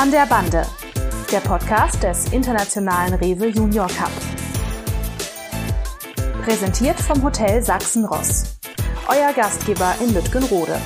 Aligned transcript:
An 0.00 0.10
der 0.10 0.24
Bande, 0.24 0.66
der 1.30 1.40
Podcast 1.40 2.02
des 2.02 2.32
Internationalen 2.32 3.12
Rewe 3.12 3.48
Junior 3.48 3.86
Cup. 3.86 4.10
Präsentiert 6.42 6.98
vom 6.98 7.22
Hotel 7.22 7.62
Sachsen-Ross. 7.62 8.58
Euer 9.08 9.34
Gastgeber 9.34 9.94
in 10.00 10.14
Lütgenrode. 10.14 10.80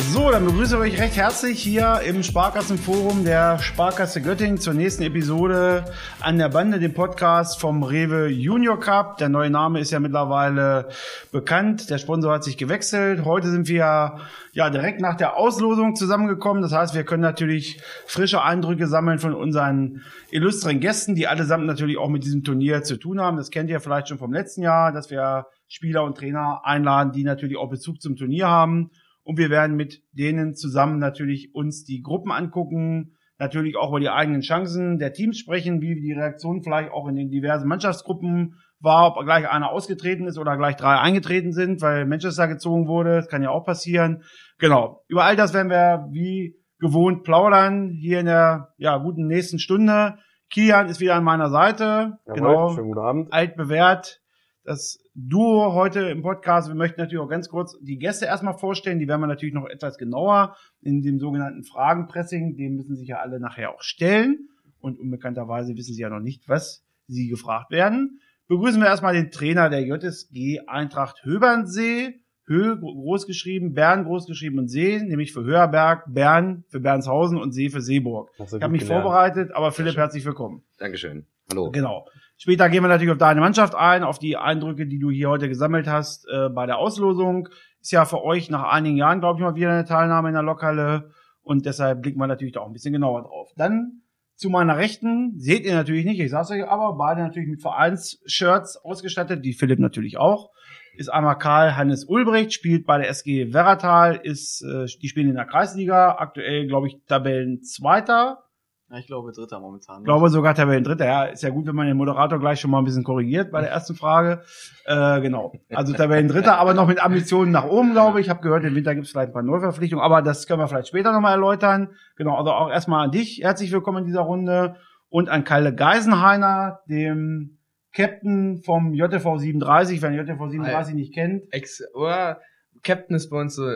So, 0.00 0.30
dann 0.30 0.44
begrüße 0.44 0.76
ich 0.76 0.94
euch 0.94 1.00
recht 1.00 1.16
herzlich 1.16 1.60
hier 1.60 2.02
im 2.06 2.22
Sparkassenforum 2.22 3.24
der 3.24 3.58
Sparkasse 3.58 4.22
Göttingen 4.22 4.58
zur 4.58 4.72
nächsten 4.72 5.02
Episode 5.02 5.84
an 6.20 6.38
der 6.38 6.50
Bande, 6.50 6.78
dem 6.78 6.94
Podcast 6.94 7.60
vom 7.60 7.82
Rewe 7.82 8.28
Junior 8.28 8.78
Cup. 8.78 9.16
Der 9.16 9.28
neue 9.28 9.50
Name 9.50 9.80
ist 9.80 9.90
ja 9.90 9.98
mittlerweile 9.98 10.88
bekannt. 11.32 11.90
Der 11.90 11.98
Sponsor 11.98 12.32
hat 12.32 12.44
sich 12.44 12.56
gewechselt. 12.56 13.24
Heute 13.24 13.50
sind 13.50 13.66
wir 13.66 14.20
ja 14.52 14.70
direkt 14.70 15.00
nach 15.00 15.16
der 15.16 15.36
Auslosung 15.36 15.96
zusammengekommen. 15.96 16.62
Das 16.62 16.72
heißt, 16.72 16.94
wir 16.94 17.02
können 17.02 17.22
natürlich 17.22 17.80
frische 18.06 18.42
Eindrücke 18.42 18.86
sammeln 18.86 19.18
von 19.18 19.34
unseren 19.34 20.02
illustren 20.30 20.78
Gästen, 20.78 21.16
die 21.16 21.26
allesamt 21.26 21.66
natürlich 21.66 21.98
auch 21.98 22.08
mit 22.08 22.22
diesem 22.22 22.44
Turnier 22.44 22.84
zu 22.84 22.98
tun 22.98 23.20
haben. 23.20 23.36
Das 23.36 23.50
kennt 23.50 23.68
ihr 23.68 23.80
vielleicht 23.80 24.08
schon 24.08 24.18
vom 24.18 24.32
letzten 24.32 24.62
Jahr, 24.62 24.92
dass 24.92 25.10
wir 25.10 25.46
Spieler 25.66 26.04
und 26.04 26.16
Trainer 26.16 26.60
einladen, 26.62 27.10
die 27.12 27.24
natürlich 27.24 27.56
auch 27.56 27.68
Bezug 27.68 28.00
zum 28.00 28.14
Turnier 28.14 28.46
haben 28.48 28.90
und 29.28 29.36
wir 29.36 29.50
werden 29.50 29.76
mit 29.76 30.02
denen 30.12 30.54
zusammen 30.54 30.98
natürlich 30.98 31.54
uns 31.54 31.84
die 31.84 32.00
Gruppen 32.00 32.32
angucken, 32.32 33.18
natürlich 33.38 33.76
auch 33.76 33.90
über 33.90 34.00
die 34.00 34.08
eigenen 34.08 34.40
Chancen 34.40 34.98
der 34.98 35.12
Teams 35.12 35.38
sprechen, 35.38 35.82
wie 35.82 36.00
die 36.00 36.14
Reaktion 36.14 36.62
vielleicht 36.62 36.90
auch 36.92 37.06
in 37.08 37.14
den 37.14 37.28
diversen 37.28 37.68
Mannschaftsgruppen 37.68 38.54
war, 38.80 39.06
ob 39.06 39.22
gleich 39.26 39.46
einer 39.46 39.70
ausgetreten 39.70 40.26
ist 40.26 40.38
oder 40.38 40.56
gleich 40.56 40.76
drei 40.76 40.98
eingetreten 40.98 41.52
sind, 41.52 41.82
weil 41.82 42.06
Manchester 42.06 42.48
gezogen 42.48 42.88
wurde. 42.88 43.16
Das 43.16 43.28
kann 43.28 43.42
ja 43.42 43.50
auch 43.50 43.66
passieren. 43.66 44.22
Genau. 44.56 45.04
Über 45.08 45.24
all 45.24 45.36
das 45.36 45.52
werden 45.52 45.68
wir 45.68 46.08
wie 46.10 46.56
gewohnt 46.78 47.22
plaudern 47.22 47.90
hier 47.90 48.20
in 48.20 48.26
der 48.26 48.72
ja, 48.78 48.96
guten 48.96 49.26
nächsten 49.26 49.58
Stunde. 49.58 50.16
Kilian 50.50 50.88
ist 50.88 51.00
wieder 51.00 51.16
an 51.16 51.24
meiner 51.24 51.50
Seite. 51.50 52.18
Jawohl, 52.24 52.34
genau. 52.34 52.68
Schönen 52.70 52.88
guten 52.88 53.00
Abend. 53.00 53.32
Altbewährt. 53.34 54.22
Das 54.64 54.98
Duo 55.20 55.72
heute 55.72 56.02
im 56.10 56.22
Podcast. 56.22 56.68
Wir 56.68 56.76
möchten 56.76 57.00
natürlich 57.00 57.20
auch 57.20 57.28
ganz 57.28 57.48
kurz 57.48 57.76
die 57.80 57.98
Gäste 57.98 58.26
erstmal 58.26 58.56
vorstellen. 58.56 59.00
Die 59.00 59.08
werden 59.08 59.20
wir 59.20 59.26
natürlich 59.26 59.52
noch 59.52 59.66
etwas 59.66 59.98
genauer 59.98 60.56
in 60.80 61.02
dem 61.02 61.18
sogenannten 61.18 61.64
Fragenpressing. 61.64 62.56
Dem 62.56 62.76
müssen 62.76 62.94
sich 62.94 63.08
ja 63.08 63.16
alle 63.16 63.40
nachher 63.40 63.74
auch 63.74 63.82
stellen. 63.82 64.48
Und 64.78 65.00
unbekannterweise 65.00 65.76
wissen 65.76 65.92
sie 65.92 66.02
ja 66.02 66.08
noch 66.08 66.20
nicht, 66.20 66.48
was 66.48 66.84
sie 67.08 67.26
gefragt 67.26 67.72
werden. 67.72 68.20
Begrüßen 68.46 68.80
wir 68.80 68.86
erstmal 68.86 69.12
den 69.12 69.32
Trainer 69.32 69.68
der 69.70 69.84
JSG 69.84 70.60
Eintracht 70.68 71.24
Höbernsee. 71.24 72.20
Hö 72.46 72.78
groß 72.78 73.26
geschrieben, 73.26 73.74
Bern 73.74 74.04
groß 74.04 74.26
geschrieben 74.26 74.60
und 74.60 74.68
See, 74.68 75.02
nämlich 75.02 75.32
für 75.32 75.42
Höherberg, 75.42 76.04
Bern 76.06 76.64
für 76.68 76.78
Bernshausen 76.78 77.38
und 77.38 77.50
See 77.50 77.70
für 77.70 77.80
Seeburg. 77.80 78.30
Ich 78.38 78.52
habe 78.52 78.68
mich 78.68 78.82
gelernt. 78.82 79.02
vorbereitet, 79.02 79.50
aber 79.52 79.72
Philipp, 79.72 79.96
herzlich 79.96 80.24
willkommen. 80.24 80.62
Dankeschön. 80.78 81.26
Hallo. 81.50 81.72
Genau. 81.72 82.06
Später 82.40 82.68
gehen 82.68 82.84
wir 82.84 82.88
natürlich 82.88 83.10
auf 83.10 83.18
deine 83.18 83.40
Mannschaft 83.40 83.74
ein, 83.74 84.04
auf 84.04 84.20
die 84.20 84.36
Eindrücke, 84.36 84.86
die 84.86 85.00
du 85.00 85.10
hier 85.10 85.28
heute 85.28 85.48
gesammelt 85.48 85.88
hast 85.88 86.26
äh, 86.28 86.48
bei 86.48 86.66
der 86.66 86.78
Auslosung. 86.78 87.48
Ist 87.80 87.90
ja 87.90 88.04
für 88.04 88.22
euch 88.22 88.48
nach 88.48 88.62
einigen 88.62 88.96
Jahren, 88.96 89.18
glaube 89.18 89.40
ich, 89.40 89.44
mal 89.44 89.56
wieder 89.56 89.70
eine 89.70 89.84
Teilnahme 89.84 90.28
in 90.28 90.34
der 90.34 90.44
Lokhalle 90.44 91.10
und 91.42 91.66
deshalb 91.66 92.02
blicken 92.02 92.20
wir 92.20 92.28
natürlich 92.28 92.54
da 92.54 92.60
auch 92.60 92.68
ein 92.68 92.72
bisschen 92.72 92.92
genauer 92.92 93.22
drauf. 93.22 93.50
Dann 93.56 94.02
zu 94.36 94.50
meiner 94.50 94.76
Rechten 94.76 95.32
seht 95.36 95.64
ihr 95.64 95.74
natürlich 95.74 96.04
nicht, 96.04 96.20
ich 96.20 96.30
sag's 96.30 96.52
euch 96.52 96.64
aber, 96.64 96.96
beide 96.96 97.22
natürlich 97.22 97.48
mit 97.48 97.60
Vereinsshirts 97.60 98.76
ausgestattet, 98.76 99.44
die 99.44 99.52
Philipp 99.52 99.80
natürlich 99.80 100.16
auch. 100.16 100.50
Ist 100.94 101.08
einmal 101.08 101.38
Karl 101.38 101.76
Hannes 101.76 102.04
Ulbricht, 102.04 102.52
spielt 102.52 102.86
bei 102.86 102.98
der 102.98 103.08
SG 103.08 103.52
Werratal, 103.52 104.20
ist, 104.22 104.62
äh, 104.62 104.86
die 105.02 105.08
spielen 105.08 105.28
in 105.28 105.34
der 105.34 105.44
Kreisliga, 105.44 106.16
aktuell, 106.18 106.68
glaube 106.68 106.86
ich, 106.86 106.98
Tabellenzweiter. 107.08 108.44
Ja, 108.90 108.98
ich 108.98 109.06
glaube 109.06 109.32
Dritter 109.32 109.60
momentan. 109.60 109.98
Ich 109.98 110.04
glaube 110.04 110.30
sogar 110.30 110.54
Tabellendritter. 110.54 111.04
Ja, 111.04 111.24
ist 111.24 111.42
ja 111.42 111.50
gut, 111.50 111.66
wenn 111.66 111.74
man 111.74 111.86
den 111.86 111.96
Moderator 111.96 112.38
gleich 112.38 112.58
schon 112.58 112.70
mal 112.70 112.78
ein 112.78 112.84
bisschen 112.84 113.04
korrigiert 113.04 113.50
bei 113.50 113.60
der 113.60 113.70
ersten 113.70 113.94
Frage. 113.94 114.42
Äh, 114.86 115.20
genau. 115.20 115.52
Also 115.70 115.92
Tabellendritter, 115.92 116.56
aber 116.58 116.72
noch 116.72 116.86
mit 116.86 116.98
Ambitionen 116.98 117.52
nach 117.52 117.66
oben, 117.66 117.92
glaube 117.92 118.20
ich. 118.20 118.26
Ich 118.26 118.30
habe 118.30 118.40
gehört, 118.40 118.64
im 118.64 118.74
Winter 118.74 118.94
gibt 118.94 119.06
es 119.06 119.12
vielleicht 119.12 119.28
ein 119.28 119.34
paar 119.34 119.42
Neuverpflichtungen, 119.42 120.02
aber 120.02 120.22
das 120.22 120.46
können 120.46 120.60
wir 120.60 120.68
vielleicht 120.68 120.88
später 120.88 121.12
nochmal 121.12 121.32
erläutern. 121.32 121.90
Genau, 122.16 122.36
also 122.36 122.50
auch 122.52 122.70
erstmal 122.70 123.04
an 123.04 123.10
dich. 123.10 123.40
Herzlich 123.42 123.72
willkommen 123.72 123.98
in 123.98 124.06
dieser 124.06 124.20
Runde. 124.20 124.76
Und 125.10 125.28
an 125.28 125.44
Kalle 125.44 125.74
Geisenheiner, 125.74 126.80
dem 126.88 127.58
Captain 127.94 128.62
vom 128.62 128.94
JTV 128.94 129.38
37, 129.38 130.00
wenn 130.00 130.14
ihr 130.14 130.22
JTV 130.22 130.48
37 130.48 130.94
nicht 130.94 131.14
kennt. 131.14 131.44
Ex 131.52 131.82
oder 131.94 132.40
Captain 132.82 133.16
ist 133.16 133.28
bei 133.28 133.40
uns 133.40 133.54
so 133.54 133.70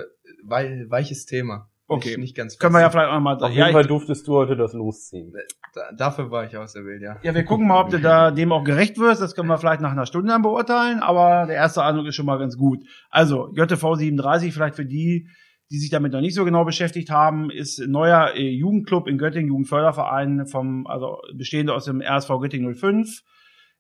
wei 0.45 0.85
weiches 0.89 1.27
Thema. 1.27 1.69
Okay. 1.93 2.09
Nicht, 2.11 2.19
nicht 2.19 2.37
ganz 2.37 2.59
Können 2.59 2.75
wir 2.75 2.81
ja 2.81 2.91
vielleicht 2.91 3.09
auch 3.09 3.15
nochmal 3.15 3.37
Auf 3.37 3.51
ja, 3.51 3.67
jeden 3.67 3.73
Fall 3.73 3.83
ich, 3.83 3.89
durftest 3.89 4.27
du 4.27 4.35
heute 4.35 4.57
das 4.57 4.73
losziehen. 4.73 5.33
Da, 5.75 5.81
dafür 5.97 6.31
war 6.31 6.45
ich 6.45 6.57
auserwählt, 6.57 7.03
ja. 7.03 7.17
ja, 7.23 7.35
wir 7.35 7.45
gucken 7.45 7.67
mal, 7.67 7.81
ob 7.81 7.91
du 7.91 7.99
da 7.99 8.31
dem 8.31 8.53
auch 8.53 8.65
gerecht 8.65 8.99
wirst. 8.99 9.23
Das 9.23 9.35
können 9.35 9.49
wir 9.49 9.59
vielleicht 9.59 9.81
nach 9.81 9.93
einer 9.93 10.07
Stunde 10.07 10.29
dann 10.29 10.43
beurteilen, 10.43 11.01
aber 11.01 11.47
der 11.47 11.57
erste 11.57 11.83
Eindruck 11.83 12.07
ist 12.07 12.17
schon 12.17 12.27
mal 12.27 12.39
ganz 12.39 12.57
gut. 12.57 12.85
Also, 13.11 13.51
JTV 13.55 13.95
37, 13.95 14.53
vielleicht 14.53 14.77
für 14.77 14.87
die, 14.87 15.29
die 15.71 15.79
sich 15.79 15.91
damit 15.91 16.13
noch 16.13 16.21
nicht 16.21 16.35
so 16.35 16.45
genau 16.45 16.65
beschäftigt 16.65 17.11
haben, 17.11 17.51
ist 17.51 17.81
ein 17.81 17.91
neuer 17.91 18.35
äh, 18.35 18.51
Jugendclub 18.51 19.09
in 19.09 19.17
Göttingen, 19.17 19.49
Jugendförderverein 19.49 20.47
vom, 20.47 20.87
also 20.87 21.19
bestehende 21.35 21.73
aus 21.73 21.87
dem 21.87 22.03
RSV 22.03 22.29
Göttingen 22.41 22.75
05, 22.75 23.23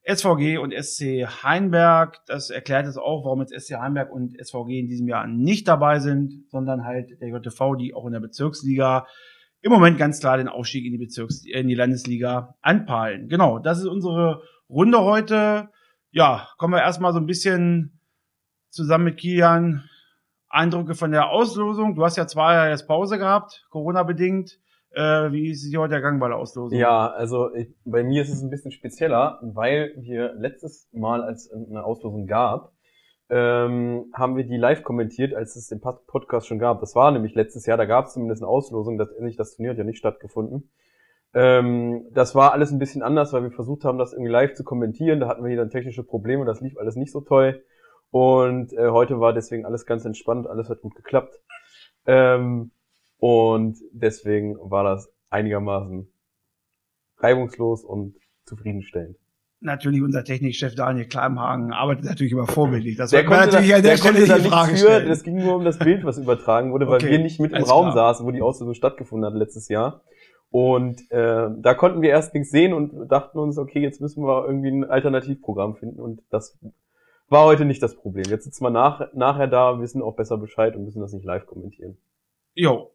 SVG 0.04 0.58
und 0.58 0.72
SC 0.72 1.26
Heinberg. 1.44 2.18
Das 2.26 2.50
erklärt 2.50 2.86
es 2.86 2.96
auch, 2.96 3.24
warum 3.24 3.40
jetzt 3.40 3.58
SC 3.58 3.74
Heinberg 3.74 4.12
und 4.12 4.36
SVG 4.42 4.80
in 4.80 4.88
diesem 4.88 5.08
Jahr 5.08 5.26
nicht 5.26 5.68
dabei 5.68 6.00
sind, 6.00 6.44
sondern 6.50 6.84
halt 6.84 7.20
der 7.20 7.28
JTV, 7.28 7.76
die 7.76 7.94
auch 7.94 8.06
in 8.06 8.12
der 8.12 8.20
Bezirksliga 8.20 9.06
im 9.60 9.70
Moment 9.70 9.96
ganz 9.96 10.18
klar 10.18 10.36
den 10.36 10.48
Aufstieg 10.48 10.84
in 10.84 10.92
die 10.92 10.98
Bezirks 10.98 11.44
in 11.46 11.68
die 11.68 11.76
Landesliga 11.76 12.56
anpeilen. 12.60 13.28
Genau, 13.28 13.60
das 13.60 13.78
ist 13.78 13.86
unsere 13.86 14.42
Runde 14.68 15.00
heute. 15.00 15.68
Ja, 16.10 16.48
kommen 16.58 16.74
wir 16.74 16.82
erstmal 16.82 17.12
so 17.12 17.20
ein 17.20 17.26
bisschen 17.26 18.00
zusammen 18.70 19.04
mit 19.04 19.18
Kilian 19.18 19.88
Eindrücke 20.48 20.94
von 20.94 21.12
der 21.12 21.30
Auslosung. 21.30 21.94
Du 21.94 22.04
hast 22.04 22.16
ja 22.16 22.26
zwei 22.26 22.54
Jahre 22.54 22.70
jetzt 22.70 22.88
Pause 22.88 23.18
gehabt, 23.18 23.64
Corona 23.70 24.02
bedingt. 24.02 24.58
Äh, 24.94 25.32
wie 25.32 25.50
ist 25.50 25.70
dir 25.70 25.80
heute 25.80 25.94
ergangen 25.94 26.20
bei 26.20 26.28
der 26.28 26.36
Auslosung? 26.36 26.78
Ja, 26.78 27.10
also 27.10 27.54
ich, 27.54 27.74
bei 27.84 28.02
mir 28.02 28.22
ist 28.22 28.32
es 28.32 28.42
ein 28.42 28.50
bisschen 28.50 28.72
spezieller, 28.72 29.38
weil 29.42 29.94
wir 29.96 30.34
letztes 30.34 30.88
Mal, 30.92 31.22
als 31.22 31.46
es 31.46 31.68
eine 31.68 31.84
Auslosung 31.84 32.26
gab, 32.26 32.72
ähm, 33.30 34.12
haben 34.12 34.36
wir 34.36 34.44
die 34.44 34.58
live 34.58 34.82
kommentiert, 34.82 35.34
als 35.34 35.56
es 35.56 35.68
den 35.68 35.80
Pod- 35.80 36.06
Podcast 36.06 36.46
schon 36.46 36.58
gab. 36.58 36.80
Das 36.80 36.94
war 36.94 37.10
nämlich 37.10 37.34
letztes 37.34 37.64
Jahr, 37.64 37.78
da 37.78 37.86
gab 37.86 38.06
es 38.06 38.12
zumindest 38.12 38.42
eine 38.42 38.50
Auslosung, 38.50 38.98
das, 38.98 39.08
das 39.38 39.56
Turnier 39.56 39.70
hat 39.70 39.78
ja 39.78 39.84
nicht 39.84 39.98
stattgefunden. 39.98 40.70
Ähm, 41.32 42.08
das 42.12 42.34
war 42.34 42.52
alles 42.52 42.72
ein 42.72 42.78
bisschen 42.78 43.02
anders, 43.02 43.32
weil 43.32 43.44
wir 43.44 43.52
versucht 43.52 43.84
haben, 43.84 43.96
das 43.96 44.12
irgendwie 44.12 44.30
live 44.30 44.52
zu 44.52 44.64
kommentieren. 44.64 45.20
Da 45.20 45.28
hatten 45.28 45.42
wir 45.42 45.48
hier 45.48 45.58
dann 45.58 45.70
technische 45.70 46.04
Probleme, 46.04 46.44
das 46.44 46.60
lief 46.60 46.76
alles 46.76 46.96
nicht 46.96 47.12
so 47.12 47.22
toll. 47.22 47.64
Und 48.10 48.74
äh, 48.74 48.90
heute 48.90 49.18
war 49.20 49.32
deswegen 49.32 49.64
alles 49.64 49.86
ganz 49.86 50.04
entspannt, 50.04 50.46
alles 50.46 50.68
hat 50.68 50.82
gut 50.82 50.94
geklappt. 50.94 51.40
Ähm, 52.04 52.72
und 53.22 53.78
deswegen 53.92 54.56
war 54.58 54.82
das 54.82 55.08
einigermaßen 55.30 56.12
reibungslos 57.18 57.84
und 57.84 58.16
zufriedenstellend. 58.46 59.16
Natürlich 59.60 60.02
unser 60.02 60.24
Technikchef 60.24 60.74
Daniel 60.74 61.06
Kleimhagen 61.06 61.72
arbeitet 61.72 62.04
natürlich 62.06 62.32
immer 62.32 62.48
vorbildlich. 62.48 62.96
Das 62.96 63.10
Der 63.10 63.24
konnte, 63.24 63.42
da, 63.46 63.52
natürlich 63.52 63.74
an 63.76 63.82
der 63.82 63.92
der 63.92 63.96
Stelle 63.98 64.26
da 64.26 64.38
die 64.38 64.48
Frage 64.48 64.76
stellen. 64.76 65.08
es 65.08 65.22
ging 65.22 65.36
nur 65.36 65.54
um 65.54 65.64
das 65.64 65.78
Bild, 65.78 66.02
was 66.04 66.18
übertragen 66.18 66.72
wurde, 66.72 66.88
weil 66.88 66.96
Okay, 66.96 67.12
wir 67.12 67.20
nicht 67.20 67.38
mit 67.38 67.52
im 67.52 67.62
Raum 67.62 67.92
klar. 67.92 68.14
saßen, 68.14 68.26
wo 68.26 68.32
die 68.32 68.42
Auslosung 68.42 68.74
stattgefunden 68.74 69.24
hat 69.30 69.38
letztes 69.38 69.68
Jahr. 69.68 70.02
Und 70.50 71.08
äh, 71.12 71.48
da 71.60 71.74
konnten 71.74 72.02
wir 72.02 72.10
erst 72.10 72.34
nichts 72.34 72.50
sehen 72.50 72.72
und 72.72 73.08
dachten 73.08 73.38
uns, 73.38 73.56
okay, 73.56 73.78
jetzt 73.80 74.00
müssen 74.00 74.24
wir 74.24 74.44
irgendwie 74.44 74.70
ein 74.72 74.84
Alternativprogramm 74.84 75.76
finden 75.76 76.00
und 76.00 76.22
das 76.30 76.58
war 77.28 77.44
heute 77.44 77.64
nicht 77.64 77.82
das 77.84 77.94
Problem. 77.94 78.24
Jetzt 78.28 78.42
sitzen 78.44 78.64
wir 78.64 78.70
nach, 78.70 79.12
nachher 79.14 79.46
da, 79.46 79.78
wissen 79.80 80.02
auch 80.02 80.16
besser 80.16 80.38
Bescheid 80.38 80.74
und 80.74 80.82
müssen 80.84 81.00
das 81.00 81.12
nicht 81.12 81.24
live 81.24 81.46
kommentieren. 81.46 81.98
Jo. 82.54 82.91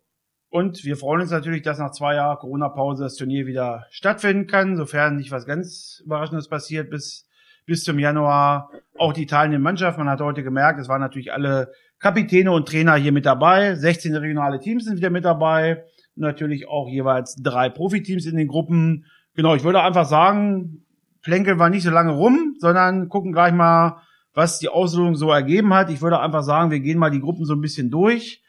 Und 0.50 0.84
wir 0.86 0.96
freuen 0.96 1.22
uns 1.22 1.32
natürlich, 1.32 1.62
dass 1.62 1.78
nach 1.78 1.92
zwei 1.92 2.16
Jahren 2.16 2.38
Corona-Pause 2.38 3.04
das 3.04 3.16
Turnier 3.16 3.48
wieder 3.48 3.86
stattfinden 3.90 4.48
kann, 4.48 4.78
sofern 4.78 5.18
nicht 5.18 5.32
was 5.32 5.46
ganz 5.46 6.02
Überraschendes 6.06 6.48
passiert 6.48 6.90
bis, 6.90 7.28
bis 7.66 7.84
zum 7.84 8.00
Januar. 8.00 8.72
Auch 8.98 9.14
die 9.14 9.26
teilnehmende 9.26 9.64
Mannschaft, 9.64 9.98
man 9.98 10.10
hat 10.10 10.22
heute 10.22 10.44
gemerkt, 10.44 10.80
es 10.80 10.88
waren 10.88 11.02
natürlich 11.02 11.34
alle 11.34 11.72
Kapitäne 12.00 12.52
und 12.52 12.68
Trainer 12.68 12.96
hier 12.96 13.12
mit 13.12 13.26
dabei. 13.26 13.76
16 13.76 14.16
regionale 14.16 14.60
Teams 14.60 14.86
sind 14.86 14.98
wieder 14.98 15.10
mit 15.10 15.26
dabei. 15.26 15.84
Natürlich 16.16 16.68
auch 16.68 16.88
jeweils 16.88 17.36
drei 17.36 17.70
Profiteams 17.70 18.26
in 18.26 18.38
den 18.38 18.48
Gruppen. 18.48 19.06
Genau, 19.36 19.54
ich 19.54 19.64
würde 19.64 19.82
einfach 19.82 20.06
sagen, 20.06 20.86
plänkeln 21.22 21.60
wir 21.60 21.70
nicht 21.70 21.84
so 21.84 21.92
lange 21.92 22.14
rum, 22.14 22.56
sondern 22.60 23.10
gucken 23.10 23.34
gleich 23.34 23.54
mal, 23.54 24.02
was 24.34 24.60
die 24.60 24.70
Auslosung 24.70 25.16
so 25.16 25.32
ergeben 25.32 25.74
hat. 25.74 25.90
Ich 25.90 26.02
würde 26.02 26.20
einfach 26.20 26.44
sagen, 26.44 26.72
wir 26.72 26.80
gehen 26.80 27.00
mal 27.00 27.12
die 27.12 27.20
Gruppen 27.20 27.46
so 27.46 27.54
ein 27.54 27.62
bisschen 27.62 27.90
durch. 27.90 28.44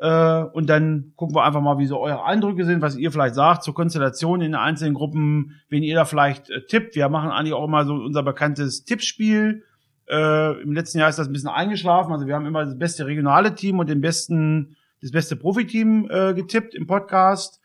Äh, 0.00 0.44
und 0.52 0.70
dann 0.70 1.12
gucken 1.14 1.36
wir 1.36 1.44
einfach 1.44 1.60
mal, 1.60 1.78
wie 1.78 1.86
so 1.86 2.00
eure 2.00 2.24
Eindrücke 2.24 2.64
sind, 2.64 2.80
was 2.80 2.96
ihr 2.96 3.12
vielleicht 3.12 3.34
sagt 3.34 3.62
zur 3.62 3.74
Konstellation 3.74 4.40
in 4.40 4.52
den 4.52 4.60
einzelnen 4.60 4.94
Gruppen, 4.94 5.60
wen 5.68 5.82
ihr 5.82 5.94
da 5.94 6.06
vielleicht 6.06 6.48
äh, 6.48 6.64
tippt. 6.66 6.94
Wir 6.94 7.08
machen 7.10 7.30
eigentlich 7.30 7.52
auch 7.52 7.64
immer 7.64 7.84
so 7.84 7.92
unser 7.92 8.22
bekanntes 8.22 8.84
Tippspiel. 8.86 9.62
Äh, 10.08 10.62
Im 10.62 10.72
letzten 10.72 10.98
Jahr 10.98 11.10
ist 11.10 11.18
das 11.18 11.26
ein 11.26 11.34
bisschen 11.34 11.50
eingeschlafen. 11.50 12.12
Also 12.12 12.26
wir 12.26 12.34
haben 12.34 12.46
immer 12.46 12.64
das 12.64 12.78
beste 12.78 13.04
regionale 13.04 13.54
Team 13.54 13.78
und 13.78 13.90
den 13.90 14.00
besten, 14.00 14.74
das 15.02 15.10
beste 15.10 15.36
Profiteam 15.36 16.08
äh, 16.10 16.32
getippt 16.32 16.74
im 16.74 16.86
Podcast. 16.86 17.59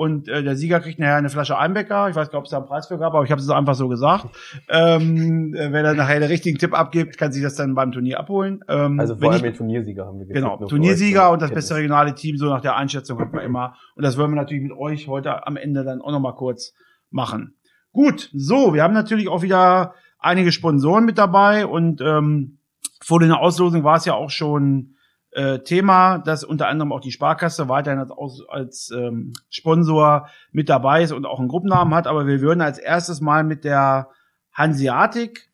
Und 0.00 0.28
äh, 0.28 0.42
der 0.42 0.56
Sieger 0.56 0.80
kriegt 0.80 0.98
nachher 0.98 1.16
eine 1.16 1.28
Flasche 1.28 1.58
Einbecker. 1.58 2.08
Ich 2.08 2.16
weiß 2.16 2.30
gar 2.30 2.38
nicht, 2.38 2.38
ob 2.38 2.44
es 2.44 2.50
da 2.50 2.56
einen 2.56 2.66
Preis 2.66 2.86
für 2.88 2.96
gab, 2.96 3.12
aber 3.12 3.22
ich 3.22 3.30
habe 3.30 3.38
es 3.40 3.50
einfach 3.50 3.74
so 3.74 3.86
gesagt. 3.88 4.28
Ähm, 4.68 5.54
äh, 5.54 5.72
wenn 5.72 5.84
er 5.84 5.92
nachher 5.94 6.20
den 6.20 6.28
richtigen 6.30 6.56
Tipp 6.58 6.72
abgibt, 6.78 7.18
kann 7.18 7.32
sich 7.32 7.42
das 7.42 7.54
dann 7.54 7.74
beim 7.74 7.92
Turnier 7.92 8.18
abholen. 8.18 8.60
Ähm, 8.68 8.98
Also 8.98 9.14
vor 9.16 9.30
allem 9.30 9.36
ich- 9.36 9.42
den 9.42 9.54
Turniersieger 9.54 10.06
haben 10.06 10.18
wir 10.18 10.26
getippt, 10.26 10.42
Genau, 10.44 10.56
Turniersieger 10.68 11.26
euch 11.28 11.32
und 11.34 11.42
das 11.42 11.48
zur 11.50 11.54
beste 11.56 11.74
regionale 11.76 12.14
Team, 12.14 12.36
so 12.38 12.46
nach 12.46 12.60
der 12.62 12.76
Einschätzung 12.76 13.18
hat 13.20 13.32
man 13.32 13.44
immer. 13.44 13.74
Und 13.94 14.04
das 14.04 14.16
wollen 14.16 14.30
wir 14.30 14.36
natürlich 14.36 14.62
mit 14.62 14.72
euch 14.72 15.06
heute 15.08 15.46
am 15.46 15.56
Ende 15.58 15.84
dann 15.84 16.00
auch 16.00 16.12
nochmal 16.12 16.34
kurz 16.34 16.72
machen. 17.10 17.54
Gut, 17.92 18.30
so, 18.32 18.72
wir 18.72 18.82
haben 18.82 18.94
natürlich 18.94 19.28
auch 19.28 19.42
wieder 19.42 19.94
einige 20.18 20.52
Sponsoren 20.52 21.04
mit 21.04 21.18
dabei 21.18 21.66
und 21.66 22.00
ähm, 22.00 22.58
vor 23.02 23.20
der 23.20 23.38
Auslosung 23.38 23.84
war 23.84 23.96
es 23.96 24.04
ja 24.06 24.14
auch 24.14 24.30
schon 24.30 24.94
äh, 25.32 25.60
Thema, 25.60 26.18
dass 26.18 26.44
unter 26.44 26.68
anderem 26.68 26.92
auch 26.92 27.00
die 27.00 27.12
Sparkasse 27.12 27.68
weiterhin 27.68 28.00
als, 28.00 28.42
als 28.48 28.90
ähm, 28.90 29.32
Sponsor 29.48 30.28
mit 30.52 30.68
dabei 30.68 31.02
ist 31.02 31.12
und 31.12 31.26
auch 31.26 31.38
einen 31.38 31.48
Gruppennamen 31.48 31.94
hat. 31.94 32.06
Aber 32.06 32.26
wir 32.26 32.40
würden 32.40 32.60
als 32.60 32.78
erstes 32.78 33.20
mal 33.20 33.44
mit 33.44 33.64
der 33.64 34.08
Hanseatic 34.52 35.50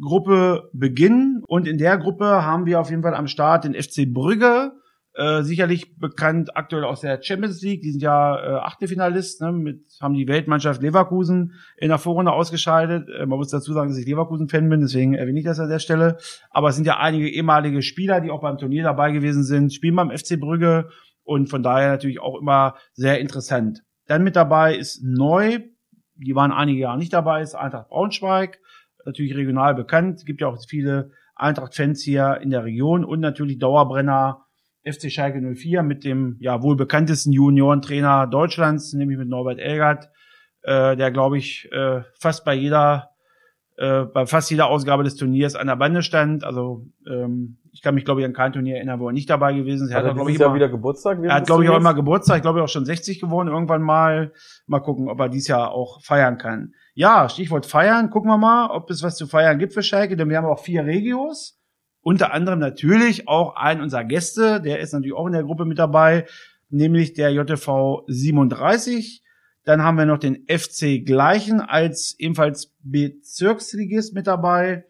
Gruppe 0.00 0.70
beginnen. 0.72 1.42
Und 1.46 1.66
in 1.66 1.78
der 1.78 1.98
Gruppe 1.98 2.44
haben 2.44 2.66
wir 2.66 2.80
auf 2.80 2.90
jeden 2.90 3.02
Fall 3.02 3.14
am 3.14 3.26
Start 3.26 3.64
den 3.64 3.74
FC 3.74 4.12
Brügge, 4.12 4.72
äh, 5.16 5.42
sicherlich 5.42 5.98
bekannt 5.98 6.56
aktuell 6.56 6.84
aus 6.84 7.00
der 7.00 7.22
Champions 7.22 7.62
League. 7.62 7.80
Die 7.80 7.90
sind 7.90 8.02
ja 8.02 8.36
äh, 8.36 8.60
Achtelfinalist, 8.60 9.40
ne, 9.40 9.50
mit, 9.50 9.82
haben 10.00 10.12
die 10.12 10.28
Weltmannschaft 10.28 10.82
Leverkusen 10.82 11.54
in 11.78 11.88
der 11.88 11.96
Vorrunde 11.96 12.32
ausgeschaltet. 12.32 13.08
Äh, 13.08 13.24
man 13.24 13.38
muss 13.38 13.48
dazu 13.48 13.72
sagen, 13.72 13.88
dass 13.88 13.98
ich 13.98 14.06
Leverkusen-Fan 14.06 14.68
bin, 14.68 14.80
deswegen 14.80 15.14
erwähne 15.14 15.38
ich 15.38 15.46
das 15.46 15.58
an 15.58 15.70
der 15.70 15.78
Stelle. 15.78 16.18
Aber 16.50 16.68
es 16.68 16.76
sind 16.76 16.86
ja 16.86 16.98
einige 16.98 17.30
ehemalige 17.30 17.80
Spieler, 17.80 18.20
die 18.20 18.30
auch 18.30 18.42
beim 18.42 18.58
Turnier 18.58 18.82
dabei 18.82 19.10
gewesen 19.12 19.42
sind, 19.42 19.72
spielen 19.72 19.96
beim 19.96 20.10
FC 20.10 20.38
Brügge 20.38 20.90
und 21.24 21.48
von 21.48 21.62
daher 21.62 21.92
natürlich 21.92 22.20
auch 22.20 22.38
immer 22.38 22.76
sehr 22.92 23.18
interessant. 23.18 23.82
Dann 24.06 24.22
mit 24.22 24.36
dabei 24.36 24.76
ist 24.76 25.02
neu, 25.02 25.60
die 26.14 26.34
waren 26.34 26.52
einige 26.52 26.80
Jahre 26.80 26.98
nicht 26.98 27.14
dabei, 27.14 27.40
ist 27.40 27.54
Eintracht 27.54 27.88
Braunschweig, 27.88 28.60
natürlich 29.06 29.34
regional 29.34 29.74
bekannt, 29.74 30.26
gibt 30.26 30.42
ja 30.42 30.48
auch 30.48 30.58
viele 30.68 31.10
Eintracht-Fans 31.36 32.02
hier 32.02 32.38
in 32.42 32.50
der 32.50 32.64
Region 32.64 33.04
und 33.04 33.20
natürlich 33.20 33.58
Dauerbrenner 33.58 34.45
FC 34.86 35.10
Schalke 35.10 35.40
04 35.40 35.82
mit 35.82 36.04
dem 36.04 36.36
ja 36.40 36.62
wohl 36.62 36.76
bekanntesten 36.76 37.32
Juniorentrainer 37.32 38.26
Deutschlands, 38.26 38.92
nämlich 38.92 39.18
mit 39.18 39.28
Norbert 39.28 39.58
Elgert, 39.58 40.08
äh, 40.62 40.96
der 40.96 41.10
glaube 41.10 41.38
ich 41.38 41.68
äh, 41.72 42.02
fast 42.18 42.44
bei 42.44 42.54
jeder 42.54 43.10
äh, 43.76 44.04
bei 44.04 44.26
fast 44.26 44.50
jeder 44.50 44.68
Ausgabe 44.68 45.04
des 45.04 45.16
Turniers 45.16 45.54
an 45.54 45.66
der 45.66 45.76
Bande 45.76 46.02
stand. 46.02 46.44
Also 46.44 46.86
ähm, 47.06 47.58
ich 47.72 47.82
kann 47.82 47.94
mich 47.94 48.04
glaube 48.04 48.20
ich 48.20 48.26
an 48.26 48.32
kein 48.32 48.52
Turnier 48.52 48.76
erinnern, 48.76 49.00
wo 49.00 49.08
er 49.08 49.12
nicht 49.12 49.28
dabei 49.28 49.52
gewesen 49.52 49.86
ist. 49.86 49.90
Er 49.90 49.98
Hat 49.98 50.04
er 50.06 50.14
glaube 50.14 50.30
ich 50.30 50.34
dieses 50.34 50.40
Jahr 50.40 50.48
immer, 50.48 50.56
wieder 50.56 50.68
Geburtstag? 50.68 51.18
er 51.22 51.34
hat 51.34 51.46
glaube 51.46 51.64
ich 51.64 51.70
auch 51.70 51.76
immer 51.76 51.94
Geburtstag, 51.94 52.36
ich 52.36 52.42
glaube 52.42 52.62
auch 52.62 52.68
schon 52.68 52.86
60 52.86 53.20
geworden 53.20 53.48
irgendwann 53.48 53.82
mal. 53.82 54.32
Mal 54.66 54.80
gucken, 54.80 55.08
ob 55.08 55.20
er 55.20 55.28
dies 55.28 55.48
Jahr 55.48 55.72
auch 55.72 56.02
feiern 56.02 56.38
kann. 56.38 56.72
Ja, 56.94 57.28
Stichwort 57.28 57.66
feiern, 57.66 58.08
gucken 58.08 58.30
wir 58.30 58.38
mal, 58.38 58.70
ob 58.70 58.88
es 58.88 59.02
was 59.02 59.16
zu 59.16 59.26
feiern 59.26 59.58
gibt 59.58 59.74
für 59.74 59.82
Schalke, 59.82 60.16
denn 60.16 60.30
wir 60.30 60.38
haben 60.38 60.46
auch 60.46 60.60
vier 60.60 60.84
Regios. 60.86 61.60
Unter 62.06 62.32
anderem 62.32 62.60
natürlich 62.60 63.26
auch 63.26 63.56
einen 63.56 63.80
unserer 63.80 64.04
Gäste, 64.04 64.60
der 64.60 64.78
ist 64.78 64.92
natürlich 64.92 65.12
auch 65.12 65.26
in 65.26 65.32
der 65.32 65.42
Gruppe 65.42 65.64
mit 65.64 65.76
dabei, 65.76 66.26
nämlich 66.68 67.14
der 67.14 67.32
JTV 67.32 68.04
37. 68.06 69.24
Dann 69.64 69.82
haben 69.82 69.98
wir 69.98 70.06
noch 70.06 70.18
den 70.18 70.44
FC 70.46 71.04
Gleichen 71.04 71.60
als 71.60 72.14
ebenfalls 72.20 72.72
Bezirksligist 72.84 74.14
mit 74.14 74.28
dabei. 74.28 74.84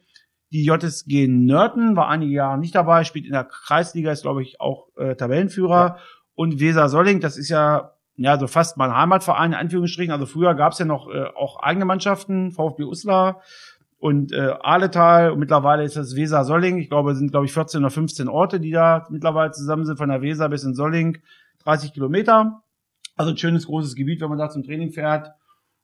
Die 0.51 0.63
JSG 0.63 1.27
Nörten 1.27 1.95
war 1.95 2.07
einige 2.07 2.33
Jahre 2.33 2.59
nicht 2.59 2.75
dabei, 2.75 3.03
spielt 3.03 3.25
in 3.25 3.31
der 3.31 3.45
Kreisliga, 3.45 4.11
ist 4.11 4.21
glaube 4.21 4.43
ich 4.43 4.61
auch 4.61 4.89
äh, 4.95 5.15
Tabellenführer. 5.15 5.97
Und 6.35 6.59
Weser 6.59 6.87
Solling, 6.87 7.19
das 7.19 7.35
ist 7.35 7.49
ja 7.49 7.93
ja 8.15 8.37
so 8.37 8.45
fast 8.45 8.77
mein 8.77 8.95
Heimatverein 8.95 9.53
in 9.53 9.57
Anführungsstrichen. 9.57 10.11
Also 10.11 10.27
früher 10.27 10.53
gab 10.53 10.73
es 10.73 10.77
ja 10.77 10.85
noch 10.85 11.09
äh, 11.09 11.25
auch 11.35 11.63
eigene 11.63 11.85
Mannschaften, 11.85 12.51
VfB 12.51 12.83
Uslar 12.83 13.41
und 13.99 14.31
äh, 14.31 14.53
Ahletal. 14.61 15.31
Und 15.31 15.39
mittlerweile 15.39 15.83
ist 15.83 15.95
das 15.95 16.15
Weser 16.15 16.43
Solling. 16.43 16.77
Ich 16.77 16.89
glaube, 16.89 17.11
es 17.11 17.17
sind 17.17 17.31
glaube 17.31 17.45
ich 17.45 17.53
14 17.53 17.81
oder 17.81 17.89
15 17.89 18.27
Orte, 18.27 18.59
die 18.59 18.71
da 18.71 19.07
mittlerweile 19.09 19.51
zusammen 19.51 19.85
sind, 19.85 19.97
von 19.97 20.09
der 20.09 20.21
Weser 20.21 20.49
bis 20.49 20.63
in 20.63 20.73
Solling, 20.73 21.19
30 21.63 21.93
Kilometer. 21.93 22.61
Also 23.15 23.31
ein 23.31 23.37
schönes 23.37 23.65
großes 23.65 23.95
Gebiet, 23.95 24.21
wenn 24.21 24.29
man 24.29 24.37
da 24.37 24.49
zum 24.49 24.63
Training 24.63 24.91
fährt. 24.91 25.31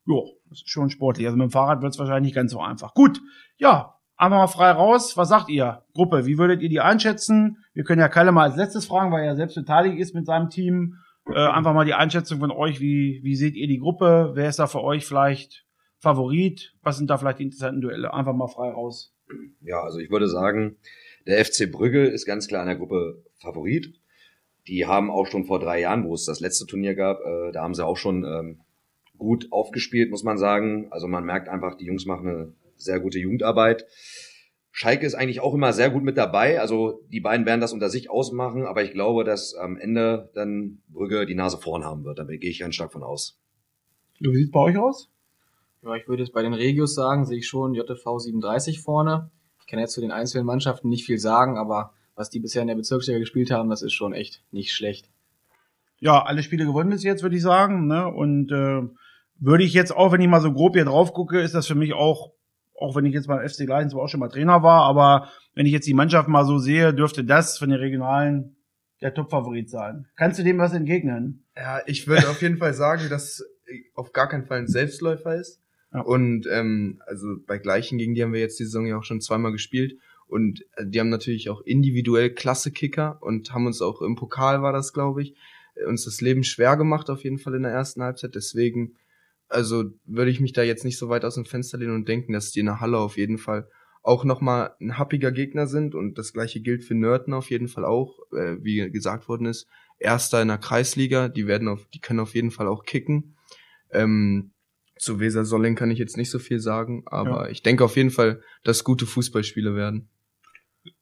Jo, 0.06 0.30
das 0.50 0.60
ist 0.60 0.70
schon 0.70 0.90
sportlich. 0.90 1.26
Also 1.26 1.38
mit 1.38 1.46
dem 1.46 1.52
Fahrrad 1.52 1.82
wird 1.82 1.94
es 1.94 2.00
wahrscheinlich 2.00 2.30
nicht 2.30 2.36
ganz 2.36 2.52
so 2.52 2.60
einfach. 2.60 2.94
Gut, 2.94 3.22
ja, 3.58 3.96
einfach 4.18 4.38
mal 4.38 4.48
frei 4.48 4.72
raus. 4.72 5.18
Was 5.18 5.30
sagt 5.30 5.50
ihr, 5.50 5.84
Gruppe? 5.94 6.26
Wie 6.26 6.38
würdet 6.38 6.62
ihr 6.62 6.70
die 6.70 6.82
einschätzen? 6.82 7.64
Wir 7.74 7.84
können 7.84 8.02
ja 8.02 8.10
Kalle 8.10 8.32
mal 8.32 8.44
als 8.44 8.56
letztes 8.56 8.86
fragen, 8.86 9.12
weil 9.12 9.24
er 9.24 9.36
selbst 9.36 9.56
beteiligt 9.56 9.98
ist 9.98 10.14
mit 10.14 10.26
seinem 10.26 10.50
Team. 10.50 10.98
Äh, 11.26 11.48
einfach 11.48 11.74
mal 11.74 11.86
die 11.86 11.94
Einschätzung 11.94 12.40
von 12.40 12.52
euch. 12.52 12.80
Wie, 12.80 13.22
wie 13.24 13.36
seht 13.36 13.56
ihr 13.56 13.68
die 13.68 13.80
Gruppe? 13.80 14.32
Wer 14.36 14.50
ist 14.50 14.60
da 14.60 14.68
für 14.68 14.84
euch 14.84 15.06
vielleicht 15.06 15.66
Favorit? 16.04 16.76
Was 16.84 16.98
sind 16.98 17.10
da 17.10 17.18
vielleicht 17.18 17.40
die 17.40 17.44
interessanten 17.44 17.80
Duelle? 17.80 18.14
Einfach 18.14 18.34
mal 18.34 18.50
frei 18.50 18.70
raus. 18.72 19.16
Ja, 19.62 19.82
also 19.82 20.00
ich 20.00 20.12
würde 20.12 20.28
sagen, 20.28 20.76
der 21.26 21.44
FC 21.44 21.72
Brügge 21.72 22.08
ist 22.08 22.26
ganz 22.26 22.50
klar 22.50 22.62
in 22.62 22.68
der 22.68 22.76
Gruppe 22.76 23.24
Favorit. 23.38 23.94
Die 24.68 24.86
haben 24.86 25.10
auch 25.10 25.28
schon 25.28 25.46
vor 25.46 25.60
drei 25.60 25.80
Jahren, 25.80 26.04
wo 26.04 26.14
es 26.14 26.26
das 26.26 26.42
letzte 26.42 26.66
Turnier 26.66 26.94
gab, 26.96 27.22
äh, 27.22 27.54
da 27.54 27.64
haben 27.64 27.74
sie 27.74 27.86
auch 27.86 27.96
schon 27.96 28.26
ähm, 28.26 28.60
gut 29.18 29.48
aufgespielt, 29.52 30.12
muss 30.12 30.26
man 30.26 30.38
sagen. 30.38 30.88
Also 30.92 31.08
man 31.08 31.24
merkt 31.24 31.48
einfach, 31.48 31.76
die 31.76 31.86
Jungs 31.86 32.06
machen 32.06 32.28
eine 32.28 32.54
sehr 32.76 33.00
gute 33.00 33.20
Jugendarbeit. 33.20 33.86
Schalke 34.72 35.06
ist 35.06 35.16
eigentlich 35.16 35.40
auch 35.40 35.54
immer 35.54 35.72
sehr 35.72 35.90
gut 35.90 36.04
mit 36.04 36.18
dabei. 36.18 36.60
Also 36.60 37.02
die 37.14 37.22
beiden 37.22 37.46
werden 37.46 37.62
das 37.62 37.72
unter 37.72 37.90
sich 37.90 38.10
ausmachen, 38.10 38.66
aber 38.66 38.84
ich 38.84 38.92
glaube, 38.92 39.24
dass 39.24 39.56
am 39.56 39.78
Ende 39.78 40.32
dann 40.34 40.82
Brügge 40.90 41.26
die 41.26 41.36
Nase 41.36 41.60
vorn 41.60 41.86
haben 41.86 42.04
wird. 42.04 42.20
Da 42.20 42.26
gehe 42.26 42.50
ich 42.50 42.60
ganz 42.60 42.76
stark 42.76 42.92
von 42.92 43.04
aus. 43.04 43.40
Wie 44.20 44.36
sieht's 44.36 44.52
bei 44.52 44.60
euch 44.60 44.78
aus? 44.78 45.13
Ja, 45.84 45.96
ich 45.96 46.08
würde 46.08 46.24
jetzt 46.24 46.34
bei 46.34 46.42
den 46.42 46.54
Regios 46.54 46.96
sagen, 46.96 47.26
sehe 47.26 47.40
ich 47.40 47.48
schon 47.48 47.74
JTV 47.74 48.20
37 48.20 48.82
vorne. 48.82 49.32
Ich 49.60 49.68
kann 49.68 49.80
jetzt 49.80 49.94
zu 49.94 50.02
den 50.02 50.12
einzelnen 50.12 50.46
Mannschaften 50.46 50.90
nicht 50.90 51.06
viel 51.06 51.18
sagen, 51.20 51.58
aber 51.58 51.94
was 52.16 52.30
die 52.30 52.40
bisher 52.40 52.62
in 52.62 52.68
der 52.68 52.76
Bezirksliga 52.76 53.20
gespielt 53.20 53.52
haben, 53.52 53.70
das 53.70 53.82
ist 53.82 53.94
schon 53.94 54.14
echt 54.14 54.44
nicht 54.52 54.72
schlecht. 54.72 55.10
ja, 56.00 56.22
alle 56.22 56.44
Spiele 56.44 56.66
gewonnen 56.66 56.90
bis 56.90 57.04
jetzt, 57.04 57.24
würde 57.24 57.36
ich 57.36 57.42
sagen. 57.42 57.88
Ne? 57.88 58.08
Und 58.08 58.52
äh, 58.52 58.82
würde 59.40 59.64
ich 59.64 59.74
jetzt 59.74 59.96
auch, 59.96 60.12
wenn 60.12 60.22
ich 60.22 60.28
mal 60.28 60.42
so 60.42 60.54
grob 60.54 60.76
hier 60.76 60.86
drauf 60.86 61.14
gucke, 61.14 61.40
ist 61.40 61.56
das 61.56 61.68
für 61.68 61.76
mich 61.76 61.94
auch, 61.94 62.34
auch 62.78 62.96
wenn 62.96 63.06
ich 63.06 63.14
jetzt 63.14 63.28
beim 63.28 63.48
FC 63.48 63.66
Gleichen 63.66 63.90
zwar 63.90 64.04
auch 64.04 64.10
schon 64.10 64.20
mal 64.20 64.30
Trainer 64.30 64.64
war, 64.64 64.84
aber 64.84 65.30
wenn 65.56 65.66
ich 65.66 65.72
jetzt 65.72 65.88
die 65.88 65.94
Mannschaft 65.94 66.28
mal 66.28 66.46
so 66.46 66.60
sehe, 66.60 66.94
dürfte 66.94 67.24
das 67.24 67.58
von 67.58 67.70
den 67.70 67.80
Regionalen 67.80 68.58
der 69.02 69.14
Top-Favorit 69.14 69.70
sein. 69.70 70.08
Kannst 70.16 70.40
du 70.40 70.44
dem 70.44 70.58
was 70.58 70.74
entgegnen? 70.74 71.46
Ja, 71.56 71.80
ich 71.86 72.08
würde 72.08 72.30
auf 72.30 72.42
jeden 72.42 72.58
Fall 72.58 72.74
sagen, 72.74 73.10
dass 73.10 73.44
auf 73.96 74.12
gar 74.12 74.28
keinen 74.28 74.46
Fall 74.46 74.60
ein 74.60 74.68
Selbstläufer 74.68 75.36
ist. 75.36 75.63
Und 76.02 76.48
ähm, 76.50 77.02
also 77.06 77.36
bei 77.46 77.58
Gleichen 77.60 77.98
gegen 77.98 78.16
die 78.16 78.24
haben 78.24 78.34
wir 78.34 78.40
jetzt 78.40 78.60
die 78.60 78.66
Saison 78.66 78.86
ja 78.88 78.98
auch 78.98 79.04
schon 79.04 79.22
zweimal 79.22 79.52
gespielt. 79.52 80.00
Und 80.28 80.66
äh, 80.76 80.86
die 80.88 81.00
haben 81.00 81.10
natürlich 81.10 81.50
auch 81.50 81.62
individuell 81.62 82.32
klasse 82.32 82.72
Kicker 82.72 83.20
und 83.22 83.54
haben 83.54 83.68
uns 83.68 83.82
auch 83.82 84.02
im 84.02 84.16
Pokal 84.16 84.64
war 84.64 84.74
das, 84.74 84.94
glaube 84.94 85.22
ich, 85.22 85.36
äh, 85.76 85.86
uns 85.86 86.06
das 86.06 86.22
Leben 86.22 86.44
schwer 86.44 86.78
gemacht 86.78 87.10
auf 87.10 87.24
jeden 87.24 87.38
Fall 87.38 87.54
in 87.54 87.64
der 87.64 87.72
ersten 87.72 88.02
Halbzeit. 88.02 88.34
Deswegen, 88.34 88.96
also 89.50 89.92
würde 90.06 90.32
ich 90.32 90.40
mich 90.40 90.54
da 90.54 90.64
jetzt 90.64 90.86
nicht 90.86 90.98
so 90.98 91.10
weit 91.10 91.26
aus 91.26 91.36
dem 91.36 91.46
Fenster 91.46 91.78
lehnen 91.78 91.94
und 91.94 92.08
denken, 92.08 92.34
dass 92.34 92.52
die 92.52 92.62
in 92.62 92.66
der 92.66 92.82
Halle 92.82 92.98
auf 92.98 93.18
jeden 93.18 93.38
Fall 93.38 93.68
auch 94.02 94.26
nochmal 94.26 94.76
ein 94.82 94.98
happiger 94.98 95.32
Gegner 95.32 95.68
sind. 95.68 95.94
Und 95.94 96.18
das 96.18 96.34
gleiche 96.34 96.62
gilt 96.62 96.84
für 96.84 96.96
Nörten 96.96 97.34
auf 97.34 97.52
jeden 97.52 97.68
Fall 97.68 97.86
auch, 97.86 98.18
äh, 98.32 98.58
wie 98.62 98.90
gesagt 98.90 99.28
worden 99.30 99.46
ist. 99.46 99.68
Erster 100.00 100.42
in 100.42 100.48
der 100.48 100.58
Kreisliga, 100.58 101.30
die 101.30 101.46
werden 101.46 101.68
auf, 101.68 101.86
die 101.94 102.00
können 102.00 102.20
auf 102.20 102.34
jeden 102.34 102.50
Fall 102.50 102.68
auch 102.68 102.86
kicken. 102.86 103.36
Ähm, 103.92 104.53
zu 105.04 105.20
Weser 105.20 105.46
Solling 105.46 105.76
kann 105.76 105.92
ich 105.92 106.00
jetzt 106.00 106.18
nicht 106.18 106.32
so 106.32 106.40
viel 106.40 106.60
sagen, 106.60 107.04
aber 107.06 107.46
Ja. 107.46 107.50
ich 107.50 107.62
denke 107.64 107.84
auf 107.84 107.96
jeden 107.96 108.10
Fall, 108.12 108.42
dass 108.64 108.84
gute 108.84 109.06
Fußballspiele 109.06 109.76
werden. 109.76 110.10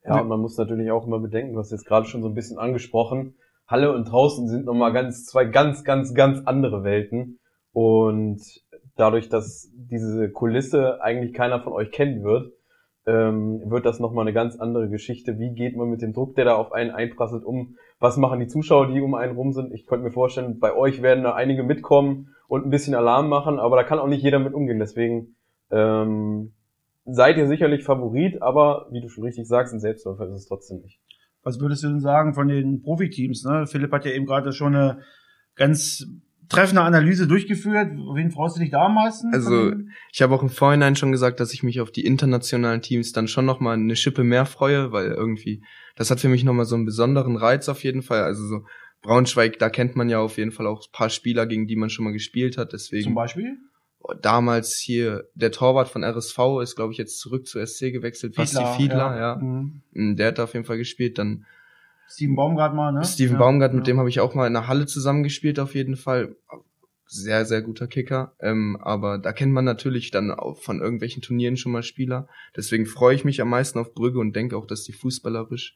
Ja, 0.06 0.20
und 0.22 0.28
man 0.28 0.40
muss 0.40 0.58
natürlich 0.58 0.92
auch 0.92 1.08
immer 1.08 1.20
bedenken, 1.20 1.54
du 1.54 1.60
hast 1.60 1.72
jetzt 1.72 1.86
gerade 1.86 2.08
schon 2.08 2.22
so 2.22 2.28
ein 2.28 2.36
bisschen 2.36 2.58
angesprochen, 2.60 3.36
Halle 3.68 3.94
und 3.94 4.06
draußen 4.06 4.48
sind 4.50 4.66
nochmal 4.66 4.92
ganz, 4.92 5.26
zwei 5.26 5.46
ganz, 5.46 5.84
ganz, 5.84 6.14
ganz 6.14 6.40
andere 6.46 6.84
Welten. 6.84 7.40
Und 7.72 8.42
dadurch, 8.98 9.30
dass 9.30 9.72
diese 9.74 10.30
Kulisse 10.30 11.02
eigentlich 11.02 11.34
keiner 11.34 11.62
von 11.64 11.72
euch 11.72 11.92
kennen 11.92 12.22
wird, 12.24 12.52
ähm, 13.06 13.62
wird 13.66 13.86
das 13.86 14.00
nochmal 14.00 14.26
eine 14.26 14.34
ganz 14.34 14.60
andere 14.60 14.90
Geschichte. 14.90 15.40
Wie 15.40 15.54
geht 15.54 15.76
man 15.76 15.90
mit 15.90 16.02
dem 16.02 16.14
Druck, 16.14 16.36
der 16.36 16.46
da 16.46 16.56
auf 16.56 16.72
einen 16.72 16.92
einprasselt, 16.92 17.44
um? 17.44 17.76
Was 18.00 18.18
machen 18.18 18.40
die 18.40 18.48
Zuschauer, 18.48 18.88
die 18.88 19.02
um 19.02 19.16
einen 19.16 19.36
rum 19.36 19.54
sind? 19.54 19.74
Ich 19.74 19.86
könnte 19.86 20.06
mir 20.06 20.12
vorstellen, 20.12 20.60
bei 20.60 20.76
euch 20.76 21.02
werden 21.02 21.24
da 21.24 21.34
einige 21.34 21.64
mitkommen 21.64 22.30
und 22.48 22.66
ein 22.66 22.70
bisschen 22.70 22.96
Alarm 22.96 23.30
machen, 23.30 23.60
aber 23.60 23.76
da 23.76 23.84
kann 23.84 24.00
auch 24.00 24.08
nicht 24.08 24.24
jeder 24.24 24.40
mit 24.40 24.54
umgehen. 24.54 24.80
Deswegen 24.80 25.36
ähm, 25.72 26.54
seid 27.06 27.38
ihr 27.38 27.48
sicherlich 27.48 27.84
Favorit, 27.84 28.42
aber 28.42 28.88
wie 28.92 29.02
du 29.02 29.10
schon 29.10 29.24
richtig 29.24 29.48
sagst, 29.48 29.74
ein 29.74 29.80
Selbstläufer 29.80 30.26
ist 30.28 30.34
es 30.34 30.48
trotzdem 30.48 30.82
nicht. 30.82 31.00
Was 31.44 31.60
würdest 31.60 31.84
du 31.84 31.88
denn 31.88 32.02
sagen 32.02 32.34
von 32.34 32.48
den 32.48 32.84
Profiteams? 32.84 33.44
Ne? 33.46 33.66
Philipp 33.66 33.92
hat 33.92 34.06
ja 34.06 34.12
eben 34.12 34.26
gerade 34.26 34.52
schon 34.52 34.76
eine 34.76 35.00
ganz 35.56 36.06
treffende 36.52 36.82
Analyse 36.82 37.28
durchgeführt. 37.28 37.92
Wen 38.14 38.32
freust 38.32 38.56
du 38.58 38.60
dich 38.62 38.72
da 38.72 38.86
am 38.86 38.96
meisten? 38.96 39.34
Also 39.34 39.74
ich 40.12 40.22
habe 40.22 40.36
auch 40.36 40.44
im 40.44 40.50
Vorhinein 40.50 40.96
schon 40.96 41.12
gesagt, 41.12 41.40
dass 41.40 41.54
ich 41.54 41.64
mich 41.64 41.82
auf 41.82 41.92
die 41.92 42.06
internationalen 42.06 42.82
Teams 42.82 43.12
dann 43.12 43.28
schon 43.28 43.46
nochmal 43.46 43.76
eine 43.76 43.96
Schippe 43.96 44.24
mehr 44.24 44.46
freue, 44.46 44.92
weil 44.92 45.08
irgendwie, 45.08 45.64
das 45.96 46.12
hat 46.12 46.20
für 46.20 46.30
mich 46.30 46.44
nochmal 46.44 46.66
so 46.66 46.76
einen 46.76 46.86
besonderen 46.86 47.36
Reiz 47.38 47.70
auf 47.70 47.84
jeden 47.84 48.02
Fall. 48.02 48.24
Also 48.24 48.46
so 48.46 48.66
Braunschweig, 49.02 49.58
da 49.58 49.70
kennt 49.70 49.96
man 49.96 50.10
ja 50.10 50.20
auf 50.20 50.38
jeden 50.38 50.52
Fall 50.52 50.68
auch 50.68 50.86
ein 50.86 50.92
paar 50.92 51.10
Spieler, 51.10 51.48
gegen 51.48 51.68
die 51.68 51.76
man 51.76 51.90
schon 51.90 52.06
mal 52.06 52.14
gespielt 52.14 52.58
hat. 52.58 52.74
Deswegen 52.74 53.04
Zum 53.06 53.16
Beispiel? 53.16 53.58
damals 54.22 54.78
hier 54.78 55.26
der 55.36 55.52
Torwart 55.52 55.90
von 55.90 56.04
RSV 56.04 56.38
ist, 56.62 56.76
glaube 56.76 56.92
ich, 56.94 56.98
jetzt 56.98 57.20
zurück 57.20 57.48
zu 57.48 57.66
SC 57.66 57.92
gewechselt. 57.92 58.36
Basti 58.36 58.64
Fiedler, 58.78 59.18
ja. 59.18 59.36
Mhm. 59.42 59.82
Mm, 59.94 60.16
Der 60.16 60.28
hat 60.28 60.38
da 60.38 60.44
auf 60.44 60.54
jeden 60.54 60.66
Fall 60.66 60.78
gespielt. 60.78 61.18
Dann 61.18 61.46
Steven 62.14 62.36
Baumgart 62.36 62.76
mal, 62.76 62.92
ne? 62.92 63.06
Steven 63.06 63.34
ja. 63.34 63.40
Baumgart, 63.40 63.74
mit 63.74 63.88
ja. 63.88 63.94
dem 63.94 64.00
habe 64.00 64.10
ich 64.10 64.20
auch 64.20 64.36
mal 64.36 64.48
in 64.48 64.54
der 64.54 64.68
Halle 64.68 64.86
zusammengespielt, 64.86 65.60
auf 65.60 65.76
jeden 65.76 65.96
Fall. 65.96 66.36
Sehr, 67.06 67.46
sehr 67.46 67.62
guter 67.62 67.88
Kicker. 67.88 68.34
Ähm, 68.40 68.78
aber 68.80 69.18
da 69.18 69.34
kennt 69.34 69.52
man 69.52 69.66
natürlich 69.66 70.12
dann 70.12 70.32
auch 70.32 70.62
von 70.62 70.80
irgendwelchen 70.80 71.22
Turnieren 71.22 71.58
schon 71.58 71.74
mal 71.74 71.84
Spieler. 71.84 72.28
Deswegen 72.56 72.86
freue 72.86 73.16
ich 73.16 73.26
mich 73.26 73.42
am 73.42 73.50
meisten 73.50 73.80
auf 73.80 73.94
Brügge 73.94 74.20
und 74.20 74.34
denke 74.34 74.56
auch, 74.56 74.66
dass 74.66 74.84
die 74.84 74.94
fußballerisch 74.94 75.76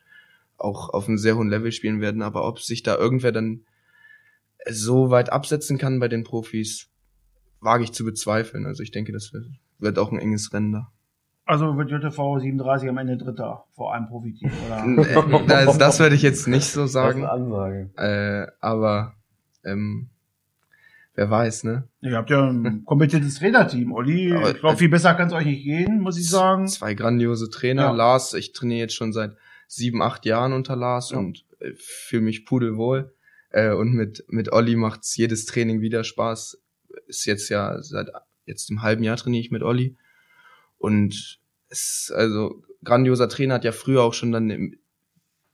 auch 0.58 0.90
auf 0.90 1.10
einem 1.10 1.18
sehr 1.18 1.36
hohen 1.36 1.50
Level 1.50 1.74
spielen 1.74 2.00
werden. 2.00 2.22
Aber 2.22 2.48
ob 2.48 2.62
sich 2.62 2.84
da 2.84 2.96
irgendwer 2.96 3.34
dann 3.34 3.66
so 4.70 5.10
weit 5.10 5.32
absetzen 5.32 5.78
kann 5.78 6.00
bei 6.00 6.08
den 6.08 6.24
Profis, 6.24 6.90
wage 7.60 7.84
ich 7.84 7.92
zu 7.92 8.06
bezweifeln. 8.06 8.66
Also 8.66 8.82
ich 8.82 8.92
denke, 8.92 9.12
das 9.12 9.34
wird, 9.34 9.46
wird 9.80 10.00
auch 10.00 10.14
ein 10.14 10.20
enges 10.20 10.54
Rennen 10.54 10.72
da. 10.72 10.92
Also 11.46 11.78
wird 11.78 11.92
JTV 11.92 12.40
37 12.40 12.90
am 12.90 12.98
Ende 12.98 13.18
Dritter 13.18 13.66
vor 13.76 13.94
einem 13.94 14.08
Profiteam, 14.08 14.52
oder? 14.66 15.44
Äh, 15.44 15.66
das, 15.66 15.78
das 15.78 16.00
werde 16.00 16.16
ich 16.16 16.24
jetzt 16.24 16.48
nicht 16.48 16.66
so 16.66 16.82
Das 16.82 16.90
ist 16.90 16.94
sagen. 16.94 17.20
eine 17.24 17.32
Ansage. 17.32 17.90
Äh, 17.98 18.52
aber 18.62 19.14
ähm, 19.64 20.10
wer 21.14 21.30
weiß, 21.30 21.64
ne? 21.66 21.88
Ihr 22.02 22.16
habt 22.18 22.32
ja 22.32 22.50
ein 22.50 22.84
kompetentes 22.86 23.36
Trainerteam, 23.36 23.92
Olli. 23.94 24.34
Aber- 24.34 24.52
ich 24.52 24.60
glaube, 24.60 24.78
viel 24.78 24.90
besser 24.90 25.14
kann 25.14 25.28
es 25.28 25.34
euch 25.34 25.46
nicht 25.46 25.64
gehen, 25.64 26.00
muss 26.02 26.18
ich 26.18 26.28
sagen. 26.30 26.68
Zwei 26.68 26.96
grandiose 26.96 27.50
Trainer. 27.52 27.84
Ja. 27.84 27.92
Lars, 27.92 28.34
ich 28.34 28.52
trainiere 28.54 28.80
jetzt 28.82 28.96
schon 28.96 29.14
seit 29.14 29.36
sieben, 29.68 30.02
acht 30.02 30.26
Jahren 30.26 30.52
unter 30.54 30.76
Lars 30.76 31.12
Ja. 31.12 31.18
und 31.20 31.46
äh, 31.60 31.72
fühle 31.76 32.24
mich 32.24 32.46
pudelwohl. 32.46 33.14
Äh, 33.52 33.72
und 33.74 33.94
mit, 33.94 34.26
mit 34.30 34.52
Olli 34.52 34.76
macht's 34.76 35.16
jedes 35.16 35.46
Training 35.46 35.80
wieder 35.82 36.04
Spaß. 36.04 36.60
Ist 37.08 37.26
jetzt 37.26 37.50
ja 37.50 37.82
seit 37.84 38.10
jetzt 38.48 38.70
im 38.72 38.82
halben 38.82 39.04
Jahr 39.04 39.18
trainiere 39.18 39.42
ich 39.42 39.52
mit 39.52 39.62
Olli. 39.62 39.96
Und 40.78 41.40
es 41.70 42.12
also 42.16 42.64
grandioser 42.84 43.30
Trainer 43.30 43.56
hat 43.56 43.64
ja 43.64 43.72
früher 43.72 44.04
auch 44.04 44.14
schon 44.14 44.32
dann 44.32 44.50
im, 44.50 44.78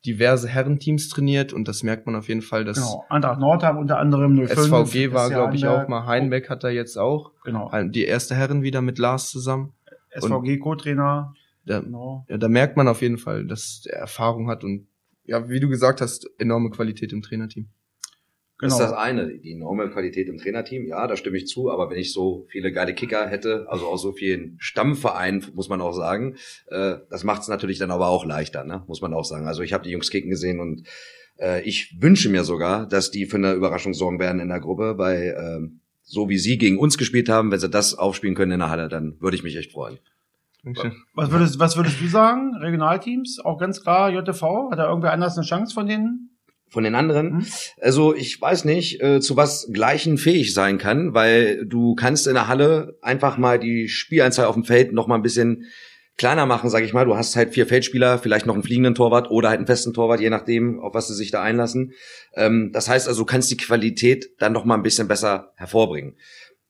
diverse 0.06 0.48
Herrenteams 0.48 1.10
trainiert 1.10 1.54
und 1.54 1.68
das 1.68 1.84
merkt 1.84 2.06
man 2.06 2.16
auf 2.16 2.28
jeden 2.28 2.42
Fall, 2.42 2.66
dass 2.66 2.78
Genau. 2.78 3.06
Eintracht 3.10 3.40
Nordheim 3.40 3.78
unter 3.78 4.00
anderem 4.00 4.36
05. 4.36 4.52
SVG 4.52 5.14
war, 5.14 5.30
glaube 5.30 5.56
ich, 5.56 5.68
auch 5.68 5.88
mal. 5.88 6.08
Heinbeck 6.08 6.50
hat 6.50 6.64
da 6.64 6.70
jetzt 6.70 6.98
auch. 6.98 7.32
Genau. 7.44 7.72
Die 7.84 8.06
erste 8.06 8.36
Herren 8.36 8.64
wieder 8.64 8.82
mit 8.82 8.98
Lars 8.98 9.30
zusammen. 9.30 9.74
SVG 10.10 10.58
Co-Trainer. 10.58 11.34
Da, 11.66 11.80
Genau. 11.82 12.26
ja, 12.28 12.38
da 12.38 12.48
merkt 12.48 12.76
man 12.76 12.88
auf 12.88 13.02
jeden 13.04 13.20
Fall, 13.20 13.46
dass 13.46 13.84
er 13.86 14.00
Erfahrung 14.00 14.50
hat 14.50 14.64
und 14.64 14.88
ja, 15.24 15.48
wie 15.48 15.60
du 15.60 15.70
gesagt 15.70 16.02
hast, 16.02 16.28
enorme 16.40 16.72
Qualität 16.72 17.14
im 17.14 17.22
Trainerteam. 17.22 17.70
Genau. 18.62 18.78
Das 18.78 18.80
ist 18.80 18.92
das 18.92 18.98
eine, 18.98 19.40
die 19.40 19.54
enorme 19.54 19.90
Qualität 19.90 20.30
im 20.30 20.38
Trainerteam. 20.38 20.86
Ja, 20.86 21.08
da 21.08 21.18
stimme 21.18 21.38
ich 21.38 21.48
zu. 21.48 21.72
Aber 21.72 21.90
wenn 21.90 21.98
ich 21.98 22.14
so 22.14 22.46
viele 22.48 22.72
geile 22.72 22.94
Kicker 22.94 23.28
hätte, 23.28 23.66
also 23.68 23.88
aus 23.88 24.04
so 24.04 24.12
vielen 24.12 24.56
Stammvereinen, 24.60 25.44
muss 25.56 25.68
man 25.68 25.82
auch 25.82 25.94
sagen, 25.94 26.36
äh, 26.68 26.98
das 27.10 27.24
macht 27.24 27.42
es 27.42 27.48
natürlich 27.48 27.80
dann 27.80 27.90
aber 27.90 28.10
auch 28.10 28.24
leichter, 28.24 28.64
ne? 28.64 28.84
muss 28.88 29.02
man 29.02 29.16
auch 29.16 29.26
sagen. 29.26 29.48
Also 29.48 29.64
ich 29.64 29.74
habe 29.74 29.84
die 29.84 29.90
Jungs 29.90 30.12
kicken 30.12 30.30
gesehen 30.30 30.60
und 30.60 30.88
äh, 31.40 31.64
ich 31.64 32.00
wünsche 32.00 32.30
mir 32.30 32.44
sogar, 32.44 32.88
dass 32.88 33.10
die 33.10 33.26
für 33.26 33.38
eine 33.38 33.54
Überraschung 33.54 33.96
sorgen 33.96 34.20
werden 34.20 34.40
in 34.40 34.50
der 34.50 34.60
Gruppe, 34.60 35.00
weil 35.00 35.36
ähm, 35.40 35.80
so 36.04 36.30
wie 36.30 36.38
sie 36.38 36.60
gegen 36.60 36.78
uns 36.78 37.00
gespielt 37.00 37.30
haben, 37.30 37.52
wenn 37.52 37.60
sie 37.60 37.70
das 37.70 37.96
aufspielen 37.96 38.36
können 38.36 38.52
in 38.52 38.60
der 38.60 38.70
Halle, 38.70 38.90
dann 38.90 39.20
würde 39.20 39.36
ich 39.36 39.42
mich 39.44 39.56
echt 39.56 39.72
freuen. 39.72 39.98
Was 41.16 41.32
würdest, 41.32 41.58
was 41.58 41.78
würdest 41.78 42.00
du 42.00 42.08
sagen? 42.08 42.56
Regionalteams? 42.58 43.40
Auch 43.44 43.58
ganz 43.58 43.82
klar 43.82 44.12
JTV? 44.12 44.70
Hat 44.70 44.78
da 44.78 44.88
irgendwer 44.88 45.14
anders 45.14 45.36
eine 45.36 45.48
Chance 45.48 45.74
von 45.74 45.88
denen? 45.88 46.31
Von 46.72 46.84
den 46.84 46.96
anderen. 46.96 47.34
Mhm. 47.34 47.46
Also 47.80 48.16
ich 48.16 48.42
weiß 48.42 48.66
nicht, 48.66 49.02
äh, 49.02 49.20
zu 49.20 49.36
was 49.36 49.70
Gleichen 49.72 50.18
fähig 50.18 50.54
sein 50.54 50.78
kann, 50.78 51.14
weil 51.14 51.66
du 51.66 51.96
kannst 51.96 52.28
in 52.28 52.34
der 52.34 52.48
Halle 52.48 52.98
einfach 53.02 53.38
mal 53.38 53.60
die 53.60 53.90
Spieleinzahl 53.90 54.46
auf 54.46 54.56
dem 54.56 54.64
Feld 54.64 54.94
noch 54.94 55.06
mal 55.06 55.16
ein 55.16 55.22
bisschen 55.22 55.66
kleiner 56.18 56.46
machen, 56.46 56.70
sag 56.70 56.84
ich 56.84 56.94
mal. 56.94 57.06
Du 57.06 57.16
hast 57.16 57.36
halt 57.36 57.54
vier 57.54 57.68
Feldspieler, 57.68 58.20
vielleicht 58.20 58.46
noch 58.46 58.54
einen 58.54 58.64
fliegenden 58.64 58.96
Torwart 58.96 59.30
oder 59.30 59.50
halt 59.50 59.58
einen 59.58 59.68
festen 59.68 59.94
Torwart, 59.94 60.22
je 60.22 60.30
nachdem, 60.30 60.80
auf 60.80 60.94
was 60.94 61.08
sie 61.08 61.16
sich 61.16 61.30
da 61.30 61.42
einlassen. 61.42 61.94
Ähm, 62.36 62.72
das 62.72 62.88
heißt 62.88 63.08
also, 63.08 63.24
du 63.24 63.26
kannst 63.26 63.52
die 63.52 63.58
Qualität 63.58 64.30
dann 64.40 64.54
noch 64.54 64.64
mal 64.64 64.76
ein 64.76 64.84
bisschen 64.84 65.08
besser 65.08 65.52
hervorbringen. 65.56 66.16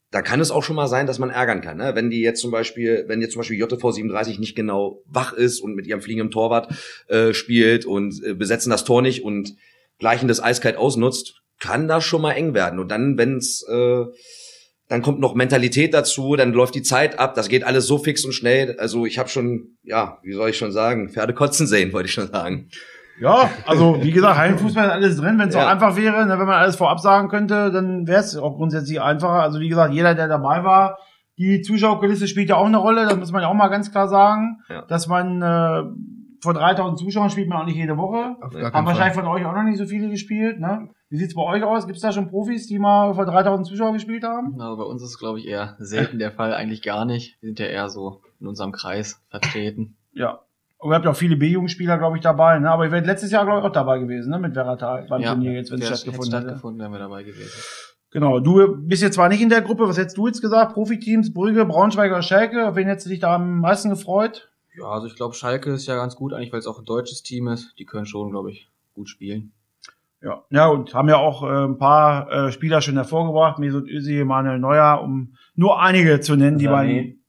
Da 0.10 0.22
kann 0.22 0.42
es 0.42 0.52
auch 0.52 0.64
schon 0.64 0.76
mal 0.76 0.88
sein, 0.88 1.08
dass 1.08 1.20
man 1.20 1.30
ärgern 1.30 1.62
kann, 1.62 1.78
ne? 1.78 1.96
wenn 1.96 2.10
die 2.10 2.20
jetzt 2.20 2.42
zum 2.42 2.52
Beispiel, 2.52 3.06
wenn 3.08 3.22
jetzt 3.22 3.32
zum 3.32 3.40
Beispiel 3.40 3.58
JTV 3.58 3.92
37 3.92 4.40
nicht 4.40 4.56
genau 4.56 5.04
wach 5.06 5.32
ist 5.32 5.62
und 5.62 5.74
mit 5.74 5.88
ihrem 5.88 6.02
fliegenden 6.02 6.32
Torwart 6.32 6.74
äh, 7.08 7.34
spielt 7.34 7.86
und 7.86 8.22
äh, 8.24 8.34
besetzen 8.34 8.72
das 8.72 8.84
Tor 8.84 9.02
nicht 9.02 9.24
und 9.24 9.56
gleichen 10.02 10.28
das 10.28 10.44
eiskalt 10.44 10.76
ausnutzt, 10.76 11.42
kann 11.62 11.88
das 11.88 12.04
schon 12.04 12.22
mal 12.22 12.34
eng 12.34 12.54
werden. 12.54 12.80
Und 12.80 12.90
dann, 12.92 13.18
wenn's, 13.18 13.64
äh, 13.70 14.04
dann 14.90 15.02
kommt 15.02 15.22
noch 15.22 15.36
Mentalität 15.36 15.94
dazu, 15.94 16.36
dann 16.36 16.52
läuft 16.52 16.76
die 16.76 16.82
Zeit 16.82 17.18
ab, 17.18 17.34
das 17.36 17.48
geht 17.48 17.64
alles 17.64 17.88
so 17.88 17.98
fix 17.98 18.26
und 18.26 18.34
schnell. 18.34 18.76
Also 18.78 19.06
ich 19.06 19.18
habe 19.18 19.30
schon, 19.30 19.78
ja, 19.84 20.18
wie 20.24 20.34
soll 20.34 20.50
ich 20.50 20.58
schon 20.58 20.74
sagen, 20.74 21.08
Pferde 21.10 21.34
kotzen 21.34 21.66
sehen, 21.68 21.94
wollte 21.94 22.08
ich 22.08 22.14
schon 22.14 22.28
sagen. 22.28 22.68
Ja, 23.22 23.50
also 23.68 24.00
wie 24.02 24.12
gesagt, 24.12 24.38
Hallenfußball 24.38 24.86
ist 24.88 24.92
alles 24.92 25.18
drin. 25.18 25.38
Wenn 25.38 25.50
es 25.50 25.56
Ja. 25.56 25.66
auch 25.66 25.70
einfach 25.72 25.96
wäre, 25.96 26.26
ne, 26.26 26.40
wenn 26.40 26.48
man 26.48 26.60
alles 26.60 26.76
vorab 26.76 27.00
sagen 27.00 27.30
könnte, 27.30 27.72
dann 27.72 28.08
wäre 28.08 28.20
es 28.22 28.36
auch 28.36 28.58
grundsätzlich 28.58 29.00
einfacher. 29.00 29.44
Also 29.44 29.60
wie 29.60 29.70
gesagt, 29.70 29.94
jeder, 29.94 30.16
der 30.16 30.28
dabei 30.28 30.64
war, 30.64 30.98
die 31.38 31.62
Zuschauerkulisse 31.62 32.28
spielt 32.28 32.50
ja 32.50 32.56
auch 32.56 32.66
eine 32.66 32.78
Rolle, 32.78 33.06
das 33.06 33.16
muss 33.18 33.32
man 33.32 33.44
ja 33.44 33.48
auch 33.48 33.54
mal 33.54 33.68
ganz 33.70 33.92
klar 33.92 34.08
sagen, 34.08 34.58
Ja. 34.70 34.82
dass 34.88 35.08
man 35.08 35.42
äh, 35.42 35.84
vor 36.42 36.54
3000 36.54 37.00
Zuschauern 37.00 37.30
spielt 37.30 37.48
man 37.48 37.62
auch 37.62 37.66
nicht 37.66 37.76
jede 37.76 37.98
Woche. 37.98 38.36
Haben 38.74 38.86
wahrscheinlich 38.86 39.14
von 39.14 39.28
euch 39.28 39.46
auch 39.46 39.54
noch 39.54 39.64
nicht 39.64 39.78
so 39.78 39.86
viele 39.86 40.10
gespielt. 40.10 40.60
Ne? 40.60 40.90
Wie 41.10 41.18
sieht's 41.18 41.36
bei 41.36 41.44
euch 41.44 41.64
aus? 41.64 41.86
Gibt's 41.86 42.02
da 42.02 42.12
schon 42.12 42.30
Profis, 42.30 42.68
die 42.68 42.80
mal 42.80 43.14
vor 43.14 43.26
3000 43.26 43.68
Zuschauern 43.68 43.94
gespielt 43.94 44.24
haben? 44.24 44.60
Also 44.60 44.78
bei 44.78 44.84
uns 44.84 45.04
ist 45.04 45.10
es, 45.10 45.20
glaube 45.20 45.40
ich, 45.40 45.48
eher 45.48 45.76
selten 45.78 46.18
der 46.18 46.32
Fall, 46.32 46.54
eigentlich 46.54 46.82
gar 46.82 47.06
nicht. 47.06 47.38
Wir 47.42 47.50
sind 47.50 47.60
ja 47.60 47.68
eher 47.68 47.90
so 47.90 48.22
in 48.40 48.48
unserem 48.48 48.72
Kreis 48.72 49.22
vertreten. 49.30 49.98
Ja. 50.14 50.40
Und 50.80 50.92
ihr 50.92 50.96
habt 50.96 51.06
ja 51.06 51.12
auch 51.12 51.16
viele 51.16 51.36
B-Jugendspieler, 51.36 52.00
glaube 52.00 52.18
ich, 52.18 52.24
dabei. 52.24 52.58
Ne? 52.58 52.72
Aber 52.72 52.86
ihr 52.86 52.92
werdet 52.92 53.06
letztes 53.06 53.32
Jahr, 53.32 53.46
glaube 53.46 53.60
ich, 53.60 53.66
auch 53.66 53.72
dabei 53.72 54.00
gewesen, 54.00 54.32
ne? 54.32 54.40
mit 54.40 54.56
Verratal 54.56 55.06
beim 55.08 55.22
Turnier, 55.22 55.52
jetzt, 55.52 55.72
wenn 55.72 55.80
es 55.80 55.88
stattgefunden 55.88 56.24
hätte 56.24 56.38
hätte. 56.38 56.48
stattgefunden, 56.48 56.82
wären 56.82 56.92
wir 56.92 57.00
dabei 57.00 57.22
gewesen. 57.22 57.62
Genau, 58.10 58.40
du 58.40 58.78
bist 58.78 59.04
jetzt 59.04 59.16
zwar 59.16 59.30
nicht 59.30 59.42
in 59.42 59.50
der 59.50 59.62
Gruppe, 59.62 59.88
was 59.88 59.98
hättest 59.98 60.18
du 60.18 60.28
jetzt 60.28 60.42
gesagt? 60.42 60.74
Profiteams, 60.74 61.34
Brügge, 61.34 61.66
Braunschweiger, 61.66 62.22
Schalke. 62.22 62.68
Auf 62.68 62.76
wen 62.76 62.88
hättest 62.88 63.06
du 63.06 63.12
dich 63.12 63.20
da 63.20 63.36
am 63.36 63.60
meisten 63.60 63.90
gefreut? 63.90 64.51
Ja, 64.78 64.86
also 64.86 65.08
ich 65.08 65.16
glaube, 65.16 65.36
Schalke 65.36 65.72
ist 65.72 65.88
ja 65.88 65.96
ganz 65.96 66.16
gut, 66.16 66.34
eigentlich, 66.34 66.52
weil 66.54 66.60
es 66.60 66.68
auch 66.68 66.80
ein 66.80 66.86
deutsches 66.86 67.24
Team 67.24 67.48
ist. 67.48 67.78
Die 67.78 67.86
können 67.86 68.06
schon, 68.06 68.32
glaube 68.32 68.52
ich, 68.52 68.70
gut 68.94 69.10
spielen. 69.10 69.52
Ja, 70.22 70.44
ja 70.50 70.68
und 70.68 70.94
haben 70.94 71.10
ja 71.10 71.18
auch 71.18 71.44
äh, 71.44 71.66
ein 71.66 71.78
paar 71.78 72.32
äh, 72.32 72.52
Spieler 72.52 72.82
schon 72.82 72.94
hervorgebracht, 72.96 73.58
Mesut 73.60 73.90
Özil, 73.90 74.24
Manuel 74.24 74.60
Neuer, 74.60 75.02
um 75.04 75.36
nur 75.56 75.80
einige 75.82 76.20
zu 76.20 76.36
nennen, 76.36 76.58
die 76.60 76.68
Sané. 76.68 76.72
beim 76.72 77.20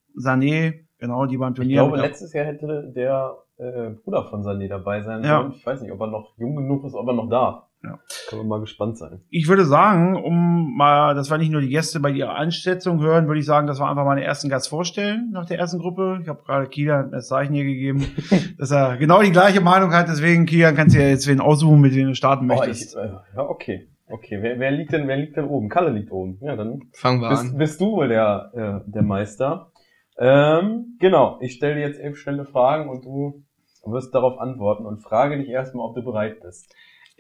Sané, 0.41 0.85
genau, 0.99 1.27
die 1.27 1.39
beim 1.39 1.53
Ich 1.53 1.57
Turnier. 1.57 1.77
glaube, 1.77 1.93
mit 1.93 2.01
der- 2.03 2.09
letztes 2.09 2.33
Jahr 2.35 2.45
hätte 2.45 2.93
der 2.95 3.39
äh, 3.57 3.91
Bruder 3.91 4.25
von 4.29 4.43
Sané 4.43 4.69
dabei 4.69 5.01
sein 5.03 5.25
Ja. 5.25 5.41
sollen. 5.41 5.53
Ich 5.53 5.65
weiß 5.67 5.81
nicht, 5.81 5.91
ob 5.93 6.01
er 6.01 6.09
noch 6.09 6.37
jung 6.39 6.55
genug 6.57 6.85
ist, 6.85 6.95
ob 6.95 7.07
er 7.09 7.15
noch 7.15 7.29
darf. 7.31 7.65
Ja. 7.85 7.99
Können 8.29 8.43
wir 8.43 8.47
mal 8.47 8.61
gespannt 8.61 8.97
sein. 8.97 9.23
ich 9.31 9.49
würde 9.49 9.65
sagen, 9.65 10.15
um 10.17 10.77
mal, 10.77 11.15
dass 11.17 11.31
wir 11.31 11.39
nicht 11.39 11.51
nur 11.51 11.61
die 11.61 11.69
Gäste 11.69 11.99
bei 11.99 12.11
ihrer 12.11 12.35
Einschätzung 12.37 13.01
hören, 13.01 13.27
würde 13.27 13.41
ich 13.41 13.47
sagen, 13.47 13.67
dass 13.67 13.81
wir 13.81 13.89
einfach 13.89 14.05
mal 14.05 14.15
den 14.15 14.25
ersten 14.25 14.49
Gast 14.49 14.69
vorstellen 14.69 15.31
nach 15.33 15.47
der 15.47 15.59
ersten 15.59 15.81
Gruppe. 15.81 16.21
Ich 16.23 16.29
habe 16.29 16.43
gerade 16.45 16.69
Kilian 16.69 17.11
das 17.11 17.27
Zeichen 17.29 17.55
hier 17.55 17.65
gegeben, 17.65 18.07
dass 18.59 18.71
er 18.71 18.97
genau 18.99 19.21
die 19.23 19.33
gleiche 19.33 19.61
Meinung 19.61 19.93
hat. 19.93 20.07
Deswegen, 20.09 20.47
Kilian, 20.47 20.77
kannst 20.77 20.95
du 20.95 21.01
ja 21.01 21.09
jetzt 21.09 21.27
wen 21.27 21.41
aussuchen, 21.41 21.81
mit 21.81 21.95
dem 21.95 22.09
du 22.09 22.15
starten 22.15 22.45
Oh, 22.45 22.55
möchtest. 22.55 22.95
ich, 22.95 22.97
äh, 22.97 23.09
ja, 23.37 23.43
okay. 23.49 23.89
Okay, 24.09 24.39
wer, 24.43 24.59
wer 24.61 24.71
liegt 24.71 24.93
denn, 24.93 25.09
wer 25.09 25.17
liegt 25.17 25.37
denn 25.37 25.47
oben? 25.47 25.69
Kalle 25.71 25.91
liegt 25.91 26.13
oben. 26.13 26.39
Ja, 26.43 26.55
dann 26.55 26.83
Fangen 26.93 27.21
wir 27.21 27.31
bist, 27.31 27.43
an. 27.53 27.57
bist 27.57 27.81
du 27.81 27.93
wohl 27.93 28.09
der, 28.09 28.51
äh, 28.85 28.91
der 28.91 29.03
Meister. 29.03 29.71
Ähm, 30.19 30.97
genau, 31.01 31.39
ich 31.41 31.55
stelle 31.55 31.77
dir 31.77 31.81
jetzt 31.89 31.99
elf 31.99 32.19
schnelle 32.19 32.45
Fragen 32.45 32.91
und 32.91 33.05
du 33.05 33.43
wirst 33.87 34.15
darauf 34.15 34.39
antworten 34.39 34.87
und 34.87 35.01
frage 35.03 35.39
dich 35.39 35.49
erstmal, 35.49 35.87
ob 35.89 35.95
du 35.95 36.03
bereit 36.05 36.41
bist. 36.43 36.73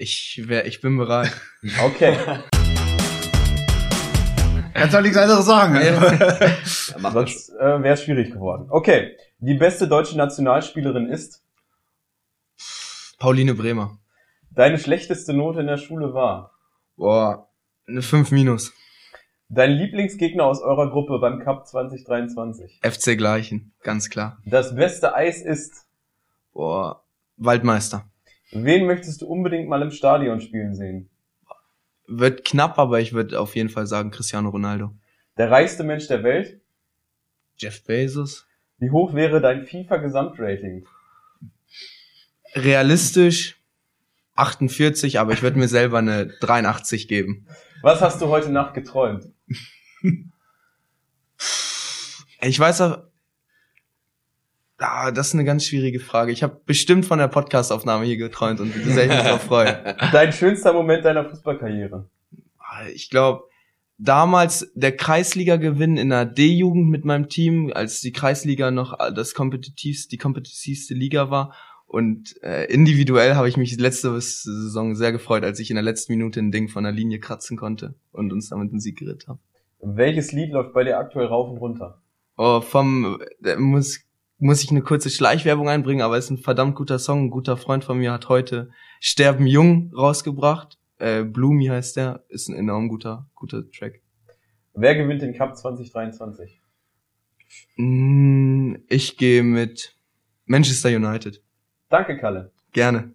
Ich, 0.02 0.48
wär, 0.48 0.66
ich 0.66 0.80
bin 0.80 0.98
bereit. 0.98 1.30
Okay. 1.84 2.16
Kannst 4.74 4.94
doch 4.94 5.00
nichts 5.00 5.16
anderes 5.16 5.46
sagen. 5.46 5.76
Ja, 5.76 6.56
mach 6.98 7.14
das. 7.14 7.46
Sonst 7.46 7.50
äh, 7.50 7.82
wäre 7.84 7.94
es 7.94 8.02
schwierig 8.02 8.32
geworden. 8.32 8.66
Okay. 8.68 9.16
Die 9.38 9.54
beste 9.54 9.86
deutsche 9.86 10.16
Nationalspielerin 10.16 11.06
ist? 11.06 11.44
Pauline 13.20 13.54
Bremer. 13.54 14.00
Deine 14.50 14.80
schlechteste 14.80 15.34
Note 15.34 15.60
in 15.60 15.68
der 15.68 15.76
Schule 15.76 16.14
war? 16.14 16.58
Boah, 16.96 17.48
eine 17.86 18.02
5 18.02 18.32
minus. 18.32 18.72
Dein 19.48 19.70
Lieblingsgegner 19.70 20.44
aus 20.44 20.62
eurer 20.62 20.90
Gruppe 20.90 21.20
beim 21.20 21.38
Cup 21.38 21.68
2023? 21.68 22.80
FC 22.82 23.16
Gleichen, 23.16 23.72
ganz 23.84 24.10
klar. 24.10 24.40
Das 24.46 24.74
beste 24.74 25.14
Eis 25.14 25.42
ist? 25.42 25.86
Boah, 26.52 27.04
Waldmeister. 27.36 28.11
Wen 28.52 28.86
möchtest 28.86 29.22
du 29.22 29.26
unbedingt 29.26 29.68
mal 29.68 29.80
im 29.80 29.90
Stadion 29.90 30.40
spielen 30.40 30.74
sehen? 30.74 31.08
Wird 32.06 32.44
knapp, 32.44 32.78
aber 32.78 33.00
ich 33.00 33.14
würde 33.14 33.40
auf 33.40 33.56
jeden 33.56 33.70
Fall 33.70 33.86
sagen 33.86 34.10
Cristiano 34.10 34.50
Ronaldo. 34.50 34.94
Der 35.38 35.50
reichste 35.50 35.84
Mensch 35.84 36.06
der 36.08 36.22
Welt? 36.22 36.60
Jeff 37.56 37.82
Bezos. 37.84 38.46
Wie 38.78 38.90
hoch 38.90 39.14
wäre 39.14 39.40
dein 39.40 39.64
FIFA-Gesamtrating? 39.64 40.86
Realistisch 42.54 43.58
48, 44.34 45.18
aber 45.18 45.32
ich 45.32 45.42
würde 45.42 45.58
mir 45.58 45.68
selber 45.68 45.98
eine 45.98 46.26
83 46.26 47.08
geben. 47.08 47.46
Was 47.80 48.02
hast 48.02 48.20
du 48.20 48.28
heute 48.28 48.50
Nacht 48.50 48.74
geträumt? 48.74 49.30
Ich 52.42 52.58
weiß 52.58 52.80
auch, 52.82 52.98
ah, 54.82 55.10
das 55.10 55.28
ist 55.28 55.34
eine 55.34 55.44
ganz 55.44 55.64
schwierige 55.64 56.00
Frage. 56.00 56.32
Ich 56.32 56.42
habe 56.42 56.60
bestimmt 56.66 57.06
von 57.06 57.18
der 57.18 57.28
Podcastaufnahme 57.28 58.04
hier 58.04 58.16
geträumt 58.16 58.60
und 58.60 58.74
würde 58.74 58.90
sehr 58.90 59.06
mich 59.06 59.16
darauf 59.16 59.42
freuen. 59.42 59.76
Dein 60.12 60.32
schönster 60.32 60.72
Moment 60.72 61.04
deiner 61.04 61.28
Fußballkarriere? 61.28 62.08
Ah, 62.58 62.86
Ich 62.92 63.10
glaube, 63.10 63.44
damals 63.98 64.70
der 64.74 64.96
Kreisliga-Gewinn 64.96 65.96
in 65.96 66.10
der 66.10 66.24
D-Jugend 66.24 66.88
mit 66.88 67.04
meinem 67.04 67.28
Team, 67.28 67.72
als 67.74 68.00
die 68.00 68.12
Kreisliga 68.12 68.70
noch 68.70 68.96
das 69.14 69.34
kompetitivste, 69.34 70.08
die 70.10 70.18
kompetitivste 70.18 70.94
Liga 70.94 71.30
war. 71.30 71.54
Und 71.86 72.42
äh, 72.42 72.64
individuell 72.72 73.34
habe 73.34 73.48
ich 73.48 73.58
mich 73.58 73.78
letzte 73.78 74.18
Saison 74.18 74.94
sehr 74.94 75.12
gefreut, 75.12 75.44
als 75.44 75.60
ich 75.60 75.70
in 75.70 75.76
der 75.76 75.82
letzten 75.82 76.12
Minute 76.12 76.40
ein 76.40 76.50
Ding 76.50 76.68
von 76.68 76.84
der 76.84 76.92
Linie 76.92 77.20
kratzen 77.20 77.58
konnte 77.58 77.94
und 78.12 78.32
uns 78.32 78.48
damit 78.48 78.70
einen 78.70 78.80
Sieg 78.80 78.98
gerettet 78.98 79.28
habe. 79.28 79.38
Welches 79.82 80.32
Lied 80.32 80.52
läuft 80.52 80.72
bei 80.72 80.84
dir 80.84 80.98
aktuell 80.98 81.26
rauf 81.26 81.50
und 81.50 81.58
runter? 81.58 82.00
Oh, 82.38 82.60
vom 82.62 83.20
äh, 83.44 83.56
muss 83.56 84.00
muss 84.42 84.64
ich 84.64 84.72
eine 84.72 84.82
kurze 84.82 85.08
Schleichwerbung 85.08 85.68
einbringen, 85.68 86.02
aber 86.02 86.18
es 86.18 86.24
ist 86.24 86.30
ein 86.32 86.38
verdammt 86.38 86.74
guter 86.74 86.98
Song. 86.98 87.26
Ein 87.26 87.30
guter 87.30 87.56
Freund 87.56 87.84
von 87.84 87.98
mir 87.98 88.12
hat 88.12 88.28
heute 88.28 88.70
Sterben 88.98 89.46
Jung 89.46 89.92
rausgebracht. 89.96 90.78
Äh, 90.98 91.22
Bloomy 91.22 91.66
heißt 91.66 91.96
der, 91.96 92.24
ist 92.28 92.48
ein 92.48 92.56
enorm 92.56 92.88
guter 92.88 93.30
guter 93.36 93.62
Track. 93.70 94.00
Wer 94.74 94.96
gewinnt 94.96 95.22
den 95.22 95.32
Cup 95.34 95.56
2023? 95.56 96.60
Mm, 97.76 98.74
Ich 98.88 99.16
gehe 99.16 99.44
mit 99.44 99.94
Manchester 100.46 100.88
United. 100.88 101.40
Danke, 101.88 102.18
Kalle. 102.18 102.50
Gerne. 102.72 103.12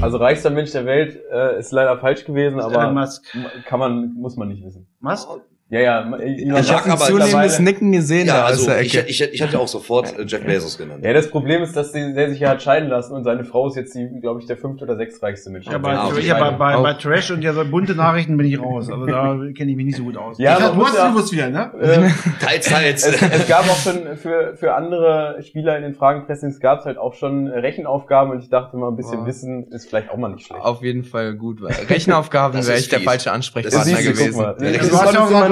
Also 0.00 0.16
reichster 0.16 0.50
Mensch 0.50 0.72
der 0.72 0.86
Welt 0.86 1.20
äh, 1.32 1.56
ist 1.60 1.70
leider 1.70 1.98
falsch 2.00 2.24
gewesen, 2.24 2.58
aber 2.58 2.90
Musk. 2.90 3.24
kann 3.64 3.78
man, 3.78 4.12
muss 4.14 4.36
man 4.36 4.48
nicht 4.48 4.64
wissen. 4.64 4.88
Musk? 4.98 5.28
Ja, 5.70 5.80
ja. 5.80 6.16
Elon 6.18 6.60
Ich 6.60 6.72
habe 6.72 6.90
ein 6.92 6.98
zunehmendes 6.98 7.58
Nicken 7.58 7.90
gesehen 7.90 8.26
Ja, 8.26 8.40
da 8.40 8.44
also 8.44 8.70
ich, 8.72 8.94
Ecke. 8.96 9.08
ich, 9.08 9.22
ich 9.22 9.40
hätte 9.40 9.58
auch 9.58 9.66
sofort 9.66 10.16
äh, 10.16 10.24
Jeff 10.24 10.44
Bezos 10.44 10.76
genannt. 10.76 11.02
Ja, 11.02 11.14
das 11.14 11.30
Problem 11.30 11.62
ist, 11.62 11.74
dass 11.74 11.90
der, 11.90 12.12
der 12.12 12.28
sich 12.28 12.40
ja 12.40 12.50
hat 12.50 12.62
scheiden 12.62 12.90
lassen 12.90 13.14
und 13.14 13.24
seine 13.24 13.44
Frau 13.44 13.66
ist 13.68 13.76
jetzt, 13.76 13.94
die, 13.94 14.06
glaube 14.20 14.40
ich, 14.40 14.46
der 14.46 14.58
fünfte 14.58 14.84
oder 14.84 14.96
sechstreichste 14.96 15.48
Mensch. 15.48 15.66
Ja, 15.66 15.78
bei, 15.78 15.94
ja, 16.20 16.38
bei, 16.38 16.50
bei, 16.50 16.82
bei 16.82 16.92
Trash 16.92 17.30
und 17.30 17.40
ja, 17.42 17.54
so 17.54 17.64
bunte 17.64 17.94
Nachrichten 17.94 18.36
bin 18.36 18.46
ich 18.46 18.60
raus. 18.60 18.90
Also 18.90 19.06
da 19.06 19.38
kenne 19.56 19.70
ich 19.70 19.76
mich 19.76 19.86
nicht 19.86 19.96
so 19.96 20.04
gut 20.04 20.18
aus. 20.18 20.38
Ja, 20.38 20.58
ich, 20.58 20.64
man 20.64 20.78
du 20.78 20.86
hast 20.86 21.32
ja- 21.32 21.32
wieder, 21.32 21.48
ne? 21.48 21.72
Äh, 21.80 22.10
Teils, 22.44 22.66
teils. 22.66 23.06
es, 23.06 23.22
es 23.22 23.48
gab 23.48 23.62
auch 23.68 23.78
schon 23.78 24.16
für, 24.16 24.54
für 24.56 24.74
andere 24.74 25.38
Spieler 25.42 25.78
in 25.78 25.82
den 25.82 25.94
Fragenpressings 25.94 26.60
gab 26.60 26.80
es 26.80 26.84
halt 26.84 26.98
auch 26.98 27.14
schon 27.14 27.48
Rechenaufgaben 27.48 28.32
und 28.32 28.40
ich 28.42 28.50
dachte 28.50 28.76
mal, 28.76 28.88
ein 28.88 28.96
bisschen 28.96 29.20
Boah. 29.20 29.26
Wissen 29.26 29.68
ist 29.68 29.88
vielleicht 29.88 30.10
auch 30.10 30.18
mal 30.18 30.28
nicht 30.28 30.46
schlecht. 30.46 30.62
Auf 30.62 30.82
jeden 30.82 31.04
Fall 31.04 31.34
gut. 31.34 31.60
Rechenaufgaben 31.88 32.64
wäre 32.66 32.78
ich 32.78 32.88
der 32.90 33.00
falsche 33.00 33.24
Das 33.26 33.34
Ansprechpartner 33.34 34.02
gewesen. 34.02 34.44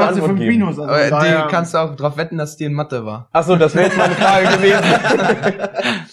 Ja, 0.02 0.06
ja 0.06 0.09
eine 0.09 0.16
Antwort 0.16 0.28
fünf 0.30 0.40
geben. 0.40 0.50
Minus. 0.59 0.78
Also 0.78 1.16
die 1.21 1.50
kannst 1.50 1.75
du 1.75 1.78
auch 1.78 1.94
drauf 1.97 2.16
wetten, 2.16 2.38
dass 2.38 2.56
die 2.56 2.64
in 2.64 2.75
Mathe 2.75 3.04
war. 3.06 3.28
Ach 3.32 3.44
so, 3.44 3.56
das 3.56 3.75
wäre 3.75 3.87
jetzt 3.87 3.97
meine 3.99 4.14
Frage 4.14 4.56
gewesen. 4.56 4.85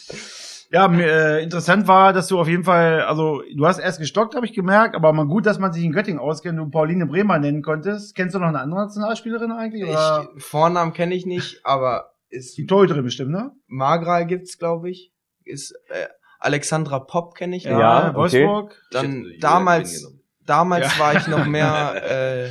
Ja, 0.71 0.85
äh, 0.85 1.41
interessant 1.41 1.87
war, 1.87 2.13
dass 2.13 2.27
du 2.27 2.39
auf 2.39 2.47
jeden 2.47 2.63
Fall, 2.63 3.01
also 3.01 3.41
du 3.55 3.65
hast 3.65 3.79
erst 3.79 3.99
gestockt, 3.99 4.35
habe 4.35 4.45
ich 4.45 4.53
gemerkt, 4.53 4.95
aber 4.95 5.11
mal 5.13 5.25
gut, 5.25 5.47
dass 5.47 5.57
man 5.57 5.73
sich 5.73 5.83
in 5.83 5.91
Göttingen 5.93 6.19
auskennt 6.19 6.59
und 6.59 6.65
du 6.65 6.71
Pauline 6.71 7.07
Bremer 7.07 7.39
nennen 7.39 7.63
konntest. 7.63 8.15
Kennst 8.15 8.35
du 8.35 8.39
noch 8.39 8.49
eine 8.49 8.59
andere 8.59 8.81
Nationalspielerin 8.81 9.51
eigentlich? 9.51 9.83
Oder 9.89 10.27
Ich, 10.37 10.43
Vornamen 10.43 10.93
kenne 10.93 11.15
ich 11.15 11.25
nicht, 11.25 11.61
aber 11.65 12.11
ist 12.29 12.55
die 12.55 12.67
Torhüterin 12.67 13.03
bestimmt, 13.03 13.31
ne? 13.31 13.51
Magral 13.65 14.27
gibt's, 14.27 14.59
glaube 14.59 14.91
ich. 14.91 15.11
Ist 15.43 15.71
äh, 15.87 16.05
Alexandra 16.39 16.99
Pop 16.99 17.33
kenne 17.33 17.55
ich. 17.55 17.65
noch. 17.65 17.79
Ja, 17.79 18.09
okay. 18.09 18.15
Wolfsburg. 18.45 18.79
Dann 18.91 19.25
damals, 19.39 20.07
damals 20.45 20.95
Ja. 20.95 21.03
war 21.03 21.15
ich 21.15 21.27
noch 21.27 21.47
mehr. 21.47 21.95
Äh, 22.09 22.49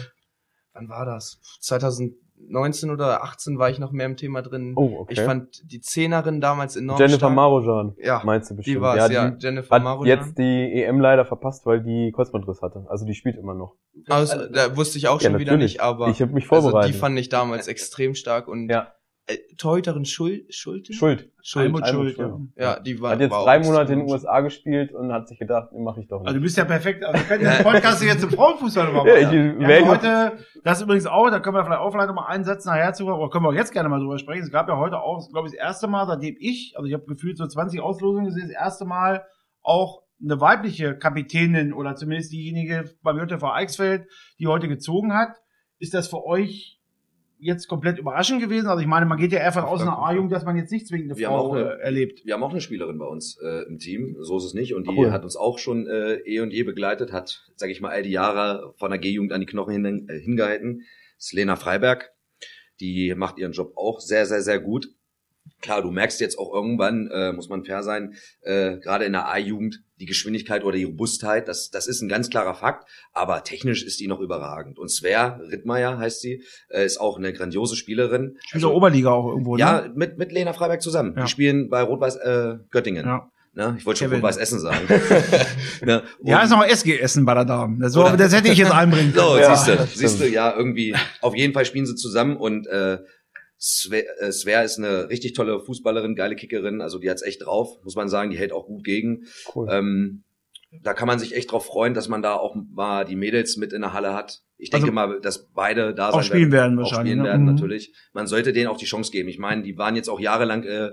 wann 0.79 0.89
war 0.89 1.05
das? 1.05 1.41
2019 1.61 2.91
oder 2.91 3.23
18 3.25 3.59
war 3.59 3.69
ich 3.71 3.79
noch 3.79 3.93
mehr 3.93 4.07
im 4.07 4.17
Thema 4.17 4.43
drin. 4.43 4.73
Oh, 4.77 4.99
okay. 5.01 5.15
Ich 5.15 5.21
fand 5.21 5.61
die 5.71 5.81
Zehnerin 5.81 6.41
damals 6.41 6.77
enorm 6.77 6.99
Jennifer 6.99 7.19
stark. 7.19 7.35
Marojan, 7.35 7.95
Ja, 8.03 8.23
meinst 8.25 8.51
du 8.51 8.57
bestimmt. 8.57 8.77
die 8.77 8.81
war's, 8.81 9.11
ja. 9.11 9.31
die 9.31 9.43
Jennifer 9.45 9.75
hat 9.75 9.83
Marojan. 9.83 10.19
jetzt 10.19 10.39
die 10.39 10.83
EM 10.83 11.01
leider 11.01 11.25
verpasst, 11.25 11.67
weil 11.67 11.83
die 11.83 12.13
Kreuzbandriss 12.15 12.63
hatte. 12.63 12.87
Also 12.89 13.05
die 13.05 13.15
spielt 13.15 13.37
immer 13.37 13.55
noch. 13.55 13.75
Also, 14.09 14.47
da 14.47 14.77
wusste 14.77 14.99
ich 14.99 15.09
auch 15.09 15.21
Ja, 15.21 15.31
schon 15.31 15.39
wieder 15.41 15.53
natürlich. 15.53 15.73
nicht, 15.75 15.81
aber 15.83 16.09
ich 16.09 16.23
habe 16.23 16.33
mich 16.33 16.51
also 16.51 16.63
vorbereitet. 16.71 16.95
die 16.95 16.99
fand 16.99 17.19
ich 17.19 17.29
damals 17.29 17.67
extrem 17.67 18.15
stark 18.15 18.47
und 18.49 18.69
ja, 18.69 18.93
äh, 19.29 19.37
Torhüterin 19.57 20.05
Schuld, 20.05 20.53
Schulte? 20.55 20.93
Schuld. 20.93 21.31
Schuld. 21.43 21.67
Almut 21.67 21.83
Almut 21.85 22.05
Schuld, 22.07 22.19
ja. 22.19 22.29
Schuld. 22.29 22.49
Ja, 22.57 22.81
die 22.81 23.01
war 23.01 23.13
Hat 23.13 23.21
jetzt 23.21 23.31
war 23.31 23.45
drei 23.45 23.59
Monate 23.61 23.93
in 23.93 24.01
den 24.01 24.09
USA 24.11 24.41
gespielt 24.41 24.93
und 24.93 25.13
hat 25.13 25.29
sich 25.29 25.39
gedacht, 25.39 25.71
den 25.73 25.85
mache 25.85 26.01
ich 26.01 26.09
doch 26.09 26.21
Also 26.21 26.33
du 26.33 26.33
nicht. 26.35 26.43
bist 26.43 26.57
ja 26.57 26.65
perfekt. 26.65 27.05
Also 27.05 27.19
wir 27.21 27.27
können 27.27 27.45
den 27.57 27.63
Podcast 27.63 28.03
jetzt 28.03 28.25
im 28.25 28.31
Frauenfußball 28.31 28.93
machen. 28.93 29.07
Ja, 29.07 29.17
ich 29.17 29.31
wäre 29.31 29.81
haben 29.85 29.89
heute, 29.89 30.39
das 30.65 30.83
übrigens 30.83 31.07
auch, 31.07 31.31
da 31.31 31.41
können 31.41 31.57
wir 31.57 31.65
vielleicht 31.65 31.81
auch 31.81 31.91
vielleicht 31.91 32.09
nochmal 32.09 32.27
einen 32.29 32.45
Satz 32.45 32.65
nachher 32.65 32.93
zu, 32.95 33.07
oder 33.07 33.31
können 33.31 33.45
wir 33.45 33.51
auch 33.51 33.55
jetzt 33.55 33.73
gerne 33.73 33.89
mal 33.89 34.01
drüber 34.01 34.19
sprechen. 34.19 34.43
Es 34.43 34.51
gab 34.51 34.69
ja 34.69 34.77
heute 34.77 35.01
auch, 35.01 35.29
glaube 35.31 35.49
ich, 35.49 35.55
das 35.55 35.61
erste 35.61 35.87
Mal, 35.87 36.07
seitdem 36.07 36.37
ich, 36.39 36.75
also 36.77 36.87
ich 36.87 36.95
habe 36.95 37.05
gefühlt 37.05 37.37
so 37.39 37.47
20 37.47 37.81
Auslosungen 37.81 38.25
gesehen, 38.25 38.49
das 38.49 38.57
erste 38.57 38.85
Mal 38.85 39.25
auch 39.63 40.03
eine 40.23 40.41
weibliche 40.41 40.97
Kapitänin 40.97 41.73
oder 41.73 41.95
zumindest 41.95 42.33
diejenige 42.33 42.91
beim 43.03 43.19
JTV 43.19 43.53
Eichsfeld, 43.53 44.07
die 44.39 44.47
heute 44.47 44.69
gezogen 44.69 45.15
hat. 45.15 45.37
Ist 45.79 45.95
das 45.95 46.09
für 46.09 46.25
euch 46.25 46.78
jetzt 47.41 47.69
komplett 47.69 47.99
überraschend 47.99 48.41
gewesen? 48.41 48.67
Also 48.69 48.81
ich 48.81 48.87
meine, 48.87 49.07
man 49.07 49.19
geht 49.19 49.33
ja 49.33 49.39
eher 49.39 49.53
von 49.53 49.63
Auf 49.65 49.71
aus 49.73 49.83
einer. 49.83 49.99
A-Jugend, 49.99 50.33
dass 50.33 50.45
man 50.45 50.57
jetzt 50.57 50.71
nicht 50.73 50.87
zwingend 50.87 51.11
eine 51.13 51.19
Wir 51.19 51.29
Frau 51.29 51.53
eine- 51.53 51.75
äh, 51.75 51.81
erlebt. 51.81 52.25
Wir 52.25 52.35
haben 52.35 52.43
auch 52.43 52.51
eine 52.51 52.61
Spielerin 52.61 52.99
bei 52.99 53.07
uns 53.07 53.39
äh, 53.43 53.63
im 53.69 53.79
Team, 53.79 54.17
so 54.21 54.39
ist 54.39 54.45
es 54.45 54.55
nicht. 54.55 54.75
Und 54.75 54.89
die 54.89 54.97
Cool. 54.97 55.13
hat 55.13 55.25
uns 55.25 55.37
auch 55.37 55.59
schon 55.59 55.87
äh, 55.87 56.15
eh 56.25 56.41
und 56.41 56.53
je 56.53 56.63
begleitet, 56.65 57.13
hat, 57.13 57.45
sage 57.57 57.73
ich 57.73 57.81
mal, 57.81 57.91
all 57.91 58.03
die 58.03 58.11
Jahre 58.11 58.75
von 58.79 58.91
der 58.91 58.99
G-Jugend 58.99 59.33
an 59.33 59.41
die 59.41 59.47
Knochen 59.47 59.85
hin, 59.85 60.09
äh, 60.09 60.19
hingehalten. 60.19 60.83
Das 61.17 61.27
ist 61.27 61.33
Lena 61.33 61.57
Freiberg. 61.57 62.11
Die 62.81 63.15
macht 63.17 63.39
ihren 63.39 63.53
Job 63.53 63.73
auch 63.77 64.01
sehr, 64.01 64.25
sehr, 64.27 64.43
sehr 64.43 64.61
gut. 64.61 64.89
Klar, 65.61 65.83
du 65.83 65.91
merkst 65.91 66.21
jetzt 66.21 66.39
auch 66.39 66.53
irgendwann, 66.53 67.09
äh, 67.13 67.33
muss 67.33 67.49
man 67.49 67.65
fair 67.65 67.83
sein, 67.83 68.15
äh, 68.43 68.79
gerade 68.79 69.05
in 69.05 69.13
der 69.13 69.29
A-Jugend, 69.29 69.83
die 69.99 70.07
Geschwindigkeit 70.07 70.65
oder 70.65 70.77
die 70.77 70.85
Robustheit, 70.85 71.49
das, 71.49 71.71
das 71.71 71.89
ist 71.89 72.01
ein 72.03 72.09
ganz 72.09 72.31
klarer 72.31 72.55
Fakt, 72.55 72.89
aber 73.13 73.43
technisch 73.43 73.83
ist 73.83 73.99
die 74.01 74.07
noch 74.07 74.21
überragend. 74.21 74.79
Und 74.79 74.91
Svea 74.91 75.41
Rittmeier 75.51 75.99
heißt 75.99 76.21
sie, 76.21 76.45
äh, 76.69 76.85
ist 76.85 77.01
auch 77.01 77.19
eine 77.19 77.33
grandiose 77.33 77.77
Spielerin. 77.77 78.37
Spielt 78.47 78.65
auch 78.65 78.75
Oberliga 78.75 79.11
auch 79.11 79.29
irgendwo, 79.29 79.57
ne? 79.57 79.61
Ja, 79.61 79.89
mit, 79.95 80.19
mit 80.19 80.33
Lena 80.33 80.53
Freiberg 80.53 80.83
zusammen. 80.83 81.15
Ja. 81.17 81.25
Die 81.25 81.31
spielen 81.31 81.69
bei 81.69 81.83
Rot-Weiß 81.83 82.17
äh, 82.17 82.59
Göttingen. 82.71 83.07
Ja. 83.07 83.31
Ne? 83.55 83.75
Ich 83.77 83.85
wollte 83.87 84.05
schon. 84.05 84.13
Rot-Weiß 84.13 84.37
Essen 84.37 84.61
sagen. 84.61 84.87
ne? 85.85 86.05
Ja, 86.23 86.43
ist 86.43 86.51
noch 86.51 86.65
SG 86.65 86.97
Essen 86.97 87.25
bei 87.25 87.35
der 87.35 87.45
Dame. 87.45 87.79
Das, 87.81 87.93
das 87.93 88.33
hätte 88.33 88.49
ich 88.49 88.59
jetzt 88.59 88.71
einbringen 88.71 89.13
können. 89.15 89.27
So, 89.27 89.37
Ja, 89.37 89.57
siehst 89.57 89.69
du, 89.81 89.87
siehst 89.95 90.21
du, 90.21 90.29
ja, 90.29 90.55
irgendwie, 90.57 90.95
auf 91.21 91.35
jeden 91.35 91.53
Fall 91.53 91.65
spielen 91.65 91.85
sie 91.85 91.97
zusammen 91.97 92.37
und 92.37 92.69
äh, 92.69 92.99
Sve- 93.61 94.05
äh, 94.21 94.31
Svea 94.33 94.63
ist 94.63 94.79
eine 94.79 95.09
richtig 95.11 95.33
tolle 95.33 95.61
Fußballerin, 95.61 96.15
geile 96.15 96.37
Kickerin, 96.37 96.81
also 96.81 96.99
die 96.99 97.11
hat's 97.11 97.23
echt 97.23 97.45
drauf, 97.45 97.83
muss 97.83 97.97
man 97.97 98.09
sagen, 98.09 98.31
die 98.31 98.39
hält 98.39 98.53
auch 98.53 98.67
gut 98.67 98.85
gegen. 98.85 99.25
Cool. 99.55 99.67
Ähm, 99.71 100.23
da 100.83 100.93
kann 100.95 101.07
man 101.09 101.19
sich 101.19 101.35
echt 101.35 101.51
drauf 101.51 101.67
freuen, 101.67 101.95
dass 101.95 102.09
man 102.09 102.23
da 102.23 102.35
auch 102.35 102.55
mal 102.55 103.05
die 103.05 103.17
Mädels 103.17 103.57
mit 103.57 103.73
in 103.73 103.81
der 103.81 103.95
Halle 103.95 104.15
hat. 104.15 104.43
Ich 104.59 104.71
denke 104.71 104.87
Also- 104.87 104.93
mal, 104.95 105.21
dass 105.21 105.49
beide 105.53 105.95
da 105.95 106.11
Auch 106.11 106.15
sein 106.17 106.25
spielen 106.25 106.53
werden 106.53 106.79
auch 106.79 106.83
wahrscheinlich, 106.83 107.13
spielen 107.13 107.23
ne? 107.25 107.29
werden 107.31 107.47
Mhm. 107.47 107.53
natürlich. 107.55 107.93
Man 108.13 108.27
sollte 108.27 108.53
denen 108.53 108.67
auch 108.69 108.77
die 108.77 108.85
Chance 108.87 109.11
geben. 109.11 109.29
Ich 109.29 109.39
meine, 109.39 109.63
die 109.63 109.77
waren 109.79 109.97
jetzt 109.97 110.09
auch 110.09 110.21
jahrelang 110.21 110.65
äh, 110.65 110.91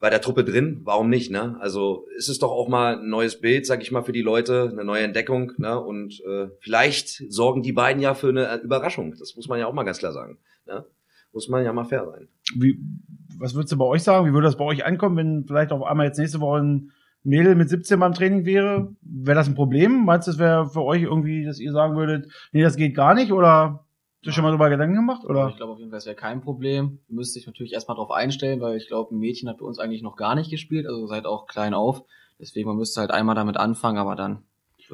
bei 0.00 0.10
der 0.10 0.20
Truppe 0.20 0.42
drin. 0.42 0.80
Warum 0.82 1.08
nicht? 1.10 1.30
Ne? 1.30 1.56
Also 1.60 2.06
ist 2.16 2.28
es 2.28 2.38
doch 2.40 2.50
auch 2.50 2.68
mal 2.68 2.98
ein 2.98 3.08
neues 3.08 3.40
Bild, 3.40 3.66
sag 3.66 3.82
ich 3.82 3.92
mal, 3.92 4.02
für 4.02 4.10
die 4.12 4.22
Leute, 4.22 4.68
eine 4.72 4.84
neue 4.84 5.04
Entdeckung. 5.04 5.52
Ne? 5.58 5.78
Und 5.80 6.20
äh, 6.28 6.48
vielleicht 6.60 7.22
sorgen 7.32 7.62
die 7.62 7.72
beiden 7.72 8.02
ja 8.02 8.14
für 8.14 8.30
eine 8.30 8.60
Überraschung. 8.62 9.14
Das 9.18 9.36
muss 9.36 9.46
man 9.48 9.60
ja 9.60 9.66
auch 9.68 9.72
mal 9.74 9.84
ganz 9.84 9.98
klar 9.98 10.12
sagen. 10.12 10.38
Ne? 10.66 10.84
Muss 11.32 11.48
man 11.48 11.64
ja 11.64 11.72
mal 11.72 11.84
fair 11.84 12.06
sein. 12.06 12.28
Wie, 12.54 12.78
was 13.38 13.54
würdest 13.54 13.72
du 13.72 13.78
bei 13.78 13.84
euch 13.84 14.02
sagen? 14.02 14.26
Wie 14.26 14.32
würde 14.32 14.46
das 14.46 14.56
bei 14.56 14.64
euch 14.64 14.84
ankommen, 14.84 15.16
wenn 15.16 15.44
vielleicht 15.46 15.72
auf 15.72 15.82
einmal 15.82 16.06
jetzt 16.06 16.18
nächste 16.18 16.40
Woche 16.40 16.60
ein 16.60 16.92
Mädel 17.24 17.54
mit 17.54 17.68
17 17.68 17.98
beim 17.98 18.12
Training 18.12 18.44
wäre? 18.44 18.94
Wäre 19.00 19.36
das 19.36 19.48
ein 19.48 19.54
Problem? 19.54 20.04
Meinst 20.04 20.26
du, 20.26 20.32
das 20.32 20.38
wäre 20.38 20.68
für 20.68 20.82
euch 20.82 21.02
irgendwie, 21.02 21.44
dass 21.44 21.58
ihr 21.58 21.72
sagen 21.72 21.96
würdet, 21.96 22.30
nee, 22.52 22.62
das 22.62 22.76
geht 22.76 22.94
gar 22.94 23.14
nicht? 23.14 23.32
Oder 23.32 23.84
hast 24.16 24.26
du 24.26 24.32
schon 24.32 24.44
mal 24.44 24.50
drüber 24.50 24.70
Gedanken 24.70 24.96
gemacht? 24.96 25.24
Oder? 25.24 25.48
Ich 25.48 25.56
glaube 25.56 25.72
auf 25.72 25.78
jeden 25.78 25.90
Fall, 25.90 25.98
es 25.98 26.06
wäre 26.06 26.16
kein 26.16 26.40
Problem. 26.40 26.98
Du 27.08 27.14
müsstest 27.14 27.36
dich 27.36 27.46
natürlich 27.46 27.72
erstmal 27.72 27.96
darauf 27.96 28.10
einstellen, 28.10 28.60
weil 28.60 28.76
ich 28.76 28.88
glaube, 28.88 29.14
ein 29.14 29.18
Mädchen 29.18 29.48
hat 29.48 29.58
bei 29.58 29.64
uns 29.64 29.78
eigentlich 29.78 30.02
noch 30.02 30.16
gar 30.16 30.34
nicht 30.34 30.50
gespielt, 30.50 30.86
also 30.86 31.06
seid 31.06 31.26
auch 31.26 31.46
klein 31.46 31.74
auf. 31.74 32.04
Deswegen, 32.38 32.68
man 32.68 32.76
müsste 32.76 33.00
halt 33.00 33.10
einmal 33.10 33.34
damit 33.34 33.56
anfangen, 33.56 33.98
aber 33.98 34.16
dann. 34.16 34.42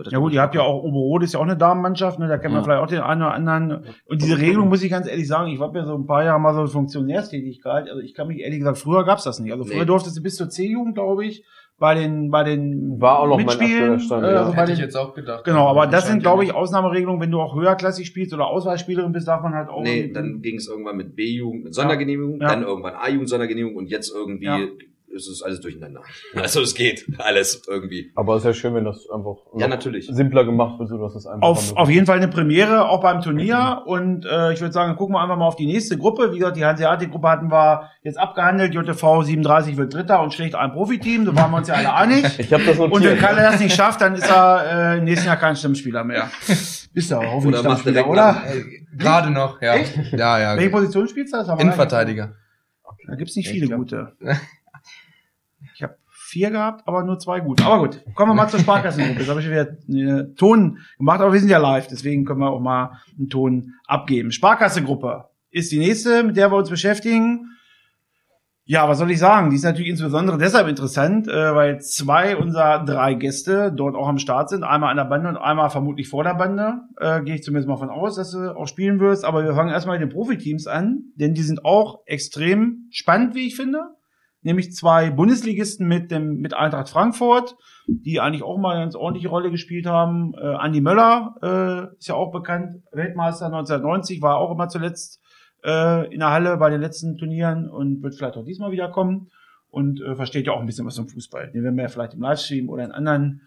Das 0.05 0.13
Ja 0.13 0.19
gut, 0.19 0.33
ihr 0.33 0.41
habt 0.43 0.55
ja 0.55 0.63
auch 0.63 0.83
Oberrot 0.83 1.23
ist 1.25 1.35
ja 1.35 1.41
auch 1.41 1.45
eine 1.45 1.57
Damenmannschaft, 1.57 2.19
ne? 2.19 2.29
Da 2.29 2.39
kennt 2.39 2.53
man 2.55 2.61
Ja. 2.61 2.65
vielleicht 2.65 2.83
auch 2.83 2.87
den 2.87 3.01
einen 3.01 3.23
oder 3.23 3.33
anderen. 3.35 3.85
Und 4.07 4.23
diese 4.23 4.39
Regelung 4.39 4.69
muss 4.69 4.83
ich 4.83 4.91
ganz 4.91 5.09
ehrlich 5.09 5.27
sagen, 5.29 5.49
ich 5.51 5.61
habe 5.61 5.79
ja 5.79 5.85
so 5.85 5.95
ein 5.95 6.07
paar 6.07 6.25
Jahre 6.25 6.41
mal 6.41 6.53
so 6.55 6.61
eine 6.61 6.69
Funktionärstätigkeit. 6.69 7.89
Also 7.89 8.01
ich 8.01 8.15
kann 8.15 8.29
mich 8.29 8.41
ehrlich 8.41 8.59
gesagt, 8.59 8.79
früher 8.79 9.05
gab's 9.05 9.25
das 9.25 9.39
nicht. 9.41 9.53
Also 9.53 9.65
früher 9.65 9.81
Nee. 9.81 9.85
durftest 9.87 10.17
du 10.17 10.23
bis 10.23 10.37
zur 10.37 10.49
C-Jugend, 10.49 10.95
glaube 10.95 11.25
ich, 11.27 11.45
bei 11.81 11.95
den 11.95 12.31
bei 12.31 12.43
den 12.43 13.01
War 13.01 13.21
auch 13.21 13.29
noch 13.29 13.37
Mitspielen, 13.37 14.01
Stand, 14.01 14.25
äh, 14.25 14.33
ja. 14.33 14.39
also 14.41 14.51
bei 14.51 14.57
Hätte 14.59 14.67
den, 14.73 14.75
ich 14.75 14.81
jetzt 14.81 14.97
auch 14.97 15.15
gedacht. 15.15 15.45
Genau, 15.45 15.69
aber 15.69 15.87
das 15.87 16.09
sind, 16.09 16.23
glaube 16.23 16.43
ich, 16.43 16.53
Ausnahmeregelungen, 16.53 17.21
wenn 17.21 17.31
du 17.31 17.41
auch 17.41 17.55
höherklassig 17.55 18.07
spielst 18.07 18.35
oder 18.35 18.47
Auswahlspielerin 18.49 19.13
bist, 19.13 19.29
darf 19.29 19.43
man 19.43 19.55
halt 19.55 19.69
auch. 19.69 19.83
Nee, 19.83 20.11
dann 20.13 20.43
ging 20.43 20.57
es 20.57 20.67
irgendwann 20.69 20.97
mit 20.97 21.15
B-Jugend, 21.15 21.65
mit 21.65 21.75
Sondergenehmigung, 21.75 22.41
Ja. 22.41 22.49
dann 22.49 22.63
irgendwann 22.65 22.95
A-Jugend, 22.95 23.29
Sondergenehmigung 23.29 23.77
und 23.79 23.87
jetzt 23.91 24.13
irgendwie 24.13 24.47
Ja. 24.47 24.59
Es 25.15 25.27
ist 25.29 25.43
alles 25.43 25.61
durcheinander. 25.61 26.03
Also 26.35 26.61
es 26.61 26.75
geht 26.75 27.07
alles 27.19 27.63
irgendwie. 27.67 28.11
Aber 28.15 28.35
es 28.37 28.43
ist 28.43 28.47
ja 28.47 28.53
schön, 28.55 28.75
wenn 28.75 28.85
das 28.85 29.09
einfach 29.11 29.37
Ja, 29.57 29.67
natürlich. 29.69 30.07
simpler 30.11 30.45
gemacht 30.45 30.79
wird, 30.79 30.89
so 30.89 30.99
dass 30.99 31.15
es 31.15 31.27
einfach 31.27 31.47
Auf, 31.47 31.77
auf 31.77 31.89
jeden 31.91 32.07
Fall 32.07 32.19
eine 32.19 32.29
Premiere, 32.29 32.89
auch 32.89 33.01
beim 33.03 33.21
Turnier. 33.21 33.83
Und 33.87 34.25
äh, 34.27 34.53
ich 34.53 34.61
würde 34.61 34.73
sagen, 34.73 34.97
gucken 34.97 35.15
wir 35.15 35.21
einfach 35.23 35.37
mal 35.37 35.47
auf 35.47 35.57
die 35.57 35.67
nächste 35.67 35.97
Gruppe. 35.99 36.33
Wie 36.33 36.39
gesagt, 36.39 36.57
die 36.57 36.65
Hanseatic-Gruppe 36.65 37.29
hatten 37.29 37.51
wir 37.51 37.91
jetzt 38.03 38.19
abgehandelt. 38.19 38.75
JTV 38.75 39.23
37 39.23 39.77
wird 39.77 39.93
Dritter 39.95 40.23
und 40.23 40.33
schlägt 40.35 40.55
ein 40.55 40.73
Profiteam. 40.73 41.25
Da 41.25 41.35
waren 41.35 41.51
wir 41.51 41.57
uns 41.59 41.69
ja 41.69 41.75
alle 41.75 41.93
einig. 41.95 42.25
Ich 42.39 42.53
habe 42.53 42.65
das 42.65 42.79
Und 42.79 42.91
wenn 42.93 43.01
notiert. 43.03 43.19
Kalle 43.19 43.43
das 43.43 43.61
nicht 43.61 43.75
schafft, 43.75 44.01
dann 44.01 44.15
ist 44.15 44.31
er 44.31 44.95
äh, 44.95 44.99
im 44.99 45.05
nächsten 45.05 45.27
Jahr 45.27 45.37
kein 45.37 45.57
Stammspieler 45.57 46.05
mehr. 46.05 46.31
Bist 46.93 47.11
du 47.11 47.17
auch 47.17 47.23
hoffentlich 47.33 47.61
Oder 47.61 47.69
macht 47.71 47.87
er 47.87 47.93
Stammspieler, 47.93 48.09
oder? 48.09 48.43
Äh, 48.47 48.97
Gerade 48.97 49.31
noch, 49.31 49.61
ja. 49.61 49.75
Ja, 50.13 50.39
ja. 50.39 50.57
Welche 50.57 50.71
Position 50.71 51.09
spielst 51.09 51.35
du? 51.35 51.39
Innenverteidiger. 51.59 52.35
Da 53.07 53.15
gibt's 53.15 53.37
nicht 53.37 53.49
viele 53.49 53.67
glaub- 53.67 53.79
gute. 53.81 54.13
Ich 55.75 55.83
habe 55.83 55.97
vier 56.29 56.51
gehabt, 56.51 56.87
aber 56.87 57.05
nur 57.05 57.19
zwei 57.19 57.41
gute. 57.41 57.65
Aber 57.65 57.79
gut, 57.79 58.05
kommen 58.15 58.33
wir 58.33 58.35
mal 58.35 58.49
zur 58.49 58.61
Sparkassengruppe. 58.61 59.21
Jetzt 59.21 59.31
habe 59.31 59.41
ich 59.41 59.49
wieder 59.49 59.77
einen 59.89 60.37
Ton 60.37 60.79
gemacht, 60.99 61.21
aber 61.21 61.33
wir 61.33 61.41
sind 61.41 61.49
ja 61.49 61.59
live, 61.59 61.87
deswegen 61.87 62.25
können 62.25 62.41
wir 62.41 62.51
auch 62.51 62.61
mal 62.61 62.99
einen 63.17 63.29
Ton 63.29 63.75
abgeben. 63.87 64.31
Sparkassengruppe 64.33 65.25
ist 65.51 65.73
die 65.73 65.79
nächste, 65.79 66.23
mit 66.23 66.37
der 66.37 66.51
wir 66.51 66.57
uns 66.57 66.71
beschäftigen. 66.71 67.47
Ja, 68.71 68.87
was 68.87 68.99
soll 68.99 69.11
ich 69.11 69.19
sagen? 69.19 69.49
Die 69.49 69.57
ist 69.57 69.65
natürlich 69.65 69.89
insbesondere 69.89 70.37
deshalb 70.37 70.69
interessant, 70.69 71.27
äh, 71.27 71.55
weil 71.55 71.81
zwei 71.81 72.37
unserer 72.37 72.85
drei 72.85 73.15
Gäste 73.15 73.73
dort 73.75 73.95
auch 73.95 74.07
am 74.07 74.19
Start 74.19 74.51
sind. 74.51 74.63
Einmal 74.63 74.91
an 74.91 74.99
der 74.99 75.05
Bande 75.05 75.31
und 75.31 75.39
einmal 75.39 75.71
vermutlich 75.71 76.07
vor 76.07 76.23
der 76.23 76.35
Bande. 76.35 76.83
Äh, 77.01 77.23
Gehe 77.23 77.37
ich 77.37 77.43
zumindest 77.43 77.67
mal 77.67 77.79
von 77.79 77.89
aus, 77.89 78.17
dass 78.17 78.33
du 78.33 78.55
auch 78.55 78.67
spielen 78.69 79.01
wirst. 79.01 79.25
Aber 79.25 79.43
wir 79.43 79.55
fangen 79.55 79.71
erstmal 79.71 79.99
mit 79.99 80.07
den 80.07 80.15
Profiteams 80.15 80.67
an, 80.67 81.05
denn 81.15 81.33
die 81.33 81.45
sind 81.45 81.65
auch 81.65 82.01
extrem 82.05 82.89
spannend, 82.91 83.35
wie 83.35 83.47
ich 83.47 83.57
finde. 83.57 83.81
Nämlich 84.43 84.73
zwei 84.73 85.11
Bundesligisten 85.11 85.87
mit 85.89 86.11
dem 86.11 86.39
mit 86.39 86.55
Eintracht 86.55 86.89
Frankfurt, 86.89 87.57
die 87.87 88.21
eigentlich 88.21 88.43
auch 88.43 88.59
mal 88.59 88.75
eine 88.75 88.85
ganz 88.85 88.95
ordentliche 88.95 89.29
Rolle 89.29 89.51
gespielt 89.51 89.87
haben. 89.87 90.35
Äh, 90.35 90.55
Andi 90.55 90.81
Möller 90.81 91.35
äh, 91.43 91.97
ist 91.97 92.09
ja 92.09 92.15
auch 92.15 92.31
bekannt, 92.31 92.83
Weltmeister 92.93 93.47
1990, 93.47 94.23
war 94.23 94.39
auch 94.39 94.53
immer 94.53 94.69
zuletzt 94.69 95.21
äh, 95.65 96.13
in 96.13 96.21
der 96.21 96.31
Halle 96.31 96.57
bei 96.57 96.71
den 96.71 96.81
letzten 96.81 97.17
Turnieren 97.17 97.69
und 97.69 98.03
wird 98.03 98.15
vielleicht 98.15 98.37
auch 98.37 98.45
diesmal 98.45 98.71
wieder 98.71 98.89
kommen 98.89 99.31
und 99.71 100.01
äh, 100.01 100.15
versteht 100.15 100.47
ja 100.47 100.53
auch 100.53 100.61
ein 100.61 100.67
bisschen 100.67 100.87
was 100.87 100.97
vom 100.97 101.09
Fußball. 101.09 101.51
Den 101.51 101.63
werden 101.63 101.77
wir 101.77 101.83
ja 101.83 101.89
vielleicht 101.89 102.15
im 102.15 102.21
Livestream 102.21 102.69
oder 102.69 102.85
in 102.85 102.93
anderen 102.93 103.43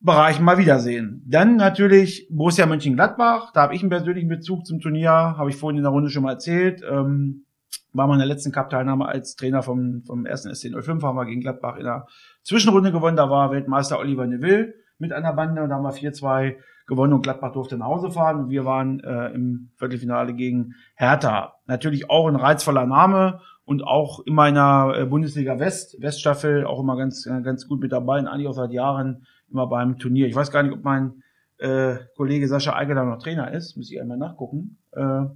Bereichen 0.00 0.44
mal 0.44 0.58
wiedersehen. 0.58 1.22
Dann 1.26 1.56
natürlich 1.56 2.26
Borussia 2.30 2.66
Mönchengladbach. 2.66 3.52
Da 3.52 3.62
habe 3.62 3.74
ich 3.74 3.82
einen 3.82 3.90
persönlichen 3.90 4.28
Bezug 4.28 4.66
zum 4.66 4.80
Turnier, 4.80 5.10
habe 5.10 5.50
ich 5.50 5.56
vorhin 5.56 5.76
in 5.76 5.84
der 5.84 5.92
Runde 5.92 6.10
schon 6.10 6.24
mal 6.24 6.32
erzählt. 6.32 6.82
Ähm, 6.88 7.44
war 7.92 8.06
mal 8.06 8.14
in 8.14 8.20
der 8.20 8.28
letzten 8.28 8.52
Cup-Teilnahme 8.52 9.06
als 9.06 9.36
Trainer 9.36 9.62
vom, 9.62 10.02
vom 10.06 10.26
ersten 10.26 10.50
SC05, 10.50 11.02
haben 11.02 11.16
wir 11.16 11.26
gegen 11.26 11.40
Gladbach 11.40 11.76
in 11.76 11.84
der 11.84 12.06
Zwischenrunde 12.42 12.92
gewonnen. 12.92 13.16
Da 13.16 13.28
war 13.30 13.50
Weltmeister 13.50 13.98
Oliver 13.98 14.26
Neville 14.26 14.74
mit 14.98 15.12
einer 15.12 15.32
Bande 15.32 15.62
und 15.62 15.68
da 15.68 15.76
haben 15.76 15.84
wir 15.84 15.92
4-2 15.92 16.56
gewonnen 16.86 17.12
und 17.12 17.22
Gladbach 17.22 17.52
durfte 17.52 17.76
nach 17.76 17.86
Hause 17.86 18.10
fahren 18.10 18.44
und 18.44 18.50
wir 18.50 18.64
waren 18.64 19.00
äh, 19.00 19.28
im 19.28 19.70
Viertelfinale 19.76 20.34
gegen 20.34 20.74
Hertha. 20.94 21.54
Natürlich 21.66 22.10
auch 22.10 22.28
ein 22.28 22.36
reizvoller 22.36 22.86
Name 22.86 23.40
und 23.64 23.84
auch 23.84 24.20
in 24.26 24.36
der 24.36 24.94
äh, 24.96 25.04
Bundesliga 25.06 25.58
West, 25.58 26.00
Weststaffel, 26.00 26.64
auch 26.66 26.80
immer 26.80 26.96
ganz, 26.96 27.24
ganz 27.24 27.68
gut 27.68 27.80
mit 27.80 27.92
dabei 27.92 28.18
und 28.18 28.26
eigentlich 28.26 28.48
auch 28.48 28.54
seit 28.54 28.72
Jahren 28.72 29.26
immer 29.50 29.66
beim 29.66 29.98
Turnier. 29.98 30.26
Ich 30.26 30.34
weiß 30.34 30.50
gar 30.50 30.62
nicht, 30.62 30.72
ob 30.72 30.82
mein 30.82 31.22
äh, 31.58 31.96
Kollege 32.16 32.48
Sascha 32.48 32.74
Eiger 32.74 32.94
da 32.94 33.04
noch 33.04 33.22
Trainer 33.22 33.52
ist, 33.52 33.76
muss 33.76 33.90
ich 33.90 34.00
einmal 34.00 34.18
nachgucken. 34.18 34.78
Äh, 34.92 35.26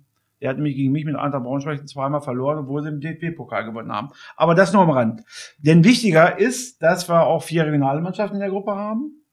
der 0.41 0.51
hat 0.51 0.57
nämlich 0.57 0.77
gegen 0.77 0.93
mich 0.93 1.05
mit 1.05 1.17
Eintracht 1.17 1.45
Braunschweig 1.45 1.89
zweimal 1.89 2.21
verloren, 2.21 2.59
obwohl 2.59 2.83
sie 2.83 2.89
im 2.89 3.01
DFB-Pokal 3.01 3.65
gewonnen 3.65 3.93
haben. 3.93 4.11
Aber 4.37 4.55
das 4.55 4.73
nur 4.73 4.83
am 4.83 4.91
Rand. 4.91 5.23
Denn 5.59 5.85
wichtiger 5.85 6.39
ist, 6.39 6.83
dass 6.83 7.09
wir 7.09 7.23
auch 7.23 7.43
vier 7.43 7.65
regionale 7.65 8.01
Mannschaften 8.01 8.37
in 8.37 8.41
der 8.41 8.51
Gruppe 8.51 8.75
haben. 8.75 9.25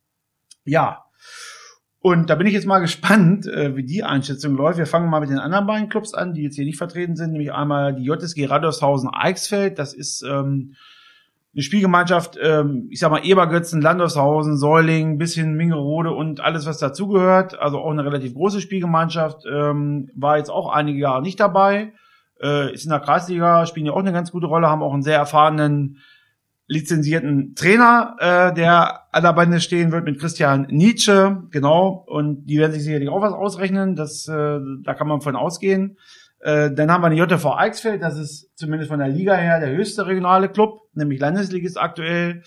Ja. 0.63 1.03
Und 1.99 2.29
da 2.29 2.35
bin 2.35 2.47
ich 2.47 2.53
jetzt 2.53 2.65
mal 2.65 2.79
gespannt, 2.81 3.47
äh, 3.47 3.75
wie 3.75 3.83
die 3.83 4.03
Einschätzung 4.03 4.55
läuft. 4.55 4.77
Wir 4.77 4.85
fangen 4.85 5.09
mal 5.09 5.19
mit 5.19 5.29
den 5.29 5.39
anderen 5.39 5.67
beiden 5.67 5.89
Clubs 5.89 6.13
an, 6.13 6.33
die 6.33 6.43
jetzt 6.43 6.55
hier 6.55 6.65
nicht 6.65 6.77
vertreten 6.77 7.15
sind, 7.15 7.31
nämlich 7.31 7.51
einmal 7.51 7.95
die 7.95 8.03
JSG 8.03 8.45
Radoshausen-Eichsfeld. 8.45 9.77
Das 9.79 9.93
ist 9.93 10.23
ähm, 10.23 10.75
eine 11.53 11.61
Spielgemeinschaft, 11.61 12.37
ähm, 12.41 12.87
ich 12.89 12.99
sag 12.99 13.11
mal 13.11 13.23
Ebergötzen, 13.23 13.81
Landaushausen, 13.81 14.57
Säuling, 14.57 15.19
bisschen 15.19 15.55
Mingerode 15.55 16.11
und 16.11 16.39
alles, 16.39 16.65
was 16.65 16.79
dazugehört. 16.79 17.59
Also 17.59 17.77
auch 17.79 17.91
eine 17.91 18.03
relativ 18.03 18.33
große 18.33 18.59
Spielgemeinschaft. 18.59 19.45
Ähm, 19.45 20.09
war 20.15 20.37
jetzt 20.37 20.49
auch 20.49 20.71
einige 20.71 20.99
Jahre 20.99 21.21
nicht 21.21 21.39
dabei. 21.39 21.93
Äh, 22.41 22.73
ist 22.73 22.85
in 22.85 22.89
der 22.89 22.99
Kreisliga, 22.99 23.67
spielen 23.67 23.85
ja 23.85 23.93
auch 23.93 23.99
eine 23.99 24.13
ganz 24.13 24.31
gute 24.31 24.47
Rolle, 24.47 24.67
haben 24.67 24.81
auch 24.81 24.93
einen 24.93 25.03
sehr 25.03 25.17
erfahrenen 25.17 25.99
lizenzierten 26.67 27.53
Trainer, 27.55 28.15
äh, 28.19 28.53
der 28.53 29.13
an 29.13 29.23
der 29.23 29.33
Bande 29.33 29.59
stehen 29.59 29.91
wird 29.91 30.05
mit 30.05 30.19
Christian 30.19 30.67
Nietzsche, 30.69 31.43
genau. 31.51 32.03
Und 32.07 32.45
die 32.45 32.57
werden 32.57 32.71
sich 32.71 32.83
sicherlich 32.83 33.09
auch 33.09 33.21
was 33.21 33.33
ausrechnen. 33.33 33.95
Das, 33.95 34.27
äh, 34.27 34.59
da 34.83 34.93
kann 34.95 35.07
man 35.07 35.21
von 35.21 35.35
ausgehen. 35.35 35.97
Äh, 36.43 36.71
dann 36.73 36.91
haben 36.91 37.01
wir 37.01 37.09
den 37.09 37.17
JV 37.17 37.55
Eichsfeld, 37.55 38.01
das 38.01 38.17
ist 38.17 38.51
zumindest 38.57 38.91
von 38.91 38.99
der 38.99 39.07
Liga 39.07 39.33
her 39.33 39.61
der 39.61 39.69
höchste 39.69 40.05
regionale 40.05 40.49
Club, 40.49 40.81
nämlich 40.93 41.21
Landesligist 41.21 41.79
aktuell. 41.79 42.43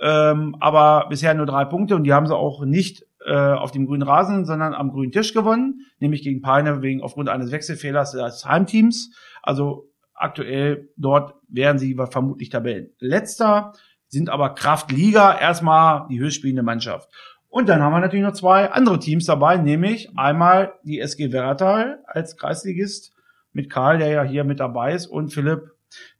Ähm, 0.00 0.56
aber 0.60 1.06
bisher 1.10 1.34
nur 1.34 1.44
drei 1.44 1.66
Punkte 1.66 1.94
und 1.94 2.04
die 2.04 2.14
haben 2.14 2.26
sie 2.26 2.34
auch 2.34 2.64
nicht 2.64 3.04
äh, 3.26 3.34
auf 3.34 3.70
dem 3.70 3.84
grünen 3.84 4.02
Rasen, 4.02 4.46
sondern 4.46 4.72
am 4.72 4.90
grünen 4.92 5.12
Tisch 5.12 5.34
gewonnen, 5.34 5.80
nämlich 6.00 6.22
gegen 6.22 6.40
Peine 6.40 6.80
wegen 6.80 7.02
aufgrund 7.02 7.28
eines 7.28 7.52
Wechselfehlers 7.52 8.12
des 8.12 8.46
Heimteams. 8.46 9.14
Also 9.42 9.90
aktuell 10.14 10.88
dort 10.96 11.34
wären 11.48 11.78
sie 11.78 11.96
vermutlich 12.10 12.48
Tabellenletzter, 12.48 13.74
sind 14.08 14.30
aber 14.30 14.54
Kraftliga 14.54 15.38
erstmal 15.38 16.06
die 16.08 16.18
höchstspielende 16.18 16.62
Mannschaft. 16.62 17.10
Und 17.48 17.68
dann 17.68 17.82
haben 17.82 17.92
wir 17.92 18.00
natürlich 18.00 18.24
noch 18.24 18.32
zwei 18.32 18.70
andere 18.70 18.98
Teams 18.98 19.26
dabei, 19.26 19.58
nämlich 19.58 20.16
einmal 20.16 20.72
die 20.82 20.98
SG 20.98 21.30
Werratal 21.30 22.02
als 22.06 22.38
Kreisligist 22.38 23.13
mit 23.54 23.70
Karl, 23.70 23.98
der 23.98 24.08
ja 24.08 24.22
hier 24.22 24.44
mit 24.44 24.60
dabei 24.60 24.94
ist, 24.94 25.06
und 25.06 25.32
Philipp 25.32 25.70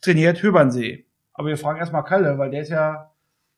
trainiert 0.01 0.43
Höbernsee. 0.43 1.05
Aber 1.35 1.49
wir 1.49 1.59
fragen 1.59 1.81
erstmal 1.81 2.05
Kalle, 2.05 2.39
weil 2.39 2.51
der 2.51 2.63
ist 2.63 2.71
ja 2.71 3.13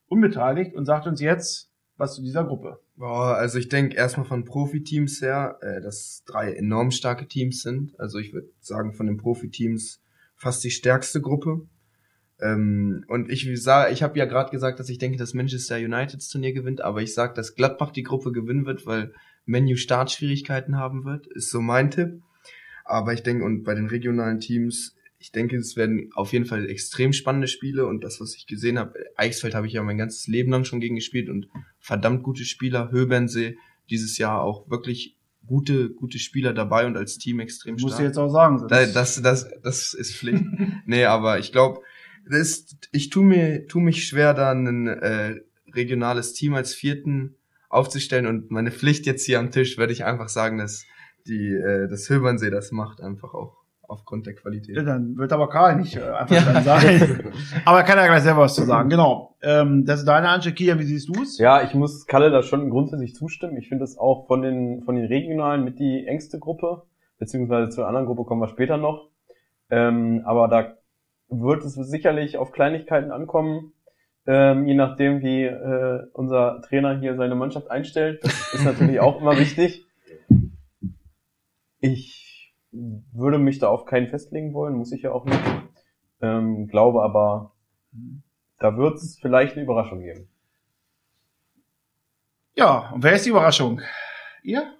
unbeteiligt 0.09 0.75
und 0.75 0.87
sagt 0.87 1.07
uns 1.07 1.21
jetzt 1.21 1.71
was 1.97 2.15
zu 2.15 2.23
dieser 2.23 2.45
Gruppe. 2.45 2.81
Boah, 2.97 3.37
also 3.37 3.59
ich 3.59 3.69
denke 3.69 3.97
erstmal 3.97 4.27
von 4.27 4.45
Profiteams 4.45 5.21
her, 5.21 5.59
äh, 5.61 5.81
dass 5.81 6.25
drei 6.27 6.53
enorm 6.53 6.91
starke 6.91 7.27
Teams 7.27 7.63
sind. 7.63 7.99
Also 8.01 8.19
ich 8.19 8.33
würde 8.33 8.49
sagen, 8.61 8.93
von 8.93 9.07
den 9.07 9.19
Profiteams 9.19 10.03
fast 10.35 10.65
die 10.65 10.71
stärkste 10.71 11.21
Gruppe. 11.21 11.67
Ähm, 12.41 13.05
und 13.09 13.31
ich 13.31 13.49
sah, 13.63 13.89
ich 13.89 14.03
habe 14.03 14.19
ja 14.19 14.27
gerade 14.27 14.51
gesagt, 14.51 14.79
dass 14.79 14.89
ich 14.89 14.99
denke, 14.99 15.19
dass 15.19 15.35
Manchester 15.35 15.77
United 15.77 16.17
das 16.17 16.29
Turnier 16.29 16.53
gewinnt, 16.53 16.83
aber 16.83 17.01
ich 17.03 17.15
sag, 17.15 17.35
dass 17.35 17.55
Gladbach 17.55 17.91
die 17.91 18.03
Gruppe 18.03 18.33
gewinnen 18.33 18.67
wird, 18.67 18.87
weil 18.87 19.13
Menu 19.47 19.77
Startschwierigkeiten 19.77 20.77
haben 20.77 21.05
wird, 21.05 21.27
ist 21.29 21.51
so 21.51 21.61
mein 21.61 21.91
Tipp. 21.91 22.23
Aber 22.87 23.13
ich 23.13 23.23
denke, 23.23 23.45
und 23.45 23.65
bei 23.65 23.75
den 23.75 23.87
regionalen 23.87 24.41
Teams, 24.41 24.95
ich 25.19 25.33
denke, 25.33 25.57
es 25.57 25.77
werden 25.77 26.11
auf 26.15 26.33
jeden 26.33 26.45
Fall 26.45 26.69
extrem 26.71 27.13
spannende 27.13 27.49
Spiele 27.49 27.87
und 27.87 28.05
das, 28.05 28.21
was 28.21 28.35
ich 28.37 28.47
gesehen 28.47 28.79
habe, 28.79 28.95
Eichsfeld 29.17 29.55
habe 29.55 29.67
ich 29.67 29.73
ja 29.73 29.83
mein 29.83 29.99
ganzes 29.99 30.27
Leben 30.27 30.51
lang 30.53 30.65
schon 30.65 30.81
gegen 30.81 30.95
gespielt 30.95 31.29
und 31.29 31.49
verdammt 31.81 32.23
gute 32.23 32.45
Spieler, 32.45 32.91
Höbernsee 32.93 33.57
dieses 33.91 34.19
Jahr 34.19 34.43
auch 34.43 34.69
wirklich 34.71 35.17
gute, 35.47 35.91
gute 35.91 36.19
Spieler 36.19 36.53
dabei 36.53 36.87
und 36.87 36.97
als 36.97 37.19
Team 37.19 37.41
extrem 37.41 37.75
Musst 37.75 37.85
du 37.85 37.89
stark. 37.91 38.03
jetzt 38.05 38.19
auch 38.19 38.29
sagen. 38.29 38.59
sonst- 38.59 38.71
Da- 38.71 38.87
Das, 38.87 39.21
das, 39.23 39.49
das 39.63 39.95
ist 39.95 40.15
Pflicht. 40.17 40.45
nee, 40.87 41.05
aber 41.05 41.39
ich 41.39 41.51
glaube, 41.53 41.81
das, 42.29 42.67
ich 42.93 43.11
tu 43.11 43.23
mir, 43.23 43.67
tu 43.69 43.79
mich 43.81 44.05
schwer, 44.07 44.35
da 44.35 44.51
ein 44.53 44.87
äh, 44.89 45.41
regionales 45.73 46.35
Team 46.35 46.55
als 46.55 46.75
vierten 46.75 47.37
aufzustellen 47.69 48.27
und 48.27 48.51
meine 48.51 48.71
Pflicht 48.73 49.07
jetzt 49.07 49.25
hier 49.25 49.39
am 49.39 49.51
Tisch 49.51 49.77
würde 49.79 49.93
ich 49.93 50.05
einfach 50.05 50.29
sagen, 50.29 50.59
dass 50.59 50.85
die, 51.27 51.55
äh, 51.55 51.89
das 51.89 52.09
Höbernsee 52.09 52.51
das 52.51 52.73
macht 52.73 53.01
einfach 53.01 53.35
auch 53.35 53.57
aufgrund 53.89 54.27
der 54.27 54.35
Ja, 54.35 54.41
Qualität. 54.41 54.77
dann 54.87 55.17
wird 55.17 55.33
aber 55.33 55.49
Karl 55.49 55.77
nicht 55.77 55.97
äh, 55.97 56.01
einfach 56.03 56.45
dann 56.53 56.65
sein. 56.65 57.33
aber 57.65 57.79
er 57.79 57.85
kann 57.85 57.99
ja 57.99 58.07
gleich 58.07 58.23
selber 58.23 58.41
was 58.43 58.55
zu 58.55 58.65
sagen. 58.65 58.89
Genau. 58.89 59.37
Ähm, 59.43 59.85
das 59.85 60.01
ist 60.01 60.07
deine 60.09 60.29
Anschluss. 60.29 60.55
Kia, 60.55 60.79
wie 60.79 60.85
siehst 60.85 61.09
du's? 61.09 61.39
Ja, 61.39 61.63
ich 61.63 61.75
muss 61.75 62.07
Kalle 62.07 62.31
da 62.31 62.43
schon 62.43 62.71
grundsätzlich 62.71 63.15
zustimmen. 63.15 63.57
Ich 63.57 63.69
finde 63.69 63.85
es 63.85 63.97
auch 63.99 64.27
von 64.27 64.43
den, 64.43 64.83
von 64.83 64.97
den 64.97 65.07
regionalen 65.07 65.65
mit 65.65 65.79
die 65.79 66.07
engste 66.07 66.39
Gruppe, 66.39 66.83
beziehungsweise 67.19 67.71
zur 67.71 67.87
anderen 67.87 68.07
Gruppe 68.07 68.25
kommen 68.25 68.41
wir 68.41 68.49
später 68.49 68.77
noch. 68.77 69.11
Ähm, 69.71 70.23
aber 70.25 70.49
da 70.49 70.75
wird 71.29 71.65
es 71.65 71.75
sicherlich 71.75 72.39
auf 72.39 72.53
Kleinigkeiten 72.53 73.11
ankommen, 73.11 73.73
ähm, 74.27 74.67
je 74.67 74.75
nachdem, 74.75 75.21
wie 75.23 75.45
äh, 75.45 76.07
unser 76.13 76.61
Trainer 76.63 76.99
hier 76.99 77.17
seine 77.17 77.35
Mannschaft 77.37 77.71
einstellt. 77.71 78.25
Das 78.25 78.55
ist 78.55 78.65
natürlich 78.65 79.01
auch 79.01 79.21
immer 79.21 79.39
wichtig. 79.39 79.85
Ich 81.81 82.55
würde 82.71 83.39
mich 83.39 83.59
da 83.59 83.69
auf 83.69 83.85
keinen 83.87 84.09
festlegen 84.09 84.55
wollen, 84.55 84.75
muss 84.75 84.93
ich 84.93 85.03
ja 85.03 85.13
auch 85.13 85.25
nicht. 85.25 85.41
Ähm, 86.21 86.67
glaube 86.69 87.03
aber, 87.03 87.53
da 88.59 88.77
wird 88.77 88.97
es 88.97 89.19
vielleicht 89.21 89.55
eine 89.55 89.65
Überraschung 89.65 90.01
geben. 90.01 90.29
Ja, 92.55 92.91
und 92.91 93.03
wer 93.03 93.15
ist 93.15 93.27
die 93.27 93.31
Überraschung? 93.31 93.81
Ihr? 94.43 94.73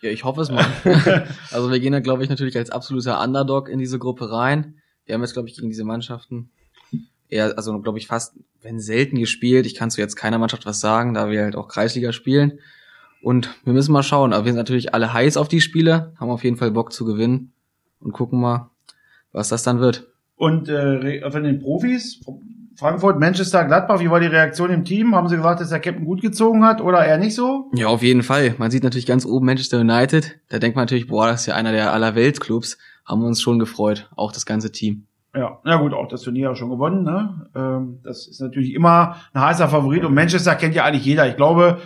Ja, 0.00 0.10
ich 0.10 0.24
hoffe 0.24 0.40
es 0.40 0.50
mal. 0.50 0.64
also 1.50 1.70
wir 1.70 1.80
gehen 1.80 1.92
da, 1.92 2.00
glaube 2.00 2.22
ich, 2.22 2.30
natürlich 2.30 2.56
als 2.56 2.70
absoluter 2.70 3.20
Underdog 3.20 3.68
in 3.68 3.78
diese 3.78 3.98
Gruppe 3.98 4.30
rein. 4.30 4.80
Wir 5.04 5.14
haben 5.14 5.22
jetzt, 5.22 5.32
glaube 5.32 5.48
ich, 5.48 5.56
gegen 5.56 5.68
diese 5.68 5.84
Mannschaften 5.84 6.50
eher, 7.30 7.56
also 7.56 7.80
glaube 7.80 7.98
ich 7.98 8.06
fast, 8.06 8.34
wenn 8.62 8.78
selten 8.78 9.18
gespielt. 9.18 9.66
Ich 9.66 9.74
kann 9.74 9.90
zu 9.90 10.00
jetzt 10.00 10.16
keiner 10.16 10.38
Mannschaft 10.38 10.66
was 10.66 10.80
sagen, 10.80 11.14
da 11.14 11.30
wir 11.30 11.42
halt 11.42 11.56
auch 11.56 11.68
Kreisliga 11.68 12.12
spielen. 12.12 12.60
Und 13.22 13.54
wir 13.64 13.72
müssen 13.72 13.92
mal 13.92 14.02
schauen. 14.02 14.32
Aber 14.32 14.44
wir 14.44 14.52
sind 14.52 14.58
natürlich 14.58 14.94
alle 14.94 15.12
heiß 15.12 15.36
auf 15.36 15.48
die 15.48 15.60
Spiele, 15.60 16.12
haben 16.18 16.30
auf 16.30 16.44
jeden 16.44 16.56
Fall 16.56 16.70
Bock 16.70 16.92
zu 16.92 17.04
gewinnen 17.04 17.52
und 18.00 18.12
gucken 18.12 18.40
mal, 18.40 18.70
was 19.32 19.48
das 19.48 19.62
dann 19.62 19.80
wird. 19.80 20.08
Und 20.36 20.68
äh, 20.68 21.30
von 21.30 21.44
den 21.44 21.60
Profis, 21.60 22.20
Frankfurt, 22.76 23.20
Manchester, 23.20 23.66
Gladbach, 23.66 24.00
wie 24.00 24.10
war 24.10 24.20
die 24.20 24.26
Reaktion 24.26 24.70
im 24.70 24.86
Team? 24.86 25.14
Haben 25.14 25.28
sie 25.28 25.36
gesagt, 25.36 25.60
dass 25.60 25.68
der 25.68 25.80
Captain 25.80 26.06
gut 26.06 26.22
gezogen 26.22 26.64
hat 26.64 26.80
oder 26.80 27.04
eher 27.04 27.18
nicht 27.18 27.34
so? 27.34 27.70
Ja, 27.74 27.88
auf 27.88 28.02
jeden 28.02 28.22
Fall. 28.22 28.54
Man 28.56 28.70
sieht 28.70 28.84
natürlich 28.84 29.04
ganz 29.04 29.26
oben 29.26 29.44
Manchester 29.44 29.80
United. 29.80 30.38
Da 30.48 30.58
denkt 30.58 30.76
man 30.76 30.84
natürlich, 30.84 31.08
boah, 31.08 31.26
das 31.26 31.42
ist 31.42 31.46
ja 31.46 31.56
einer 31.56 31.72
der 31.72 31.92
aller 31.92 32.14
Weltclubs. 32.14 32.78
Haben 33.04 33.20
wir 33.20 33.26
uns 33.26 33.42
schon 33.42 33.58
gefreut, 33.58 34.08
auch 34.16 34.32
das 34.32 34.46
ganze 34.46 34.72
Team. 34.72 35.04
Ja, 35.34 35.58
na 35.62 35.76
gut, 35.76 35.92
auch 35.92 36.08
das 36.08 36.22
Turnier 36.22 36.50
auch 36.50 36.56
schon 36.56 36.70
gewonnen. 36.70 37.04
Ne? 37.04 37.46
Ähm, 37.54 38.00
das 38.02 38.26
ist 38.26 38.40
natürlich 38.40 38.72
immer 38.72 39.16
ein 39.32 39.42
heißer 39.42 39.68
Favorit 39.68 40.04
und 40.04 40.14
Manchester 40.14 40.54
kennt 40.54 40.74
ja 40.74 40.84
eigentlich 40.84 41.04
jeder. 41.04 41.28
Ich 41.28 41.36
glaube, 41.36 41.78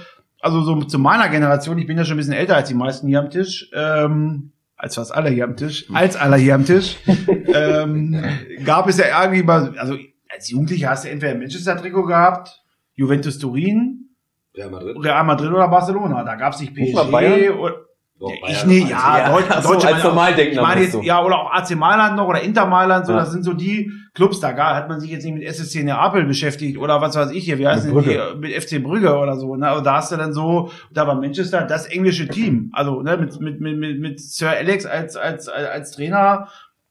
also 0.44 0.60
so 0.60 0.82
zu 0.82 0.98
meiner 0.98 1.30
Generation, 1.30 1.78
ich 1.78 1.86
bin 1.86 1.96
ja 1.96 2.04
schon 2.04 2.16
ein 2.16 2.18
bisschen 2.18 2.34
älter 2.34 2.56
als 2.56 2.68
die 2.68 2.74
meisten 2.74 3.08
hier 3.08 3.18
am 3.18 3.30
Tisch, 3.30 3.70
ähm, 3.74 4.52
als 4.76 4.96
fast 4.96 5.14
alle 5.14 5.30
hier 5.30 5.44
am 5.44 5.56
Tisch, 5.56 5.86
als 5.94 6.16
alle 6.16 6.36
hier 6.36 6.54
am 6.54 6.66
Tisch, 6.66 6.98
ähm, 7.54 8.22
gab 8.62 8.86
es 8.86 8.98
ja 8.98 9.22
irgendwie 9.22 9.42
mal, 9.42 9.76
also 9.78 9.96
als 10.28 10.50
Jugendlicher 10.50 10.90
hast 10.90 11.04
du 11.04 11.08
entweder 11.08 11.32
ein 11.32 11.38
Manchester-Trikot 11.38 12.04
gehabt, 12.04 12.62
Juventus 12.92 13.38
Turin, 13.38 14.10
Real 14.54 14.70
Madrid. 14.70 14.96
Real 15.02 15.24
Madrid 15.24 15.50
oder 15.50 15.68
Barcelona. 15.68 16.22
Da 16.24 16.36
gab 16.36 16.52
es 16.52 16.60
nicht 16.60 16.74
PSG 16.74 17.50
oder 17.50 17.83
ich 18.20 18.64
nee, 18.66 18.82
als 18.82 18.90
ja, 18.90 19.18
Ja, 19.18 19.30
Deutsch, 19.32 19.52
so, 19.62 19.72
Deutsche 19.72 19.88
als 19.88 20.04
Normaldenkender 20.04 20.62
Ich 20.62 20.66
meine 20.68 20.82
jetzt, 20.82 21.02
ja, 21.02 21.22
oder 21.24 21.40
auch 21.40 21.52
AC 21.52 21.74
Mailand 21.74 22.16
noch 22.16 22.28
oder 22.28 22.40
Inter 22.42 22.66
Mailand, 22.66 23.06
so, 23.06 23.12
Ja. 23.12 23.18
das 23.18 23.32
sind 23.32 23.42
so 23.42 23.52
die 23.52 23.90
Clubs, 24.14 24.38
da 24.38 24.52
gar, 24.52 24.76
hat 24.76 24.88
man 24.88 25.00
sich 25.00 25.10
jetzt 25.10 25.24
nicht 25.24 25.34
mit 25.34 25.42
SSC 25.42 25.82
Neapel 25.82 26.24
beschäftigt 26.24 26.78
oder 26.78 27.00
was 27.00 27.16
weiß 27.16 27.32
ich 27.32 27.44
hier, 27.44 27.58
wie 27.58 27.66
heißen 27.66 27.92
Mit 27.92 28.06
die, 28.06 28.18
mit 28.38 28.52
FC 28.52 28.80
Brügge 28.82 29.16
oder 29.18 29.36
so, 29.36 29.56
ne, 29.56 29.74
und 29.76 29.84
da 29.84 29.96
hast 29.96 30.12
du 30.12 30.16
dann 30.16 30.32
so, 30.32 30.70
da 30.92 31.06
war 31.08 31.16
Manchester 31.16 31.62
das 31.62 31.86
englische 31.86 32.28
Team, 32.28 32.70
also, 32.72 33.02
ne, 33.02 33.16
mit, 33.16 33.40
mit, 33.40 33.60
mit, 33.60 33.98
mit, 34.00 34.20
Sir 34.20 34.50
Alex 34.50 34.86
als, 34.86 35.16
als, 35.16 35.48
als, 35.48 35.66
als 35.68 35.90
Trainer, 35.90 36.48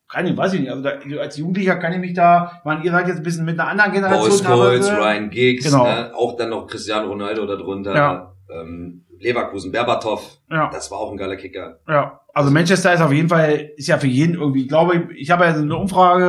kann 0.10 0.28
ich, 0.28 0.36
weiß 0.36 0.54
ich 0.54 0.60
nicht, 0.60 0.70
also 0.70 0.84
da, 0.84 0.92
als 1.22 1.38
Jugendlicher 1.38 1.78
kann 1.78 1.94
ich 1.94 2.00
mich 2.00 2.14
da, 2.14 2.62
meine, 2.66 2.84
ihr 2.84 2.92
seid 2.92 3.08
jetzt 3.08 3.18
ein 3.18 3.24
bisschen 3.24 3.46
mit 3.46 3.58
einer 3.58 3.70
anderen 3.70 3.92
Paul 3.94 4.02
Generation 4.02 4.46
Scholes, 4.46 4.88
teilweise. 4.88 4.98
Ryan 4.98 5.30
Giggs, 5.30 5.66
Genau. 5.66 5.86
ne? 5.86 6.12
auch 6.14 6.36
dann 6.36 6.50
noch 6.50 6.68
Cristiano 6.68 7.08
Ronaldo 7.08 7.46
darunter. 7.48 7.96
Ja. 7.96 8.34
Ähm, 8.54 9.03
Leverkusen, 9.24 9.72
Berbatov, 9.72 10.38
Ja. 10.52 10.70
das 10.72 10.92
war 10.92 11.00
auch 11.00 11.12
ein 11.12 11.18
geiler 11.18 11.36
Kicker. 11.38 11.80
Ja, 11.88 12.20
also 12.34 12.52
Manchester 12.52 12.94
ist 12.94 13.02
auf 13.02 13.12
jeden 13.12 13.30
Fall, 13.30 13.72
ist 13.78 13.88
ja 13.88 13.98
für 13.98 14.08
jeden 14.08 14.36
irgendwie, 14.36 14.64
ich 14.64 14.68
glaube, 14.68 15.10
ich 15.16 15.32
habe 15.32 15.46
ja 15.46 15.54
so 15.56 15.62
eine 15.62 15.76
Umfrage 15.76 16.26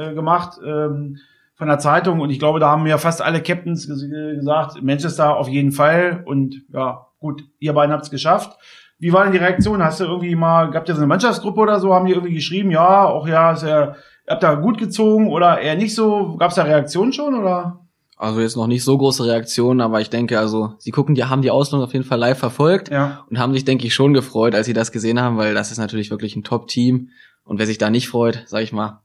äh, 0.00 0.10
äh, 0.10 0.14
gemacht 0.14 0.58
ähm, 0.64 1.16
von 1.54 1.66
der 1.68 1.78
Zeitung 1.78 2.20
und 2.20 2.30
ich 2.30 2.38
glaube, 2.38 2.60
da 2.60 2.68
haben 2.70 2.84
mir 2.84 2.98
fast 2.98 3.20
alle 3.22 3.42
Captains 3.42 3.86
ges 3.88 4.08
gesagt, 4.08 4.82
Manchester 4.82 5.36
auf 5.36 5.48
jeden 5.48 5.72
Fall 5.72 6.22
und 6.26 6.62
ja, 6.72 7.06
gut, 7.18 7.42
ihr 7.58 7.72
beiden 7.72 7.92
habt 7.92 8.04
es 8.04 8.10
geschafft. 8.10 8.56
Wie 9.00 9.12
war 9.12 9.22
denn 9.24 9.32
die 9.32 9.38
Reaktion? 9.38 9.82
Hast 9.82 10.00
du 10.00 10.04
irgendwie 10.04 10.34
mal, 10.34 10.70
gab 10.70 10.88
ihr 10.88 10.94
so 10.94 11.00
eine 11.00 11.06
Mannschaftsgruppe 11.06 11.60
oder 11.60 11.78
so, 11.80 11.94
haben 11.94 12.06
die 12.06 12.12
irgendwie 12.12 12.34
geschrieben, 12.34 12.70
ja, 12.70 13.04
auch 13.06 13.26
ja, 13.28 13.52
ist 13.52 13.62
ja, 13.62 13.94
habt 14.28 14.42
ihr 14.44 14.56
gut 14.56 14.78
gezogen 14.78 15.28
oder 15.30 15.60
eher 15.60 15.76
nicht 15.76 15.94
so? 15.94 16.36
Gab 16.36 16.50
es 16.50 16.56
da 16.56 16.64
Reaktionen 16.64 17.12
schon 17.12 17.34
oder? 17.34 17.80
Also 18.18 18.40
jetzt 18.40 18.56
noch 18.56 18.66
nicht 18.66 18.82
so 18.84 18.98
große 18.98 19.24
Reaktionen, 19.24 19.80
aber 19.80 20.00
ich 20.00 20.10
denke, 20.10 20.38
also 20.40 20.74
sie 20.78 20.90
gucken, 20.90 21.14
die 21.14 21.24
haben 21.24 21.40
die 21.42 21.52
Auslosung 21.52 21.84
auf 21.84 21.92
jeden 21.92 22.04
Fall 22.04 22.18
live 22.18 22.38
verfolgt 22.38 22.90
Ja. 22.90 23.24
und 23.30 23.38
haben 23.38 23.52
sich, 23.54 23.64
denke 23.64 23.86
ich, 23.86 23.94
schon 23.94 24.12
gefreut, 24.12 24.54
als 24.56 24.66
sie 24.66 24.72
das 24.72 24.90
gesehen 24.90 25.20
haben, 25.20 25.36
weil 25.36 25.54
das 25.54 25.70
ist 25.70 25.78
natürlich 25.78 26.10
wirklich 26.10 26.34
ein 26.34 26.42
Top-Team. 26.42 27.10
Und 27.44 27.58
wer 27.58 27.66
sich 27.66 27.78
da 27.78 27.90
nicht 27.90 28.08
freut, 28.08 28.42
sag 28.46 28.62
ich 28.62 28.72
mal, 28.72 29.00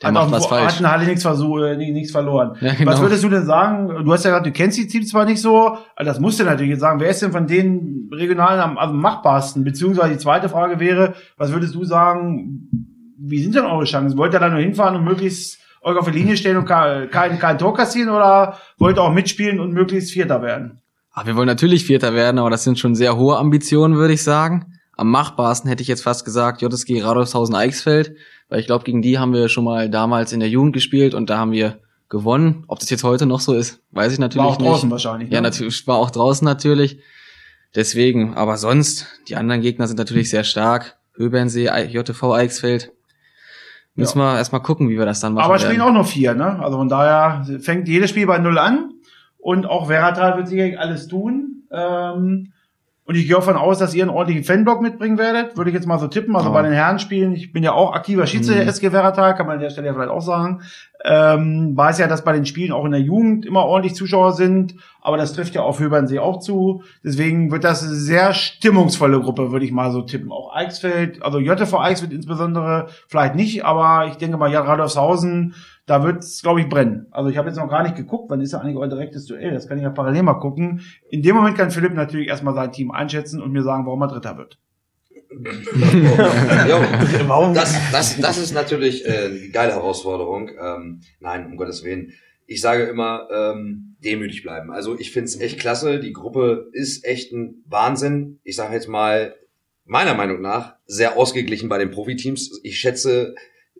der 0.00 0.08
hat 0.08 0.14
macht 0.14 0.30
was 0.32 0.46
falsch. 0.46 0.80
Hat 0.80 0.86
Halle 0.90 1.04
nichts, 1.06 1.22
versuch, 1.22 1.58
äh, 1.58 1.76
nichts 1.76 2.10
verloren. 2.12 2.56
Ja, 2.60 2.74
genau. 2.74 2.90
Was 2.92 3.00
würdest 3.00 3.22
du 3.24 3.28
denn 3.28 3.44
sagen? 3.44 3.88
Du 4.04 4.12
hast 4.12 4.24
ja 4.24 4.30
gesagt, 4.30 4.46
du 4.46 4.52
kennst 4.52 4.78
die 4.78 4.86
Teams 4.86 5.08
zwar 5.08 5.24
nicht 5.24 5.40
so, 5.40 5.76
aber 5.96 6.04
das 6.04 6.20
musst 6.20 6.38
du 6.40 6.44
natürlich 6.44 6.70
jetzt 6.70 6.80
sagen. 6.80 7.00
Wer 7.00 7.10
ist 7.10 7.22
denn 7.22 7.32
von 7.32 7.46
den 7.46 8.08
regionalen 8.12 8.60
am, 8.60 8.78
am 8.78 8.96
machbarsten? 8.98 9.64
Beziehungsweise 9.64 10.12
die 10.12 10.18
zweite 10.18 10.48
Frage 10.48 10.78
wäre, 10.80 11.14
was 11.36 11.52
würdest 11.52 11.74
du 11.74 11.84
sagen, 11.84 12.68
wie 13.18 13.42
sind 13.42 13.54
denn 13.54 13.64
eure 13.64 13.84
Chancen? 13.84 14.16
Wollt 14.18 14.32
ihr 14.32 14.40
da 14.40 14.48
nur 14.48 14.60
hinfahren 14.60 14.96
und 14.96 15.04
möglichst 15.04 15.58
euch 15.84 15.96
auf 15.96 16.10
die 16.10 16.18
Linie 16.18 16.36
stellen 16.36 16.56
und 16.56 16.64
kein, 16.64 17.10
kein, 17.10 17.38
kein 17.38 17.58
Tor 17.58 17.74
kassieren 17.74 18.10
oder 18.10 18.58
wollt 18.78 18.98
ihr 18.98 19.02
auch 19.02 19.12
mitspielen 19.12 19.60
und 19.60 19.72
möglichst 19.72 20.10
Vierter 20.10 20.42
werden? 20.42 20.80
Ah, 21.12 21.26
wir 21.26 21.36
wollen 21.36 21.46
natürlich 21.46 21.84
Vierter 21.84 22.14
werden, 22.14 22.38
aber 22.38 22.50
das 22.50 22.64
sind 22.64 22.78
schon 22.78 22.94
sehr 22.94 23.16
hohe 23.16 23.36
Ambitionen, 23.36 23.96
würde 23.96 24.14
ich 24.14 24.22
sagen. 24.22 24.78
Am 24.96 25.10
machbarsten 25.10 25.68
hätte 25.68 25.82
ich 25.82 25.88
jetzt 25.88 26.02
fast 26.02 26.24
gesagt 26.24 26.62
JSG 26.62 27.02
Radolfshausen-Eichsfeld, 27.02 28.16
weil 28.48 28.60
ich 28.60 28.66
glaube, 28.66 28.84
gegen 28.84 29.02
die 29.02 29.18
haben 29.18 29.32
wir 29.32 29.48
schon 29.48 29.64
mal 29.64 29.90
damals 29.90 30.32
in 30.32 30.40
der 30.40 30.48
Jugend 30.48 30.72
gespielt 30.72 31.14
und 31.14 31.30
da 31.30 31.38
haben 31.38 31.52
wir 31.52 31.78
gewonnen. 32.08 32.64
Ob 32.68 32.78
das 32.78 32.90
jetzt 32.90 33.04
heute 33.04 33.26
noch 33.26 33.40
so 33.40 33.54
ist, 33.54 33.80
weiß 33.90 34.12
ich 34.12 34.18
natürlich 34.18 34.44
War 34.44 34.52
auch 34.52 34.58
nicht. 34.58 34.68
draußen 34.68 34.90
wahrscheinlich. 34.90 35.30
Ja, 35.30 35.40
ne? 35.40 35.48
natürlich, 35.48 35.86
war 35.86 35.96
auch 35.96 36.10
draußen 36.10 36.44
natürlich. 36.44 36.98
Deswegen, 37.74 38.34
aber 38.34 38.56
sonst, 38.56 39.06
die 39.28 39.36
anderen 39.36 39.60
Gegner 39.60 39.88
sind 39.88 39.98
natürlich 39.98 40.30
sehr 40.30 40.44
stark. 40.44 40.96
Höbernsee, 41.16 41.66
JTV 41.66 42.32
Eichsfeld. 42.32 42.92
Müssen 43.96 44.18
wir 44.18 44.36
erstmal 44.36 44.62
gucken, 44.62 44.88
wie 44.88 44.98
wir 44.98 45.06
das 45.06 45.20
dann 45.20 45.34
machen 45.34 45.44
Aber 45.44 45.58
spielen 45.58 45.80
auch 45.80 45.92
noch 45.92 46.06
vier, 46.06 46.34
ne? 46.34 46.58
Also 46.60 46.78
von 46.78 46.88
daher 46.88 47.46
fängt 47.60 47.86
jedes 47.86 48.10
Spiel 48.10 48.26
bei 48.26 48.38
Null 48.38 48.58
an. 48.58 48.90
Und 49.38 49.66
auch 49.66 49.88
Werratal 49.88 50.36
wird 50.36 50.48
sicherlich 50.48 50.78
alles 50.78 51.06
tun. 51.06 51.64
Ähm, 51.70 52.52
und 53.06 53.16
ich 53.16 53.26
gehe 53.26 53.34
davon 53.36 53.56
aus, 53.56 53.78
dass 53.78 53.94
ihr 53.94 54.02
einen 54.04 54.10
ordentlichen 54.10 54.44
Fanblock 54.44 54.80
mitbringen 54.80 55.18
werdet. 55.18 55.56
Würde 55.56 55.70
ich 55.70 55.74
jetzt 55.74 55.86
mal 55.86 55.98
so 55.98 56.08
tippen. 56.08 56.34
Also 56.36 56.48
Ja. 56.48 56.52
bei 56.54 56.62
den 56.62 56.72
Herrenspielen, 56.72 57.34
ich 57.34 57.52
bin 57.52 57.62
ja 57.62 57.72
auch 57.72 57.92
aktiver 57.94 58.26
Schiedsrichter 58.26 58.62
Mhm. 58.62 58.68
SG 58.68 58.92
Werratal, 58.92 59.34
kann 59.34 59.46
man 59.46 59.56
an 59.56 59.60
der 59.62 59.70
Stelle 59.70 59.88
ja 59.88 59.92
vielleicht 59.94 60.10
auch 60.10 60.22
sagen. 60.22 60.62
Ähm, 61.06 61.76
weiß 61.76 61.98
ja, 61.98 62.06
dass 62.06 62.24
bei 62.24 62.32
den 62.32 62.46
Spielen 62.46 62.72
auch 62.72 62.86
in 62.86 62.92
der 62.92 63.00
Jugend 63.02 63.44
immer 63.44 63.64
ordentlich 63.66 63.94
Zuschauer 63.94 64.32
sind. 64.32 64.74
Aber 65.02 65.18
das 65.18 65.34
trifft 65.34 65.54
ja 65.54 65.60
auf 65.60 65.78
Höbernsee 65.80 66.18
auch 66.18 66.40
zu. 66.40 66.82
Deswegen 67.04 67.50
wird 67.50 67.62
das 67.64 67.82
eine 67.82 67.92
sehr 67.94 68.32
stimmungsvolle 68.32 69.20
Gruppe, 69.20 69.52
würde 69.52 69.66
ich 69.66 69.72
mal 69.72 69.90
so 69.92 70.00
tippen. 70.00 70.32
Auch 70.32 70.54
Eichsfeld, 70.56 71.22
also 71.22 71.38
JTV 71.38 71.78
Eichsfeld 71.78 72.10
insbesondere, 72.12 72.86
vielleicht 73.06 73.34
nicht, 73.34 73.66
aber 73.66 74.06
ich 74.06 74.14
denke 74.16 74.38
mal, 74.38 74.50
ja, 74.50 74.62
Radolfshausen, 74.62 75.54
da 75.86 76.02
wird 76.02 76.24
es, 76.24 76.42
glaube 76.42 76.60
ich, 76.60 76.68
brennen. 76.68 77.06
Also 77.10 77.28
ich 77.28 77.36
habe 77.36 77.48
jetzt 77.48 77.58
noch 77.58 77.68
gar 77.68 77.82
nicht 77.82 77.96
geguckt, 77.96 78.30
wann 78.30 78.40
ist 78.40 78.52
ja 78.52 78.60
eigentlich 78.60 78.76
euer 78.76 78.88
direktes 78.88 79.26
Duell? 79.26 79.52
Das 79.52 79.68
kann 79.68 79.76
ich 79.76 79.84
ja 79.84 79.90
parallel 79.90 80.22
mal 80.22 80.34
gucken. 80.34 80.80
In 81.10 81.22
dem 81.22 81.36
Moment 81.36 81.58
kann 81.58 81.70
Philipp 81.70 81.92
natürlich 81.92 82.28
erstmal 82.28 82.54
sein 82.54 82.72
Team 82.72 82.90
einschätzen 82.90 83.42
und 83.42 83.52
mir 83.52 83.62
sagen, 83.62 83.84
warum 83.84 84.02
er 84.02 84.08
Dritter 84.08 84.38
wird. 84.38 84.58
Jo, 86.68 86.80
das, 87.54 87.74
das, 87.90 88.20
das 88.20 88.38
ist 88.38 88.54
natürlich 88.54 89.04
äh, 89.04 89.26
eine 89.26 89.48
geile 89.50 89.72
Herausforderung. 89.72 90.50
Ähm, 90.60 91.00
nein, 91.20 91.46
um 91.46 91.56
Gottes 91.56 91.84
Willen. 91.84 92.12
Ich 92.46 92.60
sage 92.60 92.84
immer, 92.84 93.28
ähm, 93.32 93.96
demütig 94.04 94.42
bleiben. 94.42 94.70
Also 94.70 94.98
ich 94.98 95.12
find's 95.12 95.40
echt 95.40 95.58
klasse. 95.58 95.98
Die 95.98 96.12
Gruppe 96.12 96.68
ist 96.72 97.04
echt 97.04 97.32
ein 97.32 97.62
Wahnsinn. 97.66 98.38
Ich 98.44 98.56
sage 98.56 98.74
jetzt 98.74 98.88
mal, 98.88 99.34
meiner 99.84 100.14
Meinung 100.14 100.40
nach, 100.40 100.76
sehr 100.86 101.16
ausgeglichen 101.16 101.68
bei 101.68 101.78
den 101.78 101.90
Profiteams. 101.90 102.60
Ich 102.62 102.78
schätze 102.78 103.34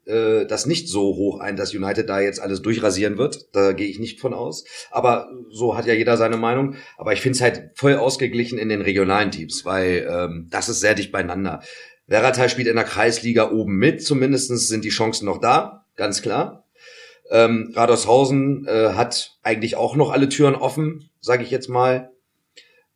äh, 0.07 0.47
das 0.47 0.67
nicht 0.67 0.89
so 0.89 1.17
hoch 1.17 1.41
ein, 1.41 1.57
dass 1.57 1.75
United 1.75 2.09
da 2.09 2.21
jetzt 2.21 2.41
alles 2.41 2.63
durchrasieren 2.63 3.19
wird. 3.19 3.49
Da 3.53 3.73
gehe 3.73 3.89
ich 3.89 3.99
nicht 3.99 4.21
von 4.21 4.35
aus. 4.35 4.65
Aber 4.91 5.31
so 5.51 5.77
hat 5.77 5.87
ja 5.87 5.95
jeder 5.95 6.17
seine 6.17 6.37
Meinung. 6.37 6.77
Aber 6.97 7.13
ich 7.13 7.21
finde 7.21 7.37
es 7.37 7.43
halt 7.43 7.71
voll 7.75 7.97
ausgeglichen 7.97 8.59
in 8.59 8.69
den 8.69 8.83
regionalen 8.83 9.31
Teams, 9.31 9.65
weil 9.65 10.07
ähm, 10.11 10.49
das 10.51 10.69
ist 10.69 10.81
sehr 10.81 10.95
dicht 10.95 11.13
beieinander. 11.13 11.63
Werratal 12.07 12.49
spielt 12.49 12.69
in 12.69 12.77
der 12.77 12.85
Kreisliga 12.85 13.51
oben 13.51 13.77
mit, 13.77 14.03
zumindestens 14.03 14.69
sind 14.69 14.85
die 14.85 14.91
Chancen 14.91 15.25
noch 15.25 15.39
da, 15.39 15.87
ganz 15.97 16.21
klar. 16.21 16.65
Ähm, 17.31 17.73
Radershausen 17.75 18.67
äh, 18.67 18.91
hat 18.91 19.39
eigentlich 19.43 19.77
auch 19.77 19.97
noch 19.97 20.13
alle 20.13 20.29
Türen 20.29 20.55
offen, 20.55 21.09
sage 21.21 21.43
ich 21.43 21.51
jetzt 21.51 21.69
mal. 21.69 22.11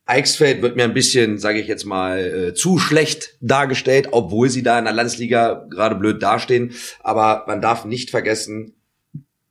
Eichsfeld 0.09 0.61
wird 0.61 0.75
mir 0.75 0.83
ein 0.83 0.93
bisschen, 0.93 1.37
sage 1.37 1.59
ich 1.59 1.67
jetzt 1.67 1.85
mal, 1.85 2.19
äh, 2.19 2.53
zu 2.53 2.79
schlecht 2.79 3.37
dargestellt, 3.41 4.09
obwohl 4.11 4.49
sie 4.49 4.63
da 4.63 4.79
in 4.79 4.85
der 4.85 4.93
Landesliga 4.93 5.67
gerade 5.69 5.95
blöd 5.95 6.21
dastehen. 6.21 6.73
Aber 7.01 7.45
man 7.47 7.61
darf 7.61 7.85
nicht 7.85 8.09
vergessen, 8.09 8.75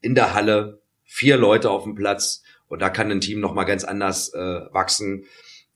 in 0.00 0.14
der 0.14 0.34
Halle 0.34 0.82
vier 1.04 1.36
Leute 1.36 1.70
auf 1.70 1.84
dem 1.84 1.94
Platz 1.94 2.42
und 2.66 2.82
da 2.82 2.90
kann 2.90 3.10
ein 3.10 3.20
Team 3.20 3.40
noch 3.40 3.54
mal 3.54 3.64
ganz 3.64 3.84
anders 3.84 4.34
äh, 4.34 4.60
wachsen. 4.72 5.24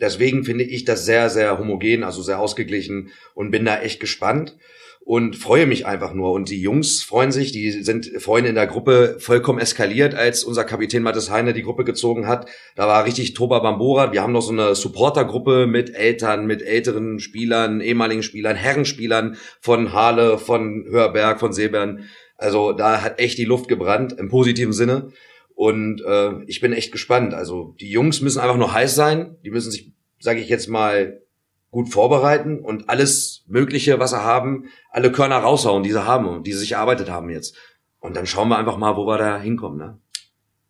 Deswegen 0.01 0.45
finde 0.45 0.65
ich 0.65 0.85
das 0.85 1.05
sehr, 1.05 1.31
sehr 1.31 1.59
homogen, 1.59 2.03
also 2.03 2.23
sehr 2.23 2.41
ausgeglichen 2.41 3.11
und 3.35 3.51
bin 3.51 3.65
da 3.65 3.81
echt 3.81 4.01
gespannt 4.01 4.57
und 5.05 5.37
freue 5.37 5.67
mich 5.67 5.85
einfach 5.87 6.15
nur. 6.15 6.33
Und 6.33 6.49
die 6.49 6.61
Jungs 6.61 7.03
freuen 7.03 7.33
sich, 7.33 7.53
die 7.53 7.71
sind 7.83 8.11
vorhin 8.19 8.47
in 8.47 8.55
der 8.55 8.67
Gruppe 8.67 9.17
vollkommen 9.19 9.59
eskaliert, 9.59 10.15
als 10.15 10.45
unser 10.45 10.65
Kapitän 10.65 11.03
Mathis 11.03 11.31
Heine 11.31 11.53
die 11.53 11.63
Gruppe 11.63 11.85
gezogen 11.85 12.29
hat. 12.29 12.49
Da 12.77 12.87
war 12.87 13.05
richtig 13.05 13.35
Toba 13.35 13.59
Bambora. 13.59 14.13
Wir 14.13 14.23
haben 14.23 14.33
noch 14.33 14.43
so 14.43 14.53
eine 14.53 14.75
Supportergruppe 14.75 15.67
mit 15.67 15.95
Eltern, 15.95 16.47
mit 16.47 16.63
älteren 16.63 17.19
Spielern, 17.19 17.81
ehemaligen 17.81 18.23
Spielern, 18.23 18.57
Herrenspielern 18.57 19.37
von 19.61 19.93
Halle, 19.93 20.39
von 20.39 20.87
Hörberg, 20.89 21.41
von 21.41 21.53
Seebern. 21.53 22.05
Also 22.37 22.73
da 22.73 23.03
hat 23.03 23.19
echt 23.19 23.39
die 23.39 23.45
Luft 23.45 23.69
gebrannt, 23.69 24.15
im 24.19 24.29
positiven 24.29 24.73
Sinne. 24.73 25.11
Und 25.55 26.01
äh, 26.07 26.43
ich 26.47 26.61
bin 26.61 26.73
echt 26.73 26.93
gespannt. 26.93 27.35
Also 27.35 27.75
die 27.81 27.91
Jungs 27.91 28.21
müssen 28.21 28.41
einfach 28.41 28.57
nur 28.57 28.73
heiß 28.73 28.95
sein. 28.95 29.37
Die 29.45 29.51
müssen 29.51 29.71
sich, 29.71 29.93
sage 30.21 30.41
ich 30.41 30.49
jetzt 30.49 30.69
mal, 30.69 31.23
gut 31.71 31.89
vorbereiten 31.89 32.61
und 32.61 32.89
alles 32.89 33.32
Mögliche, 33.47 33.99
was 33.99 34.11
sie 34.11 34.23
haben, 34.23 34.69
alle 34.91 35.13
Körner 35.13 35.39
raushauen, 35.39 35.83
die 35.83 35.93
sie 35.93 36.07
haben 36.07 36.27
und 36.27 36.47
die 36.47 36.53
sie 36.53 36.61
sich 36.61 36.73
erarbeitet 36.73 37.11
haben 37.11 37.31
jetzt. 37.31 37.57
Und 38.01 38.17
dann 38.17 38.27
schauen 38.27 38.49
wir 38.49 38.59
einfach 38.59 38.77
mal, 38.77 38.97
wo 38.97 39.07
wir 39.07 39.19
da 39.19 39.39
hinkommen. 39.39 39.79
Ne? 39.79 39.99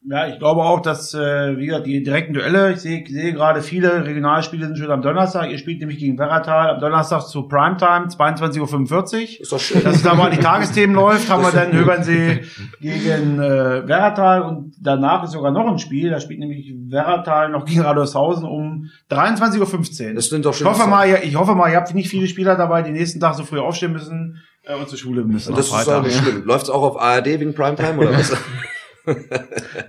Ja, 0.05 0.27
ich 0.27 0.41
glaube 0.41 0.63
auch, 0.63 0.81
dass, 0.81 1.15
äh, 1.15 1.57
wie 1.57 1.67
gesagt, 1.67 1.87
die 1.87 2.03
direkten 2.03 2.35
Duelle, 2.35 2.73
ich 2.73 2.81
sehe 2.81 3.05
sehe 3.09 3.33
gerade 3.33 3.63
viele 3.63 4.05
Regionalspiele 4.05 4.67
sind 4.67 4.77
schon 4.77 4.91
am 4.91 5.01
Donnerstag. 5.01 5.49
Ihr 5.49 5.59
spielt 5.59 5.79
nämlich 5.79 5.99
gegen 5.99 6.19
Werratal 6.19 6.71
am 6.75 6.81
Donnerstag 6.81 7.21
zu 7.23 7.45
Primetime, 7.47 8.09
22.45 8.09 8.59
Uhr. 9.37 9.41
Ist 9.43 9.53
doch 9.53 9.61
schön. 9.61 9.85
Dass 9.85 9.95
es 9.97 10.03
da 10.03 10.15
mal 10.15 10.31
die 10.31 10.39
Tagesthemen 10.39 10.97
läuft, 10.97 11.31
haben 11.31 11.45
wir 11.45 11.53
dann 11.53 11.73
Höbernsee 11.73 12.41
gegen 12.81 13.39
äh, 13.41 13.87
Werratal 13.87 14.43
und 14.43 14.75
danach 14.81 15.23
ist 15.23 15.31
sogar 15.33 15.53
noch 15.53 15.69
ein 15.71 15.79
Spiel, 15.79 16.11
da 16.11 16.19
spielt 16.19 16.41
nämlich 16.41 16.75
Werratal 16.89 17.51
noch 17.51 17.65
gegen 17.65 17.83
Radoshausen 17.83 18.45
um 18.45 18.91
23.15 19.09 20.09
Uhr. 20.09 20.15
Das 20.15 20.29
sind 20.31 20.45
doch 20.45 20.51
Ich 20.51 20.57
schön. 20.59 20.67
hoffe 20.67 20.89
mal, 20.89 21.09
ihr- 21.09 21.23
ich 21.23 21.37
hoffe 21.37 21.55
mal, 21.55 21.71
ihr 21.71 21.77
habt 21.77 21.95
nicht 21.95 22.09
viele 22.09 22.27
Spieler 22.27 22.57
dabei, 22.57 22.83
die 22.83 22.91
nächsten 22.91 23.21
Tag 23.21 23.37
so 23.37 23.45
früh 23.45 23.61
aufstehen 23.61 23.93
müssen 23.93 24.43
äh, 24.65 24.75
und 24.75 24.89
zur 24.89 24.99
Schule 24.99 25.23
müssen. 25.25 25.55
das 25.55 25.67
ist 25.69 25.89
auch 25.89 26.03
nicht 26.03 26.17
schlimm. 26.19 26.43
Läuft's 26.45 26.71
auch 26.71 26.83
auf 26.83 27.01
ARD 27.01 27.27
wegen 27.27 27.55
Primetime 27.55 27.99
oder 27.99 28.13
was? 28.19 28.37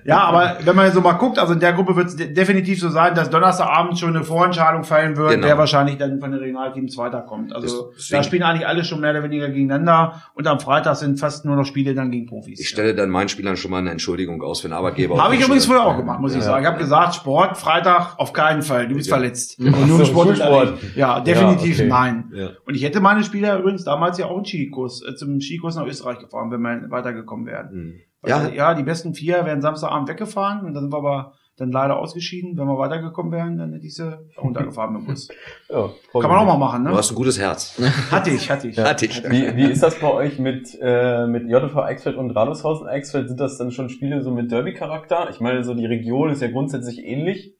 Ja, 0.06 0.19
aber 0.21 0.58
wenn 0.63 0.76
man 0.76 0.91
so 0.91 1.02
mal 1.02 1.13
guckt, 1.13 1.39
also 1.39 1.54
in 1.54 1.60
der 1.60 1.73
Gruppe 1.73 1.95
wird 1.95 2.08
es 2.08 2.15
de 2.15 2.34
definitiv 2.34 2.80
so 2.80 2.89
sein, 2.89 3.13
dass 3.15 3.30
Donnerstagabend 3.30 3.97
schon 3.99 4.15
eine 4.15 4.23
Vorentscheidung 4.23 4.84
fallen 4.84 5.15
wird, 5.17 5.32
Genau. 5.32 5.45
wer 5.47 5.58
wahrscheinlich 5.58 5.97
dann 5.97 6.19
von 6.19 6.32
den 6.32 6.39
Regionalteams 6.39 6.97
weiterkommt. 6.97 7.54
Also 7.54 7.91
deswegen- 7.95 8.17
da 8.17 8.23
spielen 8.23 8.43
eigentlich 8.43 8.67
alle 8.67 8.84
schon 8.84 8.99
mehr 9.02 9.12
oder 9.12 9.23
weniger 9.23 9.49
gegeneinander 9.49 10.21
und 10.34 10.47
am 10.47 10.60
Freitag 10.60 10.95
sind 10.95 11.19
fast 11.19 11.45
nur 11.45 11.56
noch 11.56 11.65
Spiele 11.65 11.93
dann 11.93 12.12
gegen 12.12 12.26
Profis. 12.26 12.60
Ich 12.60 12.69
stelle 12.69 12.95
dann 12.95 13.10
meinen 13.10 13.30
Spielern 13.30 13.56
schon 13.58 13.71
mal 13.71 13.78
eine 13.80 13.91
Entschuldigung 13.91 14.41
aus 14.41 14.62
für 14.62 14.67
den 14.67 14.73
Arbeitgeber. 14.73 15.21
Habe 15.23 15.36
ich 15.36 15.43
übrigens 15.45 15.65
früher 15.65 15.84
auch 15.86 15.97
gemacht, 15.97 16.19
muss 16.19 16.36
ich 16.36 16.41
sagen. 16.41 16.63
Ich 16.63 16.67
habe 16.69 16.80
gesagt, 16.80 17.15
Sport, 17.15 17.58
Freitag 17.58 18.15
auf 18.17 18.34
keinen 18.34 18.62
Fall. 18.62 18.88
Du 18.88 18.95
bist 18.95 19.10
Ja. 19.10 19.15
verletzt. 19.15 19.60
Und 19.60 19.88
nur 19.88 19.97
so, 19.97 19.99
im 19.99 20.06
Sport. 20.06 20.28
Schulsport. 20.28 20.73
Ja, 20.95 21.19
definitiv 21.19 21.78
Ja, 21.78 21.84
okay. 21.86 21.89
nein. 21.93 22.32
Ja. 22.34 22.49
Und 22.65 22.76
ich 22.76 22.84
hätte 22.84 22.99
meine 22.99 23.23
Spieler 23.23 23.60
übrigens 23.60 23.84
damals 23.84 24.17
ja 24.17 24.26
auch 24.26 24.36
einen 24.36 24.45
Skikurs, 24.45 25.02
äh, 25.08 25.15
zum 25.15 25.39
Skikurs 25.41 25.76
nach 25.76 25.86
Österreich 25.86 26.19
gefahren, 26.19 26.52
wenn 26.52 26.62
wir 26.62 26.89
weitergekommen 26.89 27.45
wären. 27.45 27.69
Hm. 27.69 27.93
Ja. 28.25 28.43
Ja, 28.43 28.53
ja, 28.53 28.73
die 28.73 28.83
besten 28.83 29.13
vier 29.13 29.45
wären 29.45 29.62
Samstagabend 29.62 30.09
weggefahren 30.09 30.65
und 30.65 30.73
dann 30.73 30.83
sind 30.83 30.93
wir 30.93 30.97
aber 30.97 31.33
dann 31.57 31.71
leider 31.71 31.99
ausgeschieden. 31.99 32.57
Wenn 32.57 32.65
wir 32.65 32.77
weitergekommen 32.77 33.31
wären, 33.31 33.57
dann 33.57 33.73
hätte 33.73 33.86
ich 33.86 33.95
sie 33.95 34.17
runtergefahren 34.38 34.93
mit 34.93 35.03
dem 35.03 35.07
Bus. 35.07 35.27
Ja, 35.69 35.89
Kann 36.12 36.29
man 36.29 36.39
auch 36.39 36.45
mal 36.45 36.57
machen, 36.57 36.83
du 36.83 36.91
ne? 36.91 36.97
hast 36.97 37.12
ein 37.12 37.15
gutes 37.15 37.39
Herz. 37.39 37.79
Hatte 38.12 38.29
ich, 38.29 38.49
hatte 38.49 38.67
ich. 38.67 38.77
Hatte 38.77 39.05
ich. 39.05 39.23
Wie, 39.23 39.55
wie 39.55 39.71
ist 39.71 39.81
das 39.81 39.95
bei 39.95 40.12
euch 40.12 40.38
mit, 40.38 40.77
äh, 40.81 41.25
mit 41.25 41.49
JV 41.49 41.77
Eichsfeld 41.77 42.15
und 42.15 42.31
Radoshausen 42.31 42.88
Eichsfeld? 42.88 43.27
Sind 43.27 43.39
das 43.39 43.57
dann 43.57 43.71
schon 43.71 43.89
Spiele 43.89 44.21
so 44.21 44.31
mit 44.31 44.51
Derby-Charakter? 44.51 45.29
Ich 45.31 45.39
meine, 45.39 45.63
so 45.63 45.73
die 45.73 45.86
Region 45.86 46.29
ist 46.29 46.41
ja 46.41 46.49
grundsätzlich 46.49 46.99
ähnlich. 46.99 47.55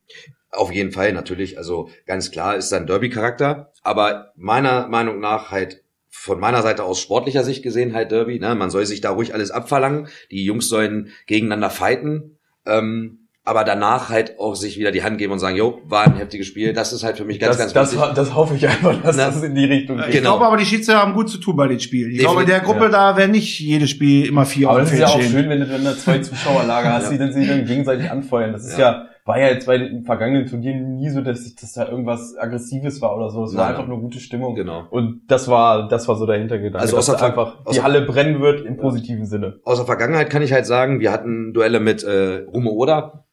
Auf 0.52 0.72
jeden 0.72 0.92
Fall 0.92 1.14
natürlich. 1.14 1.58
Also 1.58 1.90
ganz 2.06 2.30
klar 2.30 2.56
ist 2.56 2.72
da 2.72 2.78
ein 2.78 2.88
Derby-Charakter. 2.88 3.72
Aber 3.82 4.32
meiner 4.36 4.88
Meinung 4.88 5.20
nach 5.20 5.50
halt 5.50 5.83
von 6.16 6.40
meiner 6.40 6.62
Seite 6.62 6.84
aus 6.84 7.02
sportlicher 7.02 7.44
Sicht 7.44 7.64
gesehen 7.64 7.94
halt 7.96 8.12
Derby. 8.12 8.40
Ne? 8.40 8.54
Man 8.56 8.70
soll 8.70 8.86
sich 8.86 9.02
da 9.02 9.10
ruhig 9.10 9.34
alles 9.34 9.50
abverlangen. 9.52 10.08
Die 10.32 10.46
Jungs 10.46 10.70
sollen 10.70 11.10
gegeneinander 11.26 11.70
fighten. 11.72 12.38
Ähm, 12.68 13.20
aber 13.44 13.66
danach 13.66 14.08
halt 14.10 14.40
auch 14.40 14.56
sich 14.56 14.78
wieder 14.78 14.92
die 14.92 15.04
Hand 15.04 15.18
geben 15.18 15.34
und 15.34 15.40
sagen, 15.40 15.58
jo, 15.58 15.82
war 15.86 16.06
ein 16.06 16.16
heftiges 16.16 16.48
Spiel. 16.48 16.72
Das 16.72 16.94
ist 16.94 17.04
halt 17.04 17.18
für 17.18 17.26
mich 17.26 17.40
ganz, 17.42 17.58
das, 17.58 17.74
ganz 17.74 17.92
das, 17.92 18.00
wichtig. 18.00 18.16
das 18.16 18.36
hoffe 18.36 18.56
ich 18.56 18.66
einfach, 18.66 19.02
dass 19.02 19.18
Na, 19.18 19.26
das 19.26 19.44
in 19.44 19.54
die 19.56 19.66
Richtung 19.66 20.00
Ich 20.00 20.06
geht. 20.06 20.14
Genau. 20.14 20.38
glaube 20.38 20.46
aber, 20.46 20.56
die 20.58 20.66
Schiedsrichter 20.66 21.02
haben 21.02 21.14
gut 21.14 21.30
zu 21.30 21.40
tun 21.40 21.58
bei 21.58 21.68
den 21.68 21.80
Spielen. 21.82 22.12
Ich 22.12 22.20
glaube, 22.20 22.42
in 22.44 22.48
der 22.48 22.62
Gruppe, 22.62 22.84
Ja. 22.86 22.90
da 22.90 23.18
werden 23.18 23.32
nicht 23.32 23.60
jedes 23.60 23.90
Spiel 23.90 24.28
immer 24.28 24.46
vier 24.46 24.70
Aber 24.70 24.78
auf 24.82 24.84
das 24.84 24.92
dem 24.92 24.94
ist 24.94 25.00
ja 25.02 25.08
auch 25.08 25.22
schön, 25.22 25.50
wenn 25.50 25.60
du 25.60 25.66
dann 25.66 25.82
eine 25.86 25.98
zwei 25.98 26.20
Zuschauerlager 26.20 26.94
hast, 26.94 27.06
Ja. 27.06 27.10
die 27.12 27.18
dann 27.18 27.34
sich 27.34 27.48
dann 27.48 27.66
gegenseitig 27.66 28.10
anfeuern. 28.10 28.54
Das 28.54 28.64
ist 28.66 28.78
ja, 28.78 29.08
war 29.26 29.40
ja 29.40 29.48
jetzt 29.48 29.68
bei 29.68 29.78
den 29.78 30.04
vergangenen 30.04 30.46
Turnieren 30.48 30.96
nie 30.96 31.10
so, 31.10 31.22
dass, 31.22 31.56
dass 31.56 31.74
da 31.74 31.88
irgendwas 31.88 32.36
Aggressives 32.38 33.02
war 33.02 33.16
oder 33.16 33.30
so. 33.30 33.46
Es 33.46 33.56
war 33.56 33.70
einfach 33.70 33.88
nur 33.88 34.02
gute 34.02 34.20
Stimmung. 34.20 34.56
Genau. 34.56 34.86
Und 34.90 35.22
das 35.28 35.48
war, 35.48 35.88
das 35.88 36.08
war 36.08 36.18
so 36.18 36.26
der 36.26 36.38
Hintergedanke. 36.38 36.80
Also 36.80 37.14
der 37.14 37.24
einfach 37.24 37.64
die 37.72 37.82
Halle 37.82 38.02
brennen 38.02 38.42
wird 38.42 38.66
im 38.66 38.78
positiven 38.78 39.26
Sinne. 39.26 39.60
Aus 39.64 39.78
der 39.78 39.86
Vergangenheit 39.86 40.30
kann 40.30 40.42
ich 40.42 40.52
halt 40.52 40.66
sagen, 40.66 41.00
wir 41.00 41.12
hatten 41.12 41.54
Duelle 41.54 41.80
mit 41.80 42.04
äh, 42.04 42.44
Rumo 42.54 42.72
Oder 42.72 43.26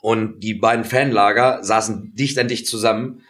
und 0.00 0.40
die 0.40 0.54
beiden 0.54 0.84
Fanlager 0.84 1.62
saßen 1.62 2.14
dicht 2.14 2.38
an 2.38 2.48
dicht 2.48 2.66
zusammen 2.66 3.20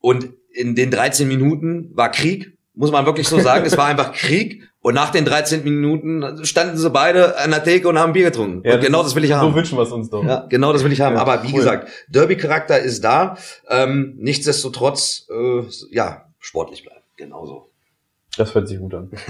und 0.00 0.30
in 0.52 0.74
den 0.74 0.90
13 0.90 1.26
Minuten 1.28 1.90
war 1.94 2.10
Krieg, 2.10 2.58
muss 2.74 2.90
man 2.90 3.06
wirklich 3.06 3.28
so 3.28 3.38
sagen. 3.38 3.64
es 3.64 3.76
war 3.76 3.86
einfach 3.86 4.12
Krieg 4.12 4.68
und 4.84 4.92
nach 4.94 5.08
den 5.10 5.24
13 5.24 5.64
Minuten 5.64 6.44
standen 6.44 6.76
sie 6.76 6.90
beide 6.90 7.38
an 7.38 7.50
der 7.50 7.64
Theke 7.64 7.88
und 7.88 7.98
haben 7.98 8.12
Bier 8.12 8.24
getrunken. 8.26 8.58
und 8.70 8.80
genau 8.82 9.02
das 9.02 9.14
will 9.14 9.24
ich 9.24 9.30
So 9.30 9.36
haben. 9.36 9.54
wünschen 9.54 9.78
wir 9.78 9.82
es 9.82 9.90
uns 9.90 10.10
doch. 10.10 10.22
Ja, 10.22 10.44
genau 10.50 10.74
das 10.74 10.84
will 10.84 10.92
ich 10.92 11.00
haben. 11.00 11.14
Ja, 11.16 11.22
Aber 11.22 11.42
wie 11.42 11.48
cool. 11.52 11.60
gesagt, 11.60 11.88
Derby-Charakter 12.08 12.78
ist 12.78 13.02
da. 13.02 13.36
Ähm, 13.68 14.14
nichtsdestotrotz, 14.18 15.26
äh, 15.30 15.62
ja, 15.90 16.26
sportlich 16.38 16.84
bleiben. 16.84 17.00
Genauso. 17.16 17.70
Das 18.36 18.54
hört 18.54 18.68
sich 18.68 18.78
gut 18.78 18.94
an. 18.94 19.10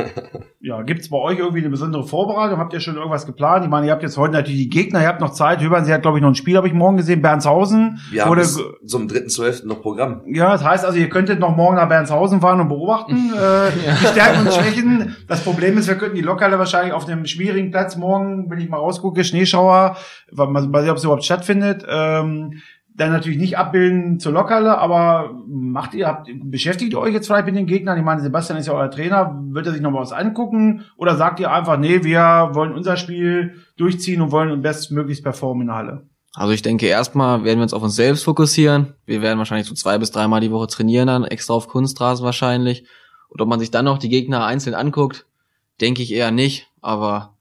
Ja, 0.67 0.81
gibt's 0.81 1.11
bei 1.11 1.19
euch 1.19 1.39
irgendwie 1.41 1.59
eine 1.59 1.69
besondere 1.69 2.05
Vorbereitung? 2.07 2.59
Habt 2.59 2.73
ihr 2.73 2.81
schon 2.81 2.97
irgendwas 2.97 3.27
geplant? 3.27 3.65
Ich 3.67 3.71
meine, 3.71 3.85
ihr 3.85 3.93
habt 3.93 4.03
jetzt 4.03 4.17
heute 4.17 4.33
natürlich 4.33 4.61
die 4.61 4.69
Gegner, 4.71 5.03
ihr 5.03 5.09
habt 5.09 5.21
noch 5.21 5.33
Zeit. 5.33 5.61
Höbern, 5.61 5.85
sie 5.85 5.93
hat, 5.93 6.01
glaube 6.01 6.17
ich, 6.17 6.23
noch 6.23 6.31
ein 6.31 6.35
Spiel, 6.35 6.57
habe 6.57 6.67
ich 6.69 6.73
morgen 6.73 6.97
gesehen, 6.97 7.21
Bernshausen. 7.21 7.99
Wir 8.11 8.23
haben 8.23 8.31
Wurde- 8.31 8.41
bis 8.41 8.59
zum 8.87 9.07
3.12. 9.07 9.67
noch 9.67 9.83
Programm. 9.83 10.23
Ja, 10.27 10.53
das 10.53 10.65
heißt 10.65 10.87
also, 10.87 10.97
ihr 10.99 11.11
könntet 11.11 11.39
noch 11.39 11.55
morgen 11.55 11.77
nach 11.77 11.87
Bernshausen 11.87 12.41
fahren 12.41 12.63
und 12.63 12.69
beobachten, 12.71 13.13
äh, 13.35 13.73
die 14.01 14.07
Stärken 14.07 14.47
und 14.47 14.55
Schwächen. 14.55 15.15
Das 15.29 15.45
Problem 15.45 15.77
ist, 15.77 15.87
wir 15.87 15.97
könnten 15.97 16.17
die 16.17 16.23
Lokale 16.23 16.59
wahrscheinlich 16.59 16.95
auf 16.95 17.05
dem 17.05 17.27
schwierigen 17.27 17.71
Platz 17.71 17.97
morgen, 17.97 18.49
wenn 18.49 18.59
ich 18.59 18.71
mal 18.71 18.79
rausgucke, 18.79 19.23
Schneeschauer, 19.23 19.99
weil 20.33 20.47
man 20.47 20.73
weiß 20.73 20.81
nicht, 20.81 20.91
ob 20.91 20.97
es 20.97 21.05
überhaupt 21.05 21.25
stattfindet, 21.25 21.85
ähm, 21.87 22.63
dann 22.97 23.11
natürlich 23.11 23.39
nicht 23.39 23.59
abbilden 23.59 24.21
zur 24.21 24.33
Lokale, 24.33 24.79
aber 24.79 25.35
macht 25.47 25.95
ihr, 25.95 26.07
habt, 26.07 26.29
beschäftigt 26.45 26.93
ihr 26.93 26.99
euch 27.01 27.13
jetzt 27.13 27.27
vielleicht 27.27 27.47
mit 27.47 27.57
den 27.57 27.67
Gegnern? 27.67 27.99
Ich 27.99 28.05
meine, 28.05 28.21
Sebastian 28.21 28.59
ist 28.59 28.67
ja 28.67 28.73
euer 28.73 28.91
Trainer, 28.91 29.37
wird 29.49 29.67
er 29.67 29.73
sich 29.73 29.83
noch 29.83 29.91
mal 29.91 30.01
was 30.01 30.13
angucken? 30.13 30.85
Oder 30.97 31.17
sagt 31.17 31.41
ihr 31.41 31.51
einfach, 31.51 31.77
nee, 31.77 32.05
wir 32.05 32.51
wollen 32.53 32.73
unser 32.73 32.97
Spiel 32.97 33.57
durchziehen 33.77 34.21
und 34.21 34.31
wollen 34.31 34.63
bestmöglichst 34.63 35.25
performen 35.25 35.63
in 35.63 35.67
der 35.69 35.77
Halle? 35.77 36.07
Also 36.35 36.53
ich 36.53 36.63
denke, 36.63 36.87
erstmal 36.87 37.45
werden 37.45 37.59
wir 37.59 37.65
uns 37.65 37.75
auf 37.75 37.83
uns 37.83 37.97
selbst 37.97 38.25
fokussieren. 38.25 38.95
Wir 39.07 39.23
werden 39.23 39.39
wahrscheinlich 39.39 39.69
so 39.69 39.75
zwei 39.75 39.99
bis 39.99 40.13
dreimal 40.13 40.41
die 40.41 40.51
Woche 40.51 40.69
trainieren, 40.69 41.09
dann 41.09 41.25
extra 41.25 41.55
auf 41.55 41.69
Kunstrasen 41.69 42.25
wahrscheinlich. 42.25 42.87
Und 43.29 43.41
ob 43.41 43.49
man 43.49 43.59
sich 43.59 43.73
dann 43.73 43.85
noch 43.85 43.99
die 43.99 44.09
Gegner 44.09 44.45
einzeln 44.45 44.75
anguckt, 44.75 45.27
denke 45.81 46.03
ich 46.03 46.13
eher 46.13 46.31
nicht. 46.31 46.69
Aber 46.81 47.35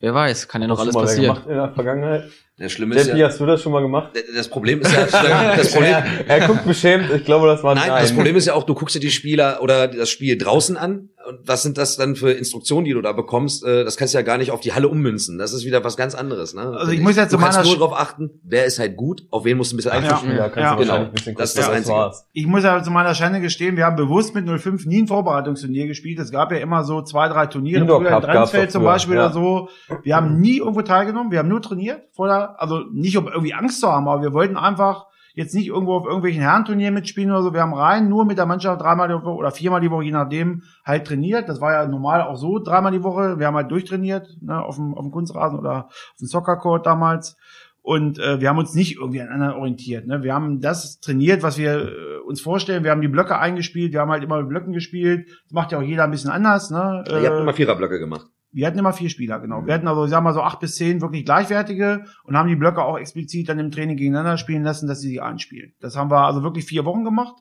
wer 0.00 0.14
weiß, 0.14 0.48
kann 0.48 0.62
ja 0.62 0.68
noch 0.68 0.78
Hast 0.78 0.92
du 0.92 0.98
alles 0.98 1.10
passieren. 1.10 1.34
gemacht 1.34 1.48
in 1.48 1.54
der 1.54 1.72
Vergangenheit? 1.72 2.30
Das 2.58 2.72
Schlimme 2.72 2.94
ist 2.94 3.04
Seppi, 3.04 3.18
ja, 3.18 3.26
hast 3.26 3.38
du 3.38 3.44
das 3.44 3.60
schon 3.60 3.72
mal 3.72 3.82
gemacht? 3.82 4.12
das 4.34 4.48
Problem 4.48 4.80
ist 4.80 4.90
ja, 4.90 5.04
das 5.04 5.72
Problem, 5.72 5.92
er, 5.92 6.04
er 6.26 6.46
guckt 6.46 6.64
beschämt. 6.64 7.10
Ich 7.14 7.24
glaube, 7.24 7.46
das 7.48 7.62
war 7.62 7.72
ein 7.72 7.76
Nein, 7.76 8.02
das 8.02 8.14
Problem 8.14 8.34
ist 8.34 8.46
ja 8.46 8.54
auch, 8.54 8.62
du 8.62 8.74
guckst 8.74 8.96
dir 8.96 9.00
die 9.00 9.10
Spieler 9.10 9.58
oder 9.60 9.88
das 9.88 10.08
Spiel 10.08 10.38
draußen 10.38 10.78
an. 10.78 11.10
Und 11.26 11.40
was 11.46 11.62
sind 11.62 11.76
das 11.76 11.96
dann 11.96 12.14
für 12.14 12.30
Instruktionen, 12.30 12.84
die 12.84 12.92
du 12.92 13.02
da 13.02 13.12
bekommst? 13.12 13.64
Äh, 13.64 13.84
Das 13.84 13.96
kannst 13.96 14.14
du 14.14 14.18
ja 14.18 14.22
gar 14.22 14.38
nicht 14.38 14.50
auf 14.50 14.60
die 14.60 14.72
Halle 14.72 14.88
ummünzen. 14.88 15.38
Das 15.38 15.52
ist 15.52 15.64
wieder 15.64 15.82
was 15.82 15.96
ganz 15.96 16.14
anderes. 16.14 16.54
Ne? 16.54 16.62
Also 16.62 16.92
ich 16.92 17.00
muss 17.00 17.16
jetzt 17.16 17.32
du 17.32 17.36
zu 17.36 17.42
kannst 17.42 17.58
meiner 17.58 17.68
nur 17.68 17.78
darauf 17.78 17.98
achten, 17.98 18.30
wer 18.44 18.64
ist 18.64 18.78
halt 18.78 18.96
gut, 18.96 19.26
auf 19.30 19.44
wen 19.44 19.56
musst 19.56 19.72
du 19.72 19.74
ein 19.74 19.78
bisschen. 19.78 19.92
Einzelspieler. 19.92 20.36
Ja, 20.36 20.48
kannst 20.48 20.56
ja, 20.56 20.74
du 20.74 20.78
wahrscheinlich 20.78 20.88
genau. 20.88 21.04
ein 21.04 21.12
bisschen 21.12 21.34
Das 21.36 21.50
ist 21.50 21.58
das 21.58 21.68
Einzige. 21.68 22.12
Ich 22.32 22.46
muss 22.46 22.62
ja 22.64 22.82
zu 22.82 22.90
meiner 22.90 23.14
Schande 23.14 23.40
gestehen, 23.40 23.76
wir 23.76 23.86
haben 23.86 23.96
bewusst 23.96 24.34
mit 24.34 24.48
05 24.48 24.86
nie 24.86 25.02
ein 25.02 25.08
Vorbereitungsturnier 25.08 25.86
gespielt. 25.86 26.18
Es 26.18 26.30
gab 26.30 26.52
ja 26.52 26.58
immer 26.58 26.84
so 26.84 27.02
zwei, 27.02 27.28
drei 27.28 27.46
Turniere, 27.46 27.80
Indoor 27.80 28.00
früher 28.00 28.16
in 28.16 28.22
doch 28.22 28.68
zum 28.68 28.84
Beispiel 28.84 29.16
ja. 29.16 29.26
oder 29.26 29.32
so. 29.32 29.68
Wir 30.02 30.16
haben 30.16 30.40
nie 30.40 30.58
irgendwo 30.58 30.82
teilgenommen, 30.82 31.30
wir 31.30 31.40
haben 31.40 31.48
nur 31.48 31.62
trainiert 31.62 32.02
vorher, 32.12 32.60
also 32.60 32.80
nicht 32.92 33.16
um 33.16 33.26
irgendwie 33.26 33.54
Angst 33.54 33.80
zu 33.80 33.88
haben, 33.88 34.08
aber 34.08 34.22
wir 34.22 34.32
wollten 34.32 34.56
einfach 34.56 35.06
jetzt 35.36 35.54
nicht 35.54 35.68
irgendwo 35.68 35.94
auf 35.94 36.06
irgendwelchen 36.06 36.40
Herrenturnieren 36.40 36.94
mitspielen 36.94 37.30
oder 37.30 37.42
so. 37.42 37.52
Wir 37.52 37.60
haben 37.60 37.74
rein 37.74 38.08
nur 38.08 38.24
mit 38.24 38.38
der 38.38 38.46
Mannschaft 38.46 38.80
dreimal 38.80 39.08
die 39.08 39.14
Woche 39.14 39.34
oder 39.34 39.50
viermal 39.50 39.82
die 39.82 39.90
Woche, 39.90 40.04
je 40.04 40.10
nachdem, 40.10 40.62
halt 40.84 41.06
trainiert. 41.06 41.48
Das 41.48 41.60
war 41.60 41.72
ja 41.72 41.86
normal 41.86 42.22
auch 42.22 42.36
so, 42.36 42.58
dreimal 42.58 42.90
die 42.90 43.04
Woche. 43.04 43.38
Wir 43.38 43.46
haben 43.46 43.54
halt 43.54 43.70
durchtrainiert, 43.70 44.26
ne, 44.40 44.64
auf 44.64 44.76
dem, 44.76 44.94
auf 44.94 45.04
dem 45.04 45.12
Kunstrasen 45.12 45.58
oder 45.58 45.86
auf 45.86 46.18
dem 46.18 46.26
Soccercourt 46.26 46.86
damals. 46.86 47.36
Und 47.82 48.18
äh, 48.18 48.40
wir 48.40 48.48
haben 48.48 48.58
uns 48.58 48.74
nicht 48.74 48.96
irgendwie 48.96 49.20
an 49.20 49.28
anderen 49.28 49.54
orientiert. 49.54 50.06
Ne? 50.08 50.22
Wir 50.24 50.34
haben 50.34 50.60
das 50.60 50.98
trainiert, 51.00 51.44
was 51.44 51.56
wir 51.58 51.86
äh, 51.86 52.18
uns 52.26 52.40
vorstellen. 52.40 52.82
Wir 52.82 52.90
haben 52.90 53.02
die 53.02 53.06
Blöcke 53.06 53.38
eingespielt. 53.38 53.92
Wir 53.92 54.00
haben 54.00 54.10
halt 54.10 54.24
immer 54.24 54.38
mit 54.38 54.48
Blöcken 54.48 54.72
gespielt. 54.72 55.28
Das 55.44 55.52
macht 55.52 55.70
ja 55.70 55.78
auch 55.78 55.82
jeder 55.82 56.02
ein 56.02 56.10
bisschen 56.10 56.30
anders. 56.30 56.70
Ne? 56.70 57.04
Ihr 57.08 57.14
habt 57.14 57.36
Äh, 57.38 57.42
immer 57.42 57.52
Viererblöcke 57.52 58.00
gemacht. 58.00 58.26
Wir 58.52 58.66
hatten 58.66 58.78
immer 58.78 58.92
vier 58.92 59.10
Spieler, 59.10 59.38
genau. 59.40 59.66
Wir 59.66 59.74
hatten 59.74 59.88
also, 59.88 60.04
ich 60.04 60.10
sag 60.10 60.22
mal, 60.22 60.32
so 60.32 60.40
acht 60.40 60.60
bis 60.60 60.76
zehn 60.76 61.00
wirklich 61.00 61.24
gleichwertige 61.24 62.04
und 62.24 62.36
haben 62.36 62.48
die 62.48 62.56
Blöcke 62.56 62.82
auch 62.82 62.98
explizit 62.98 63.48
dann 63.48 63.58
im 63.58 63.70
Training 63.70 63.96
gegeneinander 63.96 64.38
spielen 64.38 64.62
lassen, 64.62 64.86
dass 64.86 65.00
sie 65.00 65.08
sie 65.08 65.20
einspielen. 65.20 65.74
Das 65.80 65.96
haben 65.96 66.10
wir 66.10 66.24
also 66.24 66.42
wirklich 66.42 66.64
vier 66.64 66.84
Wochen 66.84 67.04
gemacht. 67.04 67.36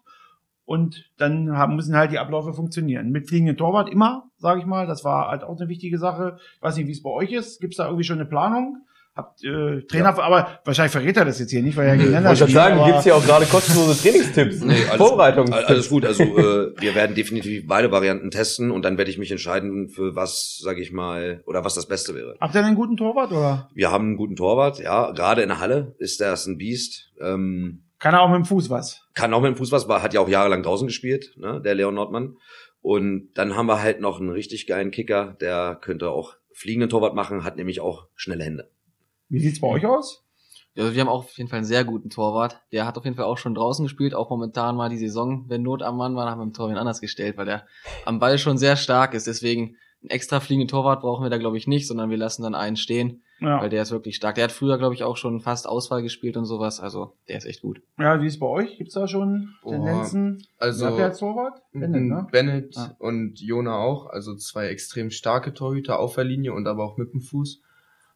Und 0.66 1.12
dann 1.18 1.56
haben, 1.56 1.76
müssen 1.76 1.96
halt 1.96 2.12
die 2.12 2.18
Abläufe 2.18 2.54
funktionieren. 2.54 3.12
Mit 3.12 3.28
fliegenden 3.30 3.56
Torwart 3.56 3.88
immer, 3.88 4.32
sage 4.38 4.60
ich 4.60 4.66
mal. 4.66 4.88
Das 4.88 5.04
war 5.06 5.30
halt 5.30 5.44
auch 5.44 5.58
eine 5.60 5.70
wichtige 5.70 6.00
Sache. 6.00 6.38
Ich 6.56 6.62
weiß 6.62 6.76
nicht, 6.76 6.88
wie 6.88 6.92
es 6.92 7.04
bei 7.04 7.12
euch 7.12 7.32
ist. 7.32 7.62
Gibt 7.62 7.74
es 7.74 7.78
da 7.78 7.86
irgendwie 7.86 8.04
schon 8.04 8.20
eine 8.20 8.28
Planung? 8.28 8.84
Habt 9.16 9.42
äh, 9.46 9.82
Trainer, 9.84 10.10
aber 10.20 10.60
wahrscheinlich 10.66 10.92
verrät 10.92 11.16
er 11.16 11.24
das 11.24 11.40
jetzt 11.40 11.50
hier 11.50 11.62
nicht, 11.64 11.78
weil 11.78 11.88
er 11.88 11.96
gegeneinander 11.96 12.34
Ich 12.34 12.42
wollte 12.42 12.52
spielt. 12.52 12.64
sagen, 12.66 12.78
aber- 12.80 12.86
gibt's 12.88 13.04
hier 13.06 13.16
auch 13.16 13.26
gerade 13.26 13.46
kostenlose 13.46 14.02
Trainingstipps. 14.02 14.60
Nee, 14.62 14.74
alles- 14.90 14.98
Vorbereitung. 14.98 15.54
Alles 15.54 15.90
gut, 15.90 16.06
also 16.06 16.24
äh, 16.24 16.74
wir 16.78 16.96
werden 16.96 17.16
definitiv 17.16 17.66
beide 17.66 17.92
Varianten 17.92 18.30
testen 18.30 18.72
und 18.72 18.84
dann 18.84 18.98
werde 18.98 19.10
ich 19.10 19.18
mich 19.18 19.32
entscheiden, 19.32 19.88
für 19.88 20.16
was, 20.18 20.60
sage 20.62 20.82
ich 20.82 20.92
mal, 20.92 21.42
oder 21.46 21.64
was 21.64 21.76
das 21.76 21.86
Beste 21.88 22.14
wäre. 22.14 22.36
Habt 22.42 22.54
ihr 22.56 22.60
denn 22.60 22.66
einen 22.66 22.76
guten 22.76 22.98
Torwart 22.98 23.32
oder? 23.32 23.70
Wir 23.74 23.90
haben 23.90 24.06
einen 24.08 24.18
guten 24.18 24.36
Torwart, 24.36 24.80
ja, 24.80 25.12
gerade 25.12 25.44
in 25.44 25.48
der 25.48 25.60
Halle 25.62 25.96
ist 25.98 26.20
das 26.20 26.46
ein 26.46 26.58
Biest. 26.58 27.12
Ähm, 27.22 27.84
Kann 28.00 28.14
er 28.14 28.22
auch 28.22 28.28
mit 28.30 28.36
dem 28.40 28.46
Fuß 28.46 28.70
was? 28.70 29.02
kann 29.14 29.34
auch 29.34 29.40
mit 29.42 29.48
dem 29.52 29.56
Fuß 29.56 29.72
was, 29.72 29.88
war, 29.88 30.04
hat 30.04 30.14
ja 30.14 30.20
auch 30.20 30.28
jahrelang 30.28 30.62
draußen 30.62 30.88
gespielt, 30.88 31.36
ne, 31.38 31.62
der 31.64 31.74
Leon 31.76 31.96
Nordmann. 31.96 32.36
Und 32.82 33.30
dann 33.36 33.56
haben 33.56 33.68
wir 33.68 33.82
halt 33.82 34.02
noch 34.02 34.20
einen 34.20 34.30
richtig 34.30 34.68
geilen 34.68 34.92
Kicker, 34.92 35.38
der 35.40 35.78
könnte 35.82 36.10
auch 36.10 36.34
fliegenden 36.52 36.90
Torwart 36.90 37.16
machen, 37.16 37.44
hat 37.46 37.56
nämlich 37.56 37.80
auch 37.80 38.08
schnelle 38.16 38.44
Hände. 38.44 38.70
Wie 39.30 39.40
sieht's 39.40 39.60
bei 39.62 39.68
euch 39.68 39.86
aus? 39.86 40.24
Also 40.78 40.94
wir 40.94 41.02
haben 41.02 41.08
auch 41.08 41.20
auf 41.24 41.38
jeden 41.38 41.50
Fall 41.50 41.58
einen 41.58 41.66
sehr 41.66 41.86
guten 41.86 42.10
Torwart. 42.10 42.60
Der 42.74 42.86
hat 42.86 42.98
auf 42.98 43.06
jeden 43.06 43.16
Fall 43.16 43.26
auch 43.26 43.38
schon 43.38 43.56
draußen 43.56 43.86
gespielt, 43.86 44.14
auch 44.14 44.30
momentan 44.30 44.76
mal 44.76 44.90
die 44.90 44.98
Saison, 44.98 45.46
wenn 45.48 45.62
Not 45.64 45.82
am 45.82 45.96
Mann 45.98 46.16
war, 46.16 46.30
haben 46.30 46.40
wir 46.40 46.44
im 46.44 46.54
Tor 46.54 46.70
wen 46.70 46.78
anders 46.78 47.00
gestellt, 47.00 47.38
weil 47.38 47.46
der 47.46 47.66
am 48.06 48.20
Ball 48.20 48.38
schon 48.38 48.58
sehr 48.58 48.76
stark 48.76 49.14
ist. 49.14 49.26
Deswegen 49.26 49.78
einen 50.02 50.10
extra 50.10 50.40
fliegenden 50.42 50.68
Torwart 50.68 51.00
brauchen 51.02 51.24
wir 51.24 51.30
da 51.30 51.38
glaube 51.38 51.58
ich 51.58 51.66
nicht, 51.68 51.88
sondern 51.88 52.10
wir 52.10 52.18
lassen 52.18 52.44
dann 52.44 52.56
einen 52.56 52.76
stehen, 52.76 53.24
Ja. 53.40 53.62
weil 53.62 53.70
der 53.70 53.82
ist 53.84 53.92
wirklich 53.92 54.18
stark. 54.18 54.36
Der 54.36 54.44
hat 54.44 54.52
früher 54.52 54.78
glaube 54.78 54.94
ich 54.94 55.04
auch 55.04 55.16
schon 55.16 55.40
fast 55.40 55.66
Auswahl 55.66 56.04
gespielt 56.04 56.36
und 56.36 56.44
sowas, 56.46 56.82
also 56.82 57.14
der 57.30 57.38
ist 57.38 57.46
echt 57.46 57.62
gut. 57.62 57.82
Ja, 57.98 58.22
wie 58.22 58.28
ist 58.28 58.40
bei 58.40 58.46
euch? 58.46 58.78
Gibt's 58.78 58.96
da 58.96 59.08
schon 59.08 59.56
Tendenzen? 59.64 60.46
also- 60.60 60.82
Wer 60.84 60.90
habt 60.92 61.00
ihr 61.00 61.06
als 61.06 61.20
Torwart? 61.20 61.62
Bennett, 61.72 62.04
ne? 62.04 62.28
Bennett 62.32 62.78
Ah. 62.78 62.96
und 63.00 63.40
Jona 63.40 63.78
auch, 63.78 64.08
also 64.08 64.36
zwei 64.36 64.68
extrem 64.68 65.10
starke 65.10 65.54
Torhüter 65.54 66.00
auf 66.00 66.16
der 66.16 66.26
Linie 66.26 66.54
und 66.54 66.68
aber 66.68 66.84
auch 66.84 66.98
mit 66.98 67.14
dem 67.14 67.22
Fuß. 67.22 67.62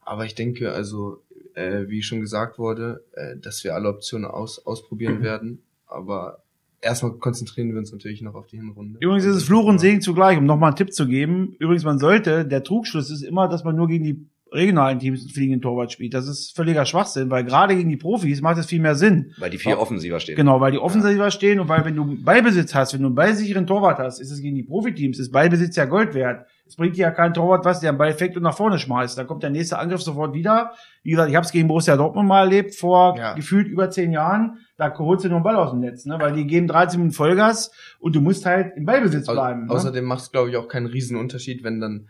Aber 0.09 0.25
ich 0.25 0.33
denke, 0.33 0.71
also 0.71 1.21
äh, 1.53 1.87
wie 1.87 2.01
schon 2.01 2.19
gesagt 2.19 2.57
wurde, 2.57 3.03
äh, 3.13 3.37
dass 3.37 3.63
wir 3.63 3.75
alle 3.75 3.89
Optionen 3.89 4.25
aus, 4.25 4.65
ausprobieren 4.65 5.21
werden. 5.21 5.61
Aber 5.85 6.41
erstmal 6.81 7.11
konzentrieren 7.13 7.71
wir 7.71 7.77
uns 7.77 7.91
natürlich 7.91 8.21
noch 8.23 8.33
auf 8.33 8.47
die 8.47 8.57
Hinrunde. 8.57 8.97
Übrigens 9.01 9.25
ist 9.25 9.35
es 9.35 9.43
Fluch 9.43 9.65
und 9.65 9.77
Segen 9.77 10.01
zugleich, 10.01 10.39
um 10.39 10.45
nochmal 10.45 10.69
einen 10.69 10.77
Tipp 10.77 10.93
zu 10.93 11.07
geben. 11.07 11.55
Übrigens, 11.59 11.83
man 11.83 11.99
sollte, 11.99 12.43
der 12.43 12.63
Trugschluss 12.63 13.11
ist 13.11 13.21
immer, 13.21 13.47
dass 13.47 13.63
man 13.63 13.75
nur 13.75 13.87
gegen 13.87 14.03
die 14.03 14.25
regionalen 14.51 14.97
Teams 14.97 15.19
einen 15.21 15.29
fliegenden 15.29 15.61
Torwart 15.61 15.91
spielt. 15.91 16.15
Das 16.15 16.27
ist 16.27 16.55
völliger 16.55 16.83
Schwachsinn, 16.85 17.29
weil 17.29 17.43
gerade 17.43 17.75
gegen 17.75 17.89
die 17.89 17.97
Profis 17.97 18.41
macht 18.41 18.57
es 18.57 18.65
viel 18.65 18.79
mehr 18.81 18.95
Sinn. 18.95 19.31
Weil 19.37 19.51
die 19.51 19.59
vier 19.59 19.77
Oh. 19.77 19.81
offensiver 19.81 20.19
stehen. 20.19 20.35
Genau, 20.35 20.59
weil 20.59 20.71
die 20.71 20.79
offensiver 20.79 21.29
stehen 21.29 21.59
und 21.59 21.69
weil 21.69 21.85
wenn 21.85 21.95
du 21.95 22.17
Ballbesitz 22.23 22.73
hast, 22.73 22.95
wenn 22.95 23.01
du 23.01 23.07
einen 23.09 23.15
ballsicheren 23.15 23.67
Torwart 23.67 23.99
hast, 23.99 24.19
ist 24.19 24.31
es 24.31 24.41
gegen 24.41 24.55
die 24.55 24.63
Profiteams, 24.63 25.19
ist 25.19 25.31
Ballbesitz 25.31 25.75
ja 25.75 25.85
Gold 25.85 26.15
wert. 26.15 26.47
Es 26.69 26.75
bringt 26.75 26.95
ja 26.97 27.09
kein 27.09 27.33
Torwart 27.33 27.65
was, 27.65 27.79
der 27.79 27.89
einen 27.89 27.97
Ball 27.97 28.13
fängt 28.13 28.37
und 28.37 28.43
nach 28.43 28.55
vorne 28.55 28.77
schmeißt. 28.77 29.17
Da 29.17 29.23
kommt 29.23 29.41
der 29.41 29.49
nächste 29.49 29.79
Angriff 29.79 30.03
sofort 30.03 30.35
wieder. 30.35 30.71
Wie 31.01 31.09
gesagt, 31.09 31.31
ich 31.31 31.35
habe 31.35 31.43
es 31.43 31.51
gegen 31.51 31.67
Borussia 31.67 31.97
Dortmund 31.97 32.27
mal 32.27 32.41
erlebt, 32.41 32.75
vor 32.75 33.17
Ja. 33.17 33.33
gefühlt 33.33 33.67
über 33.67 33.89
zehn 33.89 34.11
Jahren. 34.11 34.59
Da 34.77 34.95
holst 34.99 35.25
du 35.25 35.29
nur 35.29 35.37
einen 35.37 35.43
Ball 35.43 35.55
aus 35.55 35.71
dem 35.71 35.79
Netz, 35.79 36.05
ne? 36.05 36.17
weil 36.19 36.33
die 36.33 36.45
geben 36.45 36.67
13 36.67 36.99
Minuten 36.99 37.15
Vollgas 37.15 37.71
und 37.99 38.15
du 38.15 38.21
musst 38.21 38.45
halt 38.45 38.77
im 38.77 38.85
Ballbesitz 38.85 39.25
bleiben. 39.25 39.65
ne? 39.65 39.71
Außerdem 39.71 40.05
macht 40.05 40.21
es, 40.21 40.31
glaube 40.31 40.51
ich, 40.51 40.57
auch 40.57 40.67
keinen 40.67 40.85
riesen 40.85 41.17
Unterschied, 41.17 41.63
wenn 41.63 41.79
dann, 41.81 42.07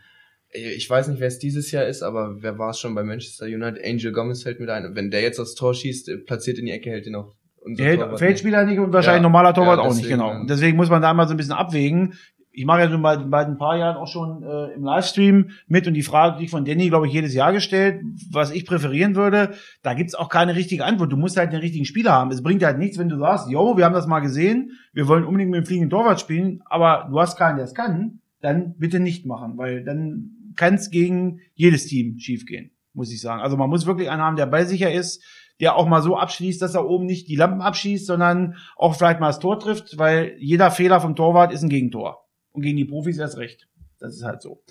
ich 0.52 0.90
weiß 0.90 1.08
nicht, 1.08 1.20
wer 1.20 1.28
es 1.28 1.38
dieses 1.38 1.70
Jahr 1.70 1.86
ist, 1.86 2.02
aber 2.02 2.42
wer 2.42 2.58
war 2.58 2.70
es 2.70 2.78
schon 2.78 2.94
bei 2.94 3.02
Manchester 3.02 3.46
United? 3.46 3.82
Angel 3.82 4.12
Gomez 4.12 4.42
fällt 4.42 4.60
mit 4.60 4.68
ein. 4.68 4.94
Wenn 4.94 5.10
der 5.10 5.22
jetzt 5.22 5.40
aufs 5.40 5.54
Tor 5.54 5.72
schießt, 5.72 6.10
äh, 6.10 6.16
platziert 6.18 6.58
in 6.58 6.66
die 6.66 6.72
Ecke, 6.72 6.90
hält 6.90 7.06
ihn 7.06 7.14
auch 7.14 7.32
Der 7.66 7.94
Torwart 7.94 8.10
hält 8.10 8.18
Feldspieler 8.18 8.64
nicht 8.66 8.78
und 8.78 8.92
wahrscheinlich 8.92 9.20
Ja. 9.20 9.22
normaler 9.22 9.54
Torwart 9.54 9.78
Ja, 9.78 9.84
auch 9.84 9.88
nicht, 9.94 10.04
deswegen, 10.04 10.18
genau. 10.20 10.32
ja. 10.32 10.44
Deswegen 10.46 10.76
muss 10.76 10.90
man 10.90 11.00
da 11.00 11.14
mal 11.14 11.26
so 11.26 11.32
ein 11.34 11.38
bisschen 11.38 11.54
abwägen. 11.54 12.12
Ich 12.60 12.66
mache 12.66 12.80
ja 12.80 12.90
schon 12.90 13.00
bei, 13.00 13.16
bei 13.16 13.46
ein 13.46 13.56
paar 13.56 13.78
Jahren 13.78 13.96
auch 13.96 14.06
schon 14.06 14.42
äh, 14.42 14.74
im 14.74 14.84
Livestream 14.84 15.48
mit 15.66 15.86
und 15.86 15.94
die 15.94 16.02
Frage 16.02 16.36
krieg 16.36 16.44
ich 16.44 16.50
von 16.50 16.66
Danny, 16.66 16.90
glaube 16.90 17.06
ich, 17.06 17.12
jedes 17.14 17.32
Jahr 17.32 17.54
gestellt, 17.54 18.02
was 18.30 18.50
ich 18.50 18.66
präferieren 18.66 19.14
würde. 19.14 19.54
Da 19.82 19.94
gibt's 19.94 20.14
auch 20.14 20.28
keine 20.28 20.54
richtige 20.54 20.84
Antwort. 20.84 21.10
Du 21.10 21.16
musst 21.16 21.38
halt 21.38 21.54
den 21.54 21.60
richtigen 21.60 21.86
Spieler 21.86 22.12
haben. 22.12 22.30
Es 22.30 22.42
bringt 22.42 22.62
halt 22.62 22.76
nichts, 22.76 22.98
wenn 22.98 23.08
du 23.08 23.18
sagst, 23.18 23.48
yo, 23.48 23.78
wir 23.78 23.86
haben 23.86 23.94
das 23.94 24.06
mal 24.06 24.20
gesehen, 24.20 24.72
wir 24.92 25.08
wollen 25.08 25.24
unbedingt 25.24 25.52
mit 25.52 25.62
dem 25.62 25.64
fliegenden 25.64 25.88
Torwart 25.88 26.20
spielen, 26.20 26.60
aber 26.66 27.08
du 27.10 27.18
hast 27.18 27.38
keinen, 27.38 27.56
der 27.56 27.64
es 27.64 27.74
kann, 27.74 28.20
dann 28.42 28.74
bitte 28.76 29.00
nicht 29.00 29.24
machen, 29.24 29.56
weil 29.56 29.82
dann 29.82 30.52
kann 30.54 30.74
es 30.74 30.90
gegen 30.90 31.40
jedes 31.54 31.86
Team 31.86 32.18
schiefgehen, 32.18 32.72
muss 32.92 33.10
ich 33.10 33.22
sagen. 33.22 33.40
Also 33.40 33.56
man 33.56 33.70
muss 33.70 33.86
wirklich 33.86 34.10
einen 34.10 34.20
haben, 34.20 34.36
der 34.36 34.44
ballsicher 34.44 34.92
ist, 34.92 35.24
der 35.60 35.76
auch 35.76 35.86
mal 35.86 36.02
so 36.02 36.18
abschließt, 36.18 36.60
dass 36.60 36.74
er 36.74 36.86
oben 36.86 37.06
nicht 37.06 37.26
die 37.26 37.36
Lampen 37.36 37.62
abschießt, 37.62 38.04
sondern 38.04 38.56
auch 38.76 38.96
vielleicht 38.96 39.20
mal 39.20 39.28
das 39.28 39.38
Tor 39.38 39.58
trifft, 39.58 39.96
weil 39.96 40.36
jeder 40.38 40.70
Fehler 40.70 41.00
vom 41.00 41.16
Torwart 41.16 41.54
ist 41.54 41.62
ein 41.62 41.70
Gegentor. 41.70 42.26
Und 42.52 42.62
gegen 42.62 42.76
die 42.76 42.84
Profis 42.84 43.18
erst 43.18 43.38
recht. 43.38 43.68
Das 43.98 44.14
ist 44.14 44.24
halt 44.24 44.42
so. 44.42 44.62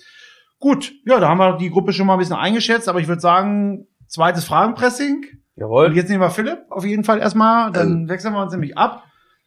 Gut, 0.58 0.92
ja, 1.06 1.18
da 1.20 1.28
haben 1.28 1.38
wir 1.38 1.56
die 1.56 1.70
Gruppe 1.70 1.92
schon 1.92 2.06
mal 2.06 2.14
ein 2.14 2.18
bisschen 2.18 2.36
eingeschätzt, 2.36 2.88
aber 2.88 3.00
ich 3.00 3.08
würde 3.08 3.20
sagen, 3.22 3.86
zweites 4.06 4.44
Fragenpressing. 4.44 5.24
Und 5.54 5.60
Jawohl. 5.62 5.96
jetzt 5.96 6.08
nehmen 6.10 6.20
wir 6.20 6.30
Philipp 6.30 6.58
auf 6.70 6.84
jeden 6.84 7.04
Fall 7.04 7.18
erstmal, 7.20 7.72
dann 7.72 8.00
Also- 8.02 8.08
wechseln 8.08 8.34
wir 8.34 8.42
uns 8.42 8.52
nämlich 8.52 8.76
ab 8.76 9.04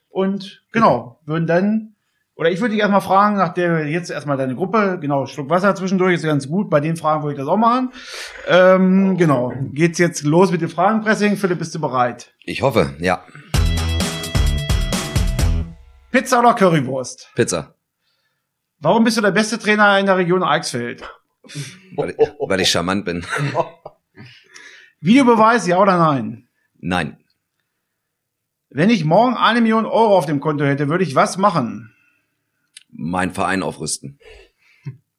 und 0.10 0.64
genau, 0.72 1.20
würden 1.26 1.48
dann, 1.48 1.96
oder 2.36 2.50
ich 2.52 2.60
würde 2.62 2.72
dich 2.72 2.80
erstmal 2.82 3.02
fragen, 3.02 3.36
nach 3.36 3.54
der 3.54 3.88
jetzt 3.88 4.10
erstmal 4.10 4.38
deine 4.38 4.56
Gruppe, 4.56 4.98
genau, 5.02 5.26
Schluck 5.28 5.50
Wasser 5.50 5.76
zwischendurch 5.76 6.16
ist 6.16 6.24
ganz 6.24 6.48
gut, 6.48 6.70
bei 6.70 6.80
den 6.80 6.96
Fragen 6.98 7.22
würde 7.24 7.34
ich 7.34 7.40
das 7.40 7.48
auch 7.48 7.58
machen. 7.58 7.92
Ähm, 8.48 9.18
genau, 9.18 9.54
geht's 9.72 10.00
jetzt 10.00 10.24
los 10.24 10.52
mit 10.52 10.62
dem 10.62 10.70
Fragenpressing. 10.70 11.36
Philipp, 11.36 11.60
bist 11.60 11.76
du 11.76 11.80
bereit? 11.82 12.34
Ich 12.46 12.62
hoffe, 12.64 12.94
ja. 13.00 13.24
Pizza 16.12 16.40
oder 16.40 16.54
Currywurst? 16.54 17.32
Pizza. 17.36 17.73
Warum 18.84 19.06
bist 19.06 19.16
du 19.16 19.22
der 19.22 19.32
beste 19.32 19.58
Trainer 19.58 19.98
in 19.98 20.06
der 20.06 20.18
Region 20.18 20.44
Eichsfeld? 20.44 21.02
Weil, 21.96 22.10
ich- 22.12 22.18
weil 22.18 22.60
ich 22.60 22.70
charmant 22.70 23.06
bin. 23.06 23.26
Videobeweis, 25.00 25.66
ja 25.68 25.78
oder 25.80 25.98
nein? 25.98 26.50
Nein. 26.80 27.24
Wenn 28.70 28.90
ich 28.90 29.06
morgen 29.06 29.36
eine 29.38 29.62
Million 29.62 29.86
Euro 29.86 30.18
auf 30.18 30.26
dem 30.26 30.42
Konto 30.42 30.66
hätte, 30.66 30.90
würde 30.90 31.06
ich 31.06 31.16
was 31.16 31.38
machen? 31.38 31.94
Mein 32.90 33.34
Verein 33.34 33.64
aufrüsten. 33.64 34.20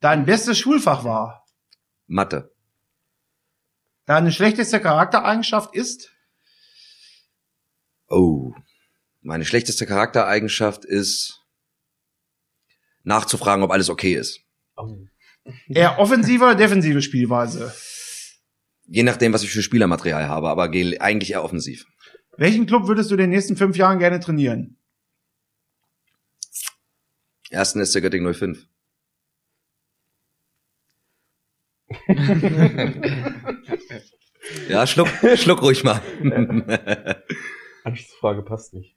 Dein 0.01 0.27
bestes 0.27 0.59
Schulfach 0.59 1.05
war? 1.05 1.47
Mathe. 2.07 2.53
Deine 4.05 4.31
schlechteste 4.31 4.79
Charaktereigenschaft 4.79 5.75
ist? 5.75 6.11
Oh. 8.09 8.53
Meine 9.23 9.47
schlechteste 9.47 9.87
Charaktereigenschaft 9.87 10.85
ist 10.85 11.44
nachzufragen, 13.05 13.63
ob 13.63 13.71
alles 13.71 13.89
okay 13.91 14.15
ist. 14.15 14.41
Eher 15.69 15.99
offensive 15.99 16.43
oder 16.45 16.55
defensive 16.55 17.01
Spielweise? 17.03 17.73
Je 18.87 19.03
nachdem, 19.03 19.33
was 19.33 19.43
ich 19.43 19.51
für 19.51 19.63
Spielermaterial 19.63 20.29
habe, 20.29 20.49
aber 20.49 20.69
geh- 20.69 20.99
eigentlich 20.99 21.33
eher 21.33 21.45
offensiv. 21.45 21.87
Welchen 22.37 22.67
Club 22.67 22.89
würdest 22.89 23.11
du 23.11 23.15
in 23.15 23.21
den 23.21 23.31
nächsten 23.31 23.57
fünf 23.57 23.77
Jahren 23.77 23.99
gerne 23.99 24.21
trainieren? 24.21 24.77
Ersten 27.51 27.81
ist 27.81 27.95
der 27.95 28.03
Göttingen 28.03 28.35
05. 28.35 28.67
ja, 34.69 34.87
schluck, 34.87 35.09
schluck 35.37 35.63
ruhig 35.63 35.85
mal. 35.85 36.01
Anschlussfrage 37.85 38.43
passt 38.43 38.75
nicht. 38.75 38.97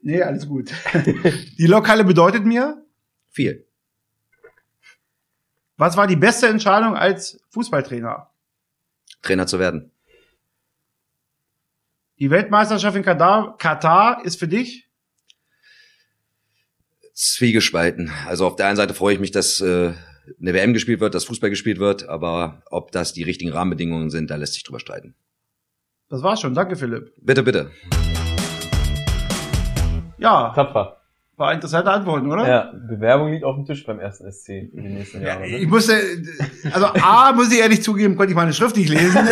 Nee, 0.00 0.22
alles 0.22 0.46
gut. 0.46 0.70
Die 1.58 1.66
Lokale 1.66 2.04
bedeutet 2.04 2.44
mir, 2.44 2.84
Viel. 3.36 3.66
was 5.76 5.94
war 5.98 6.06
die 6.06 6.16
beste 6.16 6.46
Entscheidung 6.46 6.96
als 6.96 7.38
Fußballtrainer? 7.50 8.30
Trainer 9.20 9.46
zu 9.46 9.58
werden. 9.58 9.90
Die 12.18 12.30
Weltmeisterschaft 12.30 12.96
in 12.96 13.02
Katar, 13.02 13.58
Katar 13.58 14.24
ist 14.24 14.38
für 14.38 14.48
dich? 14.48 14.88
Zwiegespalten. 17.12 18.10
Also 18.26 18.46
auf 18.46 18.56
der 18.56 18.68
einen 18.68 18.78
Seite 18.78 18.94
freue 18.94 19.12
ich 19.12 19.20
mich, 19.20 19.32
dass 19.32 19.60
äh, 19.60 19.92
eine 20.40 20.54
WM 20.54 20.72
gespielt 20.72 21.00
wird, 21.00 21.14
dass 21.14 21.26
Fußball 21.26 21.50
gespielt 21.50 21.78
wird, 21.78 22.08
aber 22.08 22.62
ob 22.70 22.90
das 22.90 23.12
die 23.12 23.22
richtigen 23.22 23.52
Rahmenbedingungen 23.52 24.08
sind, 24.08 24.30
da 24.30 24.36
lässt 24.36 24.54
sich 24.54 24.64
drüber 24.64 24.80
streiten. 24.80 25.14
Das 26.08 26.22
war's 26.22 26.40
schon. 26.40 26.54
Danke, 26.54 26.76
Philipp. 26.76 27.12
Bitte, 27.18 27.42
bitte. 27.42 27.70
Ja, 30.16 30.54
Tapfer. 30.54 30.95
War 31.36 31.52
interessante 31.52 31.90
Antworten, 31.90 32.30
oder? 32.32 32.48
Ja, 32.48 32.72
Bewerbung 32.88 33.30
liegt 33.30 33.44
auf 33.44 33.56
dem 33.56 33.66
Tisch 33.66 33.84
beim 33.84 34.00
ersten 34.00 34.30
SC 34.30 34.48
in 34.72 34.82
den 34.82 34.94
nächsten 34.94 35.22
Jahren. 35.22 35.44
Ich 35.44 35.62
Ne? 35.62 35.66
musste, 35.66 35.94
also 36.72 36.86
A, 36.86 37.32
muss 37.32 37.52
ich 37.52 37.58
ehrlich 37.58 37.82
zugeben, 37.82 38.16
konnte 38.16 38.30
ich 38.30 38.36
meine 38.36 38.54
Schrift 38.54 38.76
nicht 38.76 38.88
lesen. 38.88 39.20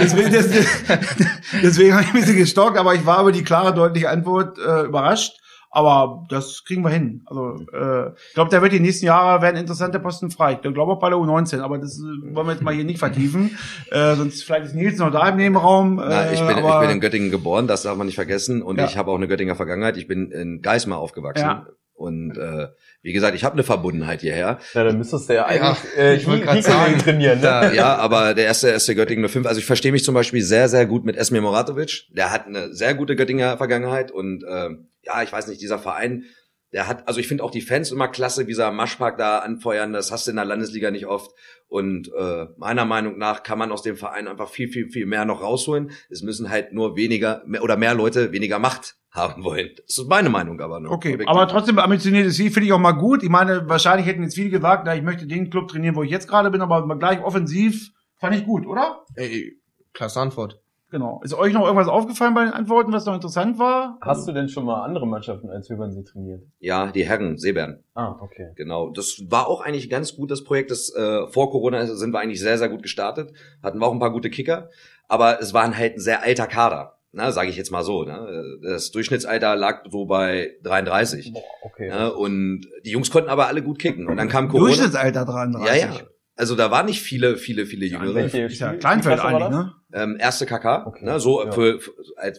deswegen 0.00 0.30
deswegen, 0.30 0.66
deswegen 1.62 1.92
habe 1.94 2.02
ich 2.02 2.08
ein 2.08 2.20
bisschen 2.20 2.36
gestockt, 2.36 2.76
aber 2.76 2.94
ich 2.94 3.06
war 3.06 3.22
über 3.22 3.32
die 3.32 3.42
klare, 3.42 3.72
deutliche 3.72 4.10
Antwort 4.10 4.58
äh, 4.58 4.82
überrascht. 4.82 5.40
Aber 5.76 6.24
das 6.30 6.64
kriegen 6.64 6.80
wir 6.82 6.88
hin. 6.88 7.20
Also 7.26 7.56
äh, 7.70 8.08
ich 8.28 8.32
glaube, 8.34 8.50
da 8.50 8.62
wird 8.62 8.72
die 8.72 8.80
nächsten 8.80 9.04
Jahre 9.04 9.42
werden 9.42 9.56
interessante 9.56 10.00
Posten 10.00 10.30
frei. 10.30 10.54
Ich 10.54 10.62
glaube 10.62 10.90
auch 10.92 10.98
bei 10.98 11.10
der 11.10 11.18
U19, 11.18 11.60
aber 11.60 11.76
das 11.76 11.98
äh, 11.98 12.34
wollen 12.34 12.46
wir 12.46 12.52
jetzt 12.54 12.62
mal 12.62 12.72
hier 12.72 12.84
nicht 12.84 12.98
vertiefen. 12.98 13.58
Äh, 13.90 14.14
sonst 14.16 14.42
vielleicht 14.42 14.64
ist 14.66 14.74
Nils 14.74 14.98
noch 14.98 15.12
da 15.12 15.28
im 15.28 15.36
Nebenraum. 15.36 15.98
Äh, 15.98 16.04
Na, 16.08 16.32
ich, 16.32 16.40
bin, 16.40 16.56
ich 16.58 16.78
bin 16.80 16.90
in 16.90 17.00
Göttingen 17.00 17.30
geboren, 17.30 17.66
das 17.68 17.82
darf 17.82 17.96
man 17.96 18.06
nicht 18.06 18.16
vergessen. 18.16 18.62
Und 18.62 18.78
Ja. 18.78 18.86
ich 18.86 18.96
habe 18.96 19.10
auch 19.10 19.16
eine 19.16 19.28
Göttinger 19.28 19.54
Vergangenheit. 19.54 19.96
Ich 19.98 20.08
bin 20.08 20.30
in 20.32 20.62
Geismar 20.62 20.98
aufgewachsen. 20.98 21.44
Ja. 21.44 21.66
Und 21.94 22.36
äh, 22.36 22.68
wie 23.02 23.12
gesagt, 23.12 23.34
ich 23.36 23.44
habe 23.44 23.54
eine 23.54 23.62
Verbundenheit 23.64 24.20
hierher. 24.22 24.58
Ja, 24.74 24.84
dann 24.84 24.98
müsstest 24.98 25.28
du 25.28 25.34
ja 25.34 25.44
eigentlich 25.46 25.78
Ja, 25.96 26.02
äh, 26.02 26.16
ich 26.16 26.26
wollte 26.26 26.40
die- 26.40 26.46
grad 26.46 26.56
die 26.58 26.62
Kollegen 26.62 26.82
sagen, 26.84 26.98
trainieren. 26.98 27.36
Ne? 27.38 27.42
da- 27.44 27.72
Ja, 27.72 27.96
aber 27.96 28.34
der 28.34 28.44
erste 28.46 28.68
erste 28.68 28.94
Göttingen 28.94 29.26
05, 29.28 29.46
also 29.46 29.58
ich 29.60 29.66
verstehe 29.66 29.92
mich 29.92 30.04
zum 30.04 30.14
Beispiel 30.14 30.42
sehr, 30.42 30.68
sehr 30.68 30.84
gut 30.86 31.04
mit 31.04 31.16
Esmir 31.16 31.42
Moratovic. 31.42 32.06
Der 32.12 32.32
hat 32.32 32.46
eine 32.46 32.72
sehr 32.74 32.94
gute 32.94 33.14
Göttinger 33.16 33.56
Vergangenheit 33.58 34.10
und 34.10 34.42
äh, 34.42 34.70
ja, 35.06 35.22
ich 35.22 35.32
weiß 35.32 35.46
nicht, 35.46 35.60
dieser 35.60 35.78
Verein, 35.78 36.24
der 36.72 36.88
hat, 36.88 37.06
also 37.06 37.20
ich 37.20 37.28
finde 37.28 37.44
auch 37.44 37.50
die 37.50 37.60
Fans 37.60 37.90
immer 37.92 38.08
klasse, 38.08 38.46
wie 38.48 38.54
sie 38.54 38.64
am 38.64 38.76
Maschpark 38.76 39.16
da 39.18 39.38
anfeuern. 39.38 39.92
Das 39.92 40.10
hast 40.10 40.26
du 40.26 40.30
in 40.30 40.36
der 40.36 40.44
Landesliga 40.44 40.90
nicht 40.90 41.06
oft. 41.06 41.30
Und 41.68 42.10
äh, 42.12 42.46
meiner 42.58 42.84
Meinung 42.84 43.18
nach 43.18 43.42
kann 43.42 43.58
man 43.58 43.72
aus 43.72 43.82
dem 43.82 43.96
Verein 43.96 44.28
einfach 44.28 44.48
viel, 44.48 44.68
viel, 44.68 44.90
viel 44.90 45.06
mehr 45.06 45.24
noch 45.24 45.42
rausholen. 45.42 45.92
Es 46.10 46.22
müssen 46.22 46.50
halt 46.50 46.72
nur 46.72 46.96
weniger 46.96 47.42
mehr, 47.46 47.62
oder 47.62 47.76
mehr 47.76 47.94
Leute 47.94 48.32
weniger 48.32 48.58
Macht 48.58 48.96
haben 49.10 49.44
wollen. 49.44 49.70
Das 49.86 49.98
ist 49.98 50.08
meine 50.08 50.28
Meinung 50.28 50.60
aber 50.60 50.80
nur. 50.80 50.92
Okay, 50.92 51.14
Objektiv. 51.14 51.28
aber 51.28 51.48
trotzdem 51.48 51.78
ambitioniertes 51.78 52.36
Ziel 52.36 52.50
finde 52.50 52.66
ich 52.66 52.72
auch 52.72 52.78
mal 52.78 52.92
gut. 52.92 53.22
Ich 53.22 53.30
meine, 53.30 53.68
wahrscheinlich 53.68 54.06
hätten 54.06 54.22
jetzt 54.22 54.34
viele 54.34 54.50
gesagt, 54.50 54.82
na, 54.84 54.94
ich 54.94 55.02
möchte 55.02 55.26
den 55.26 55.50
Club 55.50 55.68
trainieren, 55.68 55.96
wo 55.96 56.02
ich 56.02 56.10
jetzt 56.10 56.28
gerade 56.28 56.50
bin, 56.50 56.60
aber 56.60 56.86
gleich 56.98 57.22
offensiv 57.22 57.92
fand 58.18 58.36
ich 58.36 58.44
gut, 58.44 58.66
oder? 58.66 59.04
Ey, 59.14 59.58
klasse 59.92 60.20
Antwort. 60.20 60.60
Genau. 60.96 61.20
Ist 61.22 61.34
euch 61.34 61.52
noch 61.52 61.66
irgendwas 61.66 61.88
aufgefallen 61.88 62.32
bei 62.32 62.44
den 62.44 62.54
Antworten, 62.54 62.90
was 62.90 63.04
noch 63.04 63.12
interessant 63.12 63.58
war? 63.58 63.98
Hast 64.00 64.26
du 64.26 64.32
denn 64.32 64.48
schon 64.48 64.64
mal 64.64 64.82
andere 64.82 65.06
Mannschaften 65.06 65.50
als 65.50 65.68
Höbernsee 65.68 66.04
trainiert? 66.04 66.40
Ja, 66.58 66.90
die 66.90 67.04
Herren, 67.06 67.36
Seebären. 67.36 67.84
Ah, 67.92 68.16
okay. 68.18 68.52
Genau, 68.54 68.88
das 68.88 69.22
war 69.28 69.46
auch 69.46 69.60
eigentlich 69.60 69.90
ganz 69.90 70.16
gut, 70.16 70.30
das 70.30 70.42
Projekt. 70.42 70.70
Das, 70.70 70.88
äh, 70.94 71.26
vor 71.26 71.50
Corona 71.50 71.84
sind 71.84 72.14
wir 72.14 72.20
eigentlich 72.20 72.40
sehr, 72.40 72.56
sehr 72.56 72.70
gut 72.70 72.82
gestartet. 72.82 73.34
Hatten 73.62 73.78
wir 73.78 73.86
auch 73.86 73.92
ein 73.92 73.98
paar 73.98 74.10
gute 74.10 74.30
Kicker. 74.30 74.70
Aber 75.06 75.38
es 75.42 75.52
waren 75.52 75.76
halt 75.76 75.96
ein 75.96 76.00
sehr 76.00 76.22
alter 76.22 76.46
Kader. 76.46 76.96
Na, 77.12 77.30
sage 77.30 77.50
ich 77.50 77.58
jetzt 77.58 77.70
mal 77.70 77.82
so. 77.82 78.04
Ne? 78.04 78.58
Das 78.62 78.90
Durchschnittsalter 78.90 79.54
lag 79.54 79.84
so 79.90 80.06
bei 80.06 80.52
33. 80.62 81.34
Boah, 81.34 81.42
okay. 81.62 81.90
Ne? 81.90 82.10
Und 82.14 82.62
die 82.86 82.90
Jungs 82.92 83.10
konnten 83.10 83.28
aber 83.28 83.48
alle 83.48 83.62
gut 83.62 83.78
kicken. 83.78 84.08
Und 84.08 84.16
dann 84.16 84.30
kam 84.30 84.48
Corona. 84.48 84.68
Durchschnittsalter 84.68 85.26
33. 85.26 85.82
Ja, 85.82 85.88
ja. 85.88 86.00
Also 86.36 86.54
da 86.54 86.70
waren 86.70 86.86
nicht 86.86 87.00
viele, 87.00 87.38
viele, 87.38 87.64
viele 87.66 87.86
Jüngere. 87.86 88.26
ja 88.60 88.74
Kleinfeld 88.74 89.20
eigentlich, 89.20 89.48
ne? 89.48 89.74
Ähm, 89.92 90.16
erste 90.20 90.44
KK, 90.44 90.86
Okay, 90.86 91.04
ne, 91.04 91.18
so 91.18 91.42
ja. 91.42 91.50
für, 91.50 91.80
für 91.80 91.92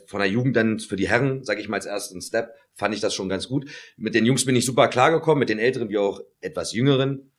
von 0.06 0.20
der 0.20 0.30
Jugend 0.30 0.56
dann 0.56 0.80
für 0.80 0.96
die 0.96 1.08
Herren, 1.08 1.44
sage 1.44 1.60
ich 1.60 1.68
mal 1.68 1.78
als 1.78 1.88
ersten 1.88 2.22
Step, 2.22 2.54
fand 2.76 2.94
ich 2.94 3.02
das 3.02 3.16
schon 3.16 3.30
ganz 3.30 3.48
gut. 3.48 3.68
Mit 3.98 4.14
den 4.14 4.26
Jungs 4.26 4.46
bin 4.46 4.56
ich 4.56 4.66
super 4.66 4.88
klargekommen, 4.88 5.40
mit 5.40 5.50
den 5.50 5.58
Älteren 5.58 5.90
wie 5.90 5.98
auch 5.98 6.22
etwas 6.42 6.74
Jüngeren. 6.74 7.32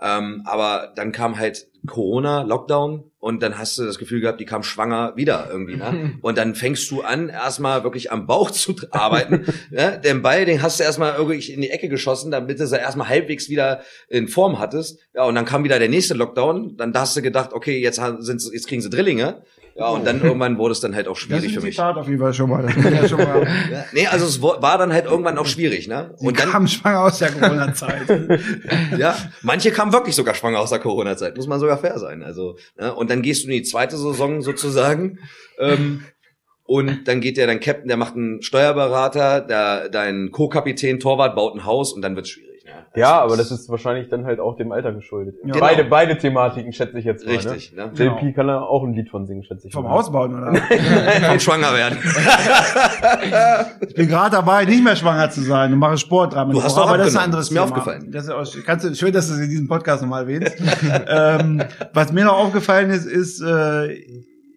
Ähm, 0.00 0.42
aber 0.44 0.92
dann 0.94 1.12
kam 1.12 1.38
halt 1.38 1.68
Corona, 1.86 2.42
Lockdown 2.42 3.04
und 3.18 3.42
dann 3.42 3.58
hast 3.58 3.78
du 3.78 3.84
das 3.84 3.98
Gefühl 3.98 4.20
gehabt, 4.20 4.40
die 4.40 4.44
kam 4.44 4.62
schwanger 4.62 5.16
wieder 5.16 5.48
irgendwie. 5.50 5.76
Ne? 5.76 6.18
Und 6.22 6.36
dann 6.38 6.54
fängst 6.54 6.90
du 6.90 7.02
an, 7.02 7.28
erstmal 7.28 7.82
wirklich 7.84 8.12
am 8.12 8.26
Bauch 8.26 8.50
zu 8.50 8.74
arbeiten. 8.90 9.46
ne? 9.70 10.00
Den 10.04 10.22
Ball, 10.22 10.44
den 10.44 10.62
hast 10.62 10.80
du 10.80 10.84
erstmal 10.84 11.14
irgendwie 11.14 11.52
in 11.52 11.60
die 11.60 11.70
Ecke 11.70 11.88
geschossen, 11.88 12.30
damit 12.30 12.60
du 12.60 12.64
es 12.64 12.72
erstmal 12.72 13.08
halbwegs 13.08 13.48
wieder 13.48 13.80
in 14.08 14.28
Form 14.28 14.58
hattest. 14.58 15.00
Ja, 15.14 15.24
und 15.24 15.34
dann 15.34 15.44
kam 15.44 15.64
wieder 15.64 15.78
der 15.78 15.88
nächste 15.88 16.14
Lockdown. 16.14 16.76
Dann 16.76 16.92
da 16.92 17.00
hast 17.00 17.16
du 17.16 17.22
gedacht, 17.22 17.52
okay, 17.52 17.78
jetzt, 17.80 18.00
sind's, 18.18 18.50
jetzt 18.52 18.68
kriegen 18.68 18.82
sie 18.82 18.90
Drillinge. 18.90 19.42
Ja, 19.78 19.88
und 19.90 20.06
dann 20.06 20.22
irgendwann 20.22 20.56
wurde 20.56 20.72
es 20.72 20.80
dann 20.80 20.94
halt 20.94 21.06
auch 21.06 21.12
Das 21.12 21.22
schwierig 21.22 21.44
ist 21.46 21.52
für 21.52 21.60
ein 21.60 21.64
mich. 21.64 21.74
Zitat 21.74 21.96
auf 21.96 22.08
jeden 22.08 22.20
Fall 22.20 22.32
schon 22.32 22.48
mal. 22.48 22.62
Das 22.62 22.76
ist 22.76 22.84
ja 22.84 23.08
schon 23.08 23.18
mal 23.18 23.46
Ja, 23.70 23.84
nee, 23.92 24.06
also 24.06 24.24
es 24.24 24.40
war 24.40 24.78
dann 24.78 24.92
halt 24.92 25.04
irgendwann 25.04 25.36
auch 25.36 25.46
schwierig, 25.46 25.86
ne? 25.86 26.14
Sie 26.16 26.26
Und 26.26 26.40
dann, 26.40 26.48
kam 26.48 26.66
schwanger 26.66 27.00
aus 27.00 27.18
der 27.18 27.30
Corona-Zeit. 27.30 28.08
ja, 28.98 29.14
manche 29.42 29.70
kamen 29.72 29.92
wirklich 29.92 30.14
sogar 30.14 30.34
schwanger 30.34 30.60
aus 30.60 30.70
der 30.70 30.78
Corona-Zeit, 30.78 31.36
muss 31.36 31.46
man 31.46 31.60
sogar 31.60 31.76
fair 31.76 31.98
sein. 31.98 32.22
Also, 32.22 32.56
ne? 32.78 32.94
und 32.94 33.10
dann 33.10 33.20
gehst 33.20 33.44
du 33.44 33.48
in 33.48 33.52
die 33.54 33.62
zweite 33.64 33.98
Saison 33.98 34.40
sozusagen. 34.40 35.18
Ähm, 35.58 36.04
und 36.64 37.06
dann 37.06 37.20
geht 37.20 37.36
der, 37.36 37.46
dein 37.46 37.60
Captain, 37.60 37.86
der 37.86 37.96
macht 37.96 38.16
einen 38.16 38.42
Steuerberater, 38.42 39.40
der, 39.42 39.88
dein 39.88 40.30
Co-Kapitän, 40.32 40.98
Torwart 41.00 41.36
baut 41.36 41.54
ein 41.54 41.64
Haus 41.64 41.92
und 41.92 42.02
dann 42.02 42.16
wird's 42.16 42.30
schwierig. 42.30 42.45
Ne? 42.94 43.00
Ja, 43.00 43.20
aber 43.20 43.36
das 43.36 43.50
ist 43.50 43.68
wahrscheinlich 43.68 44.08
dann 44.08 44.24
halt 44.24 44.40
auch 44.40 44.56
dem 44.56 44.72
Alter 44.72 44.92
geschuldet. 44.92 45.36
Ja. 45.44 45.54
Beide, 45.58 45.76
Genau. 45.82 45.90
beide 45.90 46.16
Thematiken 46.18 46.72
schätze 46.72 46.98
ich 46.98 47.04
jetzt 47.04 47.24
mal. 47.26 47.32
richtig. 47.34 47.72
Ne? 47.74 47.86
Ne? 47.86 47.92
Genau. 47.94 48.16
JP 48.18 48.32
kann 48.34 48.46
da 48.48 48.60
auch 48.60 48.84
ein 48.84 48.92
Lied 48.94 49.10
von 49.10 49.26
singen, 49.26 49.42
schätze 49.44 49.66
ich 49.68 49.72
Vom 49.72 49.84
mal. 49.84 49.90
Haus 49.90 50.10
bauen, 50.12 50.34
oder? 50.34 50.54
Vom 51.28 51.40
Schwanger 51.40 51.74
werden. 51.74 51.98
Ich 53.86 53.94
bin 53.94 54.08
gerade 54.08 54.30
dabei, 54.36 54.64
nicht 54.64 54.82
mehr 54.82 54.96
schwanger 54.96 55.30
zu 55.30 55.42
sein 55.42 55.72
und 55.72 55.78
mache 55.78 55.98
Sport 55.98 56.34
dreimal 56.34 56.54
Du 56.54 56.62
hast 56.62 56.76
doch 56.76 56.86
aber 56.88 56.98
das 56.98 57.08
ist 57.08 57.16
ein 57.16 57.24
anderes 57.24 57.46
Ist 57.46 57.50
mir 57.52 57.60
Thema. 57.60 57.70
aufgefallen. 57.70 58.10
Das 58.10 58.24
ist 58.24 58.30
auch, 58.30 58.44
kannst 58.64 58.84
du, 58.84 58.94
schön, 58.94 59.12
dass 59.12 59.28
du 59.28 59.34
es 59.34 59.40
in 59.40 59.50
diesem 59.50 59.68
Podcast 59.68 60.02
nochmal 60.02 60.22
erwähnst. 60.22 60.56
ähm, 61.08 61.62
was 61.92 62.12
mir 62.12 62.24
noch 62.24 62.38
aufgefallen 62.38 62.90
ist, 62.90 63.06
ist, 63.06 63.40
äh, 63.42 63.92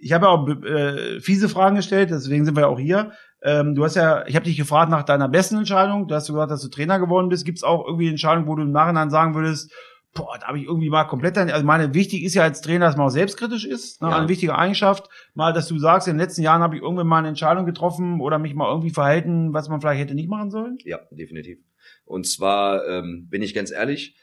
ich 0.02 0.14
habe 0.14 0.26
ja 0.26 0.32
auch 0.32 0.48
äh, 0.48 1.20
fiese 1.20 1.50
Fragen 1.50 1.76
gestellt, 1.76 2.10
deswegen 2.12 2.46
sind 2.46 2.56
wir 2.56 2.62
ja 2.62 2.68
auch 2.68 2.80
hier. 2.80 3.12
Ähm, 3.42 3.76
du 3.76 3.84
hast 3.84 3.96
ja, 3.96 4.26
ich 4.28 4.36
habe 4.36 4.46
dich 4.46 4.58
gefragt 4.58 4.92
nach 4.92 5.04
deiner 5.04 5.30
besten 5.30 5.58
Entscheidung. 5.58 6.08
Du 6.08 6.16
hast 6.16 6.28
gesagt, 6.28 6.52
dass 6.52 6.62
du 6.62 6.70
Trainer 6.70 7.00
geworden 7.00 7.30
bist. 7.30 7.46
Gibt 7.46 7.60
es 7.60 7.64
auch 7.64 7.86
irgendwie 7.86 8.10
Entscheidungen, 8.10 8.48
wo 8.48 8.56
du 8.56 8.64
im 8.64 8.72
Nachhinein 8.72 9.10
sagen 9.10 9.36
würdest, 9.36 9.72
boah, 10.14 10.38
da 10.40 10.48
habe 10.48 10.60
ich 10.60 10.66
irgendwie 10.66 10.90
mal 10.90 11.06
komplett, 11.06 11.38
also 11.38 11.66
meine, 11.66 11.94
wichtig 11.94 12.24
ist 12.24 12.34
ja 12.34 12.44
als 12.44 12.62
Trainer, 12.62 12.88
dass 12.88 12.98
man 12.98 13.08
auch 13.08 13.12
selbstkritisch 13.12 13.66
ist, 13.66 14.02
ne? 14.02 14.10
Ja. 14.10 14.18
eine 14.18 14.28
wichtige 14.28 14.58
Eigenschaft. 14.58 15.10
Mal, 15.34 15.54
dass 15.54 15.68
du 15.68 15.78
sagst, 15.78 16.08
in 16.08 16.16
den 16.16 16.20
letzten 16.20 16.42
Jahren 16.42 16.62
habe 16.62 16.76
ich 16.76 16.82
irgendwann 16.82 17.08
mal 17.08 17.20
eine 17.20 17.28
Entscheidung 17.30 17.66
getroffen 17.66 18.20
oder 18.20 18.40
mich 18.40 18.56
mal 18.56 18.70
irgendwie 18.70 18.90
verhalten, 18.90 19.54
was 19.54 19.70
man 19.70 19.80
vielleicht 19.82 20.02
hätte 20.02 20.16
nicht 20.16 20.30
machen 20.30 20.52
sollen. 20.52 20.78
Ja, 20.84 21.00
definitiv. 21.12 21.60
Und 22.06 22.28
zwar 22.28 22.86
ähm, 22.88 23.28
bin 23.30 23.42
ich 23.42 23.54
ganz 23.54 23.72
ehrlich, 23.72 24.16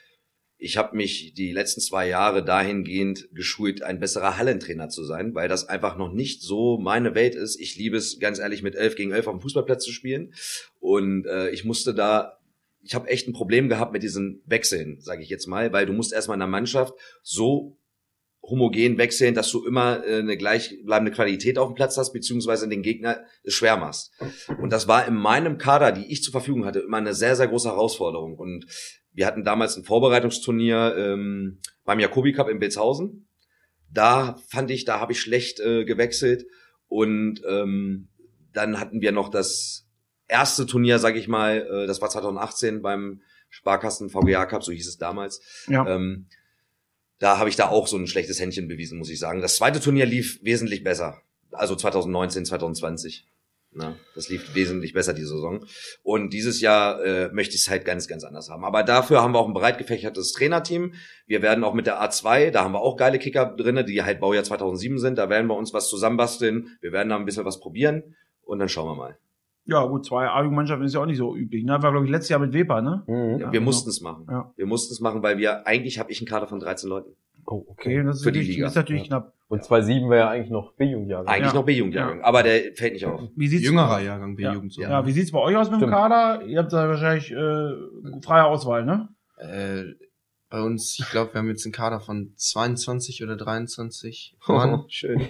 ich 0.59 0.77
habe 0.77 0.97
mich 0.97 1.35
die 1.35 1.53
letzten 1.53 1.81
zwei 1.81 2.09
Jahre 2.09 2.45
dahingehend 2.45 3.29
geschult, 3.33 3.83
ein 3.83 4.01
besserer 4.01 4.39
Hallentrainer 4.39 4.89
zu 4.89 5.05
sein, 5.05 5.35
weil 5.35 5.49
das 5.49 5.69
einfach 5.69 5.97
noch 5.99 6.13
nicht 6.13 6.43
so 6.43 6.79
meine 6.79 7.15
Welt 7.15 7.35
ist. 7.35 7.61
Ich 7.61 7.77
liebe 7.77 7.97
es, 7.97 8.19
ganz 8.19 8.39
ehrlich, 8.39 8.63
mit 8.63 8.75
elf 8.75 8.97
gegen 8.97 9.13
elf 9.13 9.27
auf 9.27 9.35
dem 9.35 9.43
Fußballplatz 9.43 9.85
zu 9.85 9.93
spielen. 9.93 10.33
Und 10.81 11.27
äh, 11.27 11.51
ich 11.51 11.65
musste 11.65 11.95
da, 11.95 12.39
ich 12.83 12.95
habe 12.95 13.09
echt 13.09 13.29
ein 13.29 13.35
Problem 13.35 13.69
gehabt 13.69 13.93
mit 13.93 14.03
diesen 14.03 14.43
Wechseln, 14.47 14.99
sage 15.01 15.23
ich 15.23 15.29
jetzt 15.29 15.47
mal, 15.47 15.73
weil 15.73 15.85
du 15.85 15.93
musst 15.93 16.13
erstmal 16.13 16.37
in 16.37 16.41
der 16.41 16.49
Mannschaft 16.49 16.95
so 17.23 17.77
homogen 18.43 18.97
wechseln, 18.97 19.35
dass 19.35 19.51
du 19.51 19.67
immer 19.67 20.07
äh, 20.07 20.21
eine 20.21 20.37
gleichbleibende 20.37 21.13
Qualität 21.13 21.59
auf 21.59 21.69
dem 21.69 21.75
Platz 21.75 21.97
hast, 21.99 22.13
beziehungsweise 22.13 22.69
den 22.69 22.83
Gegner 22.83 23.25
schwer 23.45 23.77
machst. 23.77 24.13
Und 24.61 24.73
das 24.73 24.89
war 24.89 25.07
in 25.07 25.17
meinem 25.17 25.59
Kader, 25.59 25.93
die 25.93 26.11
ich 26.11 26.23
zur 26.23 26.33
Verfügung 26.33 26.65
hatte, 26.65 26.79
immer 26.79 26.99
eine 26.99 27.15
sehr, 27.15 27.37
sehr 27.37 27.49
große 27.49 27.69
Herausforderung. 27.69 28.39
Und 28.39 28.67
wir 29.17 29.27
hatten 29.27 29.45
damals 29.45 29.77
ein 29.77 29.85
Vorbereitungsturnier 29.85 30.95
ähm, 30.97 31.59
beim 31.85 31.99
Jacobi 31.99 32.33
Cup 32.33 32.51
in 32.51 32.59
Belzhausen. 32.59 33.27
Da 33.91 34.37
fand 34.49 34.71
ich, 34.71 34.85
da 34.85 35.01
habe 35.01 35.12
ich 35.12 35.21
schlecht 35.21 35.59
äh, 35.59 35.87
gewechselt. 35.87 36.47
Und 36.87 37.41
ähm, 37.49 38.09
dann 38.53 38.79
hatten 38.79 39.01
wir 39.01 39.12
noch 39.12 39.31
das 39.31 39.87
erste 40.29 40.67
Turnier, 40.67 40.99
sag 40.99 41.17
ich 41.17 41.29
mal, 41.29 41.67
äh, 41.67 41.87
das 41.87 42.03
war 42.03 42.11
2018 42.11 42.83
beim 42.83 43.23
Sparkassen 43.49 44.11
VGA 44.11 44.45
Cup, 44.45 44.62
so 44.62 44.71
hieß 44.71 44.87
es 44.87 44.99
damals. 44.99 45.41
Ja. 45.67 45.89
Ähm, 45.89 46.27
da 47.19 47.39
habe 47.39 47.49
ich 47.49 47.57
da 47.57 47.69
auch 47.69 47.87
so 47.87 47.97
ein 47.97 48.07
schlechtes 48.07 48.39
Händchen 48.39 48.69
bewiesen, 48.69 48.99
muss 48.99 49.09
ich 49.09 49.19
sagen. 49.19 49.41
Das 49.41 49.57
zweite 49.57 49.81
Turnier 49.81 50.05
lief 50.05 50.41
wesentlich 50.43 50.85
besser. 50.85 51.23
Also 51.53 51.75
2019, 51.75 52.45
2020. 52.45 53.27
Na, 53.73 53.95
das 54.14 54.31
lief 54.31 54.55
wesentlich 54.55 54.95
besser, 54.95 55.12
die 55.12 55.23
Saison. 55.23 55.64
Und 56.03 56.33
dieses 56.33 56.62
Jahr 56.62 57.05
äh, 57.05 57.29
möchte 57.33 57.55
ich 57.57 57.62
es 57.62 57.69
halt 57.71 57.85
ganz, 57.85 58.09
ganz 58.09 58.25
anders 58.25 58.49
haben. 58.49 58.64
Aber 58.64 58.83
dafür 58.83 59.23
haben 59.23 59.35
wir 59.35 59.39
auch 59.39 59.49
ein 59.49 59.53
breit 59.55 59.77
gefächertes 59.77 60.33
Trainerteam. 60.33 60.95
Wir 61.27 61.43
werden 61.43 61.62
auch 61.62 61.75
mit 61.75 61.87
der 61.87 62.03
A2, 62.03 62.51
da 62.51 62.64
haben 62.64 62.73
wir 62.73 62.81
auch 62.81 62.97
geile 62.97 63.19
Kicker 63.19 63.45
drinne, 63.55 63.85
die 63.85 64.03
halt 64.03 64.21
Baujahr 64.21 64.45
2007 64.45 64.99
sind. 64.99 65.19
Da 65.19 65.29
werden 65.29 65.47
wir 65.47 65.57
uns 65.57 65.75
was 65.75 65.91
zusammenbasteln. 65.91 66.79
Wir 66.81 66.93
werden 66.93 67.11
da 67.11 67.17
ein 67.17 67.27
bisschen 67.27 67.45
was 67.45 67.61
probieren. 67.61 68.17
Und 68.43 68.61
dann 68.61 68.69
schauen 68.71 68.89
wir 68.89 68.95
mal. 68.95 69.19
Ja, 69.67 69.85
gut, 69.85 70.07
zwei 70.07 70.29
A-Jugendmannschaften 70.29 70.87
ist 70.87 70.95
ja 70.95 71.01
auch 71.01 71.07
nicht 71.07 71.19
so 71.19 71.35
üblich. 71.37 71.64
Ne? 71.64 71.73
War, 71.83 71.91
glaube 71.91 72.05
ich, 72.07 72.11
letztes 72.11 72.29
Jahr 72.31 72.39
mit 72.39 72.53
Weber, 72.53 72.81
ne? 72.81 73.03
Mhm. 73.09 73.14
Ja, 73.14 73.23
Ja, 73.25 73.39
wir 73.39 73.51
genau. 73.51 73.64
mussten 73.64 73.91
es 73.91 74.01
machen. 74.01 74.27
Ja. 74.31 74.53
Wir 74.57 74.67
mussten 74.67 74.93
es 74.93 75.01
machen, 75.01 75.23
weil 75.23 75.39
wir, 75.39 75.67
eigentlich 75.67 75.99
habe 75.99 76.12
ich 76.12 76.21
einen 76.21 76.29
Kader 76.29 76.47
von 76.47 76.61
13 76.61 76.89
Leuten. 76.89 77.17
Oh, 77.47 77.64
Okay, 77.68 78.03
das 78.05 78.16
ist, 78.16 78.22
Für 78.24 78.32
die 78.32 78.38
natürlich, 78.40 78.57
Liga. 78.57 78.66
ist 78.68 78.74
natürlich 78.74 79.03
Ja. 79.03 79.09
knapp. 79.09 79.32
Und 79.49 79.62
2-7 79.62 80.11
wäre 80.11 80.18
ja 80.20 80.28
eigentlich 80.30 80.51
noch 80.51 80.72
B-Jugendjahrgang. 80.74 81.32
Eigentlich 81.32 81.53
Ja. 81.53 81.55
noch 81.55 81.64
B-Jugendjahrgang. 81.64 82.22
Aber 82.22 82.42
der 82.42 82.74
fällt 82.74 82.94
nicht 82.94 83.07
auf. 83.07 83.20
Wie 83.36 83.47
sieht's 83.47 83.64
Jüngerer 83.64 84.01
Jahrgang 84.01 84.36
Ja. 84.38 84.51
B-Jugend 84.51 84.72
so. 84.72 84.82
Ja, 84.82 85.07
wie 85.07 85.12
sieht's 85.12 85.30
bei 85.30 85.38
euch 85.38 85.57
aus 85.57 85.68
mit 85.70 85.74
dem 85.80 85.88
Stimmt. 85.88 85.92
Kader? 85.92 86.44
Ihr 86.44 86.59
habt 86.59 86.72
da 86.72 86.88
wahrscheinlich 86.88 87.30
äh, 87.30 87.70
freie 88.24 88.44
Auswahl, 88.44 88.84
ne? 88.84 89.09
Äh, 89.38 89.84
bei 90.51 90.62
uns, 90.62 90.99
ich 91.01 91.09
glaube, 91.11 91.34
wir 91.34 91.38
haben 91.40 91.49
jetzt 91.49 91.64
einen 91.64 91.72
Kader 91.72 92.01
von 92.01 92.32
22 92.36 93.22
oder 93.22 93.36
23 93.36 94.36
Mann. 94.49 94.84
schön. 94.88 95.28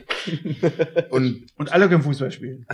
Und 1.10 1.46
Und 1.56 1.72
alle 1.72 1.88
können 1.88 2.02
Fußball 2.02 2.30
spielen. 2.30 2.64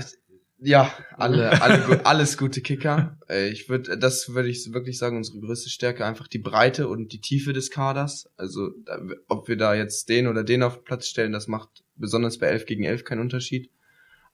Ja, 0.63 0.91
alle, 1.17 1.51
alle 1.63 2.07
alles 2.07 2.39
gute 2.39 2.61
Kicker. 2.61 3.17
Äh, 3.29 3.49
ich 3.49 3.69
würde, 3.69 3.99
das 3.99 4.35
würde 4.35 4.49
ich 4.49 4.73
wirklich 4.73 4.99
sagen, 4.99 5.17
unsere 5.17 5.41
größte 5.41 5.71
Stärke 5.71 6.05
einfach 6.05 6.29
die 6.29 6.39
Breite 6.39 6.89
und 6.89 7.13
die 7.13 7.21
Tiefe 7.21 7.53
des 7.53 7.71
Kaders. 7.71 8.31
Also 8.37 8.71
ob 9.29 9.49
wir 9.49 9.57
da 9.57 9.75
jetzt 9.75 10.09
den 10.09 10.27
oder 10.27 10.45
den 10.45 10.63
auf 10.63 10.77
den 10.77 10.85
Platz 10.85 11.07
stellen, 11.07 11.33
das 11.33 11.49
macht 11.49 11.85
besonders 11.97 12.39
bei 12.39 12.47
11 12.47 12.67
gegen 12.67 12.85
11 12.85 13.05
keinen 13.05 13.21
Unterschied. 13.21 13.71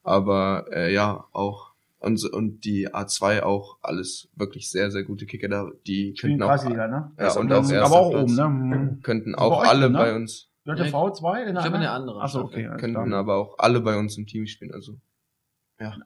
Aber 0.03 0.67
äh, 0.73 0.93
ja, 0.93 1.25
auch 1.33 1.73
und, 2.01 2.25
und 2.33 2.65
die 2.65 2.89
A2 2.89 3.43
auch 3.43 3.79
alles 3.83 4.29
wirklich 4.37 4.71
sehr, 4.71 4.91
sehr 4.91 5.03
gute 5.03 5.27
Kicker 5.27 5.49
da. 5.49 5.71
Die 5.87 6.15
Spielen 6.17 6.39
könnten 6.39 6.43
auch, 6.43 6.65
ne? 6.67 7.11
ja, 7.19 7.33
und 7.37 7.53
auch 7.53 7.73
aber 7.73 7.97
auch 7.97 8.11
Platz. 8.11 8.23
oben, 8.23 8.35
ne? 8.37 8.49
Mhm. 8.49 9.03
könnten 9.03 9.33
Bei 9.33 9.39
auch 9.39 9.65
alle 9.65 9.91
ne? 9.91 9.99
bei 9.99 10.15
uns 10.15 10.49
Ich- 10.65 10.95
V2 10.95 11.41
in 11.41 11.55
der 11.55 11.55
ich 11.55 11.61
glaube, 11.63 11.77
in 11.77 11.83
der 11.83 11.93
anderen? 11.93 12.21
Achso, 12.23 12.43
okay. 12.43 12.71
könnten 12.79 13.13
aber 13.15 13.37
auch 13.37 13.59
alle 13.59 13.81
bei 13.81 13.97
uns 13.99 14.17
im 14.17 14.27
Team 14.27 14.47
spielen. 14.47 14.73
Also 14.73 14.97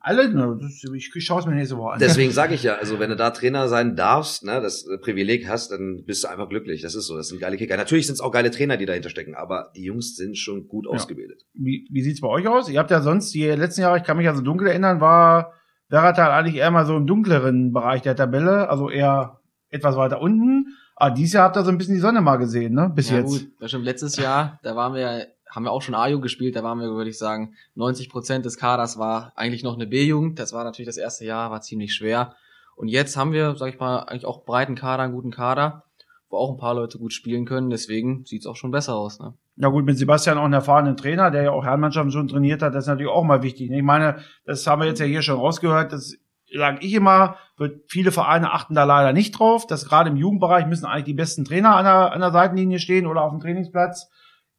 Alle? 0.01 0.29
Ne, 0.29 0.59
das, 0.61 0.85
ich, 0.95 1.11
ich 1.15 1.25
schaue 1.25 1.41
es 1.41 1.47
mir 1.47 1.55
nächste 1.55 1.79
Woche 1.79 1.95
an. 1.95 1.99
Deswegen 1.99 2.31
sage 2.31 2.55
ich 2.55 2.63
ja, 2.63 2.75
also 2.81 2.99
wenn 2.99 3.11
du 3.11 3.17
da 3.17 3.31
Trainer 3.31 3.69
sein 3.69 3.97
darfst, 3.97 4.45
ne, 4.45 4.61
das 4.61 4.87
äh, 4.87 4.99
Privileg 4.99 5.49
hast, 5.49 5.71
dann 5.73 6.05
bist 6.05 6.25
du 6.25 6.29
einfach 6.29 6.49
glücklich. 6.49 6.83
Das 6.83 6.95
ist 6.95 7.07
so, 7.07 7.17
das 7.17 7.29
sind 7.29 7.41
geile 7.41 7.57
Kicker. 7.57 7.77
Natürlich 7.77 8.07
sind 8.07 8.15
es 8.15 8.21
auch 8.21 8.33
geile 8.33 8.51
Trainer, 8.51 8.77
die 8.77 8.87
dahinter 8.87 9.09
stecken, 9.09 9.35
aber 9.35 9.71
die 9.75 9.85
Jungs 9.85 10.17
sind 10.17 10.37
schon 10.37 10.69
gut 10.69 10.87
Ja. 10.87 10.93
ausgebildet. 10.93 11.43
Wie, 11.55 11.89
wie 11.91 12.03
sieht's 12.03 12.21
bei 12.21 12.29
euch 12.29 12.47
aus? 12.47 12.69
Ihr 12.69 12.79
habt 12.79 12.91
ja 12.91 13.01
sonst 13.01 13.33
die 13.33 13.45
letzten 13.47 13.81
Jahre, 13.81 13.97
ich 13.99 14.05
kann 14.05 14.17
mich 14.19 14.29
also 14.29 14.43
dunkel 14.43 14.69
erinnern, 14.69 15.01
war 15.01 15.55
Werratal 15.89 16.31
eigentlich 16.31 16.57
eher 16.57 16.71
mal 16.71 16.87
so 16.87 16.97
im 16.97 17.07
dunkleren 17.07 17.73
Bereich 17.73 18.03
der 18.03 18.17
Tabelle, 18.17 18.69
also 18.69 18.91
eher 18.91 19.41
etwas 19.69 19.97
weiter 19.97 20.21
unten. 20.21 20.77
Aber 20.97 21.15
dieses 21.15 21.33
Jahr 21.35 21.45
habt 21.45 21.57
ihr 21.57 21.65
so 21.65 21.71
ein 21.71 21.79
bisschen 21.79 21.95
die 21.95 22.01
Sonne 22.01 22.21
mal 22.21 22.37
gesehen, 22.37 22.75
ne? 22.75 22.91
Bis 22.95 23.11
ja, 23.11 23.19
jetzt. 23.19 23.29
Gut, 23.29 23.49
das 23.59 23.71
stimmt. 23.71 23.85
Letztes 23.85 24.17
Jahr, 24.17 24.59
da 24.63 24.77
waren 24.77 24.95
wir, 24.95 25.27
haben 25.55 25.65
wir 25.65 25.71
auch 25.71 25.83
schon 25.83 25.95
A-Jugend 25.95 26.23
gespielt, 26.23 26.57
da 26.57 26.63
waren 26.63 26.81
wir, 26.81 26.89
würde 26.89 27.11
ich 27.11 27.19
sagen, 27.19 27.55
90 27.75 28.09
Prozent 28.09 28.45
des 28.45 28.57
Kaders 28.57 28.99
war 28.99 29.33
eigentlich 29.37 29.63
noch 29.63 29.75
eine 29.75 29.87
B-Jugend. 29.87 30.39
Das 30.39 30.53
war 30.53 30.65
natürlich 30.65 30.87
das 30.87 30.97
erste 30.97 31.25
Jahr, 31.25 31.51
war 31.51 31.61
ziemlich 31.61 31.95
schwer. 31.95 32.35
Und 32.75 32.89
jetzt 32.89 33.17
haben 33.17 33.33
wir, 33.33 33.55
sag 33.57 33.69
ich 33.69 33.79
mal, 33.79 34.01
eigentlich 34.01 34.25
auch 34.25 34.45
breiten 34.45 34.75
Kader, 34.75 35.03
einen 35.03 35.13
guten 35.13 35.31
Kader, 35.31 35.85
wo 36.31 36.39
auch 36.39 36.51
ein 36.51 36.57
paar 36.57 36.75
Leute 36.75 36.99
gut 36.99 37.13
spielen 37.13 37.45
können. 37.45 37.69
Deswegen 37.69 38.25
sieht's 38.25 38.47
auch 38.47 38.57
schon 38.57 38.71
besser 38.71 38.97
aus. 38.97 39.21
Ne? 39.21 39.35
Ja 39.57 39.69
gut, 39.69 39.85
mit 39.85 39.99
Sebastian 39.99 40.39
auch 40.39 40.45
einen 40.45 40.55
erfahrenen 40.55 40.97
Trainer, 40.97 41.31
der 41.31 41.43
ja 41.43 41.51
auch 41.51 41.65
Herrenmannschaften 41.65 42.11
schon 42.11 42.29
trainiert 42.29 42.63
hat, 42.63 42.75
das 42.75 42.85
ist 42.85 42.89
natürlich 42.89 43.13
auch 43.13 43.25
mal 43.25 43.43
wichtig. 43.43 43.71
ne? 43.71 43.77
Ich 43.77 43.83
meine, 43.83 44.21
das 44.47 44.67
haben 44.67 44.81
wir 44.81 44.89
jetzt 44.89 45.01
ja 45.01 45.07
hier 45.07 45.23
schon 45.23 45.39
rausgehört, 45.39 45.93
das 45.93 46.17
sage 46.55 46.79
ich 46.81 46.95
immer, 46.95 47.37
wird 47.57 47.91
viele 47.91 48.13
Vereine 48.13 48.53
achten 48.53 48.75
da 48.75 48.85
leider 48.85 49.13
nicht 49.13 49.39
drauf, 49.39 49.67
dass 49.67 49.89
gerade 49.89 50.11
im 50.11 50.17
Jugendbereich 50.17 50.67
müssen 50.67 50.87
eigentlich 50.87 51.05
die 51.05 51.15
besten 51.15 51.45
Trainer 51.45 51.77
an 51.77 51.85
der, 51.85 52.13
an 52.13 52.21
der 52.21 52.33
Seitenlinie 52.33 52.79
stehen 52.79 53.07
oder 53.07 53.23
auf 53.23 53.31
dem 53.31 53.41
Trainingsplatz. 53.41 54.11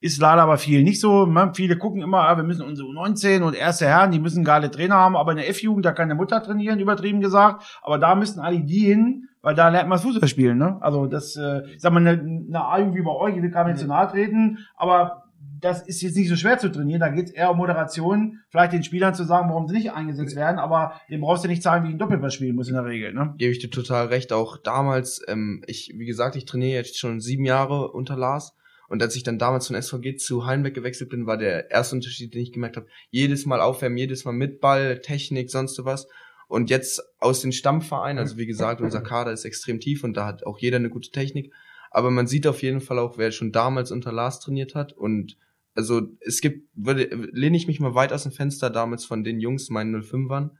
Ist 0.03 0.19
leider 0.19 0.41
aber 0.41 0.57
viel 0.57 0.83
nicht 0.83 0.99
so. 0.99 1.25
Man, 1.25 1.55
viele 1.55 1.77
gucken 1.77 2.01
immer, 2.01 2.27
ah, 2.27 2.35
wir 2.35 2.43
müssen 2.43 2.65
unsere 2.65 2.89
U19 2.89 3.41
und 3.41 3.55
erste 3.55 3.85
Herren, 3.85 4.11
die 4.11 4.19
müssen 4.19 4.43
geile 4.43 4.69
Trainer 4.69 4.95
haben, 4.95 5.15
aber 5.15 5.31
in 5.31 5.37
der 5.37 5.47
F-Jugend, 5.47 5.85
da 5.85 5.93
kann 5.93 6.11
eine 6.11 6.15
Mutter 6.15 6.43
trainieren, 6.43 6.81
übertrieben 6.81 7.21
gesagt. 7.21 7.63
Aber 7.81 7.97
da 7.97 8.13
müssen 8.13 8.41
eigentlich 8.41 8.65
die 8.65 8.85
hin, 8.85 9.29
weil 9.41 9.55
da 9.55 9.69
lernt 9.69 9.87
man 9.87 9.95
das 9.95 10.03
Fußball 10.03 10.27
spielen. 10.27 10.57
Ne? 10.57 10.77
Also 10.81 11.05
das, 11.05 11.37
äh, 11.37 11.61
sag 11.77 11.93
mal, 11.93 12.05
eine, 12.05 12.19
eine 12.21 12.65
A-Jugend 12.65 12.95
wie 12.97 13.01
bei 13.01 13.15
euch, 13.15 13.41
will 13.41 13.49
gar 13.49 13.65
nicht 13.65 13.79
zu 13.79 13.87
nahe 13.87 14.09
treten, 14.09 14.57
aber 14.75 15.23
das 15.61 15.87
ist 15.87 16.01
jetzt 16.01 16.17
nicht 16.17 16.27
so 16.27 16.35
schwer 16.35 16.57
zu 16.57 16.69
trainieren. 16.69 16.99
Da 16.99 17.07
geht 17.07 17.27
es 17.27 17.31
eher 17.31 17.51
um 17.51 17.55
Moderation, 17.55 18.39
vielleicht 18.49 18.73
den 18.73 18.83
Spielern 18.83 19.15
zu 19.15 19.23
sagen, 19.23 19.47
warum 19.47 19.69
sie 19.69 19.75
nicht 19.75 19.93
eingesetzt 19.93 20.35
werden, 20.35 20.59
aber 20.59 20.99
dem 21.09 21.21
brauchst 21.21 21.45
du 21.45 21.47
nicht 21.47 21.63
sagen, 21.63 21.87
wie 21.87 21.93
ein 21.93 21.97
Doppelpass 21.97 22.33
spielen 22.33 22.57
muss 22.57 22.67
in 22.67 22.73
der 22.73 22.83
Regel. 22.83 23.13
Ne? 23.13 23.35
Gebe 23.37 23.53
ich 23.53 23.59
dir 23.59 23.69
total 23.69 24.07
recht. 24.07 24.33
Auch 24.33 24.57
damals, 24.57 25.21
ähm, 25.29 25.63
ich, 25.65 25.93
wie 25.95 26.05
gesagt, 26.05 26.35
ich 26.35 26.43
trainiere 26.43 26.79
jetzt 26.79 26.99
schon 26.99 27.21
sieben 27.21 27.45
Jahre 27.45 27.89
unter 27.91 28.17
Lars. 28.17 28.53
Und 28.93 29.01
als 29.01 29.15
ich 29.15 29.23
dann 29.23 29.39
damals 29.39 29.65
von 29.65 29.81
SVG 29.81 30.17
zu 30.17 30.45
Heilenberg 30.45 30.75
gewechselt 30.75 31.09
bin, 31.09 31.25
war 31.25 31.35
der 31.35 31.71
erste 31.71 31.95
Unterschied, 31.95 32.31
den 32.31 32.43
ich 32.43 32.51
gemerkt 32.51 32.77
habe, 32.77 32.85
jedes 33.09 33.47
Mal 33.47 33.59
aufwärmen, 33.59 33.97
jedes 33.97 34.23
Mal 34.23 34.33
mit 34.33 34.61
Ball, 34.61 35.01
Technik, 35.01 35.49
sonst 35.49 35.83
was. 35.83 36.07
Und 36.47 36.69
jetzt 36.69 37.01
aus 37.17 37.41
den 37.41 37.53
Stammvereinen, 37.53 38.19
also 38.19 38.37
wie 38.37 38.45
gesagt, 38.45 38.81
unser 38.81 39.01
Kader 39.01 39.31
ist 39.31 39.45
extrem 39.45 39.79
tief 39.79 40.03
und 40.03 40.15
da 40.15 40.27
hat 40.27 40.45
auch 40.45 40.59
jeder 40.59 40.77
eine 40.77 40.91
gute 40.91 41.09
Technik. 41.09 41.51
Aber 41.89 42.11
man 42.11 42.27
sieht 42.27 42.45
auf 42.45 42.61
jeden 42.61 42.81
Fall 42.81 42.99
auch, 42.99 43.17
wer 43.17 43.31
schon 43.31 43.51
damals 43.51 43.89
unter 43.89 44.11
Lars 44.11 44.39
trainiert 44.39 44.75
hat. 44.75 44.93
Und 44.93 45.37
also 45.73 46.01
es 46.19 46.39
gibt, 46.39 46.69
würde, 46.75 47.05
lehne 47.31 47.57
ich 47.57 47.65
mich 47.65 47.79
mal 47.79 47.95
weit 47.95 48.13
aus 48.13 48.21
dem 48.21 48.31
Fenster 48.31 48.69
damals 48.69 49.05
von 49.05 49.23
den 49.23 49.39
Jungs, 49.39 49.71
meinen 49.71 50.03
05ern, 50.03 50.51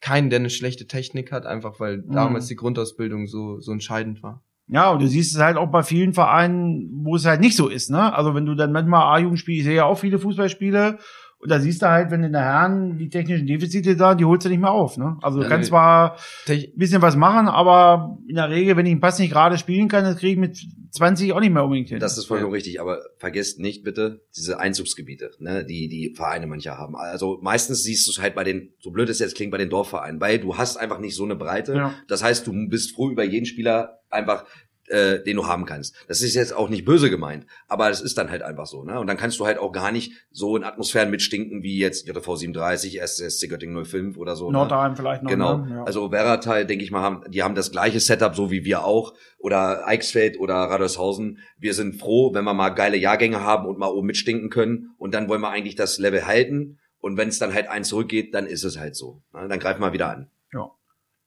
keinen, 0.00 0.28
der 0.28 0.40
eine 0.40 0.50
schlechte 0.50 0.88
Technik 0.88 1.32
hat, 1.32 1.46
einfach 1.46 1.80
weil 1.80 2.02
damals 2.02 2.48
die 2.48 2.56
Grundausbildung 2.56 3.26
so, 3.26 3.60
so 3.60 3.72
entscheidend 3.72 4.22
war. 4.22 4.44
Ja, 4.70 4.90
und 4.90 5.00
du 5.00 5.06
siehst 5.08 5.34
es 5.34 5.40
halt 5.40 5.56
auch 5.56 5.70
bei 5.70 5.82
vielen 5.82 6.12
Vereinen, 6.12 6.90
wo 7.02 7.16
es 7.16 7.24
halt 7.24 7.40
nicht 7.40 7.56
so 7.56 7.68
ist, 7.68 7.90
ne? 7.90 8.14
Also 8.14 8.34
wenn 8.34 8.44
du 8.44 8.54
dann 8.54 8.72
manchmal 8.72 9.16
A-Jugend 9.16 9.38
spielst, 9.38 9.60
ich 9.60 9.64
sehe 9.64 9.76
ja 9.76 9.84
auch 9.84 9.98
viele 9.98 10.18
Fußballspiele, 10.18 10.98
und 11.40 11.50
da 11.50 11.60
siehst 11.60 11.82
du 11.82 11.88
halt, 11.88 12.10
wenn 12.10 12.24
in 12.24 12.32
der 12.32 12.42
Herren 12.42 12.98
die 12.98 13.08
technischen 13.08 13.46
Defizite 13.46 13.96
da, 13.96 14.14
die 14.14 14.24
holst 14.24 14.44
du 14.44 14.48
nicht 14.50 14.60
mehr 14.60 14.72
auf, 14.72 14.96
ne? 14.96 15.16
Also 15.22 15.38
du 15.38 15.44
Ja, 15.44 15.48
kannst 15.48 15.66
nee. 15.66 15.70
zwar 15.70 16.16
ein 16.48 16.64
bisschen 16.74 17.00
was 17.00 17.14
machen, 17.16 17.46
aber 17.48 18.18
in 18.26 18.34
der 18.34 18.50
Regel, 18.50 18.76
wenn 18.76 18.86
ich 18.86 18.92
einen 18.92 19.00
Pass 19.00 19.18
nicht 19.20 19.32
gerade 19.32 19.56
spielen 19.56 19.88
kann, 19.88 20.02
das 20.04 20.16
kriege 20.16 20.32
ich 20.32 20.38
mit 20.38 20.58
20 20.90 21.32
auch 21.32 21.40
nicht 21.40 21.52
mehr 21.52 21.62
unbedingt 21.62 21.90
hin. 21.90 22.00
Das 22.00 22.18
ist 22.18 22.24
vollkommen 22.26 22.52
richtig, 22.52 22.80
aber 22.80 22.98
vergesst 23.18 23.60
nicht 23.60 23.84
bitte 23.84 24.22
diese 24.36 24.58
Einzugsgebiete, 24.58 25.30
ne, 25.38 25.64
die 25.64 25.88
die 25.88 26.12
Vereine 26.16 26.46
mancher 26.48 26.76
haben. 26.76 26.96
Also 26.96 27.38
meistens 27.40 27.84
siehst 27.84 28.06
du 28.08 28.10
es 28.10 28.20
halt 28.20 28.34
bei 28.34 28.42
den, 28.42 28.72
so 28.80 28.90
blöd 28.90 29.08
es 29.08 29.20
jetzt 29.20 29.36
klingt, 29.36 29.52
bei 29.52 29.58
den 29.58 29.70
Dorfvereinen, 29.70 30.20
weil 30.20 30.38
du 30.40 30.56
hast 30.56 30.76
einfach 30.76 30.98
nicht 30.98 31.14
so 31.14 31.24
eine 31.24 31.36
Breite. 31.36 31.74
Ja. 31.74 31.94
Das 32.08 32.24
heißt, 32.24 32.46
du 32.46 32.68
bist 32.68 32.94
froh 32.96 33.10
über 33.10 33.22
jeden 33.22 33.46
Spieler 33.46 34.00
einfach 34.10 34.44
äh, 34.90 35.22
den 35.22 35.36
du 35.36 35.46
haben 35.46 35.64
kannst. 35.64 35.94
Das 36.08 36.22
ist 36.22 36.34
jetzt 36.34 36.54
auch 36.54 36.68
nicht 36.68 36.84
böse 36.84 37.10
gemeint, 37.10 37.46
aber 37.66 37.90
es 37.90 38.00
ist 38.00 38.18
dann 38.18 38.30
halt 38.30 38.42
einfach 38.42 38.66
so. 38.66 38.84
Ne? 38.84 38.98
Und 38.98 39.06
dann 39.06 39.16
kannst 39.16 39.38
du 39.40 39.46
halt 39.46 39.58
auch 39.58 39.72
gar 39.72 39.92
nicht 39.92 40.12
so 40.30 40.56
in 40.56 40.64
Atmosphären 40.64 41.10
mitstinken 41.10 41.62
wie 41.62 41.78
jetzt 41.78 42.06
JV 42.06 42.36
37, 42.36 43.00
SSC 43.00 43.48
Göttingen 43.48 43.84
05 43.84 44.16
oder 44.16 44.36
so. 44.36 44.46
Ne? 44.46 44.52
Nordheim 44.52 44.96
vielleicht 44.96 45.22
noch. 45.22 45.30
Genau. 45.30 45.58
Ne? 45.58 45.74
Ja. 45.76 45.84
Also 45.84 46.10
Werratal, 46.10 46.66
denke 46.66 46.84
ich 46.84 46.90
mal, 46.90 47.02
haben, 47.02 47.22
die 47.30 47.42
haben 47.42 47.54
das 47.54 47.70
gleiche 47.70 48.00
Setup, 48.00 48.34
so 48.34 48.50
wie 48.50 48.64
wir 48.64 48.84
auch. 48.84 49.14
Oder 49.38 49.86
Eichsfeld 49.86 50.38
oder 50.38 50.54
Radershausen. 50.54 51.38
Wir 51.58 51.74
sind 51.74 51.96
froh, 52.00 52.34
wenn 52.34 52.44
wir 52.44 52.54
mal 52.54 52.70
geile 52.70 52.96
Jahrgänge 52.96 53.42
haben 53.42 53.66
und 53.66 53.78
mal 53.78 53.88
oben 53.88 54.06
mitstinken 54.06 54.50
können. 54.50 54.90
Und 54.98 55.14
dann 55.14 55.28
wollen 55.28 55.40
wir 55.40 55.50
eigentlich 55.50 55.76
das 55.76 55.98
Level 55.98 56.26
halten. 56.26 56.78
Und 57.00 57.16
wenn 57.16 57.28
es 57.28 57.38
dann 57.38 57.54
halt 57.54 57.68
eins 57.68 57.88
zurückgeht, 57.88 58.34
dann 58.34 58.46
ist 58.46 58.64
es 58.64 58.78
halt 58.78 58.96
so. 58.96 59.22
Na, 59.32 59.46
Dann 59.46 59.60
greifen 59.60 59.80
wir 59.80 59.92
wieder 59.92 60.10
an. 60.10 60.30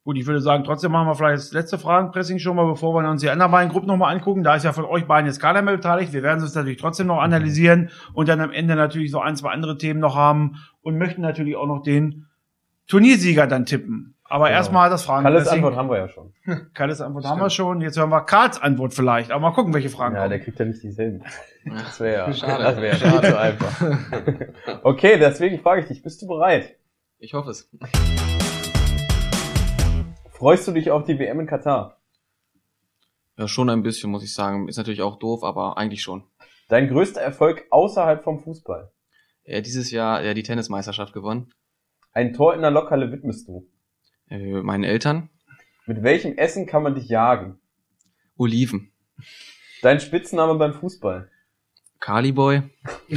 Gut, 0.04 0.18
ich 0.18 0.26
würde 0.26 0.42
sagen, 0.42 0.64
trotzdem 0.64 0.92
machen 0.92 1.08
wir 1.08 1.14
vielleicht 1.16 1.38
das 1.44 1.52
letzte 1.54 1.78
Fragenpressing 1.78 2.40
schon 2.40 2.56
mal, 2.56 2.66
bevor 2.66 2.94
wir 2.96 3.08
uns 3.08 3.22
die 3.22 3.30
anderen 3.30 3.52
beiden 3.52 3.72
Gruppen 3.72 3.86
nochmal 3.88 4.16
angucken. 4.16 4.44
Da 4.44 4.56
ist 4.56 4.64
ja 4.66 4.74
von 4.74 4.86
euch 4.86 5.06
beiden 5.06 5.28
jetzt 5.28 5.40
keiner 5.40 5.62
mehr 5.62 5.76
beteiligt. 5.76 6.12
Wir 6.12 6.24
werden 6.24 6.44
es 6.44 6.56
natürlich 6.56 6.80
trotzdem 6.80 7.06
noch 7.08 7.20
analysieren 7.22 7.92
und 8.14 8.28
dann 8.28 8.42
am 8.42 8.52
Ende 8.52 8.76
natürlich 8.76 9.12
so 9.12 9.20
ein, 9.20 9.36
zwei 9.36 9.52
andere 9.52 9.78
Themen 9.78 10.00
noch 10.00 10.16
haben 10.16 10.56
und 10.82 10.98
möchten 10.98 11.22
natürlich 11.22 11.56
auch 11.56 11.68
noch 11.68 11.84
den 11.84 12.26
Turniersieger 12.88 13.46
dann 13.46 13.66
tippen. 13.68 14.16
Aber 14.24 14.46
Genau. 14.46 14.58
erstmal 14.58 14.90
das 14.90 15.06
Kalles 15.06 15.24
Fragenpressing. 15.24 15.54
Antwort 15.66 15.76
haben 15.76 15.90
wir 15.90 15.98
ja 15.98 16.08
schon. 16.08 16.34
Kalles 16.74 17.00
Antwort 17.02 17.26
haben 17.26 17.40
wir 17.42 17.50
schon. 17.52 17.82
Jetzt 17.82 18.00
hören 18.00 18.10
wir 18.10 18.22
Karls 18.22 18.60
Antwort 18.60 18.94
vielleicht. 18.96 19.30
Aber 19.30 19.42
mal 19.42 19.52
gucken, 19.52 19.72
welche 19.74 19.90
Fragen 19.90 20.16
Ja, 20.16 20.28
der 20.28 20.40
kommen. 20.40 20.46
kriegt 20.46 20.60
ja 20.60 20.66
nicht 20.66 20.82
dieselben. 20.82 21.22
Das 21.66 22.00
wäre 22.00 22.28
ja, 22.28 22.34
Schade. 22.34 22.64
das 22.64 22.78
wäre 22.82 23.22
zu 23.22 23.40
einfach. 23.40 23.82
Okay, 24.84 25.18
deswegen 25.20 25.60
frage 25.60 25.82
ich 25.82 25.88
dich, 25.88 26.02
bist 26.02 26.22
du 26.24 26.28
bereit? 26.28 26.76
Ich 27.20 27.34
hoffe 27.36 27.52
es. 27.52 27.70
Freust 30.42 30.68
du 30.68 30.72
dich 30.72 30.90
auf 30.90 31.04
die 31.04 31.20
WM 31.20 31.40
in 31.42 31.46
Katar? 31.46 32.02
Ja, 33.38 33.48
schon 33.48 33.70
ein 33.70 33.84
bisschen, 33.84 34.10
muss 34.10 34.24
ich 34.24 34.34
sagen. 34.34 34.68
Ist 34.68 34.78
natürlich 34.78 35.04
auch 35.04 35.20
doof, 35.20 35.44
aber 35.44 35.78
eigentlich 35.78 36.02
schon. 36.02 36.24
Dein 36.68 36.88
größter 36.88 37.22
Erfolg 37.22 37.68
außerhalb 37.70 38.24
vom 38.24 38.40
Fußball? 38.40 38.92
Äh, 39.44 39.62
dieses 39.62 39.92
Jahr 39.92 40.24
ja, 40.24 40.34
die 40.34 40.42
Tennismeisterschaft 40.42 41.14
gewonnen. 41.14 41.54
Ein 42.12 42.34
Tor 42.34 42.56
in 42.56 42.62
der 42.62 42.72
Lokhalle 42.72 43.12
widmest 43.12 43.48
du. 43.48 43.70
Äh, 44.32 44.64
meinen 44.64 44.84
Eltern. 44.84 45.30
Mit 45.86 46.02
welchem 46.02 46.36
Essen 46.40 46.66
kann 46.66 46.82
man 46.82 46.96
dich 46.96 47.08
jagen? 47.08 47.60
Oliven. 48.36 48.92
Dein 49.84 50.00
Spitzname 50.00 50.56
beim 50.56 50.74
Fußball? 50.74 51.30
Kaliboy. 52.00 52.64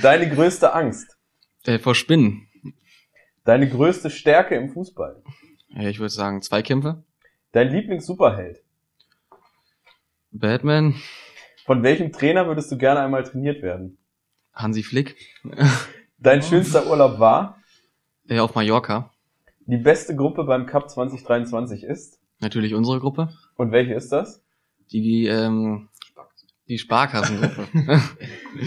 Deine 0.00 0.30
größte 0.30 0.72
Angst? 0.72 1.18
Äh, 1.66 1.78
vor 1.78 1.94
Spinnen. 1.94 2.48
Deine 3.44 3.68
größte 3.68 4.08
Stärke 4.08 4.54
im 4.54 4.70
Fußball? 4.70 5.22
Ich 5.68 5.98
würde 5.98 6.12
sagen, 6.12 6.42
Zweikämpfe. 6.42 7.02
Dein 7.52 7.70
Lieblings-Superheld? 7.70 8.62
Batman. 10.30 10.94
Von 11.64 11.82
welchem 11.82 12.12
Trainer 12.12 12.46
würdest 12.46 12.70
du 12.72 12.78
gerne 12.78 13.00
einmal 13.00 13.24
trainiert 13.24 13.62
werden? 13.62 13.98
Hansi 14.52 14.82
Flick. 14.82 15.16
Dein 16.18 16.42
schönster 16.42 16.86
Urlaub 16.88 17.18
war? 17.18 17.58
Äh, 18.28 18.40
auf 18.40 18.54
Mallorca. 18.54 19.10
Die 19.66 19.76
beste 19.76 20.16
Gruppe 20.16 20.44
beim 20.44 20.66
Cup 20.66 20.90
2023 20.90 21.84
ist? 21.84 22.18
Natürlich 22.40 22.74
unsere 22.74 23.00
Gruppe. 23.00 23.28
Und 23.56 23.72
welche 23.72 23.94
ist 23.94 24.10
das? 24.10 24.42
Die, 24.92 25.26
ähm, 25.26 25.88
die 26.68 26.78
Sparkassengruppe. 26.78 27.68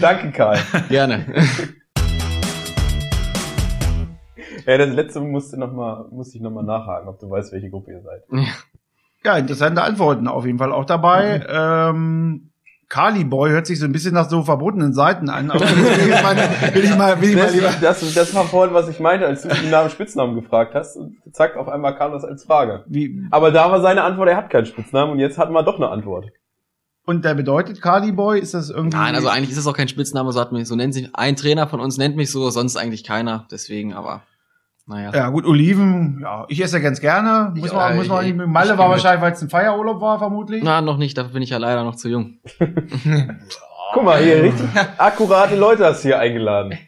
Danke, 0.00 0.30
Karl. 0.32 0.58
Gerne. 0.88 1.44
Ja, 4.66 4.78
das 4.78 4.90
letzte 4.94 5.20
musste, 5.20 5.58
noch 5.58 5.72
mal, 5.72 6.06
musste 6.10 6.36
ich 6.36 6.42
nochmal 6.42 6.64
nachhaken, 6.64 7.08
ob 7.08 7.18
du 7.20 7.28
weißt, 7.30 7.52
welche 7.52 7.70
Gruppe 7.70 7.92
ihr 7.92 8.00
seid. 8.02 8.22
Ja, 9.24 9.36
interessante 9.38 9.82
Antworten 9.82 10.26
auf 10.28 10.44
jeden 10.46 10.58
Fall 10.58 10.72
auch 10.72 10.84
dabei. 10.84 11.44
Ähm, 11.48 12.48
Kali 12.88 13.24
Boy 13.24 13.50
hört 13.50 13.66
sich 13.66 13.78
so 13.78 13.86
ein 13.86 13.92
bisschen 13.92 14.12
nach 14.12 14.28
so 14.28 14.42
verbotenen 14.42 14.92
Seiten 14.92 15.30
an. 15.30 15.50
Aber 15.50 15.60
will 15.60 16.10
ich 16.10 16.22
mal, 16.22 16.36
will 16.74 16.84
ich 16.84 16.96
mal, 16.96 17.20
will 17.22 17.28
ich 17.30 17.36
mal 17.36 17.44
Das, 17.44 17.54
lieber. 17.54 17.72
das, 17.80 18.14
das 18.14 18.34
war 18.34 18.44
vorhin, 18.44 18.74
was 18.74 18.88
ich 18.88 19.00
meinte, 19.00 19.26
als 19.26 19.42
du 19.42 19.48
ihn 19.48 19.70
nach 19.70 19.82
dem 19.86 19.90
Spitznamen 19.90 20.34
gefragt 20.34 20.74
hast. 20.74 20.96
Und 20.96 21.16
zack, 21.32 21.56
auf 21.56 21.68
einmal 21.68 21.96
kam 21.96 22.12
das 22.12 22.24
als 22.24 22.44
Frage. 22.44 22.84
Wie, 22.86 23.26
Aber 23.30 23.50
da 23.50 23.70
war 23.70 23.80
seine 23.80 24.02
Antwort, 24.02 24.28
er 24.28 24.36
hat 24.36 24.50
keinen 24.50 24.66
Spitznamen 24.66 25.12
und 25.12 25.18
jetzt 25.20 25.38
hatten 25.38 25.52
wir 25.54 25.62
doch 25.62 25.76
eine 25.76 25.88
Antwort. 25.88 26.26
und 27.06 27.24
der 27.24 27.34
bedeutet 27.34 27.80
Kali 27.80 28.12
Boy? 28.12 28.40
Ist 28.40 28.52
das 28.54 28.68
irgendwie? 28.68 28.96
Nein, 28.96 29.14
also 29.14 29.28
eigentlich 29.28 29.50
ist 29.52 29.58
es 29.58 29.66
auch 29.66 29.76
kein 29.76 29.88
Spitzname, 29.88 30.30
so 30.32 30.40
hat 30.40 30.52
mich, 30.52 30.68
so 30.68 30.74
nennt 30.76 30.92
sich, 30.92 31.08
ein 31.14 31.36
Trainer 31.36 31.68
von 31.68 31.80
uns 31.80 31.96
nennt 31.96 32.16
mich 32.16 32.30
so, 32.30 32.50
sonst 32.50 32.76
eigentlich 32.76 33.04
keiner, 33.04 33.46
deswegen, 33.50 33.94
aber, 33.94 34.22
naja. 34.92 35.10
Ja, 35.14 35.28
gut, 35.30 35.44
Oliven, 35.46 36.20
ja, 36.22 36.44
ich 36.48 36.62
esse 36.62 36.76
ja 36.76 36.82
ganz 36.82 37.00
gerne. 37.00 37.52
Muss 37.56 37.66
Ich- 37.68 37.72
man, 37.74 37.92
äh, 37.92 37.96
muss 37.96 38.08
man 38.08 38.20
ich- 38.20 38.26
nicht 38.28 38.36
mit 38.36 38.46
Malle 38.48 38.72
ich 38.72 38.78
war 38.78 38.88
wahrscheinlich, 38.90 39.22
weil 39.22 39.32
es 39.32 39.42
ein 39.42 39.48
Feierurlaub 39.50 40.00
war, 40.00 40.18
vermutlich. 40.18 40.62
Na, 40.62 40.80
noch 40.80 40.96
nicht, 40.98 41.16
dafür 41.18 41.32
bin 41.32 41.42
ich 41.42 41.50
ja 41.50 41.58
leider 41.58 41.82
noch 41.84 41.96
zu 41.96 42.08
jung. 42.08 42.38
Guck 43.94 44.04
mal, 44.04 44.22
hier 44.22 44.42
richtig 44.42 44.66
akkurate 44.98 45.56
Leute 45.56 45.84
hast 45.84 46.02
du 46.04 46.08
hier 46.08 46.18
eingeladen. 46.18 46.78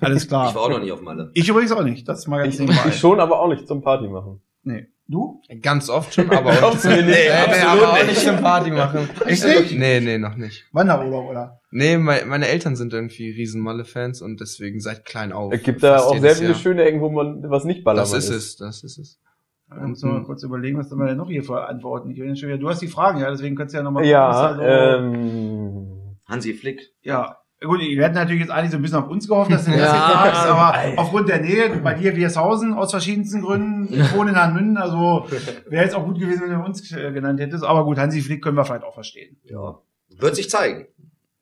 Alles 0.00 0.24
Ich 0.24 0.30
war 0.30 0.50
klar. 0.50 0.62
auch 0.62 0.68
noch 0.68 0.80
nie 0.80 0.90
auf 0.92 1.00
Malle. 1.02 1.30
Ich 1.34 1.48
übrigens 1.48 1.72
auch 1.72 1.82
nicht. 1.84 2.08
Das 2.08 2.18
ist 2.20 2.26
mal 2.28 2.42
ganz 2.42 2.54
Ich, 2.54 2.60
nebenbei. 2.60 2.82
ich 2.88 2.96
schon, 2.98 3.20
aber 3.20 3.40
auch 3.40 3.48
nicht 3.48 3.66
zum 3.68 3.80
Party 3.82 4.08
machen. 4.08 4.40
Nee. 4.64 4.88
Du? 5.06 5.42
Ganz 5.60 5.90
oft 5.90 6.14
schon, 6.14 6.30
aber 6.30 6.50
auch, 6.62 6.72
nicht? 6.82 6.84
nee, 6.84 7.02
nee, 7.02 7.28
Absolut 7.28 7.82
aber 7.84 7.92
auch 7.92 8.06
nicht. 8.06 8.20
zum 8.20 8.36
Party 8.40 8.70
machen. 8.70 9.08
Echt 9.26 9.44
nicht? 9.44 9.78
Nee, 9.78 10.00
nee, 10.00 10.16
noch 10.16 10.34
nicht. 10.36 10.64
Wanderurlaub, 10.72 11.28
oder? 11.28 11.60
Nee, 11.70 11.98
mein, 11.98 12.26
meine 12.28 12.48
Eltern 12.48 12.74
sind 12.74 12.94
irgendwie 12.94 13.30
riesen 13.30 13.60
Malle-Fans 13.60 14.22
und 14.22 14.40
deswegen 14.40 14.80
seit 14.80 15.04
klein 15.04 15.32
auf. 15.32 15.52
Es 15.52 15.62
gibt 15.62 15.82
da 15.82 15.98
auch 15.98 16.16
sehr 16.18 16.34
viele 16.36 16.50
Jahr. 16.52 16.58
schöne 16.58 16.84
Ecken, 16.84 17.00
wo 17.02 17.10
man 17.10 17.42
was 17.50 17.64
nicht 17.64 17.84
ballern 17.84 18.00
Das 18.02 18.12
ist 18.14 18.30
es, 18.30 18.56
das 18.56 18.82
ist 18.82 18.96
es. 18.98 19.20
Da 19.68 19.76
muss 19.86 20.00
man 20.02 20.12
mal 20.14 20.22
kurz 20.24 20.42
überlegen, 20.42 20.78
was 20.78 20.90
wir 20.90 21.06
denn 21.06 21.16
noch 21.18 21.28
hier 21.28 21.42
für 21.42 21.66
Antworten. 21.68 22.10
Ich 22.10 22.18
will 22.18 22.28
ja 22.28 22.36
schon 22.36 22.48
wieder, 22.48 22.58
du 22.58 22.68
hast 22.70 22.80
die 22.80 22.88
Fragen, 22.88 23.20
ja, 23.20 23.30
deswegen 23.30 23.56
kannst 23.56 23.74
du 23.74 23.78
ja 23.78 23.82
nochmal 23.84 24.06
Ja, 24.06 24.28
also, 24.30 24.62
ähm, 24.62 26.16
Hansi 26.26 26.54
Flick. 26.54 26.80
ja. 27.02 27.38
Gut, 27.62 27.80
wir 27.80 28.04
hätten 28.04 28.14
natürlich 28.14 28.40
jetzt 28.42 28.50
eigentlich 28.50 28.70
so 28.72 28.76
ein 28.76 28.82
bisschen 28.82 28.98
auf 28.98 29.08
uns 29.08 29.26
gehofft, 29.26 29.50
dass 29.50 29.64
du 29.64 29.70
das 29.72 29.80
Ja. 29.80 29.84
jetzt 30.26 30.34
sagst, 30.34 30.46
aber 30.46 30.98
aufgrund 31.00 31.28
der 31.30 31.40
Nähe, 31.40 31.70
bei 31.78 31.94
dir 31.94 32.14
Wiershausen 32.14 32.74
aus 32.74 32.90
verschiedensten 32.90 33.40
Gründen, 33.40 33.88
ich 33.92 34.12
wohne 34.14 34.30
in 34.32 34.36
Hanmünden, 34.36 34.76
also 34.76 35.26
wäre 35.68 35.84
jetzt 35.84 35.94
auch 35.94 36.04
gut 36.04 36.18
gewesen, 36.18 36.42
wenn 36.42 36.58
du 36.58 36.64
uns 36.64 36.92
äh, 36.92 37.10
genannt 37.12 37.40
hättest, 37.40 37.64
aber 37.64 37.84
gut, 37.84 37.96
Hansi 37.98 38.20
Flick 38.20 38.42
können 38.42 38.56
wir 38.56 38.64
vielleicht 38.64 38.84
auch 38.84 38.94
verstehen. 38.94 39.36
Ja. 39.44 39.78
Wird 40.18 40.36
sich 40.36 40.50
zeigen, 40.50 40.86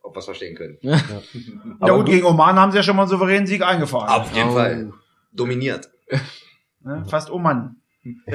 ob 0.02 0.14
wir 0.14 0.20
es 0.20 0.24
verstehen 0.26 0.54
können. 0.56 0.78
ja 0.82 0.96
Aber 1.80 1.96
gut, 1.96 2.06
gegen 2.06 2.24
Oman 2.26 2.56
haben 2.56 2.70
sie 2.70 2.76
ja 2.78 2.82
schon 2.84 2.94
mal 2.96 3.02
einen 3.02 3.10
souveränen 3.10 3.46
Sieg 3.46 3.62
eingefahren. 3.62 4.08
Auf 4.08 4.32
jeden 4.32 4.50
Oh. 4.50 4.52
Fall. 4.52 4.92
Dominiert. 5.32 5.90
Ne? 6.84 7.04
Fast 7.08 7.32
Mann. 7.34 7.76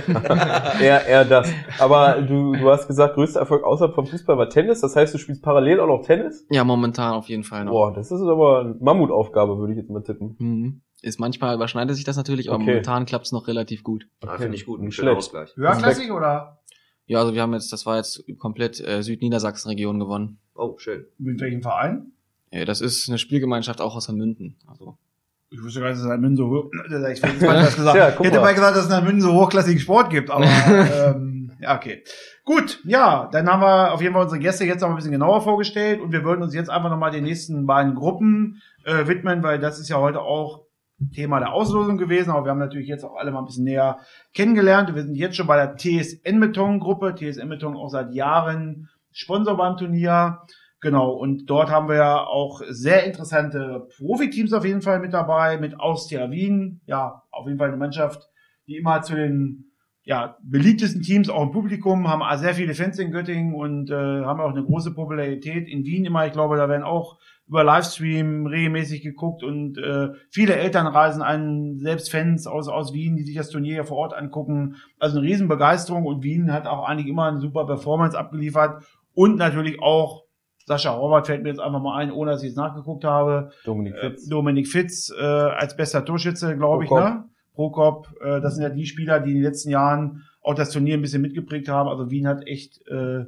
eher, 0.82 1.06
eher 1.06 1.26
das. 1.26 1.52
Aber 1.80 2.22
du, 2.22 2.54
du 2.54 2.70
hast 2.70 2.88
gesagt, 2.88 3.16
größter 3.16 3.40
Erfolg 3.42 3.64
außerhalb 3.64 3.94
vom 3.96 4.06
Fußball 4.08 4.38
war 4.38 4.50
Tennis. 4.50 4.82
Das 4.82 4.96
heißt, 4.96 5.14
du 5.14 5.18
spielst 5.18 5.44
parallel 5.44 5.80
auch 5.80 5.88
noch 5.88 6.02
Tennis? 6.06 6.46
Ja, 6.50 6.64
momentan 6.64 7.14
auf 7.14 7.28
jeden 7.30 7.44
Fall 7.44 7.66
noch. 7.66 7.72
Boah, 7.72 7.94
das 7.94 8.12
ist 8.12 8.22
aber 8.22 8.62
eine 8.62 8.76
Mammutaufgabe, 8.80 9.58
würde 9.58 9.74
ich 9.74 9.80
jetzt 9.80 9.90
mal 9.90 10.02
tippen. 10.04 10.36
Mhm. 10.40 10.82
Ist 11.02 11.20
manchmal 11.20 11.54
überschneidet 11.56 11.96
sich 11.96 12.06
das 12.06 12.18
natürlich, 12.18 12.50
aber 12.50 12.56
Okay. 12.58 12.66
momentan 12.72 13.06
klappt's 13.06 13.32
noch 13.32 13.48
relativ 13.48 13.84
gut. 13.84 14.08
Ah, 14.26 14.38
Finde 14.38 14.56
ich 14.56 14.66
gut. 14.66 14.82
Ein 14.82 14.92
schöner. 14.92 15.16
Ausgleich. 15.16 15.56
Höherklassig 15.56 16.12
oder 16.12 16.60
Ja, 17.06 17.20
also 17.20 17.34
wir 17.36 17.42
haben 17.42 17.54
jetzt, 17.54 17.72
das 17.72 17.86
war 17.86 17.98
jetzt 17.98 18.24
komplett 18.40 18.80
äh, 18.80 19.04
Südniedersachsen-Region 19.04 20.00
gewonnen. 20.00 20.40
Oh, 20.56 20.76
schön. 20.78 21.06
mit 21.20 21.40
welchem 21.40 21.62
Verein? 21.62 22.14
Ja, 22.52 22.66
das 22.66 22.82
ist 22.82 23.10
eine 23.10 23.18
Spielgemeinschaft 23.18 23.82
auch 23.82 23.96
aus 23.96 24.10
München. 24.10 24.56
Also 24.66 24.98
Ich 25.50 25.64
wusste 25.64 25.80
gar 25.80 25.90
nicht, 25.90 26.00
dass 26.00 26.06
es 26.06 26.14
in 26.14 26.22
München 26.22 26.38
so 26.38 26.50
hoch, 26.50 26.72
ich 27.12 27.22
falsch 27.22 27.76
gesagt. 27.76 27.96
Tja, 27.96 28.10
ich 28.10 28.20
hätte 28.20 28.38
mal. 28.38 28.42
mal 28.42 28.54
gesagt, 28.54 28.76
dass 28.76 28.86
es 28.86 28.98
in 28.98 29.04
München 29.04 29.22
so 29.22 29.34
hochklassigen 29.34 29.80
Sport 29.80 30.10
gibt, 30.10 30.30
aber 30.30 30.46
ähm, 31.16 31.52
ja, 31.60 31.76
okay. 31.76 32.04
Gut, 32.44 32.82
ja, 32.86 33.30
dann 33.32 33.48
haben 33.48 33.62
wir 33.62 33.94
auf 33.94 34.02
jeden 34.02 34.14
Fall 34.14 34.24
unsere 34.24 34.40
Gäste 34.40 34.66
jetzt 34.66 34.82
noch 34.82 34.90
ein 34.90 34.96
bisschen 34.96 35.12
genauer 35.12 35.42
vorgestellt 35.42 36.02
und 36.02 36.12
wir 36.12 36.24
würden 36.24 36.44
uns 36.44 36.54
jetzt 36.54 36.70
einfach 36.70 36.90
nochmal 36.90 37.12
den 37.12 37.24
nächsten 37.24 37.66
beiden 37.66 37.96
Gruppen 37.96 38.62
äh, 38.86 39.08
widmen, 39.08 39.44
weil 39.44 39.60
das 39.60 39.80
ist 39.80 39.90
ja 39.90 39.98
heute 39.98 40.22
auch 40.22 40.68
Thema 41.14 41.40
der 41.40 41.54
Auslosung 41.54 41.98
gewesen, 41.98 42.32
aber 42.32 42.46
wir 42.46 42.52
haben 42.52 42.60
natürlich 42.60 42.88
jetzt 42.88 43.04
auch 43.04 43.16
alle 43.16 43.32
mal 43.32 43.40
ein 43.40 43.46
bisschen 43.46 43.66
näher 43.66 44.00
kennengelernt. 44.34 44.94
Wir 44.96 45.04
sind 45.04 45.16
jetzt 45.16 45.36
schon 45.36 45.48
bei 45.48 45.56
der 45.56 45.76
TSN 45.76 46.40
Beton 46.40 46.80
Gruppe, 46.80 47.16
TSN 47.16 47.50
Beton 47.50 47.78
auch 47.78 47.90
seit 47.90 48.14
Jahren 48.14 48.90
Sponsor 49.12 49.56
beim 49.56 49.78
Turnier. 49.78 50.42
Genau, 50.80 51.12
und 51.12 51.48
dort 51.48 51.72
haben 51.72 51.90
wir 51.90 51.96
ja 51.96 52.24
auch 52.24 52.62
sehr 52.70 53.06
interessante 53.06 53.88
Profiteams 53.98 54.54
auf 54.54 54.64
jeden 54.64 54.82
Fall 54.82 55.00
mit 55.00 55.12
dabei, 55.12 55.58
mit 55.58 55.80
Austria 55.80 56.30
Wien, 56.30 56.82
ja, 56.86 57.24
auf 57.32 57.48
jeden 57.48 57.58
Fall 57.58 57.70
eine 57.70 57.78
Mannschaft, 57.78 58.30
die 58.68 58.78
immer 58.78 59.02
zu 59.02 59.16
den 59.16 59.72
ja, 60.04 60.38
beliebtesten 60.42 61.02
Teams 61.02 61.30
auch 61.30 61.44
im 61.44 61.52
Publikum, 61.52 62.08
haben 62.08 62.24
sehr 62.38 62.54
viele 62.54 62.74
Fans 62.76 62.98
in 62.98 63.12
Göttingen 63.12 63.54
und 63.54 63.90
äh, 63.90 63.94
haben 63.94 64.40
auch 64.40 64.52
eine 64.52 64.64
große 64.64 64.94
Popularität 64.94 65.68
in 65.68 65.84
Wien 65.84 66.06
immer. 66.06 66.26
Ich 66.26 66.32
glaube, 66.32 66.56
da 66.56 66.70
werden 66.70 66.84
auch 66.84 67.18
über 67.46 67.64
Livestream 67.64 68.46
regelmäßig 68.46 69.02
geguckt 69.02 69.44
und 69.44 69.78
äh, 69.78 70.10
viele 70.30 70.56
Eltern 70.56 70.88
reisen 70.88 71.22
ein, 71.22 71.78
selbst 71.80 72.12
Fans 72.12 72.48
aus, 72.48 72.70
aus 72.70 72.94
Wien, 72.94 73.18
die 73.18 73.24
sich 73.24 73.36
das 73.36 73.50
Turnier 73.50 73.84
vor 73.84 73.98
Ort 73.98 74.14
angucken. 74.14 74.76
Also 75.00 75.18
eine 75.18 75.28
Riesenbegeisterung 75.28 76.06
und 76.06 76.24
Wien 76.24 76.54
hat 76.54 76.68
auch 76.68 76.88
eigentlich 76.88 77.08
immer 77.08 77.26
eine 77.26 77.40
super 77.40 77.66
Performance 77.66 78.18
abgeliefert 78.18 78.84
und 79.14 79.38
natürlich 79.38 79.82
auch 79.82 80.27
Sascha 80.68 80.94
Horvath 80.96 81.28
fällt 81.28 81.44
mir 81.44 81.50
jetzt 81.50 81.62
einfach 81.62 81.82
mal 81.82 81.96
ein, 81.98 82.12
ohne 82.12 82.32
dass 82.32 82.44
ich 82.44 82.50
es 82.50 82.56
nachgeguckt 82.58 83.06
habe. 83.06 83.52
Dominik 83.64 83.96
Äh, 83.96 84.10
Fitz. 84.10 84.28
Dominik 84.28 84.68
Fitz 84.68 85.10
äh, 85.18 85.24
als 85.24 85.76
bester 85.78 86.04
Torschütze, 86.04 86.56
glaube 86.58 86.84
ich, 86.84 86.90
Prokop. 86.90 87.06
ne? 87.06 87.24
Prokop, 87.56 88.08
äh, 88.22 88.42
das 88.42 88.56
sind 88.56 88.64
ja 88.64 88.70
die 88.70 88.86
Spieler, 88.86 89.22
die 89.22 89.32
in 89.32 89.38
den 89.38 89.44
letzten 89.44 89.70
Jahren 89.70 90.24
auch 90.42 90.54
das 90.56 90.70
Turnier 90.72 90.96
ein 90.98 91.02
bisschen 91.02 91.22
mitgeprägt 91.22 91.70
haben. 91.70 91.88
Also 91.90 92.12
Wien 92.12 92.28
hat 92.28 92.46
echt 92.46 92.86
äh, 92.88 93.26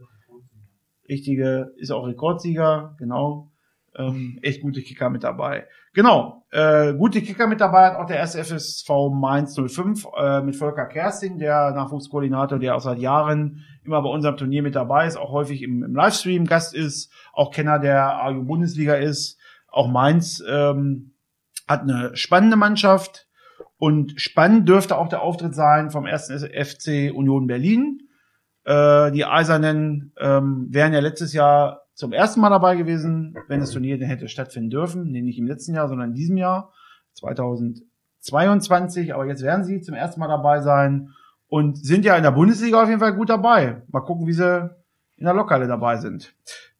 richtige, 1.07 1.71
ist 1.77 1.91
auch 1.91 2.05
Rekordsieger, 2.07 2.95
genau. 2.99 3.51
Ähm, 3.95 4.37
echt 4.43 4.61
gute 4.61 4.81
Kicker 4.81 5.09
mit 5.09 5.23
dabei. 5.23 5.65
Genau, 5.93 6.43
äh, 6.51 6.93
gute 6.93 7.21
Kicker 7.21 7.47
mit 7.47 7.59
dabei 7.59 7.87
hat 7.87 7.95
auch 7.95 8.05
der 8.05 8.17
erste 8.17 8.43
FSV 8.43 8.87
Mainz 9.11 9.55
05 9.59 10.05
äh, 10.15 10.41
mit 10.41 10.55
Volker 10.55 10.85
Kersting, 10.85 11.39
der 11.39 11.71
Nachwuchskoordinator, 11.71 12.59
der 12.59 12.75
auch 12.75 12.81
seit 12.81 12.99
Jahren 12.99 13.63
immer 13.89 14.03
bei 14.03 14.09
unserem 14.09 14.37
Turnier 14.37 14.61
mit 14.61 14.75
dabei 14.75 15.07
ist, 15.07 15.17
auch 15.17 15.31
häufig 15.31 15.63
im, 15.63 15.83
im 15.83 15.95
Livestream 15.95 16.45
Gast 16.45 16.75
ist, 16.75 17.11
auch 17.33 17.49
Kenner 17.51 17.79
der 17.79 18.23
AU 18.23 18.43
Bundesliga 18.43 18.93
ist. 18.93 19.39
Auch 19.67 19.87
Mainz 19.87 20.43
ähm, 20.47 21.15
hat 21.67 21.81
eine 21.81 22.15
spannende 22.15 22.55
Mannschaft 22.55 23.27
und 23.77 24.21
spannend 24.21 24.69
dürfte 24.69 24.95
auch 24.97 25.07
der 25.07 25.23
Auftritt 25.23 25.55
sein 25.55 25.89
vom 25.89 26.05
ersten 26.05 26.37
FC 26.37 27.11
Union 27.11 27.47
Berlin. 27.47 28.03
Äh, 28.63 29.11
die 29.11 29.25
Eisernen 29.25 30.13
ähm, 30.19 30.67
wären 30.69 30.93
ja 30.93 30.99
letztes 30.99 31.33
Jahr 31.33 31.87
zum 31.95 32.13
ersten 32.13 32.41
Mal 32.41 32.51
dabei 32.51 32.75
gewesen, 32.75 33.35
wenn 33.47 33.59
das 33.59 33.71
Turnier 33.71 33.97
denn 33.97 34.07
hätte 34.07 34.27
stattfinden 34.27 34.69
dürfen. 34.69 35.11
Nee, 35.11 35.23
nicht 35.23 35.39
im 35.39 35.47
letzten 35.47 35.73
Jahr, 35.73 35.87
sondern 35.87 36.09
in 36.09 36.15
diesem 36.15 36.37
Jahr, 36.37 36.71
2022. 37.13 39.13
Aber 39.13 39.25
jetzt 39.25 39.41
werden 39.41 39.65
sie 39.65 39.81
zum 39.81 39.95
ersten 39.95 40.19
Mal 40.19 40.27
dabei 40.27 40.61
sein 40.61 41.09
und 41.49 41.83
sind 41.83 42.05
ja 42.05 42.15
in 42.15 42.23
der 42.23 42.31
Bundesliga 42.31 42.81
auf 42.81 42.87
jeden 42.87 43.01
Fall 43.01 43.13
gut 43.13 43.29
dabei. 43.29 43.81
Mal 43.91 44.01
gucken, 44.01 44.27
wie 44.27 44.33
sie 44.33 44.69
in 45.17 45.25
der 45.25 45.33
Lokale 45.33 45.67
dabei 45.67 45.97
sind. 45.97 46.33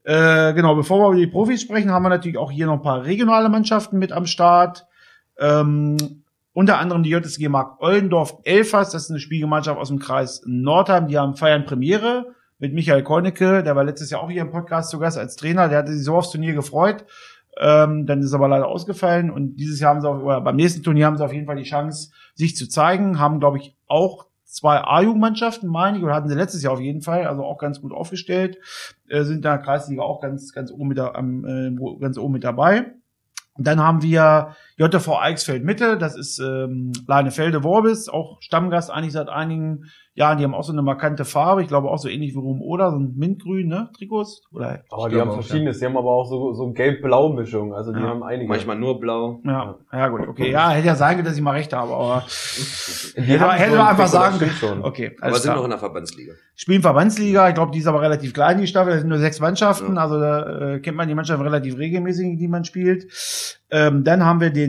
Äh, 0.03 0.53
genau, 0.53 0.76
bevor 0.76 0.99
wir 0.99 1.07
über 1.09 1.20
die 1.20 1.32
Profis 1.32 1.61
sprechen, 1.61 1.91
haben 1.91 2.03
wir 2.03 2.09
natürlich 2.09 2.38
auch 2.38 2.51
hier 2.51 2.67
noch 2.67 2.74
ein 2.74 2.82
paar 2.82 3.03
regionale 3.03 3.49
Mannschaften 3.49 3.99
mit 3.99 4.11
am 4.11 4.26
Start. 4.26 4.88
Ähm, 5.38 5.97
unter 6.53 6.80
anderem 6.80 7.03
die 7.03 7.09
JSG 7.09 7.47
Mark 7.49 7.82
Oldendorf 7.82 8.38
Elfers, 8.43 8.91
das 8.91 9.03
ist 9.03 9.09
eine 9.11 9.20
Spielgemeinschaft 9.20 9.80
aus 9.80 9.89
dem 9.89 9.99
Kreis 9.99 10.41
Nordheim, 10.45 11.07
die 11.07 11.17
haben 11.17 11.36
feiern 11.36 11.65
Premiere 11.65 12.34
mit 12.57 12.74
Michael 12.74 13.03
Kornecke, 13.03 13.63
der 13.63 13.76
war 13.76 13.84
letztes 13.84 14.09
Jahr 14.09 14.22
auch 14.22 14.30
hier 14.30 14.41
im 14.41 14.51
Podcast 14.51 14.89
zu 14.89 14.99
Gast 14.99 15.17
als 15.17 15.36
Trainer, 15.36 15.70
der 15.70 15.80
hatte 15.80 15.93
sich 15.93 16.03
so 16.03 16.15
aufs 16.15 16.32
Turnier 16.32 16.53
gefreut, 16.53 17.05
ähm, 17.57 18.05
dann 18.05 18.22
ist 18.22 18.34
aber 18.34 18.47
leider 18.47 18.67
ausgefallen. 18.67 19.30
Und 19.30 19.55
dieses 19.57 19.80
Jahr 19.80 19.93
haben 19.93 20.01
sie 20.01 20.09
auch, 20.09 20.22
oder 20.22 20.41
beim 20.41 20.55
nächsten 20.55 20.84
Turnier 20.84 21.05
haben 21.05 21.17
sie 21.17 21.24
auf 21.24 21.34
jeden 21.34 21.45
Fall 21.45 21.55
die 21.55 21.63
Chance, 21.63 22.11
sich 22.36 22.55
zu 22.55 22.67
zeigen, 22.67 23.20
haben 23.20 23.39
glaube 23.39 23.57
ich 23.59 23.78
auch 23.88 24.28
zwei 24.50 24.82
A-Jugendmannschaften, 24.82 25.70
meine 25.70 25.97
ich, 25.97 26.04
oder 26.04 26.16
hatten 26.16 26.28
sie 26.28 26.36
letztes 26.36 26.64
Jahr 26.64 26.74
auf 26.74 26.82
jeden 26.82 27.02
Fall, 27.02 27.28
also 27.28 27.43
auch 27.43 27.60
ganz 27.60 27.82
gut 27.82 27.93
aufgestellt, 27.93 28.58
äh, 29.08 29.24
sind 29.24 29.38
in 29.38 29.41
der 29.43 29.60
Kreisliga 29.60 30.02
auch 30.02 30.22
ganz, 30.22 30.54
ganz 30.54 30.72
oben 30.72 30.89
mit, 30.89 30.97
da, 30.97 31.14
am, 31.14 31.45
äh, 31.45 32.00
ganz 32.00 32.18
oben 32.18 32.34
mit 32.34 32.43
dabei. 32.43 32.93
Dann 33.58 33.80
haben 33.80 34.02
wir 34.02 34.56
JV 34.80 35.17
Eichsfeld 35.19 35.63
Mitte, 35.65 35.97
das 35.97 36.15
ist 36.15 36.39
ähm, 36.39 36.93
Leinefelde 37.05 37.63
Worbis, 37.63 38.07
auch 38.07 38.41
Stammgast 38.41 38.89
eigentlich 38.91 39.11
seit 39.13 39.27
einigen 39.27 39.84
Jahren. 40.13 40.38
Die 40.38 40.43
haben 40.45 40.53
auch 40.55 40.63
so 40.63 40.71
eine 40.71 40.82
markante 40.82 41.25
Farbe, 41.25 41.61
ich 41.61 41.67
glaube 41.67 41.89
auch 41.89 41.97
so 41.97 42.07
ähnlich 42.07 42.34
wie 42.34 42.39
Rum 42.39 42.61
oder 42.61 42.91
so 42.91 42.97
ein 42.97 43.13
Mintgrün, 43.17 43.67
ne? 43.67 43.89
Trikots? 43.97 44.41
Oder 44.53 44.84
Aber 44.89 45.09
die 45.09 45.19
haben 45.19 45.30
auch, 45.32 45.34
verschiedenes. 45.36 45.80
Die 45.80 45.86
haben 45.86 45.97
aber 45.97 46.11
auch 46.11 46.25
so, 46.25 46.53
so 46.53 46.71
gelb-blau-Mischung. 46.71 47.73
Also 47.73 47.91
die 47.91 47.99
Ja. 47.99 48.07
haben 48.07 48.23
einige. 48.23 48.47
Manchmal 48.47 48.77
nur 48.80 48.99
blau. 49.01 49.41
ja, 49.43 49.75
ja 49.91 50.07
gut, 50.07 50.27
okay. 50.30 50.49
Ja, 50.51 50.69
hätte 50.71 50.88
ja 50.88 50.95
sein 50.95 51.15
können, 51.15 51.25
dass 51.25 51.36
ich 51.36 51.41
mal 51.43 51.51
recht 51.51 51.73
habe, 51.73 51.93
aber 51.93 52.23
Die 53.17 53.21
hätte, 53.21 53.39
so 53.39 53.45
man 53.45 53.49
ein 53.51 53.88
einfach 53.88 54.07
sagen 54.07 54.39
können. 54.39 54.82
Okay, 54.84 55.11
Aber 55.19 55.36
sind 55.36 55.49
noch 55.49 55.55
klar. 55.55 55.63
in 55.65 55.69
der 55.71 55.80
Verbandsliga. 55.80 56.34
Spielen 56.55 56.82
Verbandsliga, 56.82 57.47
ich 57.49 57.55
glaube, 57.55 57.71
die 57.71 57.80
ist 57.80 57.88
aber 57.88 58.01
relativ 58.01 58.34
klein, 58.34 58.57
die 58.59 58.67
Staffel, 58.67 58.91
das 58.91 58.99
sind 59.01 59.09
nur 59.09 59.17
sechs 59.19 59.39
Mannschaften, 59.39 59.95
Ja. 59.95 60.01
also 60.01 60.19
da 60.19 60.75
äh, 60.75 60.80
kennt 60.80 60.97
man 60.97 61.07
die 61.07 61.15
Mannschaften 61.15 61.43
relativ 61.43 61.77
regelmäßig, 61.77 62.38
die 62.38 62.47
man 62.47 62.65
spielt. 62.65 63.07
Ähm, 63.71 64.03
dann 64.03 64.25
haben 64.25 64.41
wir 64.41 64.49
den 64.49 64.68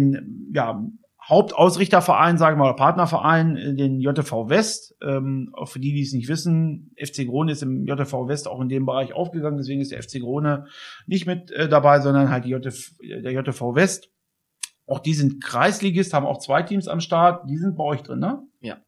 ja, 0.52 0.82
Hauptausrichterverein, 1.28 2.38
sagen 2.38 2.56
wir 2.56 2.64
mal, 2.64 2.70
oder 2.70 2.76
Partnerverein, 2.76 3.56
äh, 3.56 3.74
den 3.74 4.00
JV 4.00 4.48
West. 4.48 4.96
Ähm, 5.02 5.50
auch 5.52 5.68
für 5.68 5.78
die, 5.80 5.92
die 5.92 6.02
es 6.02 6.12
nicht 6.12 6.28
wissen, 6.28 6.92
FC 6.96 7.26
Krone 7.26 7.52
ist 7.52 7.62
im 7.62 7.84
JV 7.86 8.26
West 8.28 8.48
auch 8.48 8.60
in 8.60 8.68
dem 8.68 8.86
Bereich 8.86 9.12
aufgegangen, 9.14 9.56
deswegen 9.58 9.80
ist 9.80 9.92
der 9.92 10.02
FC 10.02 10.20
Krone 10.20 10.66
nicht 11.06 11.26
mit 11.26 11.50
äh, 11.52 11.68
dabei, 11.68 12.00
sondern 12.00 12.30
halt 12.30 12.44
die 12.44 12.50
JV, 12.50 12.92
der 13.22 13.32
JV 13.32 13.74
West. 13.74 14.10
Auch 14.86 14.98
die 14.98 15.14
sind 15.14 15.42
Kreisligist, 15.42 16.14
haben 16.14 16.26
auch 16.26 16.38
zwei 16.38 16.62
Teams 16.62 16.88
am 16.88 17.00
Start, 17.00 17.48
die 17.48 17.56
sind 17.58 17.76
bei 17.76 17.84
euch 17.84 18.02
drin, 18.02 18.18
ne? 18.18 18.42
Ja. 18.60 18.78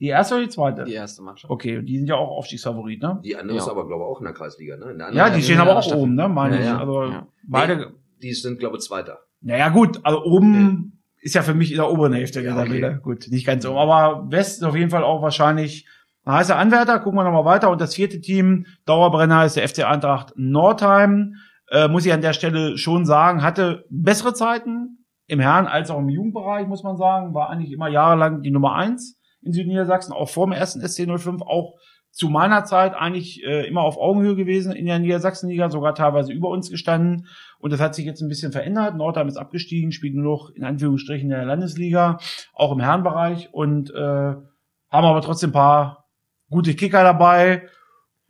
Die 0.00 0.06
erste 0.06 0.36
oder 0.36 0.44
die 0.44 0.48
zweite? 0.48 0.84
die 0.84 0.94
erste 0.94 1.20
Mannschaft. 1.22 1.50
Okay, 1.50 1.76
und 1.76 1.84
die 1.84 1.98
sind 1.98 2.06
ja 2.06 2.14
auch 2.16 2.30
Aufstiegsfavorit, 2.30 3.02
ne? 3.02 3.20
Die 3.22 3.36
andere 3.36 3.58
Ja. 3.58 3.62
ist 3.62 3.68
aber, 3.68 3.86
glaube 3.86 4.04
ich, 4.04 4.08
auch 4.08 4.18
in 4.20 4.24
der 4.24 4.32
Kreisliga. 4.32 4.78
Ne? 4.78 4.92
In 4.92 4.98
der 4.98 5.12
Ja, 5.12 5.28
die 5.28 5.42
stehen 5.42 5.58
aber 5.60 5.76
auch 5.76 5.82
Staffel. 5.82 6.00
oben, 6.04 6.14
ne? 6.14 6.28
Meine 6.30 6.54
Ja, 6.54 6.60
ich. 6.60 6.66
ja. 6.66 6.78
Also 6.78 7.02
Ja. 7.02 7.26
beide. 7.46 7.92
Die 8.22 8.32
sind, 8.32 8.58
glaube 8.58 8.76
ich, 8.78 8.82
Zweiter. 8.82 9.18
Naja, 9.40 9.68
gut, 9.70 10.00
also 10.04 10.22
oben 10.24 11.02
ist 11.20 11.34
ja 11.34 11.42
für 11.42 11.54
mich 11.54 11.70
in 11.70 11.76
der 11.76 11.90
oberen 11.90 12.12
Hälfte 12.12 12.42
der 12.42 12.52
Ja, 12.52 12.58
okay. 12.58 12.80
Tabelle. 12.80 13.00
Gut, 13.00 13.26
nicht 13.30 13.46
ganz 13.46 13.66
oben. 13.66 13.78
Aber 13.78 14.30
West 14.30 14.58
ist 14.58 14.64
auf 14.64 14.76
jeden 14.76 14.90
Fall 14.90 15.04
auch 15.04 15.22
wahrscheinlich 15.22 15.86
ein 16.24 16.34
heißer 16.34 16.56
Anwärter. 16.56 16.98
Gucken 17.00 17.18
wir 17.18 17.24
nochmal 17.24 17.44
weiter. 17.44 17.70
Und 17.70 17.80
das 17.80 17.94
vierte 17.94 18.20
Team, 18.20 18.66
Dauerbrenner, 18.86 19.44
ist 19.44 19.56
der 19.56 19.68
FC 19.68 19.84
Eintracht 19.84 20.32
Nordheim. 20.36 21.34
Äh, 21.70 21.88
muss 21.88 22.06
ich 22.06 22.12
an 22.12 22.20
der 22.20 22.32
Stelle 22.32 22.78
schon 22.78 23.04
sagen, 23.04 23.42
hatte 23.42 23.84
bessere 23.90 24.34
Zeiten 24.34 25.04
im 25.26 25.40
Herren 25.40 25.66
als 25.66 25.90
auch 25.90 25.98
im 25.98 26.08
Jugendbereich, 26.08 26.66
muss 26.66 26.82
man 26.82 26.96
sagen. 26.96 27.34
War 27.34 27.50
eigentlich 27.50 27.72
immer 27.72 27.88
jahrelang 27.88 28.42
die 28.42 28.50
Nummer 28.50 28.74
eins 28.74 29.20
in 29.42 29.52
Südniedersachsen, 29.52 30.12
auch 30.12 30.28
vor 30.28 30.46
dem 30.46 30.52
ersten 30.52 30.82
SC05, 30.82 31.42
auch 31.42 31.74
zu 32.10 32.28
meiner 32.28 32.64
Zeit 32.64 32.94
eigentlich 32.94 33.44
äh, 33.44 33.66
immer 33.66 33.82
auf 33.82 33.96
Augenhöhe 33.96 34.36
gewesen 34.36 34.72
in 34.72 34.86
der 34.86 34.98
Niedersachsenliga, 34.98 35.70
sogar 35.70 35.94
teilweise 35.94 36.32
über 36.32 36.48
uns 36.48 36.70
gestanden. 36.70 37.26
Und 37.58 37.72
das 37.72 37.80
hat 37.80 37.94
sich 37.94 38.04
jetzt 38.04 38.20
ein 38.20 38.28
bisschen 38.28 38.52
verändert. 38.52 38.96
Nordheim 38.96 39.28
ist 39.28 39.36
abgestiegen, 39.36 39.92
spielt 39.92 40.14
nur 40.14 40.24
noch 40.24 40.50
in 40.50 40.64
Anführungsstrichen 40.64 41.30
in 41.30 41.36
der 41.36 41.44
Landesliga, 41.44 42.18
auch 42.52 42.72
im 42.72 42.80
Herrenbereich 42.80 43.52
und 43.52 43.90
äh, 43.90 43.94
haben 43.96 44.44
aber 44.90 45.22
trotzdem 45.22 45.50
ein 45.50 45.54
paar 45.54 46.08
gute 46.50 46.74
Kicker 46.74 47.02
dabei. 47.02 47.68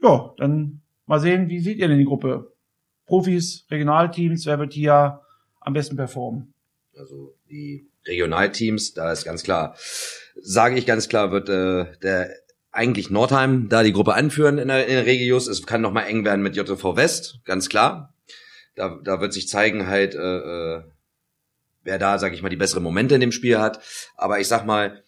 Ja, 0.02 0.34
dann 0.36 0.82
mal 1.06 1.20
sehen, 1.20 1.48
wie 1.48 1.60
seht 1.60 1.78
ihr 1.78 1.88
denn 1.88 1.98
die 1.98 2.04
Gruppe? 2.04 2.52
Profis, 3.06 3.66
Regionalteams, 3.70 4.46
wer 4.46 4.58
wird 4.58 4.72
hier 4.72 5.20
am 5.60 5.72
besten 5.72 5.96
performen? 5.96 6.54
Also 6.96 7.34
die 7.48 7.90
Regionalteams, 8.06 8.94
da 8.94 9.10
ist 9.10 9.24
ganz 9.24 9.42
klar, 9.42 9.74
sage 10.40 10.76
ich 10.76 10.86
ganz 10.86 11.08
klar, 11.08 11.32
wird 11.32 11.48
äh, 11.48 11.86
der 12.02 12.30
eigentlich 12.72 13.10
Nordheim 13.10 13.68
da 13.68 13.82
die 13.82 13.92
Gruppe 13.92 14.14
anführen 14.14 14.58
in 14.58 14.68
der, 14.68 14.86
in 14.86 14.94
der 14.94 15.06
Regius. 15.06 15.46
Es 15.46 15.66
kann 15.66 15.80
noch 15.80 15.92
mal 15.92 16.02
eng 16.02 16.24
werden 16.24 16.42
mit 16.42 16.56
JV 16.56 16.96
West, 16.96 17.40
ganz 17.44 17.68
klar. 17.68 18.14
Da, 18.76 18.98
da 19.02 19.20
wird 19.20 19.32
sich 19.32 19.48
zeigen 19.48 19.86
halt, 19.86 20.14
äh, 20.14 20.18
äh, 20.18 20.82
wer 21.82 21.98
da, 21.98 22.18
sag 22.18 22.32
ich 22.32 22.42
mal, 22.42 22.48
die 22.48 22.56
besseren 22.56 22.82
Momente 22.82 23.14
in 23.14 23.20
dem 23.20 23.32
Spiel 23.32 23.58
hat. 23.58 23.80
Aber 24.16 24.38
ich 24.38 24.48
sag 24.48 24.64
mal, 24.64 25.02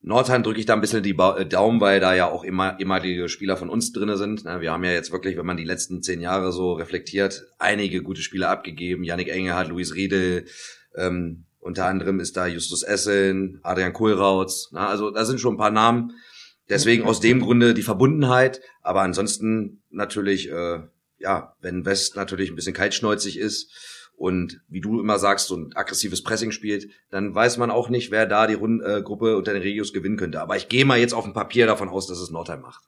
Nordheim 0.00 0.42
drücke 0.42 0.60
ich 0.60 0.66
da 0.66 0.74
ein 0.74 0.80
bisschen 0.80 1.02
die 1.02 1.12
ba 1.12 1.36
äh, 1.36 1.46
Daumen, 1.46 1.80
weil 1.80 2.00
da 2.00 2.14
ja 2.14 2.30
auch 2.30 2.44
immer, 2.44 2.78
immer 2.80 3.00
die 3.00 3.28
Spieler 3.28 3.56
von 3.56 3.68
uns 3.68 3.92
drinne 3.92 4.16
sind. 4.16 4.44
Wir 4.44 4.72
haben 4.72 4.84
ja 4.84 4.92
jetzt 4.92 5.12
wirklich, 5.12 5.36
wenn 5.36 5.46
man 5.46 5.56
die 5.56 5.64
letzten 5.64 6.02
zehn 6.02 6.20
Jahre 6.20 6.52
so 6.52 6.72
reflektiert, 6.72 7.44
einige 7.58 8.02
gute 8.02 8.22
Spieler 8.22 8.48
abgegeben. 8.48 9.04
Yannick 9.04 9.28
Engelhardt, 9.28 9.68
Luis 9.68 9.94
Riedel, 9.94 10.46
ähm, 10.96 11.44
unter 11.60 11.86
anderem 11.86 12.20
ist 12.20 12.36
da 12.36 12.46
Justus 12.46 12.82
Essen, 12.82 13.60
Adrian 13.62 13.92
Kohlrautz. 13.92 14.70
Also 14.72 15.10
da 15.10 15.24
sind 15.24 15.40
schon 15.40 15.54
ein 15.54 15.58
paar 15.58 15.70
Namen, 15.70 16.12
Deswegen 16.68 17.04
aus 17.04 17.20
dem 17.20 17.40
Grunde 17.40 17.74
die 17.74 17.82
Verbundenheit, 17.82 18.60
aber 18.82 19.02
ansonsten 19.02 19.82
natürlich, 19.90 20.50
äh, 20.50 20.80
ja, 21.18 21.54
wenn 21.60 21.84
West 21.84 22.16
natürlich 22.16 22.50
ein 22.50 22.56
bisschen 22.56 22.74
kaltschnäuzig 22.74 23.38
ist 23.38 23.72
und 24.16 24.60
wie 24.68 24.80
du 24.80 25.00
immer 25.00 25.18
sagst, 25.18 25.46
so 25.46 25.56
ein 25.56 25.74
aggressives 25.74 26.22
Pressing 26.22 26.52
spielt, 26.52 26.88
dann 27.10 27.34
weiß 27.34 27.56
man 27.56 27.70
auch 27.70 27.88
nicht, 27.88 28.10
wer 28.10 28.26
da 28.26 28.46
die 28.46 28.54
Rund 28.54 28.82
äh, 28.82 29.02
Gruppe 29.02 29.36
unter 29.36 29.52
den 29.52 29.62
Regios 29.62 29.92
gewinnen 29.92 30.16
könnte. 30.16 30.40
Aber 30.40 30.56
ich 30.56 30.68
gehe 30.68 30.84
mal 30.84 30.98
jetzt 30.98 31.14
auf 31.14 31.24
dem 31.24 31.32
Papier 31.32 31.66
davon 31.66 31.88
aus, 31.88 32.06
dass 32.06 32.18
es 32.18 32.30
Nordheim 32.30 32.60
macht. 32.60 32.84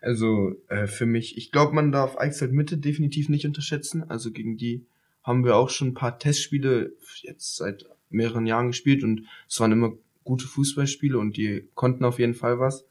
Also 0.00 0.52
äh, 0.68 0.86
für 0.86 1.06
mich, 1.06 1.36
ich 1.36 1.50
glaube, 1.50 1.74
man 1.74 1.90
darf 1.90 2.16
Eichsfeld 2.18 2.52
Mitte 2.52 2.78
definitiv 2.78 3.28
nicht 3.28 3.46
unterschätzen. 3.46 4.08
Also 4.08 4.30
gegen 4.30 4.56
die 4.56 4.86
haben 5.24 5.44
wir 5.44 5.56
auch 5.56 5.70
schon 5.70 5.88
ein 5.88 5.94
paar 5.94 6.18
Testspiele 6.18 6.92
jetzt 7.22 7.56
seit 7.56 7.86
mehreren 8.10 8.46
Jahren 8.46 8.68
gespielt 8.68 9.02
und 9.02 9.26
es 9.48 9.58
waren 9.60 9.72
immer 9.72 9.92
gute 10.28 10.46
Fußballspiele 10.46 11.18
und 11.18 11.38
die 11.38 11.68
konnten 11.74 12.04
auf 12.04 12.18
jeden 12.18 12.34
Fall 12.34 12.60
was. 12.60 12.86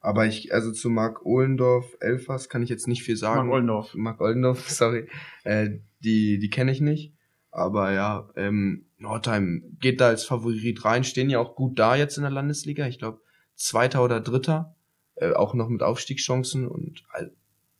Aber 0.00 0.26
ich, 0.26 0.54
also 0.54 0.72
zu 0.72 0.88
Marc 0.88 1.24
Ohlendorf, 1.26 1.96
Elfers 2.00 2.48
kann 2.48 2.62
ich 2.62 2.70
jetzt 2.70 2.88
nicht 2.88 3.02
viel 3.02 3.16
sagen. 3.16 3.48
Marc 3.48 3.56
Ohlendorf. 3.56 3.94
Marc 3.94 4.20
Ohlendorf, 4.22 4.68
sorry. 4.70 5.08
Äh, 5.44 5.80
die, 6.00 6.38
die 6.38 6.50
kenne 6.50 6.72
ich 6.72 6.80
nicht. 6.80 7.12
Aber 7.50 7.92
ja, 7.92 8.30
ähm, 8.36 8.86
Nordheim 8.96 9.76
geht 9.80 10.00
da 10.00 10.08
als 10.08 10.24
Favorit 10.24 10.84
rein, 10.84 11.04
stehen 11.04 11.28
ja 11.28 11.40
auch 11.40 11.54
gut 11.56 11.78
da 11.78 11.94
jetzt 11.94 12.16
in 12.16 12.22
der 12.22 12.32
Landesliga. 12.32 12.86
Ich 12.86 12.98
glaube, 12.98 13.20
Zweiter 13.54 14.02
oder 14.02 14.20
Dritter, 14.20 14.74
äh, 15.16 15.32
auch 15.32 15.52
noch 15.52 15.68
mit 15.68 15.82
Aufstiegschancen 15.82 16.66
und 16.66 17.04
äh, 17.14 17.26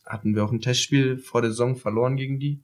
hatten 0.04 0.34
wir 0.34 0.44
auch 0.44 0.52
ein 0.52 0.60
Testspiel 0.60 1.16
vor 1.16 1.40
der 1.40 1.50
Saison 1.50 1.76
verloren 1.76 2.16
gegen 2.16 2.38
die. 2.38 2.62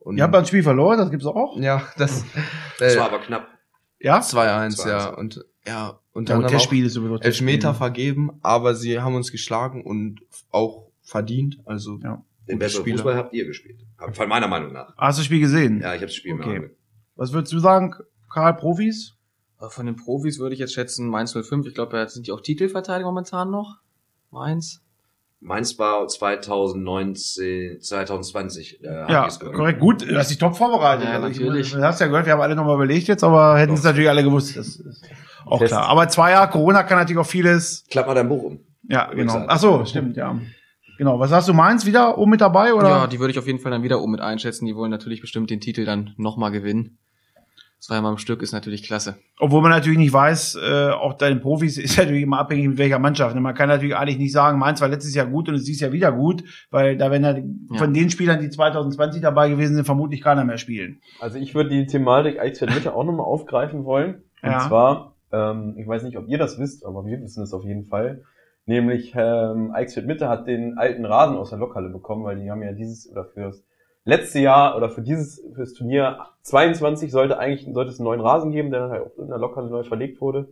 Und 0.00 0.18
Ihr 0.18 0.24
habt 0.24 0.34
ein 0.34 0.46
Spiel 0.46 0.62
verloren, 0.62 0.98
das 0.98 1.10
gibt's 1.10 1.26
auch? 1.26 1.58
Ja, 1.58 1.88
das, 1.96 2.22
äh, 2.22 2.24
das 2.78 2.96
war 2.98 3.06
aber 3.06 3.20
knapp. 3.20 3.48
Ja? 4.00 4.20
2-1, 4.20 4.88
ja. 4.88 5.08
Und 5.14 5.44
ja, 5.66 5.98
und 6.12 6.28
dann 6.28 6.42
ja, 6.42 6.48
haben 6.48 6.60
Spiel 6.60 6.86
ist 6.86 6.94
sowieso 6.94 7.18
Elfmeter 7.18 7.74
vergeben, 7.74 8.38
aber 8.42 8.74
sie 8.74 9.00
haben 9.00 9.14
uns 9.14 9.30
geschlagen 9.30 9.84
und 9.84 10.20
auch 10.50 10.86
verdient. 11.02 11.58
Also 11.64 11.98
ja. 12.02 12.24
Den 12.48 12.58
besseren 12.58 12.82
Spieler. 12.82 12.96
Fußball 12.96 13.16
habt 13.16 13.34
ihr 13.34 13.44
gespielt. 13.44 13.78
Von 14.12 14.28
meiner 14.28 14.48
Meinung 14.48 14.72
nach. 14.72 14.96
Hast 14.96 15.18
du 15.18 15.20
das 15.20 15.26
Spiel 15.26 15.40
gesehen? 15.40 15.80
Ja, 15.80 15.94
ich 15.94 16.00
habe 16.00 16.06
das 16.06 16.14
Spiel 16.14 16.34
okay. 16.34 16.60
Mal 16.60 16.70
Was 17.16 17.32
würdest 17.32 17.52
du 17.52 17.58
sagen, 17.58 17.94
Karl, 18.32 18.54
Profis? 18.54 19.14
Äh, 19.60 19.68
von 19.68 19.86
den 19.86 19.96
Profis 19.96 20.38
würde 20.38 20.54
ich 20.54 20.60
jetzt 20.60 20.72
schätzen 20.72 21.08
Mainz 21.08 21.32
05. 21.32 21.66
Ich 21.66 21.74
glaube, 21.74 21.96
da 21.96 22.08
sind 22.08 22.26
die 22.26 22.32
auch 22.32 22.40
Titelverteidiger 22.40 23.08
momentan 23.08 23.50
noch. 23.50 23.78
Mainz. 24.30 24.80
Mainz 25.40 25.78
war 25.78 26.08
2019, 26.08 27.80
2020. 27.80 28.82
Äh, 28.82 28.86
ja, 28.86 29.28
korrekt. 29.28 29.78
Gut, 29.78 30.02
du 30.02 30.16
hast 30.16 30.30
dich 30.30 30.38
top 30.38 30.56
vorbereitet. 30.56 31.04
Ja, 31.04 31.20
also 31.20 31.28
natürlich. 31.28 31.70
du 31.70 31.82
hast 31.82 32.00
ja 32.00 32.06
gehört, 32.06 32.26
wir 32.26 32.32
haben 32.32 32.40
alle 32.40 32.56
nochmal 32.56 32.74
überlegt 32.74 33.06
jetzt, 33.06 33.22
aber 33.22 33.58
hätten 33.58 33.74
es 33.74 33.84
natürlich 33.84 34.08
alle 34.08 34.24
gewusst. 34.24 34.56
Das 34.56 34.76
ist 34.76 35.04
auch 35.46 35.58
Test. 35.58 35.72
klar. 35.72 35.88
Aber 35.88 36.08
zwei 36.08 36.32
Jahre 36.32 36.50
Corona 36.50 36.82
kann 36.82 36.98
natürlich 36.98 37.18
auch 37.18 37.26
vieles. 37.26 37.84
Klapp 37.90 38.06
mal 38.06 38.14
dein 38.14 38.28
Buch 38.28 38.42
um. 38.42 38.60
Ja, 38.88 39.06
genau. 39.12 39.44
Ach 39.48 39.58
so, 39.58 39.84
stimmt, 39.84 40.16
ja. 40.16 40.38
Genau. 40.96 41.20
Was 41.20 41.30
sagst 41.30 41.48
du, 41.48 41.54
Mainz 41.54 41.86
wieder 41.86 42.18
oben 42.18 42.32
mit 42.32 42.40
dabei, 42.40 42.74
oder? 42.74 42.88
Ja, 42.88 43.06
die 43.06 43.20
würde 43.20 43.30
ich 43.30 43.38
auf 43.38 43.46
jeden 43.46 43.60
Fall 43.60 43.70
dann 43.70 43.82
wieder 43.82 44.00
oben 44.00 44.12
mit 44.12 44.20
einschätzen. 44.20 44.66
Die 44.66 44.74
wollen 44.74 44.90
natürlich 44.90 45.20
bestimmt 45.20 45.50
den 45.50 45.60
Titel 45.60 45.84
dann 45.84 46.14
nochmal 46.16 46.50
gewinnen 46.50 46.98
zweimal 47.80 48.12
am 48.12 48.18
Stück 48.18 48.42
ist 48.42 48.52
natürlich 48.52 48.82
klasse. 48.82 49.16
Obwohl 49.38 49.62
man 49.62 49.70
natürlich 49.70 49.98
nicht 49.98 50.12
weiß, 50.12 50.56
äh, 50.56 50.90
auch 50.90 51.14
deine 51.14 51.36
Profis 51.36 51.78
ist 51.78 51.96
natürlich 51.96 52.22
immer 52.22 52.38
abhängig 52.38 52.68
mit 52.68 52.78
welcher 52.78 52.98
Mannschaft. 52.98 53.36
Man 53.36 53.54
kann 53.54 53.68
natürlich 53.68 53.96
eigentlich 53.96 54.18
nicht 54.18 54.32
sagen, 54.32 54.58
meins 54.58 54.80
war 54.80 54.88
letztes 54.88 55.14
Jahr 55.14 55.26
gut 55.26 55.48
und 55.48 55.54
es 55.54 55.68
ist 55.68 55.80
ja 55.80 55.92
wieder 55.92 56.12
gut, 56.12 56.44
weil 56.70 56.96
da 56.96 57.10
werden 57.10 57.24
ja 57.70 57.78
von 57.78 57.94
den 57.94 58.10
Spielern, 58.10 58.40
die 58.40 58.50
2020 58.50 59.22
dabei 59.22 59.48
gewesen 59.48 59.76
sind, 59.76 59.84
vermutlich 59.84 60.22
keiner 60.22 60.44
mehr 60.44 60.58
spielen. 60.58 61.00
Also 61.20 61.38
ich 61.38 61.54
würde 61.54 61.70
die 61.70 61.86
Thematik 61.86 62.40
Eichsfeld 62.40 62.74
Mitte 62.74 62.94
auch 62.94 63.04
nochmal 63.04 63.26
aufgreifen 63.26 63.84
wollen. 63.84 64.22
Und 64.42 64.50
ja. 64.50 64.68
zwar, 64.68 65.14
ähm, 65.32 65.74
ich 65.76 65.86
weiß 65.86 66.02
nicht, 66.02 66.16
ob 66.16 66.28
ihr 66.28 66.38
das 66.38 66.58
wisst, 66.58 66.84
aber 66.84 67.04
wir 67.04 67.20
wissen 67.20 67.42
es 67.42 67.52
auf 67.52 67.64
jeden 67.64 67.84
Fall. 67.84 68.22
Nämlich 68.66 69.14
ähm, 69.16 69.72
Eichsfeld 69.72 70.06
Mitte 70.06 70.28
hat 70.28 70.46
den 70.46 70.76
alten 70.76 71.04
Rasen 71.04 71.36
aus 71.36 71.50
der 71.50 71.58
Lokhalle 71.58 71.88
bekommen, 71.88 72.24
weil 72.24 72.36
die 72.36 72.50
haben 72.50 72.62
ja 72.62 72.72
dieses 72.72 73.10
oder 73.10 73.24
fürs 73.24 73.64
letzte 74.04 74.40
Jahr 74.40 74.76
oder 74.76 74.90
für 74.90 75.02
dieses 75.02 75.42
fürs 75.54 75.72
Turnier 75.72 76.18
22 76.42 77.10
sollte 77.10 77.38
eigentlich 77.38 77.72
sollte 77.72 77.90
es 77.90 77.98
einen 77.98 78.04
neuen 78.04 78.20
Rasen 78.20 78.52
geben, 78.52 78.70
der 78.70 78.80
dann 78.80 78.90
halt 78.90 79.02
auch 79.06 79.18
in 79.18 79.28
der 79.28 79.38
Lokale 79.38 79.70
neu 79.70 79.84
verlegt 79.84 80.20
wurde. 80.20 80.48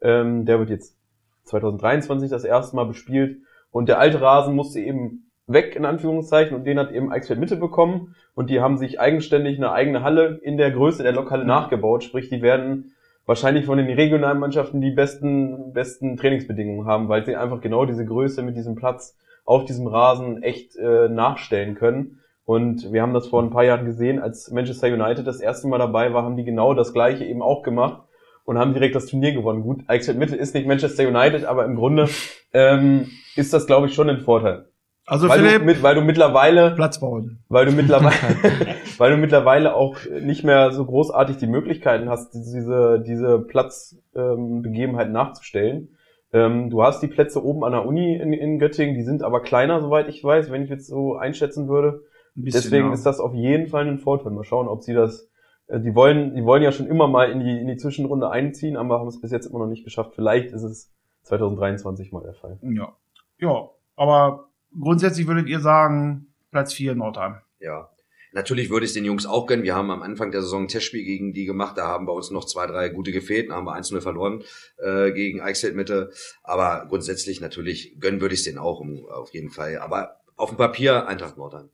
Ähm, 0.00 0.46
der 0.46 0.58
wird 0.58 0.70
jetzt 0.70 0.96
2023 1.44 2.30
das 2.30 2.44
erste 2.44 2.76
Mal 2.76 2.84
bespielt 2.84 3.38
und 3.70 3.88
der 3.88 3.98
alte 3.98 4.20
Rasen 4.20 4.54
musste 4.54 4.80
eben 4.80 5.30
weg 5.46 5.74
in 5.76 5.84
Anführungszeichen 5.84 6.56
und 6.56 6.64
den 6.64 6.78
hat 6.78 6.92
eben 6.92 7.10
Eichsfeld 7.10 7.40
Mitte 7.40 7.56
bekommen 7.56 8.14
und 8.34 8.50
die 8.50 8.60
haben 8.60 8.76
sich 8.76 9.00
eigenständig 9.00 9.56
eine 9.56 9.72
eigene 9.72 10.02
Halle 10.02 10.38
in 10.42 10.56
der 10.56 10.70
Größe 10.70 11.02
der 11.02 11.12
Lokale 11.12 11.42
mhm. 11.42 11.48
nachgebaut, 11.48 12.04
sprich 12.04 12.28
die 12.28 12.42
werden 12.42 12.92
wahrscheinlich 13.28 13.66
von 13.66 13.78
den 13.78 13.86
regionalen 13.86 14.40
Mannschaften 14.40 14.80
die 14.80 14.90
besten 14.90 15.72
besten 15.72 16.16
Trainingsbedingungen 16.16 16.86
haben, 16.86 17.08
weil 17.08 17.24
sie 17.24 17.36
einfach 17.36 17.60
genau 17.60 17.84
diese 17.84 18.04
Größe 18.04 18.42
mit 18.42 18.56
diesem 18.56 18.74
Platz 18.74 19.16
auf 19.44 19.64
diesem 19.64 19.86
Rasen 19.86 20.42
echt 20.42 20.76
äh, 20.76 21.08
nachstellen 21.08 21.76
können 21.76 22.18
und 22.48 22.94
wir 22.94 23.02
haben 23.02 23.12
das 23.12 23.28
vor 23.28 23.42
ein 23.42 23.50
paar 23.50 23.64
Jahren 23.64 23.84
gesehen, 23.84 24.18
als 24.20 24.50
Manchester 24.50 24.86
United 24.86 25.26
das 25.26 25.38
erste 25.38 25.68
Mal 25.68 25.76
dabei 25.76 26.14
war, 26.14 26.22
haben 26.24 26.38
die 26.38 26.44
genau 26.44 26.72
das 26.72 26.94
gleiche 26.94 27.26
eben 27.26 27.42
auch 27.42 27.62
gemacht 27.62 28.04
und 28.46 28.56
haben 28.56 28.72
direkt 28.72 28.94
das 28.94 29.04
Turnier 29.04 29.32
gewonnen. 29.32 29.62
Gut, 29.62 29.84
Eichstätt 29.86 30.16
Mitte 30.16 30.34
ist 30.34 30.54
nicht 30.54 30.66
Manchester 30.66 31.06
United, 31.06 31.44
aber 31.44 31.66
im 31.66 31.76
Grunde 31.76 32.08
ähm, 32.54 33.10
ist 33.36 33.52
das, 33.52 33.66
glaube 33.66 33.88
ich, 33.88 33.94
schon 33.94 34.08
ein 34.08 34.20
Vorteil. 34.20 34.64
Also 35.08 35.26
weil 35.28 35.38
Philipp, 35.38 35.60
du, 35.60 35.64
mit, 35.64 35.82
weil 35.82 35.94
du 35.94 36.02
mittlerweile 36.02 36.72
Platz 36.72 37.00
bauen. 37.00 37.38
Weil 37.48 37.64
du 37.64 37.72
mittlerweile, 37.72 38.12
weil 38.98 39.10
du 39.10 39.16
mittlerweile 39.16 39.74
auch 39.74 39.96
nicht 40.20 40.44
mehr 40.44 40.72
so 40.72 40.84
großartig 40.84 41.38
die 41.38 41.46
Möglichkeiten 41.46 42.10
hast, 42.10 42.34
diese 42.34 43.02
diese 43.04 43.38
Platzbegebenheit 43.38 45.06
ähm, 45.06 45.12
nachzustellen. 45.12 45.96
Ähm, 46.32 46.68
du 46.68 46.82
hast 46.82 47.02
die 47.02 47.06
Plätze 47.06 47.42
oben 47.42 47.64
an 47.64 47.72
der 47.72 47.86
Uni 47.86 48.16
in, 48.16 48.34
in 48.34 48.58
Göttingen, 48.58 48.94
die 48.94 49.02
sind 49.02 49.22
aber 49.22 49.40
kleiner, 49.40 49.80
soweit 49.80 50.08
ich 50.08 50.22
weiß, 50.22 50.52
wenn 50.52 50.62
ich 50.62 50.68
jetzt 50.68 50.86
so 50.86 51.16
einschätzen 51.16 51.68
würde. 51.68 52.02
Bisschen, 52.34 52.60
Deswegen 52.60 52.88
ja. 52.88 52.92
ist 52.92 53.06
das 53.06 53.18
auf 53.18 53.32
jeden 53.32 53.68
Fall 53.68 53.88
ein 53.88 53.98
Vorteil. 53.98 54.32
Mal 54.32 54.44
schauen, 54.44 54.68
ob 54.68 54.82
sie 54.82 54.92
das. 54.92 55.30
Äh, 55.68 55.80
die 55.80 55.94
wollen, 55.94 56.34
die 56.34 56.44
wollen 56.44 56.62
ja 56.62 56.70
schon 56.70 56.86
immer 56.86 57.08
mal 57.08 57.30
in 57.30 57.40
die 57.40 57.58
in 57.58 57.66
die 57.66 57.76
Zwischenrunde 57.76 58.30
einziehen, 58.30 58.76
aber 58.76 59.00
haben 59.00 59.08
es 59.08 59.22
bis 59.22 59.32
jetzt 59.32 59.46
immer 59.46 59.60
noch 59.60 59.68
nicht 59.68 59.84
geschafft. 59.84 60.12
Vielleicht 60.14 60.52
ist 60.52 60.62
es 60.62 60.92
2023 61.22 62.12
mal 62.12 62.22
der 62.22 62.34
Fall. 62.34 62.58
Ja, 62.62 62.92
ja. 63.38 63.70
Aber 63.96 64.48
grundsätzlich 64.78 65.26
würdet 65.26 65.48
ihr 65.48 65.60
sagen 65.60 66.28
Platz 66.50 66.72
4 66.74 66.94
Nordheim. 66.94 67.36
Ja. 67.60 67.90
Natürlich 68.32 68.68
würde 68.68 68.84
ich 68.84 68.90
es 68.90 68.94
den 68.94 69.06
Jungs 69.06 69.26
auch 69.26 69.46
gönnen. 69.46 69.64
Wir 69.64 69.74
haben 69.74 69.90
am 69.90 70.02
Anfang 70.02 70.30
der 70.30 70.42
Saison 70.42 70.64
ein 70.64 70.68
Testspiel 70.68 71.02
gegen 71.02 71.32
die 71.32 71.46
gemacht. 71.46 71.78
Da 71.78 71.86
haben 71.86 72.06
bei 72.06 72.12
uns 72.12 72.30
noch 72.30 72.44
zwei, 72.44 72.66
drei 72.66 72.90
gute 72.90 73.10
gefehlt. 73.10 73.48
Da 73.48 73.54
haben 73.54 73.64
wir 73.64 73.74
1-0 73.74 74.00
verloren 74.00 74.42
äh, 74.76 75.12
gegen 75.12 75.40
Eichstätt 75.40 75.74
Mitte. 75.74 76.10
Aber 76.42 76.86
grundsätzlich 76.88 77.40
natürlich 77.40 77.98
gönnen 77.98 78.20
würde 78.20 78.34
ich 78.34 78.40
es 78.40 78.44
denen 78.44 78.58
auch 78.58 78.80
um, 78.80 79.06
auf 79.10 79.32
jeden 79.32 79.50
Fall. 79.50 79.78
Aber 79.78 80.20
auf 80.36 80.50
dem 80.50 80.58
Papier 80.58 81.08
Eintracht 81.08 81.38
Nordheim. 81.38 81.70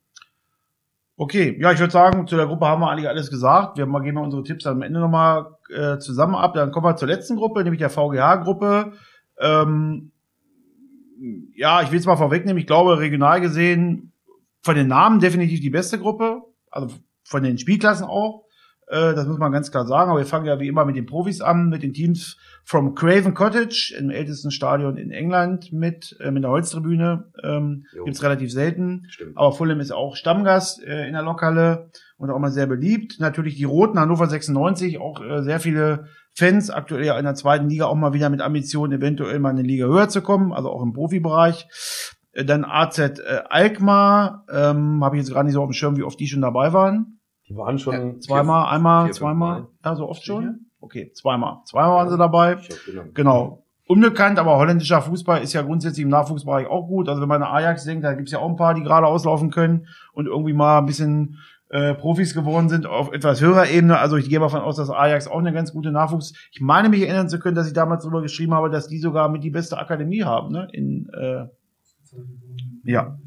Okay, 1.16 1.57
ja, 1.61 1.70
ich 1.70 1.78
würde 1.78 1.92
sagen, 1.92 2.26
zu 2.26 2.36
der 2.36 2.47
Gruppe 2.47 2.66
haben 2.66 2.80
wir 2.80 2.90
eigentlich 2.90 3.09
alles 3.09 3.30
gesagt. 3.30 3.76
Wir 3.76 3.86
gehen 3.86 4.14
mal 4.14 4.22
unsere 4.22 4.42
Tipps 4.42 4.66
am 4.66 4.82
Ende 4.82 4.99
nochmal 4.99 5.57
äh, 5.72 5.99
zusammen 5.99 6.34
ab. 6.34 6.55
Dann 6.55 6.72
kommen 6.72 6.86
wir 6.86 6.97
zur 6.97 7.09
letzten 7.09 7.36
Gruppe, 7.36 7.62
nämlich 7.62 7.78
der 7.78 7.90
VGH-Gruppe. 7.90 8.92
Ähm, 9.38 10.11
ja, 11.54 11.82
ich 11.82 11.90
will 11.90 11.98
es 11.98 12.06
mal 12.06 12.16
vorwegnehmen. 12.16 12.58
Ich 12.58 12.66
glaube, 12.66 12.98
regional 12.98 13.40
gesehen, 13.40 14.12
von 14.62 14.74
den 14.74 14.88
Namen 14.88 15.20
definitiv 15.20 15.60
die 15.60 15.70
beste 15.70 15.98
Gruppe. 15.98 16.42
Also 16.70 16.94
von 17.24 17.42
den 17.42 17.58
Spielklassen 17.58 18.06
auch. 18.06 18.44
Äh, 18.86 19.14
das 19.14 19.26
muss 19.26 19.38
man 19.38 19.52
ganz 19.52 19.70
klar 19.70 19.86
sagen. 19.86 20.10
Aber 20.10 20.20
wir 20.20 20.26
fangen 20.26 20.46
ja 20.46 20.60
wie 20.60 20.68
immer 20.68 20.84
mit 20.84 20.96
den 20.96 21.06
Profis 21.06 21.40
an, 21.40 21.68
mit 21.68 21.82
den 21.82 21.92
Teams 21.92 22.36
from 22.64 22.94
Craven 22.94 23.34
Cottage, 23.34 23.94
im 23.98 24.10
ältesten 24.10 24.50
Stadion 24.50 24.96
in 24.96 25.10
England, 25.10 25.72
mit, 25.72 26.16
äh, 26.20 26.30
mit 26.30 26.42
der 26.42 26.50
Holztribüne. 26.50 27.30
Ähm, 27.42 27.86
Jo. 27.94 28.04
gibt's 28.04 28.22
relativ 28.22 28.52
selten. 28.52 29.06
Stimmt. 29.08 29.36
Aber 29.36 29.52
Fulham 29.52 29.80
ist 29.80 29.92
auch 29.92 30.16
Stammgast 30.16 30.82
äh, 30.82 31.06
in 31.06 31.12
der 31.12 31.22
Lokhalle 31.22 31.90
und 32.16 32.30
auch 32.30 32.38
mal 32.38 32.50
sehr 32.50 32.66
beliebt. 32.66 33.20
Natürlich 33.20 33.56
die 33.56 33.64
Roten, 33.64 33.98
Hannover 33.98 34.26
96, 34.26 34.98
auch 34.98 35.22
äh, 35.22 35.42
sehr 35.42 35.60
viele 35.60 36.06
Fans, 36.35 36.70
aktuell 36.70 37.05
ja 37.05 37.16
in 37.18 37.24
der 37.24 37.35
zweiten 37.35 37.68
Liga 37.68 37.87
auch 37.87 37.95
mal 37.95 38.12
wieder 38.12 38.28
mit 38.28 38.41
Ambitionen, 38.41 38.93
eventuell 38.99 39.39
mal 39.39 39.51
in 39.51 39.59
eine 39.59 39.68
Liga 39.68 39.87
höher 39.87 40.09
zu 40.09 40.20
kommen, 40.20 40.53
also 40.53 40.70
auch 40.70 40.82
im 40.82 40.93
Profibereich. 40.93 41.68
Äh, 42.32 42.45
Dann 42.45 42.64
AZ 42.64 42.99
äh, 42.99 43.12
Alkmaar, 43.49 44.45
ähm, 44.53 45.05
habe 45.05 45.16
ich 45.16 45.22
jetzt 45.22 45.32
gerade 45.32 45.47
nicht 45.47 45.55
so 45.55 45.62
auf 45.62 45.68
dem 45.68 45.74
Schirm, 45.74 45.97
wie 45.97 46.03
oft 46.03 46.18
die 46.18 46.26
schon 46.26 46.43
dabei 46.43 46.72
waren. 46.72 47.20
Die 47.49 47.57
waren 47.57 47.78
schon 47.78 48.20
Zweimal, 48.20 48.74
einmal, 48.74 49.07
vier, 49.07 49.14
zweimal. 49.14 49.61
Mal. 49.61 49.68
Ja, 49.85 49.95
so 49.97 50.09
oft 50.09 50.24
schon? 50.24 50.66
Okay, 50.80 51.12
zweimal. 51.12 51.59
Zweimal 51.66 51.97
waren 51.97 52.11
sie 52.11 52.18
dabei. 52.18 52.59
Genau. 53.14 53.64
Unbekannt, 53.87 54.39
aber 54.39 54.57
holländischer 54.57 55.03
Fußball 55.03 55.43
ist 55.43 55.53
ja 55.53 55.61
grundsätzlich 55.61 56.05
im 56.05 56.09
Nachwuchsbereich 56.09 56.66
auch 56.66 56.87
gut. 56.87 57.09
Also 57.09 57.20
wenn 57.20 57.28
man 57.28 57.43
an 57.43 57.55
Ajax 57.55 57.85
denkt, 57.85 58.03
da 58.03 58.14
gibt's 58.14 58.32
ja 58.32 58.39
auch 58.39 58.49
ein 58.49 58.57
paar, 58.57 58.72
die 58.72 58.82
gerade 58.82 59.07
auslaufen 59.07 59.51
können 59.51 59.87
und 60.14 60.26
irgendwie 60.26 60.55
mal 60.55 60.78
ein 60.78 60.87
bisschen 60.87 61.39
äh, 61.74 61.92
Profis 61.92 62.34
geworden 62.34 62.68
sind 62.68 62.86
auf 62.86 63.12
etwas 63.12 63.40
höherer 63.40 63.68
Ebene. 63.68 63.98
Also 63.98 64.16
ich 64.16 64.28
gehe 64.28 64.38
davon 64.38 64.60
aus, 64.60 64.76
dass 64.76 64.90
Ajax 64.90 65.26
auch 65.26 65.40
eine 65.40 65.52
ganz 65.52 65.72
gute 65.72 65.90
Nachwuchs. 65.90 66.32
Ich 66.52 66.60
meine 66.60 66.88
mich 66.88 67.02
erinnern 67.02 67.28
zu 67.28 67.40
können, 67.40 67.56
dass 67.56 67.66
ich 67.66 67.72
damals 67.72 68.04
darüber 68.04 68.22
geschrieben 68.22 68.54
habe, 68.54 68.70
dass 68.70 68.86
die 68.86 69.00
sogar 69.00 69.28
mit 69.28 69.42
die 69.42 69.50
beste 69.50 69.76
Akademie 69.76 70.22
haben, 70.22 70.52
ne? 70.52 70.68
In 70.70 71.08
äh, 71.12 71.46
ja. 72.84 73.18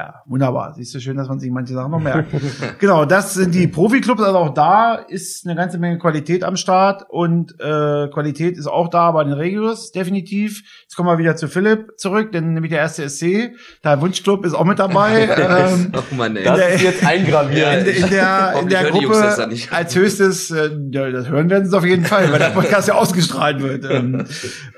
Ja, 0.00 0.22
wunderbar. 0.24 0.72
Siehst 0.72 0.94
du 0.94 0.98
schön, 1.00 1.18
dass 1.18 1.28
man 1.28 1.38
sich 1.40 1.50
manche 1.50 1.74
Sachen 1.74 1.90
noch 1.90 2.00
merkt. 2.00 2.32
genau, 2.78 3.04
das 3.04 3.34
sind 3.34 3.54
die 3.54 3.66
Profiklubs. 3.66 4.22
Also 4.22 4.38
auch 4.38 4.54
da 4.54 4.94
ist 4.94 5.46
eine 5.46 5.54
ganze 5.54 5.76
Menge 5.76 5.98
Qualität 5.98 6.42
am 6.42 6.56
Start 6.56 7.04
und 7.10 7.52
äh, 7.60 8.08
Qualität 8.08 8.56
ist 8.56 8.66
auch 8.66 8.88
da 8.88 9.10
bei 9.10 9.24
den 9.24 9.34
Regulars, 9.34 9.92
definitiv. 9.92 10.62
Jetzt 10.84 10.96
kommen 10.96 11.10
wir 11.10 11.18
wieder 11.18 11.36
zu 11.36 11.48
Philipp 11.48 11.98
zurück, 11.98 12.32
denn 12.32 12.54
nämlich 12.54 12.70
der 12.70 12.78
erste 12.80 13.06
SC, 13.10 13.50
der 13.84 14.00
Wunschclub 14.00 14.46
ist 14.46 14.54
auch 14.54 14.64
mit 14.64 14.78
dabei. 14.78 15.28
ähm, 15.36 15.92
Oh 15.94 16.14
Mann, 16.14 16.34
ey. 16.34 16.44
Das 16.44 16.56
der- 16.56 16.68
ist 16.70 16.82
jetzt 16.82 17.06
eingraviert. 17.06 17.86
in, 17.86 18.04
in 18.04 18.10
der, 18.10 18.54
in 18.62 18.68
der 18.70 18.84
Gruppe 18.84 19.50
als 19.70 19.94
höchstes, 19.94 20.50
äh, 20.50 20.70
ja, 20.92 21.10
das 21.10 21.28
hören 21.28 21.50
werden 21.50 21.68
sie 21.68 21.76
auf 21.76 21.84
jeden 21.84 22.06
Fall, 22.06 22.32
weil 22.32 22.38
der 22.38 22.50
Podcast 22.50 22.88
ja 22.88 22.94
ausgestrahlt 22.94 23.60
wird. 23.62 23.84
Ähm, 23.84 24.24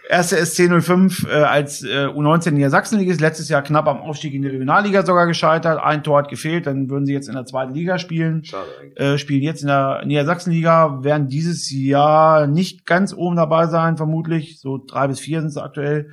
erste 0.09 0.37
SC05 0.37 1.29
äh, 1.29 1.43
als 1.43 1.83
äh, 1.85 2.07
U19 2.07 2.49
in 2.49 2.59
der 2.59 2.71
Sachsenliga 2.71 3.13
ist 3.13 3.21
letztes 3.21 3.49
Jahr 3.49 3.63
knapp 3.63 3.87
am 3.87 3.99
Aufstieg 3.99 4.35
in 4.35 4.43
die 4.43 4.49
Regionalliga 4.49 5.05
sogar 5.13 5.27
gescheitert. 5.27 5.79
Ein 5.83 6.03
Tor 6.03 6.19
hat 6.19 6.29
gefehlt, 6.29 6.67
dann 6.67 6.91
würden 6.91 7.07
sie 7.07 7.13
jetzt 7.13 7.29
in 7.29 7.35
der 7.35 7.45
zweiten 7.45 7.75
Liga 7.75 7.99
spielen. 7.99 8.45
Schade 8.45 8.69
eigentlich. 8.81 9.01
Äh, 9.01 9.19
spielen 9.19 9.43
jetzt 9.43 9.63
in 9.63 9.69
der 9.69 10.03
Niedersachsenliga, 10.05 11.05
werden 11.05 11.29
dieses 11.29 11.71
Jahr 11.71 12.47
nicht 12.47 12.87
ganz 12.87 13.15
oben 13.15 13.37
dabei 13.37 13.67
sein, 13.67 13.97
vermutlich. 13.97 14.61
So 14.61 14.79
drei 14.79 15.07
bis 15.09 15.21
vier 15.21 15.41
sind 15.41 15.51
sie 15.51 15.63
aktuell. 15.63 16.11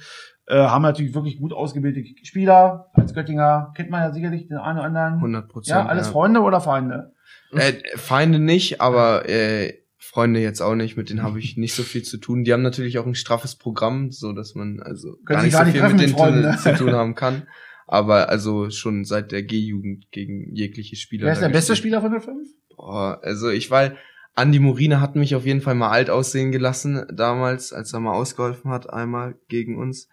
Äh, 0.47 0.57
haben 0.57 0.81
natürlich 0.81 1.13
wirklich 1.13 1.39
gut 1.39 1.53
ausgebildete 1.53 2.09
Spieler. 2.25 2.89
Als 2.93 3.13
Göttinger 3.13 3.71
kennt 3.75 3.89
man 3.89 4.01
ja 4.01 4.11
sicherlich 4.11 4.47
den 4.47 4.57
einen 4.57 4.79
oder 4.79 4.87
anderen. 4.87 5.13
100 5.15 5.47
Prozent. 5.47 5.77
Ja, 5.77 5.85
alles 5.85 6.07
Freunde 6.07 6.41
oder 6.41 6.59
Feinde? 6.59 7.13
Äh, 7.51 7.73
Feinde 7.95 8.39
nicht, 8.39 8.81
aber 8.81 9.29
äh, 9.29 9.73
Freunde 9.97 10.39
jetzt 10.39 10.61
auch 10.61 10.75
nicht. 10.75 10.97
Mit 10.97 11.09
denen 11.09 11.21
habe 11.21 11.39
ich 11.39 11.55
nicht 11.55 11.75
so 11.75 11.83
viel 11.83 12.01
zu 12.01 12.17
tun. 12.17 12.43
Die 12.43 12.51
haben 12.51 12.63
natürlich 12.63 12.97
auch 12.97 13.05
ein 13.05 13.15
straffes 13.15 13.55
Programm, 13.55 14.11
so 14.11 14.33
dass 14.33 14.55
man 14.55 14.79
also 14.81 15.17
gar 15.23 15.43
nicht 15.43 15.53
gar 15.53 15.61
so 15.61 15.65
nicht 15.65 15.73
viel 15.73 15.81
treffen 15.81 15.97
mit 15.97 16.09
mit 16.09 16.19
denen 16.19 16.41
ne? 16.41 16.57
zu 16.57 16.73
tun 16.75 16.93
haben 16.93 17.15
kann. 17.15 17.43
Aber 17.91 18.29
also 18.29 18.69
schon 18.69 19.03
seit 19.03 19.31
der 19.31 19.41
G-Jugend 19.41 20.11
gegen 20.11 20.53
jegliche 20.55 20.95
Spieler. 20.95 21.25
Wer 21.25 21.33
ist 21.33 21.41
der 21.41 21.49
beste. 21.49 21.75
Spieler 21.75 22.01
von 22.01 22.11
der 22.11 22.21
5? 22.21 22.47
Boah, 22.75 23.19
also 23.23 23.49
ich 23.49 23.71
weil 23.71 23.97
Andi 24.35 24.59
Morine 24.59 25.01
hat 25.01 25.15
mich 25.15 25.33
auf 25.33 25.43
jeden 25.43 25.61
Fall 25.61 25.73
mal 25.73 25.89
alt 25.89 26.11
aussehen 26.11 26.51
gelassen 26.51 27.03
damals, 27.11 27.73
als 27.73 27.91
er 27.91 27.99
mal 27.99 28.13
ausgeholfen 28.13 28.69
hat 28.69 28.93
einmal 28.93 29.39
gegen 29.47 29.79
uns. 29.79 30.07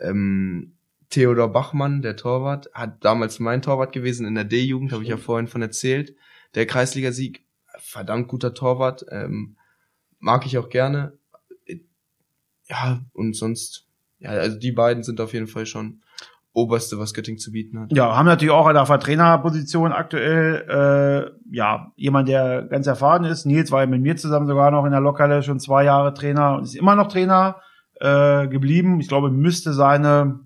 Ähm, 0.00 0.72
Theodor 1.08 1.52
Bachmann, 1.52 2.02
der 2.02 2.16
Torwart, 2.16 2.68
hat 2.74 3.04
damals 3.04 3.38
mein 3.38 3.62
Torwart 3.62 3.92
gewesen 3.92 4.26
in 4.26 4.34
der 4.34 4.42
D-Jugend, 4.42 4.90
habe 4.90 5.04
ich 5.04 5.08
ja 5.08 5.16
vorhin 5.16 5.46
von 5.46 5.62
erzählt. 5.62 6.16
Der 6.56 6.66
Kreisligasieg, 6.66 7.44
verdammt 7.78 8.26
guter 8.26 8.54
Torwart, 8.54 9.06
ähm, 9.08 9.56
mag 10.18 10.46
ich 10.46 10.58
auch 10.58 10.68
gerne. 10.68 11.16
Ja, 12.68 13.04
und 13.12 13.36
sonst, 13.36 13.86
ja, 14.18 14.30
also 14.30 14.58
die 14.58 14.72
beiden 14.72 15.04
sind 15.04 15.20
auf 15.20 15.32
jeden 15.32 15.46
Fall 15.46 15.66
schon 15.66 16.02
oberste, 16.52 16.98
was 16.98 17.14
Göttingen 17.14 17.38
zu 17.38 17.52
bieten 17.52 17.78
hat. 17.78 17.92
Ja, 17.92 18.16
haben 18.16 18.26
natürlich 18.26 18.52
auch 18.52 18.66
auf 18.66 18.88
der 18.88 19.00
Trainerposition 19.00 19.92
aktuell 19.92 20.66
äh, 20.68 21.56
ja 21.56 21.92
jemand, 21.96 22.28
der 22.28 22.62
ganz 22.62 22.86
erfahren 22.86 23.24
ist. 23.24 23.46
Nils 23.46 23.70
war 23.70 23.80
ja 23.80 23.86
mit 23.86 24.02
mir 24.02 24.16
zusammen 24.16 24.46
sogar 24.46 24.70
noch 24.70 24.84
in 24.84 24.90
der 24.90 25.00
Lokale 25.00 25.42
schon 25.42 25.60
zwei 25.60 25.84
Jahre 25.84 26.12
Trainer 26.12 26.56
und 26.56 26.64
ist 26.64 26.74
immer 26.74 26.96
noch 26.96 27.08
Trainer 27.08 27.56
äh, 28.00 28.48
geblieben. 28.48 29.00
Ich 29.00 29.08
glaube, 29.08 29.30
müsste 29.30 29.72
seine 29.72 30.40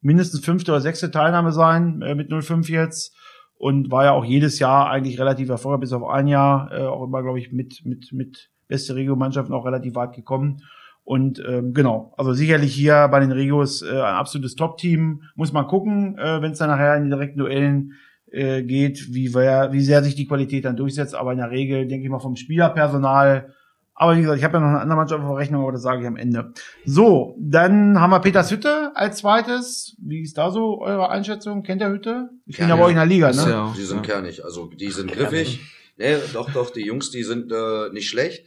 mindestens 0.00 0.44
fünfte 0.44 0.72
oder 0.72 0.80
sechste 0.80 1.10
Teilnahme 1.10 1.52
sein 1.52 2.00
äh, 2.02 2.14
mit 2.14 2.32
05 2.32 2.68
jetzt 2.70 3.14
und 3.54 3.90
war 3.90 4.04
ja 4.04 4.12
auch 4.12 4.24
jedes 4.24 4.58
Jahr 4.58 4.90
eigentlich 4.90 5.20
relativ 5.20 5.48
erfolgreich, 5.50 5.80
bis 5.80 5.92
auf 5.92 6.04
ein 6.04 6.26
Jahr 6.26 6.72
äh, 6.72 6.86
auch 6.86 7.04
immer, 7.04 7.22
glaube 7.22 7.38
ich, 7.38 7.52
mit 7.52 7.82
mit 7.84 8.12
mit 8.12 8.50
beste 8.66 8.94
Regio-Mannschaften 8.94 9.52
auch 9.52 9.66
relativ 9.66 9.94
weit 9.94 10.14
gekommen. 10.14 10.62
Und 11.04 11.42
ähm, 11.46 11.74
genau, 11.74 12.14
also 12.16 12.32
sicherlich 12.32 12.74
hier 12.74 13.08
bei 13.08 13.20
den 13.20 13.32
Regios 13.32 13.82
äh, 13.82 13.90
ein 13.90 14.14
absolutes 14.14 14.54
Top-Team. 14.54 15.22
Muss 15.34 15.52
man 15.52 15.66
gucken, 15.66 16.16
äh, 16.18 16.40
wenn 16.40 16.52
es 16.52 16.58
dann 16.58 16.70
nachher 16.70 16.96
in 16.96 17.04
die 17.04 17.10
direkten 17.10 17.38
Duellen 17.38 17.92
äh, 18.30 18.62
geht, 18.62 19.12
wie, 19.12 19.34
wer, 19.34 19.72
wie 19.72 19.80
sehr 19.80 20.02
sich 20.04 20.14
die 20.14 20.26
Qualität 20.26 20.64
dann 20.64 20.76
durchsetzt. 20.76 21.14
Aber 21.14 21.32
in 21.32 21.38
der 21.38 21.50
Regel, 21.50 21.86
denke 21.86 22.04
ich 22.04 22.10
mal, 22.10 22.20
vom 22.20 22.36
Spielerpersonal. 22.36 23.52
Aber 23.94 24.16
wie 24.16 24.22
gesagt, 24.22 24.38
ich 24.38 24.44
habe 24.44 24.54
ja 24.54 24.60
noch 24.60 24.68
eine 24.68 24.80
andere 24.80 24.96
Mannschaft 24.96 25.20
auf 25.20 25.28
der 25.28 25.36
Rechnung, 25.36 25.62
aber 25.62 25.72
das 25.72 25.82
sage 25.82 26.00
ich 26.00 26.06
am 26.06 26.16
Ende. 26.16 26.52
So, 26.84 27.36
dann 27.38 28.00
haben 28.00 28.10
wir 28.10 28.20
Petershütte 28.20 28.92
als 28.94 29.18
zweites. 29.18 29.96
Wie 30.00 30.22
ist 30.22 30.38
da 30.38 30.50
so 30.50 30.80
eure 30.80 31.10
Einschätzung? 31.10 31.62
Kennt 31.62 31.82
ihr 31.82 31.90
Hütte? 31.90 32.30
Ich 32.46 32.56
bin 32.56 32.68
ja 32.68 32.76
bei 32.76 32.84
euch 32.84 32.92
in 32.92 32.96
der 32.96 33.06
Liga, 33.06 33.32
ne? 33.32 33.44
ja 33.48 33.74
Die 33.76 33.82
sind 33.82 34.06
ja. 34.06 34.14
kernig, 34.14 34.44
also 34.44 34.66
die 34.68 34.90
sind 34.90 35.12
griffig. 35.12 35.60
Nee, 35.98 36.16
doch, 36.32 36.50
doch, 36.50 36.70
die 36.70 36.86
Jungs, 36.86 37.10
die 37.10 37.22
sind 37.22 37.52
äh, 37.52 37.90
nicht 37.92 38.08
schlecht. 38.08 38.46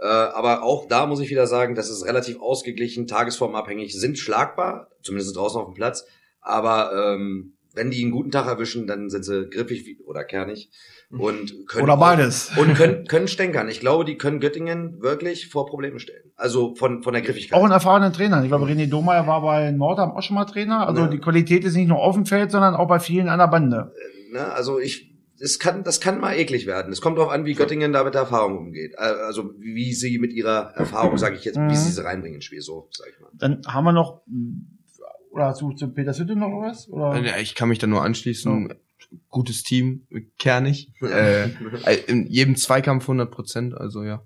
Äh, 0.00 0.06
aber 0.06 0.62
auch 0.62 0.86
da 0.88 1.06
muss 1.06 1.20
ich 1.20 1.30
wieder 1.30 1.46
sagen, 1.46 1.74
das 1.74 1.88
ist 1.90 2.04
relativ 2.06 2.40
ausgeglichen, 2.40 3.06
tagesformabhängig, 3.06 3.98
sind 3.98 4.18
schlagbar, 4.18 4.88
zumindest 5.02 5.36
draußen 5.36 5.60
auf 5.60 5.66
dem 5.68 5.74
Platz. 5.74 6.04
Aber 6.40 6.92
ähm, 7.14 7.52
wenn 7.74 7.90
die 7.90 8.02
einen 8.02 8.12
guten 8.12 8.30
Tag 8.30 8.46
erwischen, 8.46 8.86
dann 8.86 9.08
sind 9.10 9.24
sie 9.24 9.48
griffig 9.48 9.98
oder 10.06 10.22
kernig 10.24 10.70
und 11.10 11.66
können 11.68 11.84
Oder 11.84 11.94
auch- 11.94 12.00
beides. 12.00 12.50
und 12.56 12.74
können 12.74 13.04
können 13.08 13.28
stänkern. 13.28 13.68
Ich 13.68 13.80
glaube, 13.80 14.04
die 14.04 14.16
können 14.16 14.40
Göttingen 14.40 15.00
wirklich 15.00 15.48
vor 15.48 15.66
Probleme 15.66 15.98
stellen. 16.00 16.32
Also 16.36 16.74
von 16.74 17.02
von 17.02 17.12
der 17.14 17.22
Griffigkeit. 17.22 17.58
Auch 17.58 17.62
einen 17.64 17.72
erfahrenen 17.72 18.12
Trainer. 18.12 18.42
Ich 18.42 18.48
glaube, 18.48 18.66
René 18.66 18.88
Domeyer 18.88 19.26
war 19.26 19.42
bei 19.42 19.70
Nordheim 19.70 20.10
auch 20.10 20.22
schon 20.22 20.34
mal 20.36 20.44
Trainer. 20.44 20.86
Also 20.88 21.02
Ja. 21.02 21.08
die 21.08 21.18
Qualität 21.18 21.64
ist 21.64 21.74
nicht 21.76 21.88
nur 21.88 21.98
auf 21.98 22.14
dem 22.14 22.26
Feld, 22.26 22.50
sondern 22.50 22.74
auch 22.74 22.88
bei 22.88 22.98
vielen 23.00 23.28
an 23.28 23.38
der 23.38 23.48
Bande. 23.48 23.92
Ne? 24.32 24.44
Also 24.52 24.78
ich, 24.80 25.13
es 25.44 25.58
kann, 25.58 25.84
das 25.84 26.00
kann 26.00 26.20
mal 26.20 26.34
eklig 26.34 26.66
werden. 26.66 26.92
Es 26.92 27.00
kommt 27.00 27.18
darauf 27.18 27.30
an, 27.30 27.44
wie 27.44 27.54
Göttingen 27.54 27.92
da 27.92 28.02
mit 28.02 28.14
der 28.14 28.22
Erfahrung 28.22 28.58
umgeht. 28.58 28.94
Äh, 28.94 29.02
Also 29.26 29.52
wie 29.58 29.92
sie 29.92 30.18
mit 30.18 30.32
ihrer 30.32 30.72
Erfahrung, 30.74 31.18
sage 31.18 31.36
ich 31.36 31.44
jetzt, 31.44 31.58
Mhm. 31.58 31.70
wie 31.70 31.76
sie 31.76 31.90
sie 31.92 32.04
reinbringen 32.04 32.36
ins 32.36 32.44
Spiel, 32.46 32.60
so 32.62 32.88
sage 32.92 33.10
ich 33.14 33.20
mal. 33.20 33.30
Dann 33.34 33.60
haben 33.66 33.84
wir 33.84 33.92
noch, 33.92 34.22
oder 35.30 35.46
hast 35.46 35.60
du 35.60 35.72
zu 35.72 35.92
Petershütte 35.92 36.34
noch 36.36 36.60
was? 36.62 36.88
Oder? 36.88 37.18
Ja, 37.22 37.36
ich 37.38 37.54
kann 37.54 37.68
mich 37.68 37.78
da 37.78 37.86
nur 37.86 38.02
anschließen. 38.02 38.72
Gutes 39.28 39.62
Team, 39.62 40.06
kernig. 40.38 40.92
äh, 41.02 41.48
in 42.06 42.26
jedem 42.26 42.56
Zweikampf 42.56 43.04
100 43.04 43.30
Prozent, 43.30 43.74
also 43.76 44.02
ja. 44.02 44.22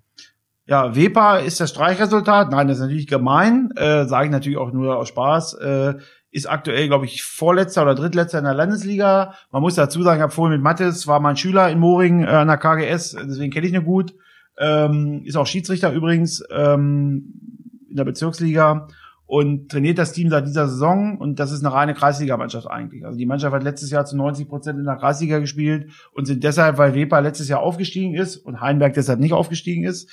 Ja, 0.66 0.94
Wepa 0.94 1.38
ist 1.38 1.60
das 1.60 1.70
Streichresultat. 1.70 2.50
Nein, 2.50 2.68
das 2.68 2.76
ist 2.76 2.82
natürlich 2.82 3.06
gemein. 3.06 3.70
Äh, 3.76 4.04
Sage 4.06 4.26
ich 4.26 4.30
natürlich 4.30 4.58
auch 4.58 4.70
nur 4.70 4.96
aus 4.98 5.08
Spaß. 5.08 5.54
Äh, 5.54 5.94
ist 6.30 6.48
aktuell, 6.48 6.88
glaube 6.88 7.06
ich, 7.06 7.22
vorletzter 7.22 7.82
oder 7.82 7.94
drittletzter 7.94 8.38
in 8.38 8.44
der 8.44 8.54
Landesliga. 8.54 9.34
Man 9.50 9.62
muss 9.62 9.74
dazu 9.74 10.02
sagen, 10.02 10.18
ich 10.18 10.22
habe 10.22 10.32
vorhin 10.32 10.56
mit 10.56 10.62
Mattes, 10.62 11.06
war 11.06 11.20
mein 11.20 11.36
Schüler 11.36 11.70
in 11.70 11.78
Moring 11.78 12.22
äh, 12.22 12.26
an 12.26 12.48
der 12.48 12.58
KGS, 12.58 13.16
deswegen 13.26 13.52
kenne 13.52 13.66
ich 13.66 13.72
ihn 13.72 13.84
gut. 13.84 14.14
Ähm, 14.58 15.22
ist 15.24 15.36
auch 15.36 15.46
Schiedsrichter 15.46 15.92
übrigens 15.92 16.42
ähm, 16.50 17.32
in 17.88 17.96
der 17.96 18.04
Bezirksliga 18.04 18.88
und 19.28 19.70
trainiert 19.70 19.98
das 19.98 20.12
Team 20.12 20.30
seit 20.30 20.46
dieser 20.46 20.68
Saison 20.68 21.18
und 21.18 21.38
das 21.38 21.52
ist 21.52 21.64
eine 21.64 21.72
reine 21.72 21.92
Kreisligamannschaft 21.92 22.66
eigentlich. 22.66 23.04
Also 23.04 23.18
die 23.18 23.26
Mannschaft 23.26 23.54
hat 23.54 23.62
letztes 23.62 23.90
Jahr 23.90 24.06
zu 24.06 24.16
90 24.16 24.48
Prozent 24.48 24.78
in 24.78 24.86
der 24.86 24.96
Kreisliga 24.96 25.38
gespielt 25.38 25.90
und 26.14 26.24
sind 26.24 26.42
deshalb, 26.42 26.78
weil 26.78 26.94
Wepa 26.94 27.18
letztes 27.18 27.48
Jahr 27.48 27.60
aufgestiegen 27.60 28.14
ist 28.14 28.38
und 28.38 28.62
Heinberg 28.62 28.94
deshalb 28.94 29.20
nicht 29.20 29.34
aufgestiegen 29.34 29.84
ist 29.84 30.10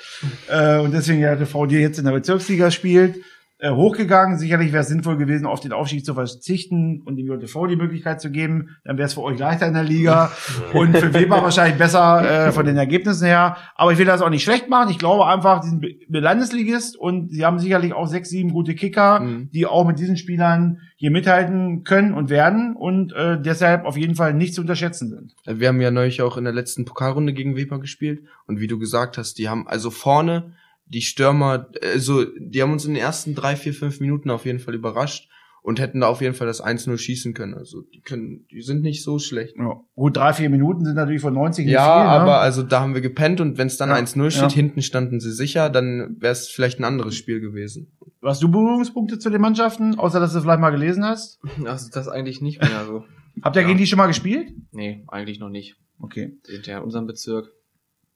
äh, 0.50 0.80
und 0.80 0.94
deswegen 0.94 1.22
ja 1.22 1.36
der 1.36 1.48
VD 1.48 1.80
jetzt 1.80 1.98
in 1.98 2.06
der 2.06 2.12
Bezirksliga 2.12 2.72
spielt, 2.72 3.16
äh, 3.60 3.72
hochgegangen. 3.72 4.38
Sicherlich 4.38 4.74
wäre 4.74 4.82
es 4.82 4.90
sinnvoll 4.90 5.18
gewesen, 5.18 5.46
auf 5.46 5.60
den 5.60 5.72
Aufstieg 5.72 6.06
zu 6.06 6.14
verzichten 6.14 7.02
und 7.06 7.16
dem 7.16 7.28
JTV 7.28 7.68
die 7.68 7.76
Möglichkeit 7.76 8.20
zu 8.20 8.30
geben. 8.32 8.76
Dann 8.84 8.98
wäre 8.98 9.08
es 9.08 9.14
für 9.14 9.22
euch 9.24 9.40
leichter 9.40 9.68
in 9.68 9.74
der 9.74 9.84
Liga 9.84 10.32
und 10.74 10.98
für 10.98 11.14
Weber 11.14 11.42
wahrscheinlich 11.42 11.78
besser 11.78 12.48
äh, 12.48 12.52
von 12.52 12.66
den 12.66 12.78
Ergebnissen 12.78 13.26
her. 13.26 13.58
Aber 13.76 13.92
ich 13.92 13.98
will 13.98 14.06
das 14.06 14.22
auch 14.22 14.30
nicht 14.30 14.44
schlecht 14.44 14.70
machen. 14.70 14.90
Ich 14.90 15.00
glaube 15.00 15.26
einfach, 15.26 15.62
die 15.62 15.70
sind 15.70 15.86
Landesligist 16.10 16.98
und 16.98 17.32
sie 17.32 17.46
haben 17.46 17.60
sicherlich 17.60 17.94
auch 17.94 18.08
sechs, 18.08 18.30
sieben 18.30 18.52
gute 18.52 18.76
Kicker, 18.76 19.20
Mhm. 19.20 19.50
die 19.54 19.66
auch 19.66 19.86
mit 19.86 20.00
diesen 20.00 20.18
Spielern 20.18 20.80
hier 20.98 21.12
mithalten 21.12 21.84
können 21.84 22.14
und 22.14 22.30
werden 22.30 22.76
und 22.76 23.14
äh, 23.14 23.40
deshalb 23.42 23.86
auf 23.86 23.98
jeden 23.98 24.16
Fall 24.16 24.34
nicht 24.34 24.54
zu 24.54 24.62
unterschätzen 24.62 25.10
sind. 25.10 25.36
Wir 25.60 25.68
haben 25.70 25.80
ja 25.82 25.92
neulich 25.92 26.22
auch 26.22 26.38
in 26.38 26.44
der 26.44 26.54
letzten 26.54 26.86
Pokalrunde 26.86 27.34
gegen 27.34 27.56
Weber 27.56 27.80
gespielt 27.80 28.24
und 28.48 28.60
wie 28.60 28.68
du 28.68 28.80
gesagt 28.80 29.18
hast, 29.18 29.38
die 29.38 29.48
haben 29.50 29.68
also 29.68 29.92
vorne 29.92 30.54
die 30.86 31.02
Stürmer, 31.02 31.68
also 31.82 32.26
die 32.40 32.62
haben 32.62 32.72
uns 32.72 32.86
in 32.86 32.94
den 32.94 33.02
ersten 33.02 33.36
drei, 33.36 33.56
vier, 33.56 33.74
fünf 33.74 34.00
Minuten 34.00 34.30
auf 34.30 34.46
jeden 34.46 34.60
Fall 34.60 34.76
überrascht 34.76 35.30
und 35.64 35.80
hätten 35.80 36.02
da 36.02 36.08
auf 36.08 36.22
jeden 36.22 36.36
Fall 36.36 36.46
das 36.46 36.64
1-0 36.64 36.96
schießen 36.98 37.34
können. 37.34 37.56
Also 37.56 37.82
die 37.82 38.02
können, 38.02 38.46
die 38.52 38.62
sind 38.62 38.84
nicht 38.84 39.04
so 39.04 39.18
schlecht. 39.18 39.56
Ja. 39.58 39.82
Gut, 39.96 40.16
drei, 40.16 40.32
vier 40.34 40.50
Minuten 40.52 40.86
sind 40.86 40.94
natürlich 40.96 41.22
von 41.24 41.34
90 41.34 41.66
nicht 41.66 41.74
Ja, 41.74 42.02
viel, 42.02 42.04
ne? 42.04 42.10
aber 42.22 42.40
also 42.40 42.62
da 42.62 42.82
haben 42.82 42.94
wir 42.94 43.02
gepennt 43.02 43.42
und 43.42 43.58
wenn 43.58 43.66
es 43.66 43.78
dann 43.78 43.90
Ja, 43.90 43.96
1-0 43.96 44.30
steht, 44.30 44.42
ja. 44.44 44.50
hinten 44.52 44.84
standen 44.84 45.20
sie 45.20 45.32
sicher, 45.32 45.72
dann 45.72 46.18
wäre 46.20 46.34
es 46.34 46.48
vielleicht 46.50 46.80
ein 46.80 46.84
anderes 46.84 47.16
Spiel 47.16 47.40
gewesen. 47.42 47.92
Hast 48.24 48.44
du 48.44 48.50
Berührungspunkte 48.52 49.18
zu 49.18 49.30
den 49.32 49.42
Mannschaften, 49.42 49.98
außer 49.98 50.20
dass 50.20 50.34
du 50.34 50.42
vielleicht 50.42 50.60
mal 50.60 50.70
gelesen 50.72 51.04
hast? 51.04 51.40
Also 51.66 51.90
das 51.92 52.08
eigentlich 52.08 52.42
nicht 52.42 52.62
mehr 52.62 52.86
so. 52.86 53.04
Habt 53.42 53.56
ihr 53.56 53.64
Ja. 53.64 53.68
gegen 53.68 53.80
die 53.80 53.88
schon 53.88 53.98
mal 53.98 54.08
gespielt? 54.08 54.54
Nee, 54.72 55.04
eigentlich 55.08 55.40
noch 55.40 55.50
nicht. 55.50 55.78
Okay. 56.00 56.38
Die 56.48 56.52
sind 56.54 56.68
ja 56.68 56.78
in 56.78 56.84
unserem 56.84 57.08
Bezirk. 57.08 57.48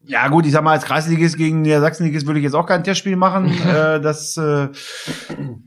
Ja 0.06 0.30
gut, 0.30 0.46
ich 0.46 0.54
sag 0.54 0.64
mal, 0.64 0.72
als 0.72 0.86
Kreisligist 0.86 1.36
gegen 1.38 1.66
der 1.66 1.82
Sachsenligist 1.82 2.26
würde 2.26 2.40
ich 2.40 2.46
jetzt 2.46 2.54
auch 2.54 2.66
kein 2.66 2.86
Testspiel 2.86 3.18
machen. 3.18 3.46
äh, 3.68 4.00
das, 4.00 4.38
äh, 4.38 4.70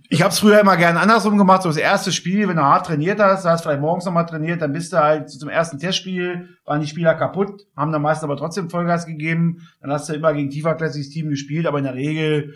ich 0.08 0.22
habe 0.22 0.32
es 0.32 0.38
früher 0.38 0.58
immer 0.60 0.76
gerne 0.78 1.00
andersrum 1.00 1.36
gemacht. 1.36 1.62
So 1.62 1.68
das 1.68 1.76
erste 1.76 2.12
Spiel, 2.12 2.48
wenn 2.48 2.56
du 2.56 2.62
hart 2.62 2.86
trainiert 2.86 3.20
hast, 3.20 3.44
hast 3.44 3.62
vielleicht 3.62 3.82
morgens 3.82 4.06
nochmal 4.06 4.24
trainiert, 4.24 4.62
dann 4.62 4.72
bist 4.72 4.92
du 4.92 4.96
halt 4.96 5.28
zum 5.28 5.50
ersten 5.50 5.78
Testspiel, 5.78 6.48
waren 6.64 6.80
die 6.80 6.86
Spieler 6.86 7.14
kaputt, 7.14 7.66
haben 7.76 7.92
dann 7.92 8.00
meistens 8.00 8.24
aber 8.24 8.38
trotzdem 8.38 8.70
Vollgas 8.70 9.04
gegeben. 9.04 9.68
Dann 9.82 9.92
hast 9.92 10.08
du 10.08 10.14
immer 10.14 10.32
gegen 10.32 10.48
tieferklassiges 10.48 11.10
Team 11.10 11.28
gespielt, 11.28 11.66
aber 11.66 11.78
in 11.78 11.84
der 11.84 11.94
Regel, 11.94 12.54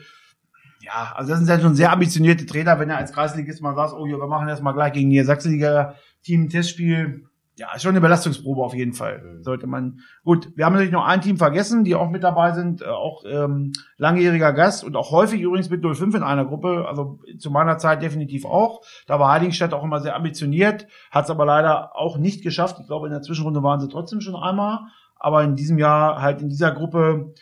ja, 0.81 1.13
also 1.15 1.31
das 1.31 1.39
sind 1.39 1.49
dann 1.49 1.61
schon 1.61 1.75
sehr 1.75 1.93
ambitionierte 1.93 2.47
Trainer, 2.47 2.79
wenn 2.81 2.89
er 2.89 2.97
als 2.97 3.13
Kreisligist 3.13 3.61
mal 3.61 3.75
sagt, 3.75 3.93
oh 3.93 4.07
ja, 4.07 4.17
wir 4.17 4.29
machen 4.29 4.49
jetzt 4.49 4.63
mal 4.63 4.73
gleich 4.73 4.95
gegen 4.95 5.11
die 5.11 5.23
Sachsenliga-Team 5.23 6.45
ein 6.45 6.49
Testspiel. 6.49 7.27
Ja, 7.59 7.75
ist 7.75 7.83
schon 7.83 7.93
eine 7.93 8.03
Belastungsprobe 8.03 8.63
auf 8.63 8.75
jeden 8.75 8.93
Fall. 8.93 9.23
Mhm. 9.23 9.43
Sollte 9.43 9.67
man. 9.67 10.01
Gut, 10.25 10.53
wir 10.57 10.67
haben 10.67 10.75
natürlich 10.75 10.93
noch 10.93 11.07
ein 11.07 11.23
Team 11.23 11.39
vergessen, 11.39 11.85
die 11.85 11.95
auch 11.95 12.11
mit 12.11 12.23
dabei 12.23 12.53
sind, 12.53 12.83
äh, 12.83 12.87
auch 12.87 13.25
ähm, 13.27 13.73
langjähriger 13.97 14.53
Gast 14.53 14.85
und 14.85 14.95
auch 14.95 15.11
häufig 15.11 15.41
übrigens 15.41 15.71
mit 15.71 15.83
05 15.83 16.15
in 16.17 16.23
einer 16.23 16.45
Gruppe, 16.45 16.85
also 16.87 17.19
zu 17.39 17.51
meiner 17.51 17.79
Zeit 17.79 18.03
definitiv 18.03 18.45
auch. 18.45 18.83
Da 19.07 19.19
war 19.19 19.33
Heiligenstadt 19.33 19.73
auch 19.73 19.85
immer 19.85 20.01
sehr 20.01 20.15
ambitioniert, 20.15 20.87
hat 21.11 21.25
es 21.25 21.31
aber 21.31 21.47
leider 21.47 21.97
auch 21.97 22.19
nicht 22.19 22.43
geschafft. 22.43 22.77
Ich 22.79 22.89
glaube, 22.89 23.07
in 23.07 23.13
der 23.13 23.23
Zwischenrunde 23.23 23.63
waren 23.63 23.81
sie 23.81 23.89
trotzdem 23.89 24.21
schon 24.21 24.37
einmal, 24.37 24.81
aber 25.19 25.43
in 25.43 25.57
diesem 25.57 25.79
Jahr 25.79 26.21
halt 26.21 26.43
in 26.43 26.51
dieser 26.51 26.73
Gruppe, 26.73 27.33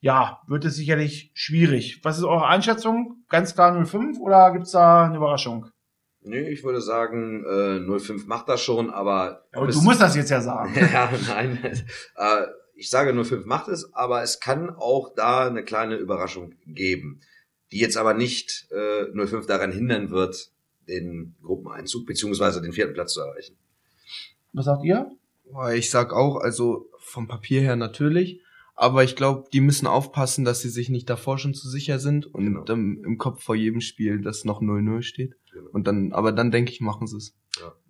ja, 0.00 0.42
wird 0.48 0.66
es 0.66 0.76
sicherlich 0.76 1.30
schwierig. 1.32 2.00
Was 2.02 2.18
ist 2.18 2.24
eure 2.24 2.46
Einschätzung? 2.46 3.24
Ganz 3.30 3.54
klar 3.54 3.86
05 3.86 4.18
oder 4.18 4.52
gibt's 4.52 4.72
da 4.72 5.06
eine 5.06 5.16
Überraschung? 5.16 5.71
Nee, 6.24 6.48
ich 6.50 6.62
würde 6.62 6.80
sagen, 6.80 7.44
äh, 7.44 7.98
05 7.98 8.26
macht 8.26 8.48
das 8.48 8.60
schon, 8.62 8.90
aber. 8.90 9.44
Aber 9.52 9.68
es- 9.68 9.74
du 9.76 9.82
musst 9.82 10.00
das 10.00 10.14
jetzt 10.14 10.30
ja 10.30 10.40
sagen. 10.40 10.72
ja, 10.92 11.10
nein. 11.28 11.58
Äh, 12.16 12.42
ich 12.74 12.90
sage 12.90 13.12
05 13.24 13.44
macht 13.46 13.68
es, 13.68 13.92
aber 13.94 14.22
es 14.22 14.40
kann 14.40 14.70
auch 14.70 15.14
da 15.14 15.46
eine 15.46 15.64
kleine 15.64 15.96
Überraschung 15.96 16.54
geben, 16.66 17.20
die 17.72 17.78
jetzt 17.78 17.96
aber 17.96 18.14
nicht 18.14 18.66
äh, 18.70 19.06
05 19.26 19.46
daran 19.46 19.72
hindern 19.72 20.10
wird, 20.10 20.50
den 20.88 21.34
Gruppeneinzug 21.42 22.06
beziehungsweise 22.06 22.60
den 22.62 22.72
vierten 22.72 22.94
Platz 22.94 23.12
zu 23.14 23.20
erreichen. 23.20 23.56
Was 24.52 24.64
sagt 24.66 24.84
ihr? 24.84 25.10
Ich 25.74 25.90
sag 25.90 26.12
auch, 26.12 26.36
also 26.36 26.88
vom 26.98 27.26
Papier 27.28 27.60
her 27.62 27.76
natürlich, 27.76 28.41
aber 28.82 29.04
ich 29.04 29.14
glaube, 29.14 29.44
die 29.52 29.60
müssen 29.60 29.86
aufpassen, 29.86 30.44
dass 30.44 30.60
sie 30.60 30.68
sich 30.68 30.90
nicht 30.90 31.08
davor 31.08 31.38
schon 31.38 31.54
zu 31.54 31.68
sicher 31.68 32.00
sind 32.00 32.26
und 32.26 32.44
Genau. 32.44 32.64
ähm, 32.68 33.02
im 33.06 33.16
Kopf 33.16 33.42
vor 33.42 33.54
jedem 33.54 33.80
Spiel, 33.80 34.20
dass 34.20 34.44
noch 34.44 34.60
0-0 34.60 35.02
steht. 35.02 35.36
Genau. 35.52 35.70
Und 35.72 35.86
dann, 35.86 36.12
aber 36.12 36.32
dann 36.32 36.50
denke 36.50 36.72
ich, 36.72 36.80
machen 36.80 37.06
sie 37.06 37.16
es. 37.18 37.36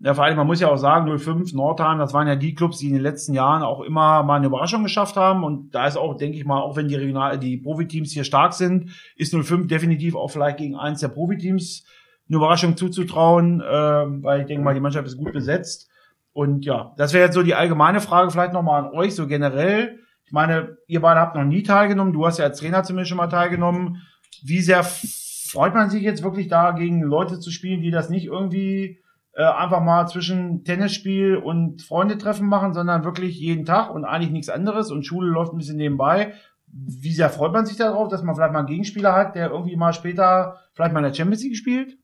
Ja, 0.00 0.12
vor 0.12 0.24
allem, 0.24 0.36
man 0.36 0.46
muss 0.46 0.60
ja 0.60 0.68
auch 0.68 0.76
sagen, 0.76 1.06
05, 1.18 1.54
Nordheim, 1.54 1.98
das 1.98 2.12
waren 2.12 2.26
ja 2.28 2.36
die 2.36 2.54
Clubs, 2.54 2.78
die 2.78 2.88
in 2.88 2.92
den 2.94 3.02
letzten 3.02 3.32
Jahren 3.32 3.62
auch 3.62 3.80
immer 3.80 4.22
mal 4.22 4.36
eine 4.36 4.48
Überraschung 4.48 4.82
geschafft 4.82 5.16
haben. 5.16 5.44
Und 5.44 5.70
da 5.74 5.86
ist 5.86 5.96
auch, 5.96 6.16
denke 6.16 6.36
ich 6.36 6.44
mal, 6.44 6.60
auch 6.60 6.76
wenn 6.76 6.88
die 6.88 6.96
Regional, 6.96 7.38
die 7.38 7.56
Profiteams 7.56 8.10
hier 8.12 8.24
stark 8.24 8.52
sind, 8.52 8.90
ist 9.16 9.32
05 9.34 9.68
definitiv 9.68 10.14
auch 10.14 10.28
vielleicht 10.30 10.58
gegen 10.58 10.76
eins 10.76 11.00
der 11.00 11.08
Profiteams 11.08 11.86
eine 12.28 12.36
Überraschung 12.36 12.76
zuzutrauen, 12.76 13.62
ähm, 13.66 14.22
weil 14.22 14.40
ich 14.42 14.46
denke 14.46 14.62
mal, 14.64 14.74
die 14.74 14.80
Mannschaft 14.80 15.06
ist 15.06 15.16
gut 15.16 15.32
besetzt. 15.32 15.88
Und 16.32 16.64
ja, 16.66 16.92
das 16.96 17.12
wäre 17.12 17.24
jetzt 17.26 17.34
so 17.34 17.42
die 17.42 17.54
allgemeine 17.54 18.00
Frage 18.00 18.30
vielleicht 18.30 18.52
nochmal 18.52 18.84
an 18.84 18.90
euch, 18.92 19.14
so 19.14 19.26
generell. 19.26 20.00
Ich 20.32 20.34
meine, 20.34 20.78
ihr 20.86 21.02
beide 21.02 21.20
habt 21.20 21.36
noch 21.36 21.44
nie 21.44 21.62
teilgenommen, 21.62 22.14
du 22.14 22.24
hast 22.24 22.38
ja 22.38 22.46
als 22.46 22.58
Trainer 22.58 22.82
zumindest 22.82 23.10
schon 23.10 23.18
mal 23.18 23.26
teilgenommen. 23.26 24.00
Wie 24.42 24.62
sehr 24.62 24.82
freut 24.82 25.74
man 25.74 25.90
sich 25.90 26.02
jetzt 26.02 26.22
wirklich 26.22 26.48
da, 26.48 26.70
gegen 26.70 27.02
Leute 27.02 27.38
zu 27.38 27.50
spielen, 27.50 27.82
die 27.82 27.90
das 27.90 28.08
nicht 28.08 28.28
irgendwie 28.28 29.02
äh, 29.34 29.44
einfach 29.44 29.82
mal 29.82 30.06
zwischen 30.08 30.64
Tennisspiel 30.64 31.36
und 31.36 31.82
Freundetreffen 31.82 32.48
machen, 32.48 32.72
sondern 32.72 33.04
wirklich 33.04 33.38
jeden 33.38 33.66
Tag 33.66 33.94
und 33.94 34.06
eigentlich 34.06 34.30
nichts 34.30 34.48
anderes 34.48 34.90
und 34.90 35.04
Schule 35.04 35.28
läuft 35.30 35.52
ein 35.52 35.58
bisschen 35.58 35.76
nebenbei. 35.76 36.32
Wie 36.66 37.12
sehr 37.12 37.28
freut 37.28 37.52
man 37.52 37.66
sich 37.66 37.76
darauf, 37.76 38.08
dass 38.08 38.22
man 38.22 38.34
vielleicht 38.34 38.54
mal 38.54 38.60
einen 38.60 38.68
Gegenspieler 38.68 39.12
hat, 39.12 39.34
der 39.34 39.50
irgendwie 39.50 39.76
mal 39.76 39.92
später 39.92 40.56
vielleicht 40.72 40.94
mal 40.94 41.00
in 41.00 41.10
der 41.10 41.14
Champions 41.14 41.42
League 41.42 41.58
spielt? 41.58 41.98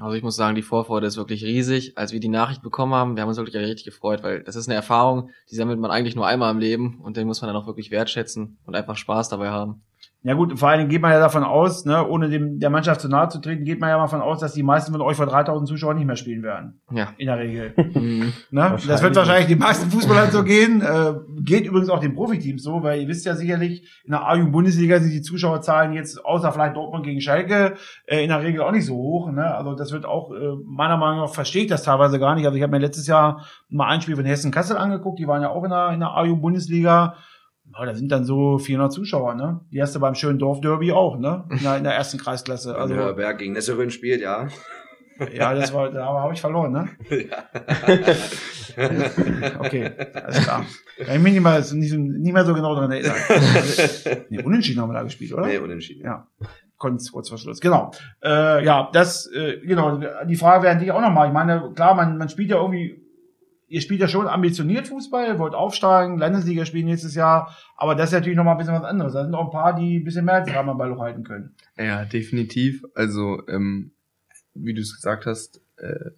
Also 0.00 0.14
ich 0.14 0.22
muss 0.22 0.36
sagen, 0.36 0.54
die 0.54 0.62
Vorfreude 0.62 1.06
ist 1.06 1.16
wirklich 1.16 1.44
riesig. 1.44 1.98
Als 1.98 2.12
wir 2.12 2.20
die 2.20 2.28
Nachricht 2.28 2.62
bekommen 2.62 2.94
haben, 2.94 3.16
wir 3.16 3.22
haben 3.22 3.28
uns 3.28 3.36
wirklich 3.36 3.56
richtig 3.56 3.84
gefreut, 3.84 4.22
weil 4.22 4.42
das 4.44 4.54
ist 4.54 4.68
eine 4.68 4.76
Erfahrung, 4.76 5.30
die 5.50 5.56
sammelt 5.56 5.80
man 5.80 5.90
eigentlich 5.90 6.14
nur 6.14 6.26
einmal 6.26 6.52
im 6.52 6.58
Leben 6.58 7.00
und 7.02 7.16
den 7.16 7.26
muss 7.26 7.42
man 7.42 7.48
dann 7.48 7.60
auch 7.60 7.66
wirklich 7.66 7.90
wertschätzen 7.90 8.58
und 8.64 8.76
einfach 8.76 8.96
Spaß 8.96 9.28
dabei 9.28 9.50
haben. 9.50 9.82
Ja 10.24 10.34
gut, 10.34 10.58
vor 10.58 10.68
allen 10.68 10.80
Dingen 10.80 10.90
geht 10.90 11.00
man 11.00 11.12
ja 11.12 11.20
davon 11.20 11.44
aus, 11.44 11.84
ne, 11.84 12.06
ohne 12.06 12.28
dem 12.28 12.58
der 12.58 12.70
Mannschaft 12.70 13.00
zu 13.00 13.08
nahe 13.08 13.28
zu 13.28 13.40
treten, 13.40 13.64
geht 13.64 13.80
man 13.80 13.88
ja 13.88 13.96
mal 13.96 14.04
davon 14.04 14.20
aus, 14.20 14.40
dass 14.40 14.52
die 14.52 14.64
meisten 14.64 14.90
von 14.90 15.00
euch 15.00 15.16
vor 15.16 15.26
3000 15.26 15.68
Zuschauern 15.68 15.96
nicht 15.96 16.06
mehr 16.06 16.16
spielen 16.16 16.42
werden. 16.42 16.80
Ja. 16.90 17.14
In 17.18 17.26
der 17.26 17.38
Regel. 17.38 17.74
Mhm. 17.98 18.32
Ne? 18.50 18.76
Das 18.86 19.02
wird 19.02 19.16
wahrscheinlich 19.16 19.48
die 19.48 19.56
meisten 19.56 19.90
Fußballern 19.90 20.30
so 20.30 20.44
gehen. 20.44 20.82
Äh, 20.82 21.14
geht 21.40 21.64
übrigens 21.64 21.88
auch 21.88 22.00
den 22.00 22.14
Profiteams 22.14 22.62
so, 22.62 22.82
weil 22.82 23.00
ihr 23.00 23.08
wisst 23.08 23.24
ja 23.24 23.34
sicherlich, 23.34 23.88
in 24.04 24.10
der 24.12 24.26
A-Jugend-Bundesliga 24.26 25.00
sind 25.00 25.10
die 25.10 25.22
Zuschauerzahlen 25.22 25.94
jetzt, 25.94 26.24
außer 26.24 26.52
vielleicht 26.52 26.76
Dortmund 26.76 27.04
gegen 27.04 27.20
Schalke, 27.20 27.74
äh, 28.06 28.22
in 28.22 28.28
der 28.28 28.42
Regel 28.42 28.60
auch 28.60 28.72
nicht 28.72 28.86
so 28.86 28.94
hoch. 28.94 29.30
Ne? 29.32 29.52
Also 29.54 29.74
das 29.74 29.90
wird 29.90 30.04
auch, 30.04 30.32
äh, 30.32 30.54
meiner 30.64 30.96
Meinung 30.96 31.20
nach, 31.20 31.32
verstehe 31.32 31.62
ich 31.62 31.68
das 31.68 31.82
teilweise 31.82 32.18
gar 32.18 32.34
nicht. 32.34 32.44
Also 32.44 32.56
ich 32.56 32.62
habe 32.62 32.72
mir 32.72 32.78
letztes 32.78 33.06
Jahr 33.06 33.46
mal 33.68 33.88
ein 33.88 34.02
Spiel 34.02 34.16
von 34.16 34.26
Hessen-Kassel 34.26 34.76
angeguckt, 34.76 35.18
die 35.18 35.26
waren 35.26 35.42
ja 35.42 35.48
auch 35.48 35.64
in 35.64 35.70
der, 35.70 35.90
in 35.90 36.00
der 36.00 36.10
A-Jugend-Bundesliga. 36.10 37.16
Ja, 37.76 37.84
da 37.84 37.94
sind 37.94 38.10
dann 38.10 38.24
so 38.24 38.58
400 38.58 38.92
Zuschauer, 38.92 39.34
ne? 39.34 39.60
Die 39.70 39.80
hast 39.80 39.94
du 39.94 40.00
beim 40.00 40.14
schönen 40.14 40.38
Dorf-Derby 40.38 40.92
auch, 40.92 41.18
ne? 41.18 41.44
In 41.50 41.62
der, 41.62 41.76
in 41.76 41.84
der 41.84 41.94
ersten 41.94 42.18
Kreisklasse. 42.18 42.76
Also, 42.76 42.96
Wenn 42.96 43.16
Berg 43.16 43.38
gegen 43.38 43.52
Nesserön 43.52 43.90
spielt, 43.90 44.20
ja. 44.20 44.48
ja, 45.32 45.54
das 45.54 45.72
war, 45.72 45.90
da 45.90 46.06
habe 46.06 46.34
ich 46.34 46.40
verloren, 46.40 46.72
ne? 46.72 46.88
Okay, 49.58 49.90
alles 50.14 50.42
klar. 50.42 50.64
Kann 51.04 51.16
ich 51.16 51.22
mich 51.22 51.32
nicht 51.32 51.42
mehr, 51.42 51.58
nicht, 51.58 51.92
nicht 51.92 52.32
mehr 52.32 52.44
so 52.44 52.54
genau 52.54 52.74
dran 52.74 52.90
erinnern. 52.90 53.16
nee, 54.28 54.42
unentschieden 54.42 54.80
haben 54.80 54.90
wir 54.90 54.94
da 54.94 55.02
gespielt, 55.02 55.32
oder? 55.32 55.46
Nee, 55.46 55.58
unentschieden. 55.58 56.04
Ja. 56.04 56.26
Kurz, 56.76 57.10
kurz 57.10 57.28
vor 57.28 57.38
Schluss. 57.38 57.60
Genau. 57.60 57.90
Äh, 58.22 58.64
ja, 58.64 58.88
das, 58.92 59.26
äh, 59.32 59.58
genau, 59.64 60.00
die 60.26 60.36
Frage 60.36 60.62
wäre 60.64 60.76
dich 60.76 60.92
auch 60.92 61.00
nochmal. 61.00 61.26
Ich 61.26 61.34
meine, 61.34 61.72
klar, 61.74 61.94
man, 61.94 62.18
man 62.18 62.28
spielt 62.28 62.50
ja 62.50 62.56
irgendwie, 62.56 63.02
ihr 63.68 63.80
spielt 63.80 64.00
ja 64.00 64.08
schon 64.08 64.26
ambitioniert 64.26 64.88
Fußball, 64.88 65.38
wollt 65.38 65.54
aufsteigen, 65.54 66.18
Landesliga 66.18 66.64
spielen 66.64 66.86
nächstes 66.86 67.14
Jahr, 67.14 67.56
aber 67.76 67.94
das 67.94 68.10
ist 68.10 68.14
natürlich 68.14 68.36
nochmal 68.36 68.54
ein 68.54 68.58
bisschen 68.58 68.74
was 68.74 68.84
anderes. 68.84 69.12
Da 69.12 69.24
sind 69.24 69.34
auch 69.34 69.46
ein 69.46 69.50
paar, 69.50 69.76
die 69.76 69.98
ein 69.98 70.04
bisschen 70.04 70.24
mehr 70.24 70.36
als 70.36 70.50
am 70.54 70.78
Ball 70.78 70.98
halten 70.98 71.24
können. 71.24 71.54
Ja, 71.76 72.04
definitiv. 72.04 72.84
Also, 72.94 73.42
ähm, 73.48 73.92
wie 74.54 74.74
du 74.74 74.80
es 74.80 74.94
gesagt 74.94 75.26
hast, 75.26 75.60
äh, 75.76 76.10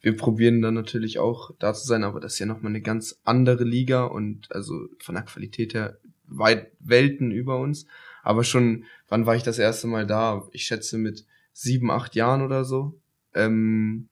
wir 0.00 0.16
probieren 0.16 0.62
dann 0.62 0.74
natürlich 0.74 1.18
auch 1.18 1.50
da 1.58 1.74
zu 1.74 1.86
sein, 1.86 2.04
aber 2.04 2.20
das 2.20 2.34
ist 2.34 2.38
ja 2.38 2.46
nochmal 2.46 2.72
eine 2.72 2.82
ganz 2.82 3.20
andere 3.24 3.64
Liga 3.64 4.04
und 4.04 4.52
also 4.52 4.86
von 5.00 5.14
der 5.14 5.24
Qualität 5.24 5.74
her 5.74 5.98
weit 6.26 6.72
Welten 6.80 7.30
über 7.30 7.58
uns. 7.58 7.86
Aber 8.22 8.44
schon, 8.44 8.84
wann 9.08 9.26
war 9.26 9.36
ich 9.36 9.42
das 9.42 9.58
erste 9.58 9.86
Mal 9.86 10.06
da? 10.06 10.48
Ich 10.52 10.64
schätze 10.64 10.98
mit 10.98 11.24
sieben, 11.52 11.90
acht 11.90 12.14
Jahren 12.14 12.42
oder 12.42 12.64
so. 12.64 13.00
Ähm, 13.34 14.08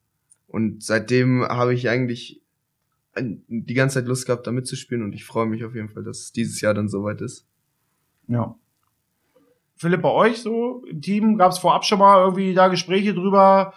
und 0.47 0.85
seitdem 0.85 1.43
habe 1.43 1.75
ich 1.75 1.89
eigentlich 1.89 2.41
die 3.17 3.75
ganze 3.75 3.95
Zeit 4.01 4.07
Lust 4.07 4.27
gehabt, 4.27 4.47
da 4.47 4.53
mitzuspielen 4.53 5.03
und 5.05 5.13
ich 5.15 5.25
freue 5.25 5.47
mich 5.47 5.65
auf 5.65 5.75
jeden 5.75 5.89
Fall, 5.89 6.03
dass 6.05 6.19
es 6.21 6.33
dieses 6.33 6.61
Jahr 6.61 6.75
dann 6.75 6.89
soweit 6.89 7.21
ist. 7.21 7.47
Ja. 8.29 8.57
Philipp, 9.77 10.03
bei 10.03 10.11
euch 10.11 10.39
so 10.39 10.85
im 10.89 11.01
Team 11.01 11.37
gab 11.37 11.53
es 11.53 11.59
vorab 11.59 11.85
schon 11.85 11.99
mal 11.99 12.23
irgendwie 12.25 12.55
da 12.55 12.69
Gespräche 12.69 13.13
drüber, 13.15 13.75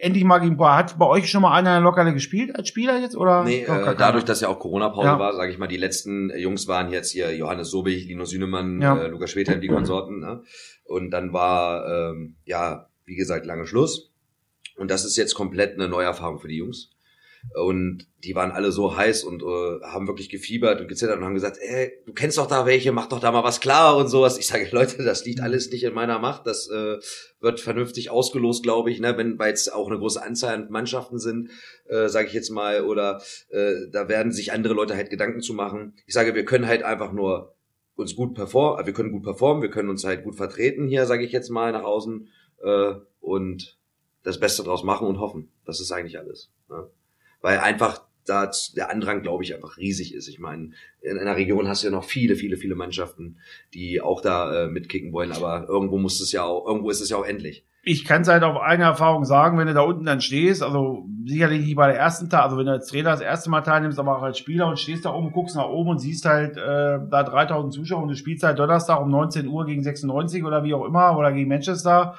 endlich 0.00 0.24
mal 0.24 0.38
gegen 0.38 0.56
boah, 0.56 0.76
Hat 0.76 0.98
bei 0.98 1.06
euch 1.06 1.30
schon 1.30 1.42
mal 1.42 1.52
einer 1.56 1.80
Lockerle 1.80 2.12
gespielt 2.12 2.54
als 2.56 2.68
Spieler 2.68 3.00
jetzt? 3.00 3.16
Oder 3.16 3.44
Nee, 3.44 3.62
äh, 3.62 3.94
dadurch, 3.96 4.24
dass 4.24 4.40
ja 4.40 4.48
auch 4.48 4.58
Corona-Pause 4.58 5.06
Ja. 5.06 5.18
war, 5.18 5.34
sage 5.34 5.52
ich 5.52 5.58
mal, 5.58 5.68
die 5.68 5.76
letzten 5.76 6.30
äh, 6.30 6.38
Jungs 6.38 6.66
waren 6.66 6.90
jetzt 6.90 7.12
hier 7.12 7.34
Johannes 7.36 7.70
Sobich, 7.70 8.06
Linus 8.06 8.30
Sünemann, 8.30 8.80
Ja. 8.82 8.98
äh, 8.98 9.06
Lukas 9.08 9.30
Schwedheim, 9.30 9.60
die 9.60 9.68
Konsorten. 9.68 10.18
Ne? 10.20 10.42
Und 10.84 11.10
dann 11.10 11.32
war 11.32 11.86
ähm, 12.12 12.36
ja 12.44 12.88
wie 13.06 13.14
gesagt, 13.16 13.46
lange 13.46 13.66
Schluss. 13.66 14.10
Und 14.76 14.90
das 14.90 15.04
ist 15.04 15.16
jetzt 15.16 15.34
komplett 15.34 15.74
eine 15.74 15.88
Neuerfahrung 15.88 16.38
für 16.38 16.48
die 16.48 16.56
Jungs. 16.56 16.90
Und 17.54 18.06
die 18.24 18.34
waren 18.34 18.50
alle 18.50 18.72
so 18.72 18.96
heiß 18.96 19.24
und 19.24 19.42
äh, 19.42 19.80
haben 19.82 20.06
wirklich 20.06 20.28
gefiebert 20.28 20.80
und 20.80 20.88
gezittert 20.88 21.18
und 21.18 21.24
haben 21.24 21.34
gesagt, 21.34 21.58
ey, 21.60 21.92
du 22.04 22.12
kennst 22.12 22.38
doch 22.38 22.46
da 22.46 22.66
welche, 22.66 22.92
mach 22.92 23.06
doch 23.06 23.20
da 23.20 23.32
mal 23.32 23.44
was 23.44 23.60
klar 23.60 23.96
und 23.96 24.08
sowas. 24.08 24.38
Ich 24.38 24.46
sage, 24.46 24.68
Leute, 24.72 25.02
das 25.02 25.24
liegt 25.24 25.40
alles 25.40 25.70
nicht 25.70 25.84
in 25.84 25.94
meiner 25.94 26.18
Macht. 26.18 26.46
Das 26.46 26.68
äh, 26.68 26.98
wird 27.40 27.60
vernünftig 27.60 28.10
ausgelost, 28.10 28.62
glaube 28.62 28.90
ich, 28.90 29.00
ne? 29.00 29.16
wenn 29.16 29.38
weil 29.38 29.52
es 29.52 29.68
auch 29.68 29.88
eine 29.88 29.98
große 29.98 30.22
Anzahl 30.22 30.54
an 30.54 30.70
Mannschaften 30.70 31.18
sind, 31.18 31.50
äh, 31.88 32.08
sage 32.08 32.26
ich 32.28 32.34
jetzt 32.34 32.50
mal, 32.50 32.82
oder 32.82 33.22
äh, 33.50 33.88
da 33.90 34.08
werden 34.08 34.32
sich 34.32 34.52
andere 34.52 34.74
Leute 34.74 34.96
halt 34.96 35.10
Gedanken 35.10 35.40
zu 35.40 35.54
machen. 35.54 35.94
Ich 36.06 36.14
sage, 36.14 36.34
wir 36.34 36.44
können 36.44 36.66
halt 36.66 36.82
einfach 36.82 37.12
nur 37.12 37.54
uns 37.94 38.14
gut 38.14 38.34
performen, 38.34 38.84
wir 38.84 38.92
können 38.92 39.12
gut 39.12 39.22
performen, 39.22 39.62
wir 39.62 39.70
können 39.70 39.88
uns 39.88 40.04
halt 40.04 40.24
gut 40.24 40.36
vertreten 40.36 40.86
hier, 40.86 41.06
sage 41.06 41.24
ich 41.24 41.32
jetzt 41.32 41.48
mal, 41.48 41.72
nach 41.72 41.84
außen 41.84 42.28
äh, 42.62 42.94
und 43.20 43.78
das 44.22 44.38
Beste 44.40 44.62
draus 44.62 44.82
machen 44.82 45.06
und 45.06 45.20
hoffen. 45.20 45.50
Das 45.64 45.80
ist 45.80 45.92
eigentlich 45.92 46.18
alles. 46.18 46.50
Ne? 46.68 46.88
Weil 47.46 47.60
einfach 47.60 48.02
da 48.24 48.50
der 48.74 48.90
Andrang, 48.90 49.22
glaube 49.22 49.44
ich, 49.44 49.54
einfach 49.54 49.76
riesig 49.76 50.12
ist. 50.12 50.26
Ich 50.26 50.40
meine, 50.40 50.72
in 51.00 51.16
einer 51.16 51.36
Region 51.36 51.68
hast 51.68 51.84
du 51.84 51.86
ja 51.86 51.92
noch 51.92 52.02
viele, 52.02 52.34
viele, 52.34 52.56
viele 52.56 52.74
Mannschaften, 52.74 53.38
die 53.72 54.00
auch 54.00 54.20
da 54.20 54.64
äh, 54.64 54.66
mitkicken 54.66 55.12
wollen, 55.12 55.30
aber 55.30 55.68
irgendwo 55.68 55.96
muss 55.96 56.20
es 56.20 56.32
ja 56.32 56.42
auch, 56.42 56.66
irgendwo 56.66 56.90
ist 56.90 57.00
es 57.00 57.10
ja 57.10 57.16
auch 57.18 57.24
endlich. 57.24 57.64
Ich 57.84 58.04
kann 58.04 58.22
es 58.22 58.28
halt 58.28 58.42
auf 58.42 58.60
eigene 58.60 58.88
Erfahrung 58.88 59.24
sagen, 59.24 59.58
wenn 59.58 59.68
du 59.68 59.74
da 59.74 59.82
unten 59.82 60.04
dann 60.04 60.20
stehst, 60.20 60.60
also 60.60 61.06
sicherlich 61.24 61.64
nicht 61.64 61.76
bei 61.76 61.86
der 61.86 62.00
ersten 62.00 62.28
Tag, 62.28 62.42
also 62.42 62.58
wenn 62.58 62.66
du 62.66 62.72
als 62.72 62.88
Trainer 62.88 63.10
das 63.10 63.20
erste 63.20 63.48
Mal 63.48 63.60
teilnimmst, 63.60 64.00
aber 64.00 64.18
auch 64.18 64.22
als 64.22 64.38
Spieler 64.38 64.66
und 64.66 64.80
stehst 64.80 65.04
da 65.04 65.14
oben, 65.14 65.30
guckst 65.30 65.54
nach 65.54 65.68
oben 65.68 65.90
und 65.90 66.00
siehst 66.00 66.24
halt 66.24 66.56
äh, 66.56 66.98
da 67.08 67.22
3000 67.22 67.72
Zuschauer 67.72 68.02
und 68.02 68.08
du 68.08 68.16
spielst 68.16 68.42
halt 68.42 68.58
Donnerstag 68.58 69.00
um 69.00 69.08
19 69.08 69.46
Uhr 69.46 69.66
gegen 69.66 69.84
96 69.84 70.42
oder 70.42 70.64
wie 70.64 70.74
auch 70.74 70.84
immer 70.84 71.16
oder 71.16 71.30
gegen 71.30 71.48
Manchester. 71.48 72.16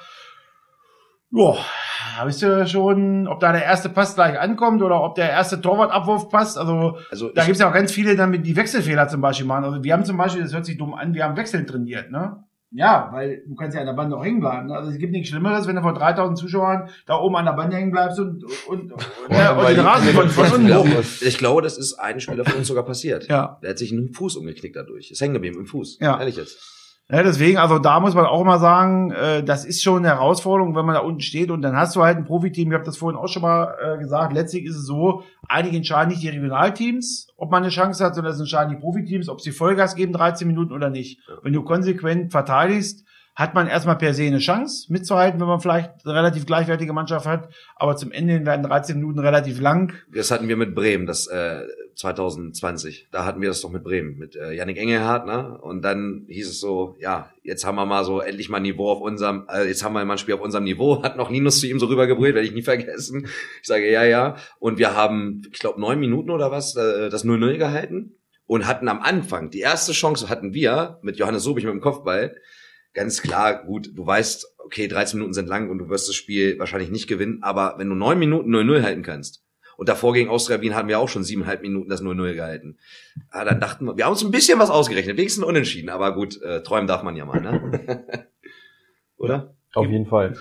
Ja, 1.30 2.26
wisst 2.26 2.42
ihr 2.42 2.66
schon, 2.66 3.28
ob 3.28 3.40
da 3.40 3.52
der 3.52 3.64
erste 3.64 3.88
Pass 3.88 4.14
gleich 4.14 4.38
ankommt 4.38 4.82
oder 4.82 5.02
ob 5.02 5.14
der 5.14 5.30
erste 5.30 5.60
Torwartabwurf 5.60 6.28
passt. 6.28 6.58
Also, 6.58 6.98
Also 7.10 7.30
da 7.30 7.44
gibt's 7.44 7.60
ja 7.60 7.68
auch 7.68 7.74
ganz 7.74 7.92
viele, 7.92 8.16
damit 8.16 8.46
die 8.46 8.56
Wechselfehler 8.56 9.08
zum 9.08 9.20
Beispiel 9.20 9.46
machen. 9.46 9.64
Also 9.64 9.84
wir 9.84 9.92
haben 9.92 10.04
zum 10.04 10.16
Beispiel, 10.16 10.42
das 10.42 10.54
hört 10.54 10.64
sich 10.66 10.78
dumm 10.78 10.94
an, 10.94 11.14
wir 11.14 11.24
haben 11.24 11.36
Wechseln 11.36 11.66
trainiert, 11.66 12.10
ne? 12.10 12.44
Ja, 12.70 13.08
weil 13.12 13.42
du 13.46 13.54
kannst 13.54 13.74
ja 13.74 13.80
an 13.80 13.86
der 13.86 13.94
Bande 13.94 14.14
auch 14.14 14.22
hängen 14.22 14.40
bleiben. 14.40 14.66
Ne? 14.66 14.74
Also 14.74 14.90
es 14.90 14.98
gibt 14.98 15.12
nichts 15.12 15.30
Schlimmeres, 15.30 15.66
wenn 15.66 15.76
du 15.76 15.80
vor 15.82 15.94
3000 15.94 16.36
Zuschauern 16.36 16.90
da 17.06 17.18
oben 17.18 17.36
an 17.36 17.46
der 17.46 17.52
Bande 17.52 17.76
hängen 17.76 17.92
bleibst 17.92 18.20
und, 18.20 18.44
und, 18.44 18.92
und, 18.92 18.92
und, 18.92 19.02
ja, 19.30 19.58
und 19.58 19.68
den 19.70 19.80
Rasen 19.80 20.08
von, 20.08 20.28
von 20.28 20.44
ich, 20.46 20.52
unten 20.52 20.66
glaube, 20.66 20.90
hoch. 20.90 21.22
ich 21.22 21.38
glaube, 21.38 21.62
das 21.62 21.78
ist 21.78 21.94
einem 21.94 22.20
Spieler 22.20 22.44
von 22.44 22.58
uns 22.58 22.68
sogar 22.68 22.84
passiert. 22.84 23.26
Ja. 23.28 23.58
Der 23.62 23.70
hat 23.70 23.78
sich 23.78 23.90
einen 23.90 24.12
Fuß 24.12 24.36
umgeknickt 24.36 24.76
dadurch. 24.76 25.10
Ist 25.10 25.20
hängen 25.22 25.32
geblieben 25.34 25.58
im 25.58 25.66
Fuß. 25.66 25.98
Ja. 26.00 26.18
Ehrlich 26.18 26.36
jetzt. 26.36 26.77
Ja, 27.10 27.22
deswegen, 27.22 27.56
also 27.56 27.78
da 27.78 28.00
muss 28.00 28.14
man 28.14 28.26
auch 28.26 28.44
mal 28.44 28.58
sagen, 28.58 29.12
äh, 29.12 29.42
das 29.42 29.64
ist 29.64 29.82
schon 29.82 30.04
eine 30.04 30.08
Herausforderung, 30.08 30.76
wenn 30.76 30.84
man 30.84 30.94
da 30.94 31.00
unten 31.00 31.22
steht 31.22 31.50
und 31.50 31.62
dann 31.62 31.74
hast 31.74 31.96
du 31.96 32.02
halt 32.02 32.18
ein 32.18 32.26
Profiteam, 32.26 32.68
ich 32.68 32.74
habe 32.74 32.84
das 32.84 32.98
vorhin 32.98 33.18
auch 33.18 33.28
schon 33.28 33.40
mal 33.40 33.74
äh, 33.82 33.98
gesagt, 33.98 34.34
letztlich 34.34 34.66
ist 34.66 34.76
es 34.76 34.84
so, 34.84 35.22
einige 35.48 35.78
entscheiden 35.78 36.10
nicht 36.10 36.22
die 36.22 36.28
Regionalteams, 36.28 37.28
ob 37.38 37.50
man 37.50 37.62
eine 37.62 37.72
Chance 37.72 38.04
hat, 38.04 38.14
sondern 38.14 38.34
es 38.34 38.40
entscheiden 38.40 38.74
die 38.74 38.80
Profiteams, 38.80 39.30
ob 39.30 39.40
sie 39.40 39.52
Vollgas 39.52 39.94
geben, 39.94 40.12
13 40.12 40.46
Minuten 40.46 40.74
oder 40.74 40.90
nicht. 40.90 41.18
Wenn 41.42 41.54
du 41.54 41.62
konsequent 41.62 42.30
verteidigst, 42.30 43.06
hat 43.38 43.54
man 43.54 43.68
erstmal 43.68 43.96
per 43.96 44.14
se 44.14 44.24
eine 44.24 44.40
Chance 44.40 44.92
mitzuhalten, 44.92 45.40
wenn 45.40 45.46
man 45.46 45.60
vielleicht 45.60 46.04
eine 46.04 46.12
relativ 46.12 46.44
gleichwertige 46.44 46.92
Mannschaft 46.92 47.24
hat, 47.24 47.48
aber 47.76 47.94
zum 47.94 48.10
Ende 48.10 48.44
werden 48.44 48.64
13 48.64 48.96
Minuten 48.96 49.20
relativ 49.20 49.60
lang. 49.60 49.92
Das 50.12 50.32
hatten 50.32 50.48
wir 50.48 50.56
mit 50.56 50.74
Bremen, 50.74 51.06
das 51.06 51.28
äh, 51.28 51.60
2020. 51.94 53.06
Da 53.12 53.24
hatten 53.24 53.40
wir 53.40 53.48
das 53.48 53.60
doch 53.60 53.70
mit 53.70 53.84
Bremen, 53.84 54.18
mit 54.18 54.34
äh, 54.34 54.54
Yannick 54.54 54.76
Engelhardt, 54.76 55.24
ne? 55.26 55.56
Und 55.60 55.82
dann 55.82 56.24
hieß 56.26 56.48
es 56.48 56.58
so, 56.58 56.96
ja, 56.98 57.30
jetzt 57.44 57.64
haben 57.64 57.76
wir 57.76 57.86
mal 57.86 58.04
so 58.04 58.20
endlich 58.20 58.48
mal 58.48 58.56
ein 58.56 58.64
Niveau 58.64 58.90
auf 58.90 59.00
unserem, 59.00 59.46
äh, 59.48 59.68
jetzt 59.68 59.84
haben 59.84 59.92
wir 59.92 60.04
mal 60.04 60.14
ein 60.14 60.18
Spiel 60.18 60.34
auf 60.34 60.40
unserem 60.40 60.64
Niveau, 60.64 61.04
hat 61.04 61.16
noch 61.16 61.30
Linus 61.30 61.60
zu 61.60 61.68
ihm 61.68 61.78
so 61.78 61.86
rübergebrüllt, 61.86 62.34
werde 62.34 62.48
ich 62.48 62.54
nie 62.54 62.62
vergessen. 62.62 63.28
Ich 63.62 63.68
sage, 63.68 63.88
ja, 63.88 64.02
ja. 64.02 64.34
Und 64.58 64.78
wir 64.78 64.96
haben, 64.96 65.42
ich 65.52 65.60
glaube, 65.60 65.80
neun 65.80 66.00
Minuten 66.00 66.30
oder 66.30 66.50
was, 66.50 66.74
äh, 66.74 67.08
das 67.08 67.24
0-0 67.24 67.56
gehalten 67.56 68.16
und 68.48 68.66
hatten 68.66 68.88
am 68.88 69.00
Anfang, 69.00 69.50
die 69.50 69.60
erste 69.60 69.92
Chance 69.92 70.28
hatten 70.28 70.54
wir 70.54 70.98
mit 71.02 71.18
Johannes 71.18 71.44
Sobich 71.44 71.64
mit 71.64 71.72
dem 71.72 71.80
Kopfball, 71.80 72.34
ganz 72.98 73.22
klar, 73.22 73.64
gut, 73.64 73.90
du 73.94 74.06
weißt, 74.06 74.56
okay, 74.58 74.88
13 74.88 75.18
Minuten 75.18 75.32
sind 75.32 75.48
lang 75.48 75.70
und 75.70 75.78
du 75.78 75.88
wirst 75.88 76.08
das 76.08 76.16
Spiel 76.16 76.58
wahrscheinlich 76.58 76.90
nicht 76.90 77.06
gewinnen, 77.06 77.42
aber 77.42 77.76
wenn 77.78 77.88
du 77.88 77.94
neun 77.94 78.18
Minuten 78.18 78.54
0-0 78.54 78.82
halten 78.82 79.02
kannst, 79.02 79.44
und 79.76 79.88
davor 79.88 80.12
gegen 80.12 80.28
Austria 80.28 80.60
Wien 80.60 80.74
hatten 80.74 80.88
wir 80.88 80.98
auch 80.98 81.08
schon 81.08 81.22
siebeneinhalb 81.22 81.62
Minuten 81.62 81.88
das 81.88 82.02
0-0 82.02 82.34
gehalten. 82.34 82.78
Ja, 83.32 83.44
dann 83.44 83.60
dachten 83.60 83.86
wir, 83.86 83.96
wir 83.96 84.06
haben 84.06 84.12
uns 84.12 84.24
ein 84.24 84.32
bisschen 84.32 84.58
was 84.58 84.70
ausgerechnet, 84.70 85.16
wenigstens 85.16 85.44
unentschieden, 85.44 85.88
aber 85.88 86.14
gut, 86.14 86.42
äh, 86.42 86.64
träumen 86.64 86.88
darf 86.88 87.04
man 87.04 87.14
ja 87.14 87.24
mal, 87.24 87.40
ne? 87.40 88.26
Oder? 89.16 89.54
Auf 89.74 89.86
jeden 89.86 90.06
Fall. 90.06 90.36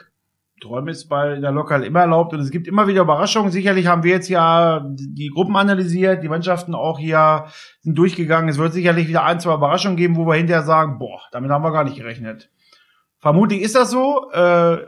Träume 0.61 0.91
ist 0.91 1.07
bei 1.07 1.39
der 1.39 1.51
Lokal 1.51 1.83
immer 1.83 2.01
erlaubt 2.01 2.33
und 2.33 2.39
es 2.39 2.51
gibt 2.51 2.67
immer 2.67 2.87
wieder 2.87 3.01
Überraschungen. 3.01 3.51
Sicherlich 3.51 3.87
haben 3.87 4.03
wir 4.03 4.11
jetzt 4.11 4.29
ja 4.29 4.83
die 4.85 5.29
Gruppen 5.29 5.55
analysiert, 5.55 6.23
die 6.23 6.29
Mannschaften 6.29 6.73
auch 6.73 6.97
hier 6.97 7.45
sind 7.81 7.97
durchgegangen. 7.97 8.49
Es 8.49 8.57
wird 8.57 8.73
sicherlich 8.73 9.07
wieder 9.07 9.23
ein, 9.23 9.39
zwei 9.39 9.53
Überraschungen 9.53 9.97
geben, 9.97 10.15
wo 10.15 10.25
wir 10.25 10.35
hinterher 10.35 10.63
sagen, 10.63 10.97
boah, 10.97 11.21
damit 11.31 11.51
haben 11.51 11.63
wir 11.63 11.71
gar 11.71 11.83
nicht 11.83 11.97
gerechnet. 11.97 12.49
Vermutlich 13.19 13.61
ist 13.61 13.75
das 13.75 13.91
so, 13.91 14.29
äh, 14.31 14.37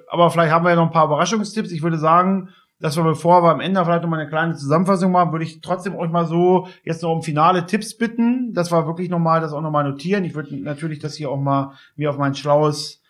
aber 0.09 0.29
vielleicht 0.31 0.51
haben 0.51 0.63
wir 0.63 0.69
ja 0.71 0.75
noch 0.75 0.87
ein 0.87 0.91
paar 0.91 1.05
Überraschungstipps. 1.05 1.71
Ich 1.71 1.83
würde 1.83 1.97
sagen, 1.97 2.49
dass 2.79 2.95
wir 2.95 3.03
bevor 3.03 3.43
wir 3.43 3.51
am 3.51 3.59
Ende 3.59 3.83
vielleicht 3.83 4.03
noch 4.03 4.09
mal 4.09 4.19
eine 4.19 4.29
kleine 4.29 4.55
Zusammenfassung 4.55 5.11
machen, 5.11 5.31
würde 5.31 5.45
ich 5.45 5.61
trotzdem 5.61 5.95
euch 5.95 6.09
mal 6.09 6.25
so 6.25 6.67
jetzt 6.83 7.03
noch 7.03 7.11
um 7.11 7.21
finale 7.21 7.65
Tipps 7.65 7.97
bitten. 7.97 8.53
Das 8.53 8.71
war 8.71 8.87
wirklich 8.87 9.09
nochmal, 9.09 9.41
das 9.41 9.53
auch 9.53 9.61
nochmal 9.61 9.83
notieren. 9.83 10.23
Ich 10.23 10.35
würde 10.35 10.55
natürlich 10.63 10.99
das 10.99 11.15
hier 11.15 11.29
auch 11.29 11.39
mal 11.39 11.73
mir 11.95 12.09
auf 12.09 12.17
mein 12.17 12.35
schlaues 12.35 13.01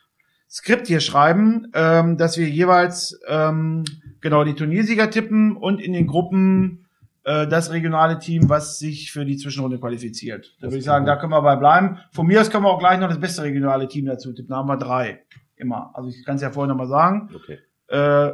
Skript 0.49 0.87
hier 0.87 0.99
schreiben, 0.99 1.67
ähm, 1.73 2.17
dass 2.17 2.37
wir 2.37 2.49
jeweils 2.49 3.19
ähm, 3.27 3.85
genau 4.19 4.43
die 4.43 4.55
Turniersieger 4.55 5.09
tippen 5.11 5.55
und 5.55 5.79
in 5.79 5.93
den 5.93 6.07
Gruppen 6.07 6.85
äh, 7.23 7.47
das 7.47 7.71
regionale 7.71 8.17
Team, 8.17 8.49
was 8.49 8.79
sich 8.79 9.11
für 9.11 9.25
die 9.25 9.37
Zwischenrunde 9.37 9.77
qualifiziert. 9.77 10.55
Da 10.59 10.67
würde 10.67 10.77
ich 10.77 10.85
sagen, 10.85 11.05
da 11.05 11.17
können 11.17 11.31
wir 11.31 11.41
bei 11.41 11.55
bleiben. 11.55 11.99
Von 12.11 12.25
mir 12.25 12.41
aus 12.41 12.49
können 12.49 12.63
wir 12.63 12.69
auch 12.69 12.79
gleich 12.79 12.99
noch 12.99 13.09
das 13.09 13.19
beste 13.19 13.43
regionale 13.43 13.87
Team 13.87 14.05
dazu 14.05 14.33
tippen. 14.33 14.49
Da 14.49 14.57
haben 14.57 14.67
wir 14.67 14.77
drei. 14.77 15.21
Immer. 15.55 15.91
Also 15.93 16.09
ich 16.09 16.25
kann 16.25 16.37
es 16.37 16.41
ja 16.41 16.49
vorher 16.51 16.73
noch 16.73 16.77
mal 16.77 16.87
sagen. 16.87 17.29
Okay. 17.35 17.59
Äh, 17.87 18.33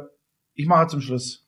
ich 0.54 0.66
mache 0.66 0.86
zum 0.86 1.02
Schluss. 1.02 1.42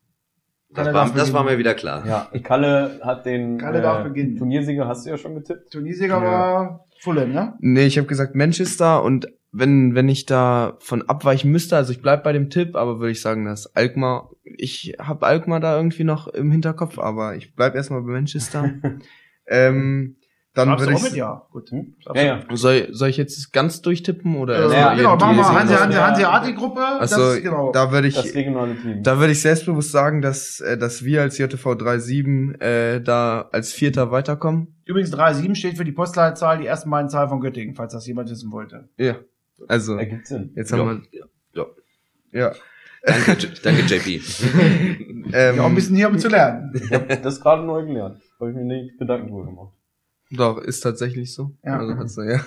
Das 0.71 0.93
war, 0.93 1.11
das 1.11 1.33
war 1.33 1.45
mir 1.45 1.57
wieder 1.57 1.73
klar. 1.75 2.07
Ja, 2.07 2.29
Kalle 2.43 3.01
hat 3.03 3.25
den 3.25 3.57
Kalle 3.57 3.81
darf 3.81 4.03
beginnen. 4.05 4.37
Turniersieger, 4.37 4.87
hast 4.87 5.07
du 5.07 5.11
ja 5.11 5.17
schon 5.17 5.35
getippt. 5.35 5.71
Turniersieger 5.73 6.21
Ja. 6.21 6.23
war 6.23 6.85
Fulham, 7.01 7.33
ne? 7.33 7.55
Nee, 7.61 7.87
ich 7.87 7.97
habe 7.97 8.07
gesagt 8.07 8.35
Manchester 8.35 9.03
und 9.03 9.29
wenn 9.51 9.95
wenn 9.95 10.09
ich 10.09 10.27
da 10.27 10.77
von 10.81 11.09
abweichen 11.09 11.51
müsste, 11.51 11.77
also 11.77 11.93
ich 11.93 12.03
bleib 12.03 12.23
bei 12.23 12.33
dem 12.33 12.51
Tipp, 12.51 12.77
aber 12.77 12.99
würde 13.01 13.13
ich 13.13 13.21
sagen, 13.21 13.45
dass 13.45 13.75
Alkmaar, 13.75 14.31
ich 14.45 14.97
habe 14.99 15.27
Alkmaar 15.27 15.61
da 15.61 15.77
irgendwie 15.77 16.05
noch 16.05 16.29
im 16.29 16.51
Hinterkopf, 16.51 16.99
aber 16.99 17.37
ich 17.37 17.55
bleib 17.55 17.75
erstmal 17.75 18.03
bei 18.03 18.13
Manchester. 18.13 18.71
ähm, 19.47 20.17
dann 20.55 20.79
würde 20.79 20.95
auch 20.95 21.03
mit? 21.03 21.13
ich 21.13 21.19
Ja, 21.19 21.47
gut. 21.53 21.71
Hm? 21.71 21.95
Ja, 22.15 22.23
ja. 22.23 22.45
soll, 22.53 22.89
soll 22.91 23.11
ich 23.11 23.17
jetzt 23.17 23.53
ganz 23.53 23.81
durchtippen 23.81 24.37
oder 24.37 24.73
Ja, 24.73 24.95
genau, 24.95 25.17
machen 25.17 25.37
wir 25.37 25.45
Turniersieger? 25.45 25.61
Hanse, 25.61 25.81
Hanse, 25.81 26.23
Ja. 26.23 26.33
Hanseatic-Gruppe. 26.33 26.81
Das 27.01 27.13
Also 27.13 27.31
ist 27.37 27.43
genau. 27.45 27.71
da 27.71 27.93
würde 27.93 28.09
ich 28.09 28.17
Das 28.17 28.35
regionale 28.35 28.75
Team. 28.77 29.03
da 29.03 29.19
würde 29.19 29.33
ich 29.33 29.41
selbstbewusst 29.41 29.93
sagen, 29.93 30.21
dass 30.21 30.61
äh, 30.61 30.77
dass 30.77 31.05
wir 31.05 31.23
als 31.23 31.39
JTV 31.39 31.75
37 31.79 32.61
äh, 32.61 33.01
da 33.01 33.49
als 33.53 33.73
Vierter 33.73 34.11
weiterkommen. 34.11 34.75
Übrigens 34.85 35.13
3,7 35.15 35.55
steht 35.55 35.77
für 35.77 35.85
die 35.85 35.93
Postleitzahl, 35.93 36.59
die 36.59 36.67
ersten 36.67 36.91
beiden 36.91 37.09
Zahlen 37.09 37.29
von 37.29 37.41
Göttingen, 37.41 37.77
falls 37.77 37.93
das 37.93 38.07
jemand 38.07 38.29
wissen 38.29 38.51
wollte. 38.51 38.89
Ja. 38.97 39.17
Also 39.67 39.97
Ergibt 39.97 40.27
Sinn. 40.27 40.53
jetzt 40.55 40.71
Ja, 40.71 40.79
haben 40.79 41.07
ja, 41.11 41.25
ja. 41.55 41.67
wir 42.31 42.41
ja 42.41 42.53
Danke, 43.05 43.37
danke 43.63 43.83
JP. 43.83 44.21
ähm, 45.33 45.57
Ja, 45.57 45.63
auch 45.63 45.67
ein 45.67 45.75
bisschen 45.75 45.97
hier, 45.97 46.09
um 46.09 46.19
zu 46.19 46.29
lernen. 46.29 46.73
Ich 46.75 46.93
habe 46.93 47.17
das 47.17 47.41
gerade 47.41 47.63
neu 47.65 47.87
gelernt. 47.87 48.21
Habe 48.41 48.51
ich 48.51 48.57
mir 48.57 48.65
nicht 48.65 48.99
Gedanken 48.99 49.29
drüber 49.29 49.47
gemacht. 49.47 49.73
Doch, 50.31 50.59
ist 50.59 50.81
tatsächlich 50.81 51.33
so. 51.33 51.53
Ja. 51.65 51.79
Also 51.79 51.97
hat's, 51.97 52.17
ja. 52.17 52.41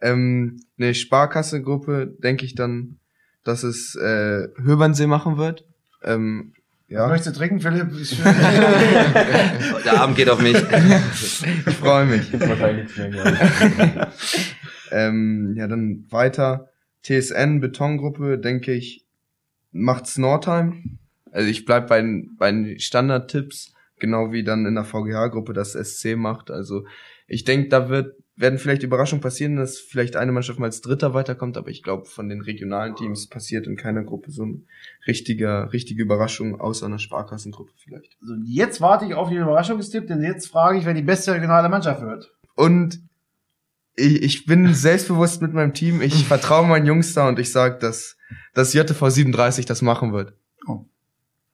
Ähm, 0.00 0.60
eine 0.78 0.94
Sparkasse-Gruppe 0.94 2.06
denke 2.18 2.44
ich 2.46 2.54
dann, 2.54 2.98
dass 3.42 3.62
es 3.62 3.94
äh, 3.96 4.48
Höbernsee 4.62 5.06
machen 5.06 5.36
wird. 5.38 5.64
Ähm, 6.02 6.52
ja, 6.88 7.08
Möchtest 7.08 7.34
du 7.34 7.38
trinken, 7.40 7.60
Philipp? 7.60 7.88
Ich- 8.00 8.22
Der 9.84 10.00
Abend 10.00 10.16
geht 10.16 10.30
auf 10.30 10.40
mich. 10.40 10.54
ich 10.56 11.74
freue 11.76 12.06
mich. 12.06 12.30
Gibt 12.30 12.48
wahrscheinlich 12.48 12.96
nichts 12.96 13.14
mehr. 13.14 14.12
ähm, 14.94 15.54
ja, 15.56 15.66
dann 15.66 16.06
weiter. 16.10 16.68
TSN, 17.02 17.60
Betongruppe, 17.60 18.38
denke 18.38 18.72
ich, 18.72 19.04
macht's 19.72 20.16
Nordheim. 20.18 20.98
Also 21.32 21.48
ich 21.50 21.64
bleib 21.64 21.88
bei, 21.88 22.00
den- 22.00 22.36
bei 22.38 22.50
den 22.50 22.78
Standardtipps, 22.78 23.74
genau 23.98 24.32
wie 24.32 24.44
dann 24.44 24.66
in 24.66 24.74
der 24.74 24.84
VGH-Gruppe 24.84 25.52
das 25.52 25.72
SC 25.74 26.16
macht. 26.16 26.50
Also 26.50 26.86
ich 27.26 27.44
denke, 27.44 27.68
da 27.68 27.88
wird 27.88 28.14
werden 28.36 28.58
vielleicht 28.58 28.82
Überraschungen 28.82 29.22
passieren, 29.22 29.54
dass 29.54 29.78
vielleicht 29.78 30.16
eine 30.16 30.32
Mannschaft 30.32 30.58
mal 30.58 30.66
als 30.66 30.80
Dritter 30.80 31.14
weiterkommt, 31.14 31.56
aber 31.56 31.68
ich 31.70 31.84
glaube, 31.84 32.06
von 32.06 32.28
den 32.28 32.40
regionalen 32.40 32.96
Teams 32.96 33.28
passiert 33.28 33.68
in 33.68 33.76
keiner 33.76 34.02
Gruppe 34.02 34.32
so 34.32 34.42
eine 34.42 34.58
richtige, 35.06 35.72
richtige 35.72 36.02
Überraschung, 36.02 36.60
außer 36.60 36.86
einer 36.86 36.98
Sparkassengruppe 36.98 37.70
vielleicht. 37.76 38.16
Also 38.20 38.34
jetzt 38.44 38.80
warte 38.80 39.04
ich 39.04 39.14
auf 39.14 39.28
den 39.28 39.38
Überraschungstipp, 39.38 40.08
denn 40.08 40.20
jetzt 40.20 40.48
frage 40.48 40.78
ich, 40.78 40.84
wer 40.84 40.94
die 40.94 41.02
beste 41.02 41.32
regionale 41.32 41.68
Mannschaft 41.68 42.02
wird. 42.02 42.32
Und 42.56 42.98
ich, 43.96 44.22
ich 44.22 44.46
bin 44.46 44.74
selbstbewusst 44.74 45.42
mit 45.42 45.52
meinem 45.52 45.74
Team. 45.74 46.00
Ich 46.02 46.24
vertraue 46.28 46.66
meinen 46.66 46.86
Jungs 46.86 47.14
da 47.14 47.28
und 47.28 47.38
ich 47.38 47.50
sag, 47.52 47.80
dass, 47.80 48.16
dass 48.54 48.72
JTV 48.74 49.08
37 49.10 49.66
das 49.66 49.82
machen 49.82 50.12
wird. 50.12 50.34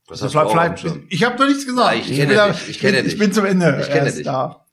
Was 0.08 0.20
Das 0.20 0.34
hast 0.34 0.36
auch 0.36 0.46
auf 0.46 0.50
dem 0.52 0.58
vielleicht, 0.58 0.78
Schirm? 0.80 1.06
ich 1.08 1.22
habe 1.24 1.36
doch 1.36 1.46
nichts 1.46 1.66
gesagt. 1.66 1.94
Ja, 1.94 2.00
ich 2.00 2.08
kenne 2.16 2.34
bin 2.34 2.52
dich, 2.52 2.68
ich 2.68 2.78
kenne 2.80 2.96
bin, 2.96 3.04
dich. 3.04 3.12
Ich 3.14 3.18
bin 3.20 3.32
zum 3.32 3.44
Ende. 3.44 3.78
Ich 3.80 3.88
kenne 3.90 4.10
dich. 4.12 4.24
Da. 4.24 4.64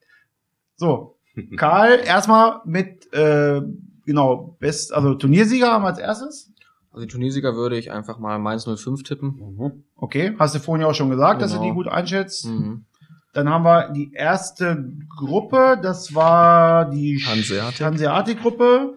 So, 0.75 1.19
Karl, 1.57 1.99
erstmal 2.03 2.61
mit, 2.65 3.13
äh, 3.13 3.61
genau, 4.05 4.57
Best, 4.59 4.91
also 4.93 5.13
Turniersieger 5.13 5.71
haben 5.71 5.83
wir 5.83 5.89
als 5.89 5.99
erstes. 5.99 6.51
Also 6.91 7.05
die 7.05 7.11
Tunesieger 7.11 7.53
würde 7.55 7.77
ich 7.77 7.91
einfach 7.91 8.17
mal 8.17 8.39
Mainz 8.39 8.65
05 8.65 9.03
tippen. 9.03 9.35
Mhm. 9.57 9.83
Okay, 9.95 10.35
hast 10.39 10.55
du 10.55 10.59
vorhin 10.59 10.81
ja 10.81 10.87
auch 10.87 10.95
schon 10.95 11.11
gesagt, 11.11 11.43
dass 11.43 11.51
du 11.51 11.57
Genau. 11.59 11.69
die 11.69 11.75
gut 11.75 11.87
einschätzt. 11.87 12.45
Mhm. 12.47 12.85
Dann 13.33 13.49
haben 13.49 13.63
wir 13.65 13.89
die 13.91 14.13
erste 14.13 14.87
Gruppe, 15.17 15.77
das 15.81 16.15
war 16.15 16.89
die 16.89 17.21
Hanseatic. 17.25 17.81
Hanseatic-Gruppe. 17.85 18.93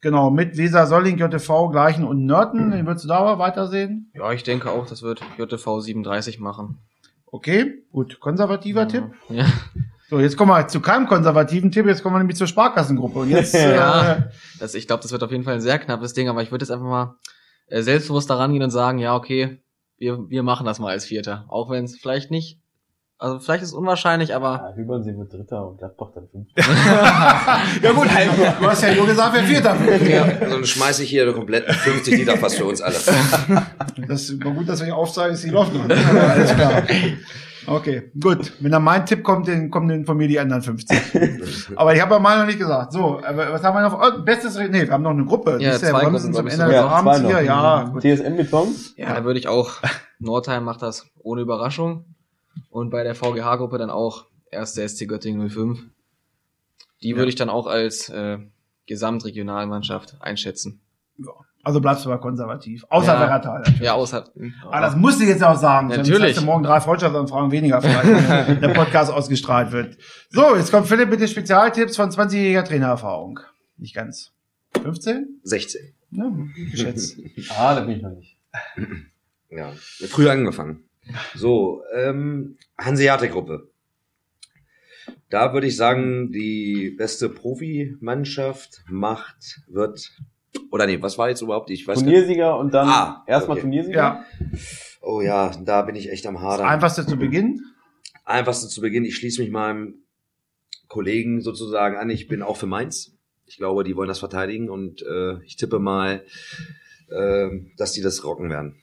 Genau, 0.00 0.30
mit 0.30 0.56
Weser, 0.58 0.86
Solling, 0.86 1.16
JTV, 1.16 1.70
Gleichen 1.70 2.04
und 2.04 2.26
Nörten. 2.26 2.72
Den 2.72 2.86
würdest 2.86 3.04
du 3.04 3.08
da 3.08 3.38
weitersehen? 3.38 4.10
Ja, 4.14 4.32
ich 4.32 4.42
denke 4.42 4.70
auch, 4.70 4.86
das 4.86 5.02
wird 5.02 5.22
JTV 5.38 5.80
37 5.80 6.40
machen. 6.40 6.78
Okay, 7.26 7.82
gut. 7.90 8.20
Konservativer 8.20 8.86
Tipp. 8.86 9.04
Ja. 9.30 9.46
So, 10.10 10.20
jetzt 10.20 10.36
kommen 10.36 10.50
wir 10.50 10.68
zu 10.68 10.80
keinem 10.80 11.06
konservativen 11.06 11.72
Tipp. 11.72 11.86
Jetzt 11.86 12.02
kommen 12.02 12.14
wir 12.14 12.18
nämlich 12.18 12.36
zur 12.36 12.46
Sparkassengruppe. 12.46 13.20
Und 13.20 13.30
jetzt, 13.30 13.54
Ja. 13.54 14.12
äh, 14.12 14.22
Das, 14.60 14.74
ich 14.74 14.86
glaube, 14.86 15.02
das 15.02 15.10
wird 15.12 15.22
auf 15.22 15.30
jeden 15.30 15.44
Fall 15.44 15.54
ein 15.54 15.60
sehr 15.62 15.78
knappes 15.78 16.12
Ding, 16.12 16.28
aber 16.28 16.42
ich 16.42 16.50
würde 16.52 16.64
jetzt 16.64 16.70
einfach 16.70 16.84
mal 16.86 17.16
äh, 17.68 17.80
selbstbewusst 17.80 18.28
daran 18.28 18.52
gehen 18.52 18.62
und 18.62 18.70
sagen, 18.70 18.98
ja, 18.98 19.14
okay, 19.16 19.62
wir, 19.96 20.28
wir 20.28 20.42
machen 20.42 20.66
das 20.66 20.78
mal 20.78 20.90
als 20.90 21.06
Vierter. 21.06 21.46
Auch 21.48 21.70
wenn 21.70 21.84
es 21.84 21.96
vielleicht 21.96 22.30
nicht, 22.30 22.60
also 23.24 23.38
vielleicht 23.38 23.62
ist 23.62 23.70
es 23.70 23.74
unwahrscheinlich, 23.74 24.34
aber 24.34 24.70
Ja, 24.70 24.76
Hübernsee 24.76 25.16
wird 25.16 25.32
Dritter 25.32 25.66
und 25.66 25.78
Gladbach 25.78 26.08
dann 26.14 26.28
Fünfter. 26.28 26.62
ja 27.82 27.92
gut, 27.92 28.06
du 28.60 28.66
hast 28.66 28.82
ja 28.82 28.94
nur 28.94 29.06
gesagt, 29.06 29.30
wer 29.32 29.44
Vierter 29.44 29.80
wird. 29.80 30.06
ja. 30.06 30.24
Also 30.24 30.56
dann 30.56 30.64
schmeiße 30.66 31.04
ich 31.04 31.08
hier 31.08 31.32
komplett 31.32 31.64
50 31.70 32.18
Liter 32.18 32.36
fast 32.36 32.58
für 32.58 32.66
uns 32.66 32.82
alle. 32.82 32.96
Das 34.06 34.28
ist 34.28 34.42
gut, 34.42 34.68
dass 34.68 34.80
wir 34.80 34.86
hier 34.86 34.96
aufzeigen, 34.96 35.32
ist 35.34 35.42
die 35.42 35.48
läuft 35.48 35.72
noch. 35.72 35.84
Aber 35.84 36.30
Alles 36.30 36.54
klar. 36.54 36.82
Okay, 37.66 38.12
gut. 38.20 38.52
Wenn 38.60 38.72
dann 38.72 38.82
mein 38.82 39.06
Tipp 39.06 39.22
kommt, 39.22 39.48
dann 39.48 39.70
kommen 39.70 39.88
dann 39.88 40.04
von 40.04 40.18
mir 40.18 40.28
die 40.28 40.38
anderen 40.38 40.60
50. 40.60 41.76
Aber 41.76 41.94
ich 41.94 42.02
habe 42.02 42.16
ja 42.16 42.20
mal 42.20 42.38
noch 42.40 42.46
nicht 42.46 42.58
gesagt. 42.58 42.92
So, 42.92 43.22
aber 43.24 43.52
was 43.52 43.62
haben 43.62 43.74
wir 43.74 43.88
noch? 43.88 43.98
Oh, 43.98 44.22
bestes, 44.22 44.54
nee, 44.58 44.82
wir 44.82 44.90
haben 44.90 45.02
noch 45.02 45.12
eine 45.12 45.24
Gruppe. 45.24 45.56
Ja, 45.60 45.72
zwei 45.72 46.02
wir 46.02 46.10
Gruppen, 46.10 46.30
ich, 46.30 46.38
Ende 46.38 46.50
des. 46.50 46.74
Ja, 46.74 46.86
Abends 46.88 47.20
hier. 47.20 47.40
Ja, 47.40 47.84
gut. 47.84 48.02
TSM 48.02 48.36
Beton? 48.36 48.68
ja, 48.96 49.14
da 49.14 49.24
würde 49.24 49.38
ich 49.38 49.48
auch, 49.48 49.78
Nordheim 50.18 50.64
macht 50.64 50.82
das 50.82 51.06
ohne 51.22 51.40
Überraschung. 51.40 52.04
Und 52.70 52.90
bei 52.90 53.02
der 53.04 53.14
VGH-Gruppe 53.14 53.78
dann 53.78 53.90
auch 53.90 54.26
erst 54.50 54.76
der 54.76 54.88
SC 54.88 55.06
Göttingen 55.08 55.48
05. 55.50 55.82
Die 57.02 57.16
würde 57.16 57.28
ich 57.28 57.34
dann 57.34 57.50
auch 57.50 57.66
als 57.66 58.08
äh, 58.08 58.38
Gesamtregionalmannschaft 58.86 60.16
einschätzen. 60.20 60.80
Also 61.62 61.80
bleibst 61.80 62.04
du 62.04 62.10
mal 62.10 62.18
konservativ. 62.18 62.84
Außer 62.90 63.14
Ja. 63.14 63.20
Werratal. 63.20 63.58
natürlich. 63.60 63.80
Ja, 63.80 63.94
außer. 63.94 64.28
Aber 64.64 64.80
das 64.80 64.96
musst 64.96 65.20
du 65.20 65.24
jetzt 65.24 65.42
auch 65.42 65.56
sagen. 65.58 65.90
sonst 65.90 66.08
Natürlich. 66.08 66.36
du 66.36 66.42
morgen 66.42 66.62
drei 66.62 66.80
Freundschaftsanfragen 66.80 67.50
weniger, 67.52 67.80
vielleicht, 67.80 68.48
wenn 68.48 68.60
der 68.60 68.68
Podcast 68.68 69.10
ausgestrahlt 69.10 69.72
wird. 69.72 69.96
So, 70.30 70.56
jetzt 70.56 70.70
kommt 70.70 70.86
Philipp 70.86 71.08
mit 71.08 71.20
den 71.20 71.28
Spezialtipps 71.28 71.96
von 71.96 72.10
20-jähriger 72.10 72.64
Trainererfahrung. 72.64 73.40
Nicht 73.78 73.94
ganz. 73.94 74.32
15? 74.82 75.40
16. 75.42 75.94
Ja, 76.10 76.30
geschätzt. 76.70 77.18
Ah, 77.56 77.74
da 77.74 77.80
bin 77.80 77.96
ich 77.96 78.02
noch 78.02 78.10
nicht. 78.10 78.36
Ja, 79.50 79.70
früh 80.08 80.28
angefangen. 80.28 80.82
So, 81.34 81.82
ähm, 81.94 82.56
Hanseatic-Gruppe. 82.78 83.68
Da 85.30 85.52
würde 85.52 85.66
ich 85.66 85.76
sagen, 85.76 86.30
die 86.32 86.94
beste 86.96 87.28
Profimannschaft 87.28 88.82
macht, 88.88 89.60
wird, 89.68 90.12
oder 90.70 90.86
nee, 90.86 91.02
was 91.02 91.18
war 91.18 91.28
jetzt 91.28 91.42
überhaupt? 91.42 91.70
Ich 91.70 91.86
weiß 91.86 91.98
nicht. 91.98 92.04
Turniersieger 92.06 92.56
und 92.58 92.72
dann 92.72 92.88
Ah, 92.88 93.24
erstmal 93.26 93.52
okay. 93.56 93.62
Turniersieger. 93.62 93.96
Ja, 93.96 94.24
Oh 95.06 95.20
ja, 95.20 95.50
da 95.62 95.82
bin 95.82 95.96
ich 95.96 96.10
echt 96.10 96.26
am 96.26 96.34
das 96.34 96.42
Hadern. 96.42 96.66
Einfachste 96.66 97.06
zu 97.06 97.16
Beginn. 97.18 97.60
Einfachste 98.24 98.68
zu 98.68 98.80
Beginn, 98.80 99.04
ich 99.04 99.16
schließe 99.16 99.42
mich 99.42 99.50
meinem 99.50 99.96
Kollegen 100.88 101.42
sozusagen 101.42 101.96
an. 101.96 102.08
Ich 102.08 102.26
bin 102.26 102.40
auch 102.42 102.56
für 102.56 102.66
Mainz. 102.66 103.12
Ich 103.44 103.58
glaube, 103.58 103.84
die 103.84 103.96
wollen 103.96 104.08
das 104.08 104.20
verteidigen 104.20 104.70
und 104.70 105.02
äh, 105.02 105.42
ich 105.44 105.56
tippe 105.56 105.78
mal, 105.78 106.24
äh, 107.10 107.48
dass 107.76 107.92
die 107.92 108.00
das 108.00 108.24
rocken 108.24 108.48
werden. 108.48 108.76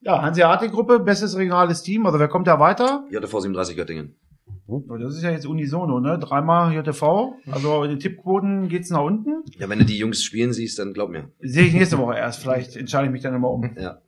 Ja, 0.00 0.22
Hanseatic-Gruppe, 0.22 1.00
bestes 1.00 1.36
regionales 1.36 1.82
Team. 1.82 2.06
Also 2.06 2.18
wer 2.18 2.28
kommt 2.28 2.46
da 2.46 2.60
weiter? 2.60 3.04
JV 3.10 3.40
37 3.40 3.76
Göttingen. 3.76 4.14
Oh, 4.66 4.80
Das 4.98 5.16
ist 5.16 5.22
ja 5.22 5.30
jetzt 5.30 5.46
unisono, 5.46 5.98
ne? 5.98 6.18
Dreimal 6.18 6.72
JTV. 6.74 7.32
Also 7.50 7.84
in 7.84 7.90
den 7.90 7.98
Tippquoten 8.00 8.68
geht's 8.68 8.90
nach 8.90 9.02
unten. 9.02 9.42
Ja, 9.58 9.68
wenn 9.68 9.78
du 9.78 9.84
die 9.84 9.96
Jungs 9.98 10.22
spielen 10.22 10.52
siehst, 10.52 10.78
dann 10.78 10.92
glaub 10.92 11.08
mir. 11.10 11.30
Sehe 11.40 11.64
ich 11.64 11.72
nächste 11.72 11.98
Woche 11.98 12.16
erst. 12.16 12.40
Vielleicht 12.42 12.76
entscheide 12.76 13.06
ich 13.06 13.12
mich 13.12 13.22
dann 13.22 13.34
immer 13.34 13.50
um. 13.50 13.70
Ja. 13.78 14.00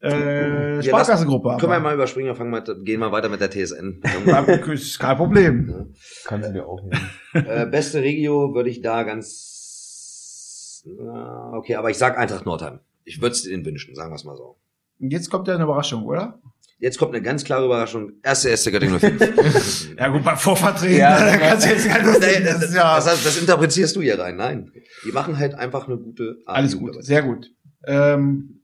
Äh, 0.00 0.76
Ja, 0.76 0.82
Sparkassengruppe. 0.82 1.56
Können 1.60 1.72
wir 1.72 1.80
mal 1.80 1.94
überspringen, 1.94 2.34
fangen 2.34 2.50
wir, 2.52 2.62
gehen 2.82 3.00
wir 3.00 3.12
weiter 3.12 3.28
mit 3.28 3.40
der 3.40 3.50
TSN. 3.50 4.00
Ist 4.72 4.98
kein 4.98 5.16
Problem. 5.16 5.92
Kannst 6.24 6.48
du 6.48 6.52
dir 6.52 6.66
auch 6.66 6.80
nehmen. 6.82 7.46
äh, 7.46 7.66
beste 7.66 8.00
Regio 8.02 8.54
würde 8.54 8.70
ich 8.70 8.80
da 8.82 9.02
ganz, 9.04 10.84
okay, 11.52 11.76
aber 11.76 11.90
ich 11.90 11.98
sag 11.98 12.18
Eintracht 12.18 12.46
Nordheim. 12.46 12.80
Ich 13.04 13.20
würde 13.20 13.34
es 13.34 13.42
denen 13.42 13.64
wünschen, 13.64 13.94
sagen 13.94 14.10
wir 14.10 14.16
es 14.16 14.24
mal 14.24 14.36
so. 14.36 14.56
Und 15.00 15.10
jetzt 15.10 15.30
kommt 15.30 15.48
ja 15.48 15.54
eine 15.54 15.64
Überraschung, 15.64 16.04
oder? 16.04 16.40
Jetzt 16.78 16.98
kommt 16.98 17.14
eine 17.14 17.22
ganz 17.22 17.44
klare 17.44 17.64
Überraschung. 17.64 18.12
Erste, 18.24 18.48
erste 18.48 18.72
Göttingen 18.72 18.98
05. 18.98 19.94
Ja 19.98 20.08
gut, 20.08 20.24
beim 20.24 20.36
Vorvertreten, 20.36 20.98
Ja, 20.98 21.16
da 21.26 21.36
kannst 21.36 21.64
du 21.66 21.70
jetzt 21.70 21.88
keine 21.88 22.06
Lust 22.06 22.20
Nee, 22.20 22.40
das 22.42 22.54
das, 22.54 22.70
ist 22.70 22.74
ja 22.74 22.94
das, 22.96 23.24
das 23.24 23.38
interpretierst 23.38 23.94
du 23.94 24.02
hier 24.02 24.18
rein. 24.18 24.36
Nein. 24.36 24.72
Die 25.04 25.12
machen 25.12 25.38
halt 25.38 25.54
einfach 25.54 25.86
eine 25.86 25.96
gute 25.96 26.38
Art. 26.44 26.56
alles 26.56 26.76
gut, 26.76 27.04
sehr 27.04 27.22
gut. 27.22 27.50
Ähm, 27.86 28.62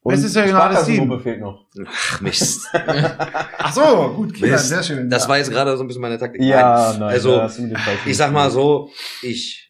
Und 0.00 0.12
Bestes 0.14 0.34
regionales 0.34 0.86
Team. 0.86 0.94
Sparkassengruppe 0.94 1.22
fehlt 1.22 1.40
noch. 1.40 1.66
Ach, 1.86 2.20
Mist. 2.22 2.66
ach 2.72 3.72
so, 3.74 4.14
gut, 4.16 4.40
Mist. 4.40 4.68
sehr 4.68 4.82
schön. 4.82 5.10
Das 5.10 5.24
ja. 5.24 5.28
war 5.28 5.36
jetzt 5.36 5.50
gerade 5.50 5.76
so 5.76 5.84
ein 5.84 5.88
bisschen 5.88 6.02
meine 6.02 6.16
Taktik. 6.16 6.40
Ja, 6.42 6.94
nein, 6.94 7.02
also, 7.02 7.36
dem 7.36 7.76
falschen 7.76 8.08
Ich 8.08 8.16
sag 8.16 8.32
mal 8.32 8.50
so, 8.50 8.88
ich 9.22 9.69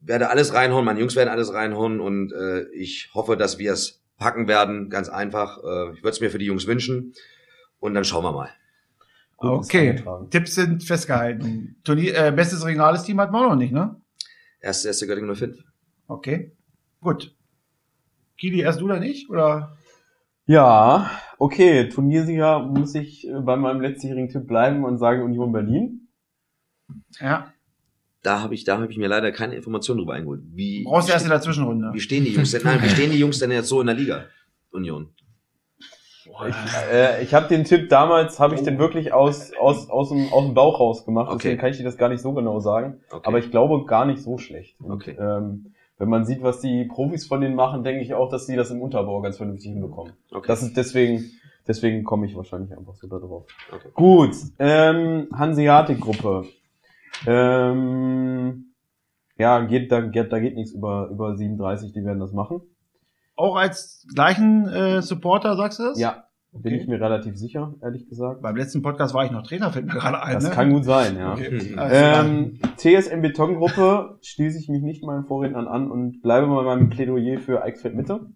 werde 0.00 0.30
alles 0.30 0.54
reinhauen, 0.54 0.84
meine 0.84 1.00
Jungs 1.00 1.16
werden 1.16 1.28
alles 1.28 1.52
reinhauen 1.52 2.00
und 2.00 2.32
äh, 2.32 2.68
ich 2.72 3.10
hoffe, 3.14 3.36
dass 3.36 3.58
wir 3.58 3.72
es 3.72 4.00
packen 4.18 4.48
werden. 4.48 4.90
Ganz 4.90 5.08
einfach. 5.08 5.58
Äh, 5.58 5.92
ich 5.94 6.02
würde 6.02 6.10
es 6.10 6.20
mir 6.20 6.30
für 6.30 6.38
die 6.38 6.46
Jungs 6.46 6.66
wünschen. 6.66 7.14
Und 7.80 7.94
dann 7.94 8.04
schauen 8.04 8.24
wir 8.24 8.32
mal. 8.32 8.50
Gut, 9.38 9.64
Okay. 9.64 10.02
Tipps 10.30 10.54
sind 10.54 10.84
festgehalten. 10.84 11.76
Turnier, 11.82 12.14
äh, 12.16 12.30
bestes 12.30 12.64
regionales 12.64 13.02
Team 13.04 13.20
hat 13.20 13.32
man 13.32 13.44
auch 13.44 13.48
noch 13.50 13.56
nicht, 13.56 13.72
ne? 13.72 13.96
Erste, 14.60 14.88
erste 14.88 15.06
Göttingen 15.06 15.34
05. 15.34 15.64
Okay, 16.06 16.52
gut. 17.00 17.34
Kili, 18.38 18.60
erst 18.60 18.80
du 18.80 18.84
oder 18.84 19.00
nicht? 19.00 19.30
Oder? 19.30 19.76
Ja, 20.44 21.10
okay. 21.38 21.88
Turniersieger 21.88 22.58
muss 22.60 22.94
ich 22.94 23.26
äh, 23.26 23.40
bei 23.40 23.56
meinem 23.56 23.80
letztjährigen 23.80 24.28
Tipp 24.28 24.46
bleiben 24.46 24.84
und 24.84 24.98
sage 24.98 25.24
Union 25.24 25.52
Berlin. 25.52 26.08
Ja, 27.18 27.52
Da 28.22 28.40
habe 28.42 28.54
ich, 28.54 28.64
da 28.64 28.78
habe 28.78 28.90
ich 28.90 28.98
mir 28.98 29.08
leider 29.08 29.32
keine 29.32 29.54
Informationen 29.54 29.98
drüber 29.98 30.12
eingeholt. 30.14 30.42
Wie, 30.52 30.84
brauchst 30.84 31.08
du 31.08 31.10
wie, 31.10 31.14
erst 31.14 31.24
in 31.24 31.30
der 31.30 31.40
Zwischenrunde. 31.40 31.90
wie 31.92 32.00
stehen 32.00 32.24
die 32.24 32.32
Jungs 32.32 32.50
denn? 32.50 32.62
Nein, 32.64 32.82
wie 32.82 32.88
stehen 32.88 33.10
die 33.10 33.18
Jungs 33.18 33.38
denn 33.38 33.50
jetzt 33.50 33.68
so 33.68 33.80
in 33.80 33.86
der 33.86 33.96
Liga? 33.96 34.24
Union. 34.72 35.08
Äh, 36.92 37.22
ich 37.22 37.34
habe 37.34 37.48
den 37.48 37.64
Tipp 37.64 37.88
damals, 37.88 38.38
habe 38.40 38.54
ich 38.54 38.62
den 38.62 38.78
wirklich 38.78 39.12
aus, 39.12 39.52
aus, 39.58 39.90
aus, 39.90 40.10
dem, 40.10 40.32
aus 40.32 40.44
dem 40.44 40.54
Bauch 40.54 40.80
raus 40.80 41.04
gemacht. 41.04 41.28
Okay. 41.28 41.38
Deswegen 41.38 41.60
kann 41.60 41.70
ich 41.70 41.76
dir 41.78 41.84
das 41.84 41.96
gar 41.96 42.08
nicht 42.08 42.20
so 42.22 42.32
genau 42.32 42.60
sagen. 42.60 43.00
Okay. 43.10 43.26
Aber 43.26 43.38
ich 43.38 43.50
glaube 43.50 43.84
gar 43.86 44.04
nicht 44.06 44.22
so 44.22 44.38
schlecht. 44.38 44.80
Und, 44.80 44.92
Okay. 44.92 45.16
ähm, 45.18 45.74
wenn 45.98 46.08
man 46.08 46.24
sieht, 46.24 46.42
was 46.42 46.60
die 46.60 46.84
Profis 46.84 47.26
von 47.26 47.42
denen 47.42 47.54
machen, 47.54 47.84
denke 47.84 48.02
ich 48.02 48.14
auch, 48.14 48.30
dass 48.30 48.46
sie 48.46 48.56
das 48.56 48.70
im 48.70 48.80
Unterbau 48.80 49.20
ganz 49.20 49.36
vernünftig 49.36 49.72
hinbekommen. 49.72 50.14
okay. 50.30 50.46
Das 50.46 50.62
ist 50.62 50.74
deswegen, 50.76 51.30
deswegen 51.68 52.04
komme 52.04 52.24
ich 52.26 52.34
wahrscheinlich 52.36 52.76
einfach 52.76 52.94
so 52.94 53.06
da 53.06 53.18
drauf. 53.18 53.44
Okay. 53.70 53.88
Gut, 53.92 54.34
ähm, 54.58 55.28
Hanseatic-Gruppe. 55.34 56.46
Ähm, 57.26 58.74
ja, 59.36 59.60
geht, 59.64 59.90
da, 59.90 60.00
geht, 60.00 60.32
da 60.32 60.38
geht 60.38 60.54
nichts 60.54 60.72
über, 60.72 61.08
über 61.10 61.36
37, 61.36 61.92
die 61.92 62.04
werden 62.04 62.20
das 62.20 62.32
machen. 62.32 62.60
Auch 63.36 63.56
als 63.56 64.06
gleichen 64.14 64.68
äh, 64.68 65.02
Supporter, 65.02 65.56
sagst 65.56 65.78
du 65.78 65.84
das? 65.84 65.98
Ja, 65.98 66.24
bin 66.52 66.72
Okay. 66.72 66.82
ich 66.82 66.88
mir 66.88 67.00
relativ 67.00 67.36
sicher, 67.36 67.74
ehrlich 67.80 68.08
gesagt. 68.08 68.42
Beim 68.42 68.56
letzten 68.56 68.82
Podcast 68.82 69.14
war 69.14 69.24
ich 69.24 69.30
noch 69.30 69.42
Trainer, 69.42 69.70
fällt 69.70 69.86
mir 69.86 69.94
gerade 69.94 70.22
ein. 70.22 70.34
Das 70.34 70.44
ne? 70.44 70.50
kann 70.50 70.72
gut 70.72 70.84
sein, 70.84 71.16
ja. 71.16 71.32
Okay. 71.32 71.74
Alles 71.76 71.98
klar. 71.98 72.24
Ähm, 72.24 72.58
TSM 72.76 73.20
Betongruppe 73.22 74.18
schließe 74.22 74.58
ich 74.58 74.68
mich 74.68 74.82
nicht 74.82 75.04
meinen 75.04 75.24
Vorrednern 75.24 75.68
an 75.68 75.90
und 75.90 76.22
bleibe 76.22 76.48
bei 76.48 76.62
meinem 76.62 76.90
Plädoyer 76.90 77.38
für 77.38 77.62
Eichsfeld 77.62 77.94
Mitte. 77.94 78.26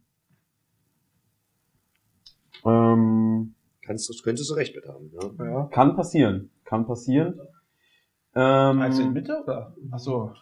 Ähm, 2.65 3.55
Kannst 3.85 4.09
du, 4.09 4.15
könntest 4.23 4.49
du 4.49 4.55
recht 4.55 4.75
mit 4.75 4.87
haben. 4.87 5.11
Ja. 5.13 5.45
ja. 5.45 5.65
kann 5.67 5.97
passieren, 5.97 6.51
kann 6.65 6.87
passieren. 6.87 7.39
Ähm, 8.35 8.81
Also 8.81 9.03
in 9.03 9.13
Mitte 9.13 9.43
oder? 9.43 9.75
Ach 9.91 9.99
so. 9.99 10.33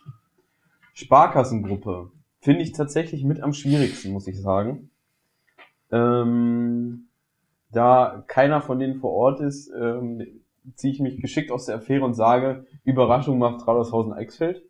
Sparkassengruppe 0.95 2.11
finde 2.41 2.63
ich 2.63 2.73
tatsächlich 2.73 3.25
mit 3.25 3.41
am 3.41 3.53
schwierigsten, 3.53 4.13
muss 4.13 4.27
ich 4.27 4.41
sagen. 4.41 4.91
Ähm, 5.91 7.09
da 7.71 8.25
keiner 8.27 8.61
von 8.61 8.79
denen 8.79 9.01
vor 9.01 9.13
Ort 9.13 9.41
ist, 9.41 9.71
ähm, 9.79 10.27
ziehe 10.75 10.93
ich 10.93 11.01
mich 11.01 11.21
geschickt 11.21 11.51
aus 11.51 11.67
der 11.67 11.77
Affäre 11.77 12.05
und 12.05 12.15
sage, 12.15 12.67
Überraschung 12.85 13.39
macht 13.39 13.67
Radershausen 13.67 14.13
Eichsfeld. 14.13 14.63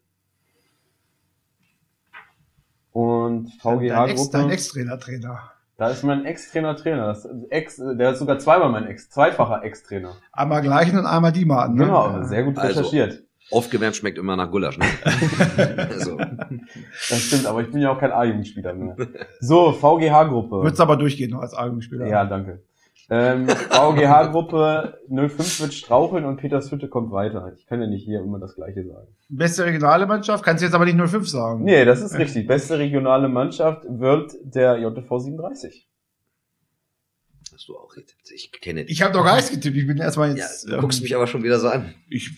Und 2.93 3.47
Ex, 3.47 3.63
dein 3.63 3.79
VGH-Gruppe, 3.79 4.53
Ex-Trainer-Trainer. 4.53 5.52
Da 5.77 5.89
ist 5.89 6.03
mein 6.05 6.25
Ex-Trainer 6.25 6.77
Trainer. 6.77 7.07
Das 7.09 7.29
Ex, 7.51 7.77
der 7.77 8.13
ist 8.13 8.19
sogar 8.19 8.39
zweimal 8.39 8.69
mein 8.71 8.87
Ex, 8.87 9.11
zweifacher 9.11 9.65
Ex-Trainer. 9.65 10.15
Einmal 10.33 10.63
gleichen 10.63 10.99
und 10.99 11.07
einmal 11.07 11.33
die 11.33 11.45
Mann. 11.45 11.75
Ne? 11.75 11.85
Genau, 11.85 12.23
sehr 12.25 12.45
gut 12.45 12.59
Also- 12.59 12.81
recherchiert. 12.81 13.23
Aufgewärmt 13.51 13.97
schmeckt 13.97 14.17
immer 14.19 14.37
nach 14.37 14.51
Gulasch. 14.51 14.79
Ne? 14.79 14.87
also, 15.91 16.17
Das 16.17 17.21
stimmt, 17.21 17.45
aber 17.45 17.61
ich 17.61 17.71
bin 17.71 17.83
ja 17.83 17.91
auch 17.91 17.99
kein 17.99 18.13
A-Jugendspieler 18.13 18.73
mehr. 18.73 18.97
So, 19.41 19.73
VGH-Gruppe. 19.73 20.63
Wird's 20.63 20.81
aber 20.81 20.97
durchgehen 20.97 21.33
noch 21.33 21.41
als 21.41 21.53
Argumentspieler. 21.53 22.07
Ja, 22.07 22.25
danke. 22.25 22.63
Ähm, 23.15 23.47
VGH-Gruppe 23.47 24.99
05 25.11 25.61
wird 25.61 25.75
straucheln 25.75 26.25
und 26.25 26.39
Petershütte 26.39 26.89
kommt 26.89 27.13
weiter. 27.13 27.53
Ich 27.59 27.67
kann 27.67 27.81
ja 27.83 27.87
nicht 27.87 28.05
hier 28.07 28.21
immer 28.23 28.39
das 28.39 28.55
Gleiche 28.55 28.87
sagen. 28.87 29.07
Beste 29.29 29.67
regionale 29.67 30.07
Mannschaft, 30.07 30.43
kannst 30.43 30.63
du 30.63 30.67
jetzt 30.67 30.75
aber 30.75 30.87
nicht 30.87 30.97
05 30.99 31.29
sagen. 31.29 31.63
Nee, 31.65 31.85
das 31.85 32.01
ist 32.01 32.17
richtig. 32.17 32.47
Beste 32.47 32.79
regionale 32.79 33.29
Mannschaft 33.29 33.85
wird 33.87 34.33
der 34.45 34.79
JTV 34.79 35.19
37. 35.19 35.89
hast 37.53 37.69
du 37.69 37.77
auch 37.77 37.91
getippt. 37.95 38.31
Ich 38.35 38.51
kenne 38.63 38.85
dich. 38.87 38.93
Ich 38.93 39.03
habe 39.03 39.13
doch 39.13 39.25
gar 39.27 39.37
nichts 39.37 39.51
getippt. 39.51 39.77
Ich 39.77 39.87
bin 39.87 39.99
erstmal 39.99 40.31
Ja, 40.31 40.37
jetzt. 40.37 40.67
du 40.67 40.79
guckst 40.79 41.03
mich 41.03 41.15
aber 41.15 41.27
schon 41.27 41.43
wieder 41.43 41.59
so 41.61 41.69
an. 41.69 41.95
ich, 42.09 42.31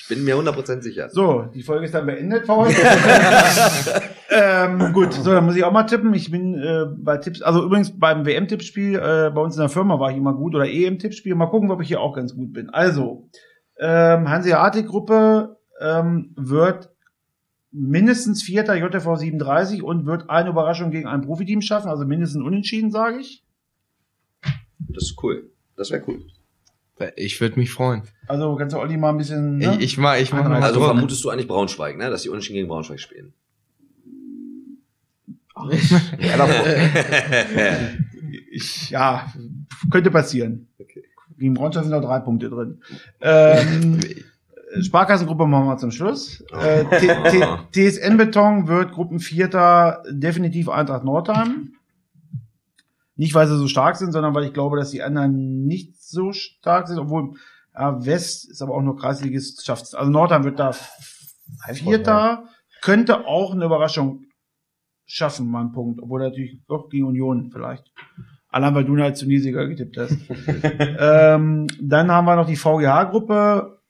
Ich 0.00 0.08
bin 0.08 0.24
mir 0.24 0.34
100% 0.34 0.82
sicher. 0.82 1.08
so, 1.10 1.42
die 1.54 1.62
Folge 1.62 1.84
ist 1.84 1.94
dann 1.94 2.06
beendet 2.06 2.46
für 2.46 2.56
heute. 2.56 2.74
ähm, 4.30 4.92
gut, 4.92 5.12
so, 5.12 5.32
dann 5.32 5.44
muss 5.44 5.56
ich 5.56 5.64
auch 5.64 5.72
mal 5.72 5.84
tippen. 5.84 6.14
Ich 6.14 6.30
bin 6.30 6.54
äh, 6.54 6.86
bei 6.96 7.16
Tipps, 7.16 7.42
also 7.42 7.64
übrigens 7.64 7.98
beim 7.98 8.24
WM-Tippspiel, 8.24 8.94
äh, 8.94 9.30
bei 9.34 9.40
uns 9.40 9.56
in 9.56 9.60
der 9.60 9.68
Firma 9.68 9.98
war 9.98 10.10
ich 10.10 10.16
immer 10.16 10.34
gut 10.34 10.54
oder 10.54 10.66
EM-Tippspiel. 10.66 11.34
Mal 11.34 11.46
gucken, 11.46 11.70
ob 11.70 11.80
ich 11.80 11.88
hier 11.88 12.00
auch 12.00 12.14
ganz 12.14 12.34
gut 12.34 12.52
bin. 12.52 12.70
Also, 12.70 13.28
ähm, 13.78 14.28
Hanseatic-Gruppe 14.28 15.56
ähm, 15.80 16.32
wird 16.36 16.90
mindestens 17.72 18.42
Vierter 18.42 18.76
JTV 18.76 19.16
37 19.16 19.82
und 19.82 20.06
wird 20.06 20.28
eine 20.28 20.50
Überraschung 20.50 20.90
gegen 20.90 21.06
ein 21.08 21.22
Profiteam 21.22 21.62
schaffen, 21.62 21.88
also 21.88 22.04
mindestens 22.04 22.42
unentschieden, 22.42 22.90
sage 22.90 23.18
ich. 23.20 23.44
Das 24.78 25.04
ist 25.04 25.22
cool. 25.22 25.50
Das 25.76 25.90
wäre 25.90 26.02
cool. 26.06 26.22
Ich 27.16 27.40
würde 27.40 27.58
mich 27.58 27.72
freuen. 27.72 28.02
Also 28.28 28.54
kannst 28.56 28.74
du 28.74 28.78
Olli 28.78 28.96
mal 28.96 29.10
ein 29.10 29.16
bisschen. 29.16 29.56
Ne? 29.56 29.76
Ich, 29.76 29.84
ich 29.84 29.98
mach, 29.98 30.16
ich 30.18 30.32
mach 30.32 30.46
mal 30.46 30.62
Also 30.62 30.80
vermutest 30.80 31.24
du 31.24 31.30
eigentlich 31.30 31.48
Braunschweig, 31.48 31.96
ne? 31.96 32.10
Dass 32.10 32.22
die 32.22 32.28
Unentschieden 32.28 32.56
gegen 32.56 32.68
Braunschweig 32.68 33.00
spielen. 33.00 33.32
Ich, 38.52 38.90
ja, 38.90 39.26
könnte 39.90 40.10
passieren. 40.10 40.68
Okay. 40.78 41.04
Gegen 41.38 41.54
Braunschweig 41.54 41.84
sind 41.84 41.92
noch 41.92 42.02
drei 42.02 42.20
Punkte 42.20 42.50
drin. 42.50 42.80
Ähm, 43.20 44.00
Sparkassengruppe 44.82 45.46
machen 45.46 45.66
wir 45.66 45.76
zum 45.78 45.90
Schluss. 45.90 46.44
Äh, 46.52 46.84
TSN 47.72 48.16
Beton 48.16 48.68
wird 48.68 48.92
Gruppenvierter 48.92 50.02
definitiv 50.10 50.68
Eintracht 50.68 51.04
Nordheim. 51.04 51.74
Nicht, 53.16 53.34
weil 53.34 53.46
sie 53.46 53.58
so 53.58 53.68
stark 53.68 53.96
sind, 53.96 54.12
sondern 54.12 54.34
weil 54.34 54.44
ich 54.44 54.52
glaube, 54.52 54.76
dass 54.76 54.90
die 54.90 55.02
anderen 55.02 55.66
nicht 55.66 56.02
so 56.02 56.32
stark 56.32 56.88
sind, 56.88 56.98
obwohl 56.98 57.34
ja, 57.74 58.04
West 58.04 58.50
ist 58.50 58.62
aber 58.62 58.74
auch 58.74 58.82
nur 58.82 58.96
Kreisligist 58.96 59.64
schafft. 59.64 59.94
Also 59.94 60.10
Nordheim 60.10 60.44
wird 60.44 60.58
da 60.58 60.72
Vierter, 61.72 62.44
könnte 62.80 63.26
auch 63.26 63.52
eine 63.52 63.64
Überraschung 63.64 64.24
schaffen, 65.10 65.48
mal 65.48 65.60
einen 65.60 65.72
Punkt, 65.72 66.00
obwohl 66.02 66.20
natürlich 66.20 66.60
doch 66.66 66.88
gegen 66.88 67.04
Union 67.04 67.50
vielleicht. 67.50 67.92
Allein 68.48 68.74
weil 68.74 68.84
du 68.84 68.96
ihn 68.96 69.02
als 69.02 69.20
Tunesiker 69.20 69.66
getippt 69.68 69.96
hast. 69.96 70.16
ähm, 70.98 71.66
dann 71.80 72.10
haben 72.10 72.24
wir 72.24 72.36
noch 72.36 72.46
die 72.46 72.56
VGH-Gruppe. 72.56 73.80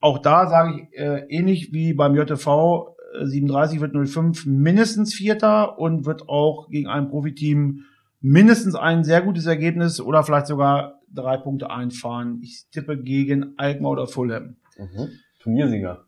Auch 0.00 0.18
da 0.18 0.46
sage 0.46 0.80
ich 0.80 0.98
äh, 0.98 1.26
ähnlich 1.28 1.72
wie 1.72 1.94
beim 1.94 2.14
JTV 2.14 2.96
äh, 3.14 3.26
37 3.26 3.80
wird 3.80 3.94
05 3.94 4.46
mindestens 4.46 5.14
Vierter 5.14 5.78
und 5.78 6.06
wird 6.06 6.28
auch 6.28 6.68
gegen 6.68 6.88
ein 6.88 7.08
Profiteam 7.08 7.84
mindestens 8.20 8.74
ein 8.74 9.04
sehr 9.04 9.20
gutes 9.20 9.46
Ergebnis 9.46 10.00
oder 10.00 10.22
vielleicht 10.22 10.46
sogar 10.46 11.00
drei 11.12 11.36
Punkte 11.36 11.70
einfahren. 11.70 12.40
Ich 12.42 12.66
tippe 12.70 12.96
gegen 12.96 13.54
Alkmaar 13.58 13.92
oder 13.92 14.06
Fulham. 14.06 14.56
Mhm. 14.78 15.10
Turniersieger. 15.40 16.06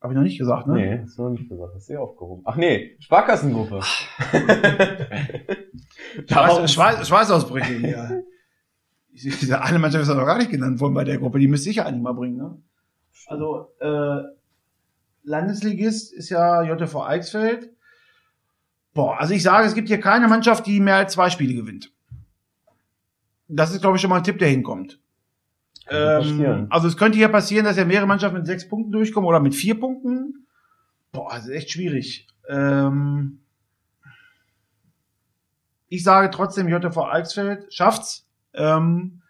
Habe 0.00 0.12
ich 0.12 0.16
noch 0.16 0.22
nicht 0.22 0.38
gesagt, 0.38 0.68
ne? 0.68 0.74
Nee, 0.74 1.00
hast 1.02 1.18
du 1.18 1.22
noch 1.24 1.30
nicht 1.30 1.48
gesagt. 1.48 1.72
Hast 1.74 1.88
du 1.88 1.92
eh 1.92 1.96
aufgehoben. 1.96 2.42
Ach 2.46 2.54
nee, 2.56 2.96
Sparkassengruppe. 3.00 3.80
Schweiß, 6.28 6.72
Schweiß, 6.72 7.08
Schweißausbrüche 7.08 7.72
hier. 7.74 8.24
Ich- 9.12 9.38
Diese 9.40 9.60
eine 9.62 9.78
Mannschaft 9.78 10.02
ist 10.02 10.08
ja 10.08 10.14
noch 10.14 10.26
gar 10.26 10.38
nicht 10.38 10.50
genannt 10.50 10.80
worden 10.80 10.94
bei 10.94 11.04
der 11.04 11.18
Gruppe. 11.18 11.38
Die 11.38 11.48
müsste 11.48 11.70
ich 11.70 11.76
ja 11.76 11.86
eigentlich 11.86 12.02
mal 12.02 12.12
bringen. 12.12 12.36
Ne? 12.36 12.56
Also 13.26 13.68
äh, 13.80 14.22
Landesligist 15.24 16.12
ist 16.12 16.30
ja 16.30 16.62
JTV 16.62 17.02
Eichsfeld. 17.04 17.70
Boah, 18.94 19.18
also 19.20 19.34
ich 19.34 19.42
sage, 19.42 19.66
es 19.66 19.74
gibt 19.74 19.88
hier 19.88 20.00
keine 20.00 20.28
Mannschaft, 20.28 20.66
die 20.66 20.80
mehr 20.80 20.96
als 20.96 21.12
zwei 21.14 21.30
Spiele 21.30 21.54
gewinnt. 21.54 21.92
Das 23.48 23.72
ist, 23.72 23.80
glaube 23.80 23.96
ich, 23.96 24.02
schon 24.02 24.10
mal 24.10 24.18
ein 24.18 24.24
Tipp, 24.24 24.38
der 24.38 24.48
hinkommt. 24.48 25.00
Ähm, 25.90 26.66
also 26.70 26.88
es 26.88 26.96
könnte 26.96 27.18
hier 27.18 27.28
passieren, 27.28 27.64
dass 27.64 27.76
ja 27.76 27.84
mehrere 27.84 28.06
Mannschaften 28.06 28.38
mit 28.38 28.46
sechs 28.46 28.68
Punkten 28.68 28.92
durchkommen 28.92 29.28
oder 29.28 29.40
mit 29.40 29.54
vier 29.54 29.78
Punkten. 29.78 30.46
Boah, 31.12 31.30
das 31.30 31.46
ist 31.46 31.52
echt 31.52 31.70
schwierig. 31.70 32.26
Ähm, 32.48 33.40
ich 35.88 36.04
sage 36.04 36.30
trotzdem, 36.30 36.68
JTV 36.68 37.04
Eichsfeld 37.04 37.72
schafft's, 37.72 38.26
ähm, 38.54 39.22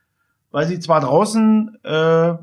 weil 0.51 0.67
sie 0.67 0.81
zwar 0.81 1.01
draußen 1.01 1.79
äh, 1.85 2.35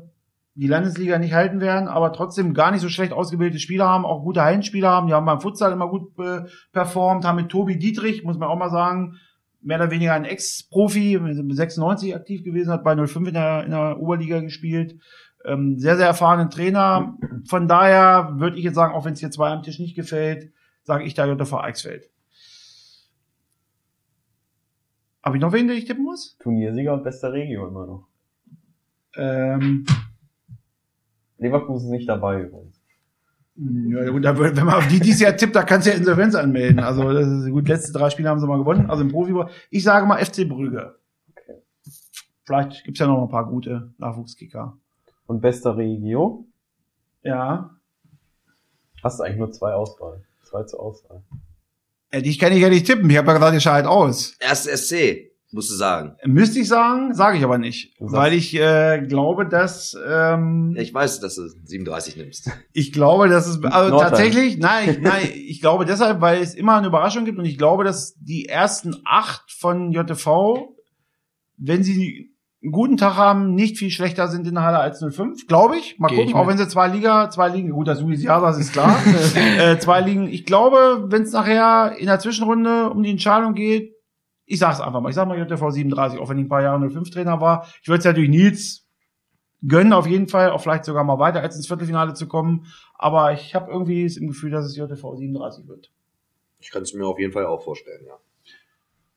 die 0.54 0.68
Landesliga 0.68 1.18
nicht 1.18 1.34
halten 1.34 1.60
werden, 1.60 1.86
aber 1.86 2.14
trotzdem 2.14 2.54
gar 2.54 2.70
nicht 2.70 2.80
so 2.80 2.88
schlecht 2.88 3.12
ausgebildete 3.12 3.60
Spieler 3.60 3.86
haben, 3.86 4.06
auch 4.06 4.22
gute 4.22 4.42
Hallenspieler 4.42 4.88
haben. 4.88 5.06
Die 5.06 5.12
haben 5.12 5.26
beim 5.26 5.40
Futsal 5.40 5.72
immer 5.72 5.88
gut 5.88 6.18
äh, 6.18 6.44
performt, 6.72 7.26
haben 7.26 7.36
mit 7.36 7.50
Tobi 7.50 7.78
Dietrich, 7.78 8.24
muss 8.24 8.38
man 8.38 8.48
auch 8.48 8.56
mal 8.56 8.70
sagen, 8.70 9.18
mehr 9.66 9.78
oder 9.78 9.90
weniger 9.90 10.14
ein 10.14 10.24
Ex-Profi, 10.24 11.18
96 11.50 12.14
aktiv 12.14 12.44
gewesen, 12.44 12.70
hat 12.70 12.84
bei 12.84 12.94
05 12.94 13.28
in 13.28 13.34
der, 13.34 13.64
in 13.64 13.72
der 13.72 14.00
Oberliga 14.00 14.40
gespielt. 14.40 14.98
Ähm, 15.44 15.78
sehr, 15.78 15.96
sehr 15.96 16.06
erfahrenen 16.06 16.50
Trainer. 16.50 17.16
Von 17.48 17.68
daher 17.68 18.34
würde 18.36 18.56
ich 18.58 18.64
jetzt 18.64 18.76
sagen, 18.76 18.94
auch 18.94 19.04
wenn 19.04 19.12
es 19.12 19.20
hier 19.20 19.30
zwei 19.30 19.50
am 19.50 19.62
Tisch 19.62 19.78
nicht 19.78 19.96
gefällt, 19.96 20.52
sage 20.82 21.04
ich 21.04 21.14
da 21.14 21.26
JTV 21.26 21.58
Eichsfeld. 21.58 22.10
Habe 25.22 25.36
ich 25.36 25.42
noch 25.42 25.52
wen, 25.52 25.66
den 25.66 25.76
ich 25.76 25.84
tippen 25.86 26.04
muss? 26.04 26.36
Turniersieger 26.38 26.94
und 26.94 27.02
bester 27.02 27.32
Regio 27.32 27.66
immer 27.66 27.86
noch. 27.86 28.08
Ähm, 29.16 29.84
Leverkusen 31.38 31.90
nicht 31.90 32.08
dabei 32.08 32.42
übrigens. 32.42 32.75
Ja, 33.58 34.10
gut, 34.10 34.22
wenn 34.22 34.64
man 34.64 34.74
auf 34.74 34.86
die 34.88 35.00
dieses 35.00 35.20
Jahr 35.20 35.36
tippt, 35.36 35.56
da 35.56 35.62
kannst 35.62 35.86
du 35.86 35.90
ja 35.90 35.96
Insolvenz 35.96 36.34
anmelden. 36.34 36.78
Also 36.78 37.10
das 37.12 37.26
ist, 37.26 37.50
gut, 37.50 37.68
letzte 37.68 37.92
drei 37.92 38.10
Spiele 38.10 38.28
haben 38.28 38.38
sie 38.38 38.46
mal 38.46 38.58
gewonnen, 38.58 38.90
also 38.90 39.02
im 39.02 39.10
Profi. 39.10 39.34
Ich 39.70 39.82
sage 39.82 40.06
mal 40.06 40.22
FC 40.22 40.48
Brügge. 40.48 40.96
Okay. 41.30 41.62
Vielleicht 42.44 42.84
gibt's 42.84 43.00
ja 43.00 43.06
noch 43.06 43.22
ein 43.22 43.30
paar 43.30 43.48
gute 43.48 43.94
Nachwuchskicker. 43.98 44.76
Und 45.26 45.40
bester 45.40 45.76
Regio? 45.76 46.46
Ja. 47.22 47.70
Hast 49.02 49.18
du 49.18 49.24
eigentlich 49.24 49.38
nur 49.38 49.52
zwei 49.52 49.72
Auswahl. 49.72 50.22
Zwei 50.42 50.64
zur 50.64 50.80
Auswahl. 50.80 51.22
Äh, 52.10 52.22
dich 52.22 52.38
kann 52.38 52.52
ich 52.52 52.60
ja 52.60 52.68
nicht 52.68 52.86
tippen. 52.86 53.08
Ich 53.08 53.16
habe 53.16 53.28
ja 53.28 53.34
gesagt, 53.34 53.54
ihr 53.54 53.60
scheidet 53.60 53.90
aus. 53.90 54.36
Erst 54.38 54.68
SC, 54.68 55.30
musst 55.56 55.70
du 55.70 55.74
sagen. 55.74 56.16
Müsste 56.24 56.60
ich 56.60 56.68
sagen, 56.68 57.14
sage 57.14 57.38
ich 57.38 57.42
aber 57.42 57.56
nicht. 57.56 57.96
Sagst- 57.98 58.14
Weil 58.14 58.34
ich 58.34 58.54
äh, 58.54 59.00
glaube, 59.08 59.48
dass 59.48 59.96
ähm, 60.06 60.74
Ja, 60.76 60.82
ich 60.82 60.92
weiß, 60.92 61.18
dass 61.20 61.34
du 61.36 61.48
37 61.48 62.16
nimmst. 62.16 62.50
Ich 62.74 62.92
glaube, 62.92 63.28
dass 63.28 63.46
es 63.46 63.64
also 63.64 63.98
tatsächlich, 63.98 64.58
nein, 64.58 64.90
ich, 64.90 65.00
nein, 65.00 65.28
ich 65.34 65.60
glaube 65.62 65.86
deshalb, 65.86 66.20
weil 66.20 66.42
es 66.42 66.54
immer 66.54 66.76
eine 66.76 66.88
Überraschung 66.88 67.24
gibt 67.24 67.38
und 67.38 67.46
ich 67.46 67.56
glaube, 67.56 67.84
dass 67.84 68.14
die 68.20 68.46
ersten 68.46 68.96
acht 69.06 69.50
von 69.50 69.92
JTV, 69.92 70.76
wenn 71.56 71.82
sie 71.82 72.36
einen 72.62 72.72
guten 72.72 72.98
Tag 72.98 73.16
haben, 73.16 73.54
nicht 73.54 73.78
viel 73.78 73.90
schlechter 73.90 74.28
sind 74.28 74.46
in 74.46 74.54
der 74.56 74.62
Halle 74.64 74.78
als 74.78 75.02
05, 75.02 75.46
glaube 75.46 75.78
ich. 75.78 75.98
Mal 75.98 76.08
Geh 76.08 76.16
gucken, 76.16 76.28
ich 76.30 76.34
auch 76.34 76.46
wenn 76.46 76.58
sie 76.58 76.68
zwei 76.68 76.88
Liga, 76.88 77.30
zwei 77.30 77.48
Ligen, 77.48 77.70
gut, 77.70 77.88
das 77.88 78.02
Louisiana 78.02 78.50
ist 78.50 78.72
klar, 78.72 78.94
äh, 79.58 79.78
zwei 79.78 80.02
Ligen. 80.02 80.28
Ich 80.28 80.44
glaube, 80.44 81.06
wenn 81.08 81.22
es 81.22 81.32
nachher 81.32 81.96
in 81.98 82.06
der 82.06 82.18
Zwischenrunde 82.18 82.90
um 82.90 83.02
die 83.02 83.10
Entscheidung 83.10 83.54
geht, 83.54 83.95
ich 84.46 84.58
sag's 84.58 84.80
einfach 84.80 85.00
mal, 85.00 85.08
ich 85.08 85.14
sag 85.14 85.28
mal 85.28 85.38
JTV 85.38 85.70
37, 85.70 86.18
auch 86.18 86.28
wenn 86.28 86.38
ich 86.38 86.44
ein 86.44 86.48
paar 86.48 86.62
Jahre 86.62 86.88
05 86.88 87.10
Trainer 87.10 87.40
war. 87.40 87.66
Ich 87.82 87.88
würde 87.88 87.98
es 87.98 88.04
natürlich 88.04 88.30
Nils 88.30 88.86
gönnen 89.66 89.92
auf 89.92 90.06
jeden 90.06 90.28
Fall, 90.28 90.50
auch 90.50 90.60
vielleicht 90.60 90.84
sogar 90.84 91.04
mal 91.04 91.18
weiter 91.18 91.40
als 91.40 91.56
ins 91.56 91.66
Viertelfinale 91.66 92.14
zu 92.14 92.28
kommen. 92.28 92.66
Aber 92.94 93.32
ich 93.32 93.54
habe 93.54 93.70
irgendwie 93.70 94.04
das 94.04 94.16
im 94.16 94.28
Gefühl, 94.28 94.50
dass 94.50 94.66
es 94.66 94.76
JTV 94.76 95.16
37 95.16 95.66
wird. 95.66 95.90
Ich 96.60 96.70
kann 96.70 96.82
es 96.82 96.94
mir 96.94 97.06
auf 97.06 97.18
jeden 97.18 97.32
Fall 97.32 97.46
auch 97.46 97.62
vorstellen, 97.62 98.04
ja. 98.06 98.18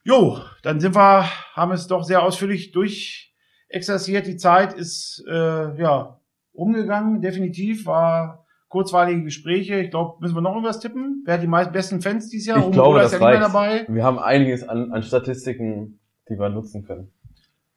Jo, 0.03 0.39
dann 0.63 0.79
sind 0.79 0.95
wir, 0.95 1.25
haben 1.53 1.71
es 1.71 1.87
doch 1.87 2.03
sehr 2.03 2.23
ausführlich 2.23 2.71
durchexerziert. 2.71 4.25
Die 4.25 4.37
Zeit 4.37 4.73
ist 4.73 5.23
äh, 5.27 5.79
ja 5.79 6.19
umgegangen, 6.53 7.21
definitiv. 7.21 7.85
War 7.85 8.45
kurzweilige 8.69 9.23
Gespräche. 9.23 9.79
Ich 9.79 9.89
glaube, 9.89 10.17
müssen 10.21 10.35
wir 10.35 10.41
noch 10.41 10.51
irgendwas 10.51 10.79
tippen? 10.79 11.23
Wer 11.25 11.35
hat 11.35 11.43
die 11.43 11.47
meisten 11.47 11.73
besten 11.73 12.01
Fans 12.01 12.29
dieses 12.29 12.47
Jahr? 12.47 12.65
Ich 12.65 12.71
glaube, 12.71 12.99
das 12.99 13.13
ist 13.13 13.19
ja 13.19 13.25
reicht. 13.25 13.41
dabei. 13.41 13.85
Wir 13.89 14.03
haben 14.03 14.19
einiges 14.19 14.67
an, 14.67 14.91
an 14.91 15.03
Statistiken, 15.03 15.99
die 16.29 16.39
wir 16.39 16.49
nutzen 16.49 16.85
können. 16.85 17.11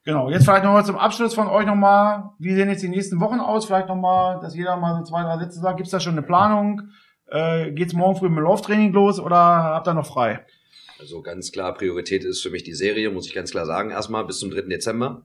Genau, 0.05 0.31
jetzt 0.31 0.45
vielleicht 0.45 0.65
nochmal 0.65 0.85
zum 0.85 0.97
Abschluss 0.97 1.35
von 1.35 1.47
euch 1.47 1.65
nochmal, 1.65 2.31
wie 2.39 2.55
sehen 2.55 2.69
jetzt 2.69 2.83
die 2.83 2.89
nächsten 2.89 3.21
Wochen 3.21 3.39
aus? 3.39 3.67
Vielleicht 3.67 3.89
nochmal, 3.89 4.41
dass 4.41 4.55
jeder 4.55 4.77
mal 4.77 4.99
so 4.99 5.05
zwei, 5.05 5.23
drei 5.23 5.39
Sätze 5.39 5.61
sagt. 5.61 5.77
Gibt 5.77 5.87
es 5.87 5.93
da 5.93 6.01
schon 6.01 6.15
eine 6.15 6.23
Planung? 6.23 6.83
Äh, 7.29 7.71
geht's 7.71 7.95
morgen 7.95 8.17
früh 8.17 8.29
mit 8.29 8.39
dem 8.39 8.45
Lauftraining 8.45 8.93
los 8.93 9.21
oder 9.21 9.37
habt 9.37 9.87
ihr 9.87 9.95
noch 9.95 10.07
frei? 10.07 10.45
Also 10.99 11.23
ganz 11.23 11.53
klar, 11.53 11.73
Priorität 11.75 12.25
ist 12.25 12.43
für 12.43 12.51
mich 12.51 12.65
die 12.65 12.75
Serie, 12.75 13.11
muss 13.11 13.27
ich 13.27 13.35
ganz 13.35 13.53
klar 13.53 13.65
sagen, 13.65 13.91
erstmal 13.91 14.25
bis 14.25 14.39
zum 14.39 14.51
3. 14.51 14.63
Dezember. 14.63 15.25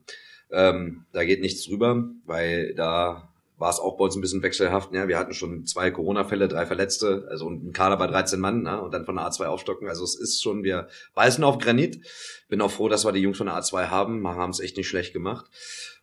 Ähm, 0.50 1.04
da 1.12 1.24
geht 1.24 1.40
nichts 1.40 1.66
drüber, 1.66 2.04
weil 2.24 2.74
da 2.74 3.27
war 3.58 3.70
es 3.70 3.80
auch 3.80 3.96
bei 3.96 4.04
uns 4.04 4.16
ein 4.16 4.20
bisschen 4.20 4.42
wechselhaft. 4.42 4.94
Ja, 4.94 5.08
wir 5.08 5.18
hatten 5.18 5.34
schon 5.34 5.66
zwei 5.66 5.90
Corona-Fälle, 5.90 6.48
drei 6.48 6.64
Verletzte, 6.64 7.26
also 7.28 7.46
und 7.46 7.64
ein 7.64 7.72
Kader 7.72 7.96
bei 7.96 8.06
13 8.06 8.38
Mann, 8.38 8.62
ne? 8.62 8.80
und 8.80 8.94
dann 8.94 9.04
von 9.04 9.16
der 9.16 9.26
A2 9.26 9.46
aufstocken. 9.46 9.88
Also 9.88 10.04
es 10.04 10.14
ist 10.14 10.42
schon, 10.42 10.62
wir 10.62 10.88
beißen 11.14 11.42
auf 11.44 11.58
Granit. 11.58 12.00
Bin 12.48 12.60
auch 12.60 12.70
froh, 12.70 12.88
dass 12.88 13.04
wir 13.04 13.12
die 13.12 13.20
Jungs 13.20 13.36
von 13.36 13.48
der 13.48 13.56
A2 13.56 13.88
haben. 13.88 14.22
Wir 14.22 14.36
haben 14.36 14.50
es 14.50 14.60
echt 14.60 14.76
nicht 14.76 14.88
schlecht 14.88 15.12
gemacht. 15.12 15.46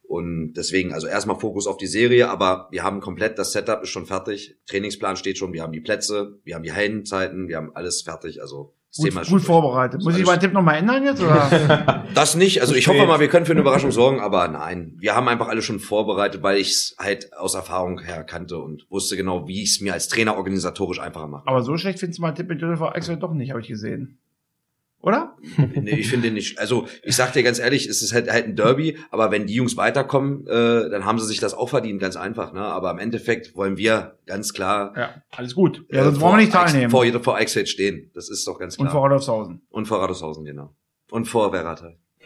Und 0.07 0.53
deswegen, 0.53 0.93
also 0.93 1.07
erstmal 1.07 1.39
Fokus 1.39 1.65
auf 1.65 1.77
die 1.77 1.87
Serie, 1.87 2.29
aber 2.29 2.67
wir 2.71 2.83
haben 2.83 2.99
komplett, 2.99 3.39
das 3.39 3.53
Setup 3.53 3.81
ist 3.81 3.89
schon 3.89 4.05
fertig, 4.05 4.55
Trainingsplan 4.67 5.17
steht 5.17 5.39
schon, 5.39 5.51
wir 5.51 5.63
haben 5.63 5.73
die 5.73 5.81
Plätze, 5.81 6.37
wir 6.43 6.53
haben 6.53 6.63
die 6.63 6.73
Hallenzeiten, 6.73 7.47
wir 7.47 7.57
haben 7.57 7.75
alles 7.75 8.03
fertig. 8.03 8.41
Also 8.41 8.75
Gut, 8.97 9.05
Thema 9.09 9.23
gut 9.23 9.41
vorbereitet. 9.41 10.01
Muss 10.03 10.17
ich 10.17 10.25
meinen 10.25 10.39
Tipp 10.39 10.53
nochmal 10.53 10.77
ändern 10.77 11.03
jetzt? 11.03 11.21
Oder? 11.21 12.03
Das 12.13 12.35
nicht. 12.35 12.61
Also 12.61 12.75
ich 12.75 12.87
hoffe 12.87 13.05
mal, 13.05 13.19
wir 13.19 13.27
können 13.27 13.45
für 13.45 13.51
eine 13.51 13.59
Überraschung 13.59 13.91
sorgen, 13.91 14.21
aber 14.21 14.47
nein. 14.47 14.93
Wir 14.97 15.15
haben 15.15 15.27
einfach 15.27 15.49
alle 15.49 15.61
schon 15.61 15.79
vorbereitet, 15.79 16.43
weil 16.43 16.57
ich 16.57 16.69
es 16.69 16.95
halt 16.97 17.33
aus 17.37 17.55
Erfahrung 17.55 17.99
her 17.99 18.23
kannte 18.23 18.57
und 18.57 18.85
wusste 18.89 19.17
genau, 19.17 19.47
wie 19.49 19.63
ich 19.63 19.71
es 19.71 19.81
mir 19.81 19.91
als 19.91 20.07
Trainer 20.07 20.37
organisatorisch 20.37 21.01
einfacher 21.01 21.27
mache. 21.27 21.45
Aber 21.47 21.61
so 21.61 21.75
schlecht 21.77 21.99
findest 21.99 22.19
du 22.19 22.21
meinen 22.21 22.35
Tipp 22.35 22.47
mit 22.47 22.61
Jennifer 22.61 22.95
Axel 22.95 23.17
doch 23.17 23.33
nicht, 23.33 23.49
habe 23.51 23.59
ich 23.59 23.67
gesehen. 23.67 24.19
Oder? 25.05 25.37
nee, 25.75 25.91
ich 25.99 26.09
finde 26.09 26.31
nicht. 26.31 26.57
Also 26.57 26.87
ich 27.03 27.15
sag 27.15 27.31
dir 27.33 27.43
ganz 27.43 27.59
ehrlich, 27.59 27.85
es 27.87 28.01
ist 28.01 28.11
halt, 28.11 28.27
halt 28.31 28.45
ein 28.45 28.55
Derby, 28.55 28.97
aber 29.11 29.29
wenn 29.29 29.45
die 29.45 29.53
Jungs 29.53 29.77
weiterkommen, 29.77 30.47
äh, 30.47 30.89
dann 30.89 31.05
haben 31.05 31.19
sie 31.19 31.27
sich 31.27 31.39
das 31.39 31.53
auch 31.53 31.69
verdient, 31.69 32.01
ganz 32.01 32.15
einfach. 32.15 32.53
Ne? 32.53 32.61
Aber 32.61 32.89
im 32.89 32.97
Endeffekt 32.97 33.55
wollen 33.55 33.77
wir 33.77 34.17
ganz 34.25 34.51
klar 34.51 34.93
Ja, 34.97 35.09
alles 35.29 35.53
gut. 35.53 35.85
Ja, 35.91 35.99
äh, 36.01 36.03
sonst 36.05 36.19
wollen 36.21 36.33
wir 36.33 36.37
nicht 36.41 36.51
vor 36.53 36.65
teilnehmen. 36.65 36.89
Vor, 36.89 37.05
vor 37.23 37.35
Eichsfeld 37.35 37.69
stehen. 37.69 38.09
Das 38.15 38.29
ist 38.29 38.47
doch 38.47 38.57
ganz 38.57 38.77
Und 38.77 38.85
klar. 38.85 38.93
vor 38.93 39.05
Adolfshausen. 39.05 39.61
und 39.69 39.85
vor 39.87 40.01
Radoshausen, 40.01 40.43
genau. 40.43 40.73
Und 41.11 41.25
vor 41.27 41.53
Werrater. 41.53 41.93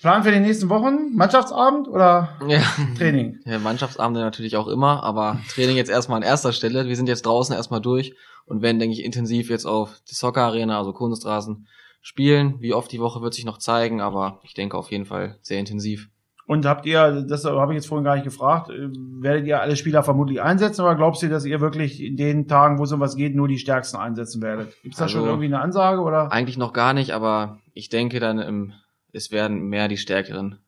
Plan 0.00 0.22
für 0.22 0.30
die 0.30 0.40
nächsten 0.40 0.68
Wochen? 0.68 1.16
Mannschaftsabend 1.16 1.88
oder 1.88 2.38
Ja. 2.46 2.62
Training? 2.96 3.40
Ja, 3.44 3.58
Mannschaftsabende 3.58 4.20
natürlich 4.20 4.56
auch 4.56 4.68
immer, 4.68 5.02
aber 5.02 5.40
Training 5.52 5.76
jetzt 5.76 5.90
erstmal 5.90 6.18
an 6.18 6.22
erster 6.22 6.52
Stelle. 6.52 6.86
Wir 6.86 6.96
sind 6.96 7.08
jetzt 7.08 7.26
draußen 7.26 7.54
erstmal 7.54 7.80
durch 7.80 8.14
und 8.46 8.62
werden, 8.62 8.78
denke 8.78 8.94
ich, 8.94 9.04
intensiv 9.04 9.50
jetzt 9.50 9.66
auf 9.66 10.00
die 10.10 10.14
Soccer 10.14 10.42
Arena, 10.42 10.78
also 10.78 10.92
Kunstrasen, 10.92 11.66
spielen. 12.00 12.56
Wie 12.60 12.72
oft 12.74 12.90
die 12.92 13.00
Woche 13.00 13.20
wird 13.22 13.34
sich 13.34 13.44
noch 13.44 13.58
zeigen, 13.58 14.00
aber 14.00 14.40
ich 14.42 14.54
denke 14.54 14.76
auf 14.76 14.90
jeden 14.90 15.04
Fall 15.04 15.38
sehr 15.42 15.58
intensiv. 15.58 16.08
Und 16.46 16.66
habt 16.66 16.84
ihr, 16.84 17.22
das 17.22 17.44
habe 17.44 17.72
ich 17.72 17.76
jetzt 17.76 17.86
vorhin 17.86 18.04
gar 18.04 18.16
nicht 18.16 18.24
gefragt, 18.24 18.70
äh, 18.70 18.88
werdet 19.20 19.46
ihr 19.46 19.60
alle 19.60 19.76
Spieler 19.76 20.02
vermutlich 20.02 20.42
einsetzen 20.42 20.82
oder 20.82 20.96
glaubst 20.96 21.22
du, 21.22 21.28
dass 21.28 21.44
ihr 21.44 21.60
wirklich 21.60 22.02
in 22.02 22.16
den 22.16 22.48
Tagen, 22.48 22.78
wo 22.78 22.82
es 22.82 22.90
um 22.90 22.98
was 22.98 23.14
geht, 23.14 23.36
nur 23.36 23.46
die 23.46 23.58
Stärksten 23.58 23.98
einsetzen 23.98 24.42
werdet? 24.42 24.74
Gibt 24.82 24.94
es 24.94 24.98
da 24.98 25.04
Also- 25.04 25.18
schon 25.18 25.28
irgendwie 25.28 25.46
eine 25.46 25.60
Ansage 25.60 26.00
oder? 26.00 26.32
Eigentlich 26.32 26.58
noch 26.58 26.72
gar 26.72 26.92
nicht, 26.92 27.12
aber 27.12 27.58
ich 27.72 27.88
denke 27.88 28.18
dann, 28.18 28.40
im, 28.40 28.72
es 29.12 29.30
werden 29.30 29.68
mehr 29.68 29.86
die 29.86 29.96
Stärkeren 29.96 30.58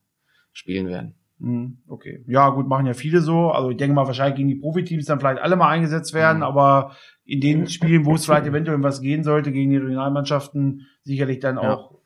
spielen 0.53 0.87
werden. 0.87 1.17
Hm, 1.43 1.79
Okay. 1.89 2.25
Ja, 2.29 2.51
gut, 2.51 2.69
machen 2.69 2.87
ja 2.87 2.95
viele 2.95 3.21
so. 3.21 3.51
Also 3.51 3.71
ich 3.71 3.77
denke 3.77 3.95
mal, 3.95 4.07
wahrscheinlich 4.07 4.37
gegen 4.37 4.49
die 4.49 4.55
Profiteams 4.55 5.07
dann 5.07 5.19
vielleicht 5.19 5.43
alle 5.43 5.57
mal 5.57 5.69
eingesetzt 5.69 6.15
werden, 6.15 6.39
Mhm. 6.39 6.43
aber 6.45 6.93
in 7.25 7.41
den 7.41 7.67
Spielen, 7.67 8.05
wo 8.07 8.15
es 8.15 8.25
vielleicht 8.25 8.47
eventuell 8.47 8.77
um 8.77 8.83
was 8.83 9.01
gehen 9.01 9.25
sollte, 9.25 9.51
gegen 9.53 9.71
die 9.71 9.77
Regionalmannschaften, 9.79 10.87
sicherlich 11.03 11.41
dann 11.41 11.57
Ja. 11.57 11.75
auch. 11.75 11.99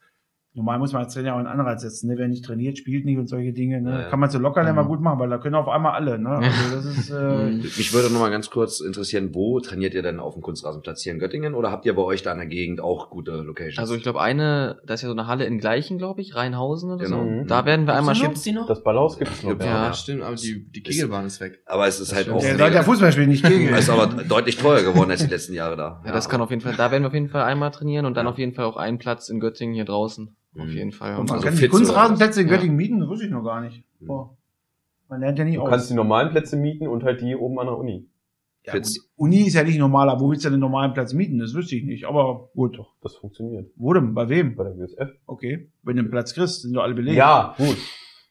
Normal 0.57 0.79
muss 0.79 0.91
man 0.91 1.03
als 1.03 1.13
Trainer 1.13 1.35
auch 1.35 1.37
einen 1.37 1.47
Anreiz 1.47 1.81
setzen, 1.83 2.07
ne? 2.09 2.15
Wer 2.17 2.27
nicht 2.27 2.43
trainiert, 2.43 2.77
spielt 2.77 3.05
nicht 3.05 3.17
und 3.17 3.27
solche 3.27 3.53
Dinge, 3.53 3.79
ne? 3.81 3.91
Ja, 3.91 3.99
ja. 4.01 4.09
Kann 4.09 4.19
man 4.19 4.29
so 4.29 4.39
locker 4.39 4.63
dann 4.63 4.71
Mhm. 4.71 4.75
mal 4.81 4.87
gut 4.87 4.99
machen, 5.01 5.19
weil 5.19 5.29
da 5.29 5.37
können 5.37 5.53
auf 5.55 5.69
einmal 5.69 5.93
alle, 5.93 6.17
ne? 6.19 6.29
Also 6.29 6.75
das 6.75 6.85
ist, 6.97 7.09
äh, 7.11 7.13
Mhm. 7.13 7.61
Mich 7.61 7.93
würde 7.93 8.11
noch 8.11 8.19
mal 8.19 8.31
ganz 8.31 8.49
kurz 8.49 8.79
interessieren, 8.81 9.29
wo 9.33 9.59
trainiert 9.59 9.93
ihr 9.93 10.01
denn 10.01 10.19
auf 10.19 10.33
dem 10.33 10.41
Kunstrasenplatz 10.41 11.03
hier 11.03 11.13
in 11.13 11.19
Göttingen 11.19 11.53
oder 11.53 11.71
habt 11.71 11.85
ihr 11.85 11.95
bei 11.95 12.01
euch 12.01 12.23
da 12.23 12.31
in 12.31 12.39
der 12.39 12.47
Gegend 12.47 12.81
auch 12.81 13.09
gute 13.11 13.31
Locations? 13.43 13.77
Also 13.77 13.93
ich 13.95 14.01
glaube 14.03 14.19
eine, 14.19 14.79
da 14.85 14.95
ist 14.95 15.03
ja 15.03 15.07
so 15.09 15.13
eine 15.13 15.27
Halle 15.27 15.45
in 15.45 15.59
Gleichen, 15.59 15.97
glaube 15.99 16.21
ich, 16.21 16.35
Rheinhausen 16.35 16.89
oder 16.91 17.03
Genau. 17.05 17.23
so. 17.23 17.43
Da 17.47 17.65
werden 17.65 17.85
wir 17.85 17.93
einmal 17.93 18.15
die 18.15 18.21
noch? 18.21 18.27
Gibt's 18.29 18.41
die 18.41 18.51
noch? 18.51 18.65
Das 18.67 18.81
Ballhaus 18.83 19.19
gibt's 19.19 19.43
noch. 19.43 19.51
Gibt's 19.51 19.65
Ja. 19.65 19.85
Ja, 19.87 19.93
stimmt, 19.93 20.23
aber 20.23 20.35
die, 20.35 20.65
die 20.71 20.81
Kegelbahn 20.81 21.27
ist 21.27 21.39
weg. 21.39 21.59
aber 21.67 21.87
es 21.87 21.99
ist 21.99 22.15
halt 22.15 22.29
auch 22.29 22.39
stimmt. 22.39 22.43
der 22.43 22.51
Ja, 22.53 22.57
sollte 22.57 22.75
ja 22.77 22.83
Fußball 22.83 23.11
spielen, 23.11 23.29
nicht 23.29 23.45
gegen. 23.45 23.69
ist 23.75 23.89
aber 23.91 24.07
deutlich 24.23 24.57
teurer 24.57 24.81
geworden 24.81 25.11
als 25.11 25.23
die 25.23 25.29
letzten 25.29 25.53
Jahre 25.53 25.75
da. 25.77 26.01
Ja, 26.05 26.11
das 26.11 26.27
kann 26.29 26.41
auf 26.41 26.49
jeden 26.49 26.61
Fall, 26.61 26.73
da 26.75 26.89
werden 26.91 27.03
wir 27.03 27.07
auf 27.07 27.13
jeden 27.13 27.29
Fall 27.29 27.43
einmal 27.43 27.69
trainieren 27.71 28.05
und 28.05 28.15
dann 28.17 28.25
Ja. 28.25 28.31
auf 28.31 28.37
jeden 28.39 28.53
Fall 28.53 28.65
auch 28.65 28.77
einen 28.77 28.97
Platz 28.97 29.29
in 29.29 29.39
Göttingen 29.39 29.75
hier 29.75 29.85
draußen. 29.85 30.35
Auf 30.55 30.65
Mhm. 30.65 30.71
jeden 30.71 30.91
Fall. 30.91 31.17
Und 31.17 31.29
man 31.29 31.35
Also 31.37 31.47
kann 31.47 31.57
die 31.57 31.67
Kunstrasenplätze 31.67 32.41
in 32.41 32.47
Ja. 32.47 32.53
Göttingen 32.55 32.75
mieten, 32.77 32.99
das 32.99 33.09
wusste 33.09 33.25
ich 33.25 33.31
noch 33.31 33.43
gar 33.43 33.61
nicht. 33.61 33.83
Mhm. 33.99 34.07
Boah. 34.07 34.37
Man 35.09 35.21
lernt 35.21 35.39
ja 35.39 35.45
nie 35.45 35.55
Du 35.55 35.61
aus. 35.61 35.69
kannst 35.69 35.89
die 35.89 35.93
normalen 35.93 36.31
Plätze 36.31 36.57
mieten 36.57 36.87
und 36.87 37.03
halt 37.03 37.21
die 37.21 37.35
oben 37.35 37.59
an 37.59 37.67
der 37.67 37.77
Uni. 37.77 38.07
ja, 38.65 38.73
gut. 38.73 38.87
Uni 39.15 39.41
ist 39.47 39.53
ja 39.53 39.63
nicht 39.63 39.77
normaler. 39.79 40.19
Wo 40.19 40.29
willst 40.29 40.43
du 40.43 40.49
denn 40.49 40.55
den 40.57 40.61
normalen 40.61 40.93
Platz 40.93 41.13
mieten? 41.13 41.39
Das 41.39 41.53
wüsste 41.53 41.75
ich 41.77 41.83
nicht. 41.85 42.05
Aber 42.05 42.49
gut. 42.53 42.77
Das 43.01 43.15
funktioniert. 43.15 43.71
Wo 43.77 43.93
denn? 43.93 44.13
Bei 44.13 44.27
wem? 44.27 44.55
Bei 44.55 44.65
der 44.65 44.73
GSF. 44.73 45.09
Okay. 45.25 45.71
Wenn 45.83 45.95
du 45.95 46.01
einen 46.01 46.11
Platz 46.11 46.33
kriegst, 46.33 46.63
sind 46.63 46.73
doch 46.73 46.83
alle 46.83 46.93
belegt. 46.93 47.15
Ja, 47.17 47.53
gut. 47.57 47.77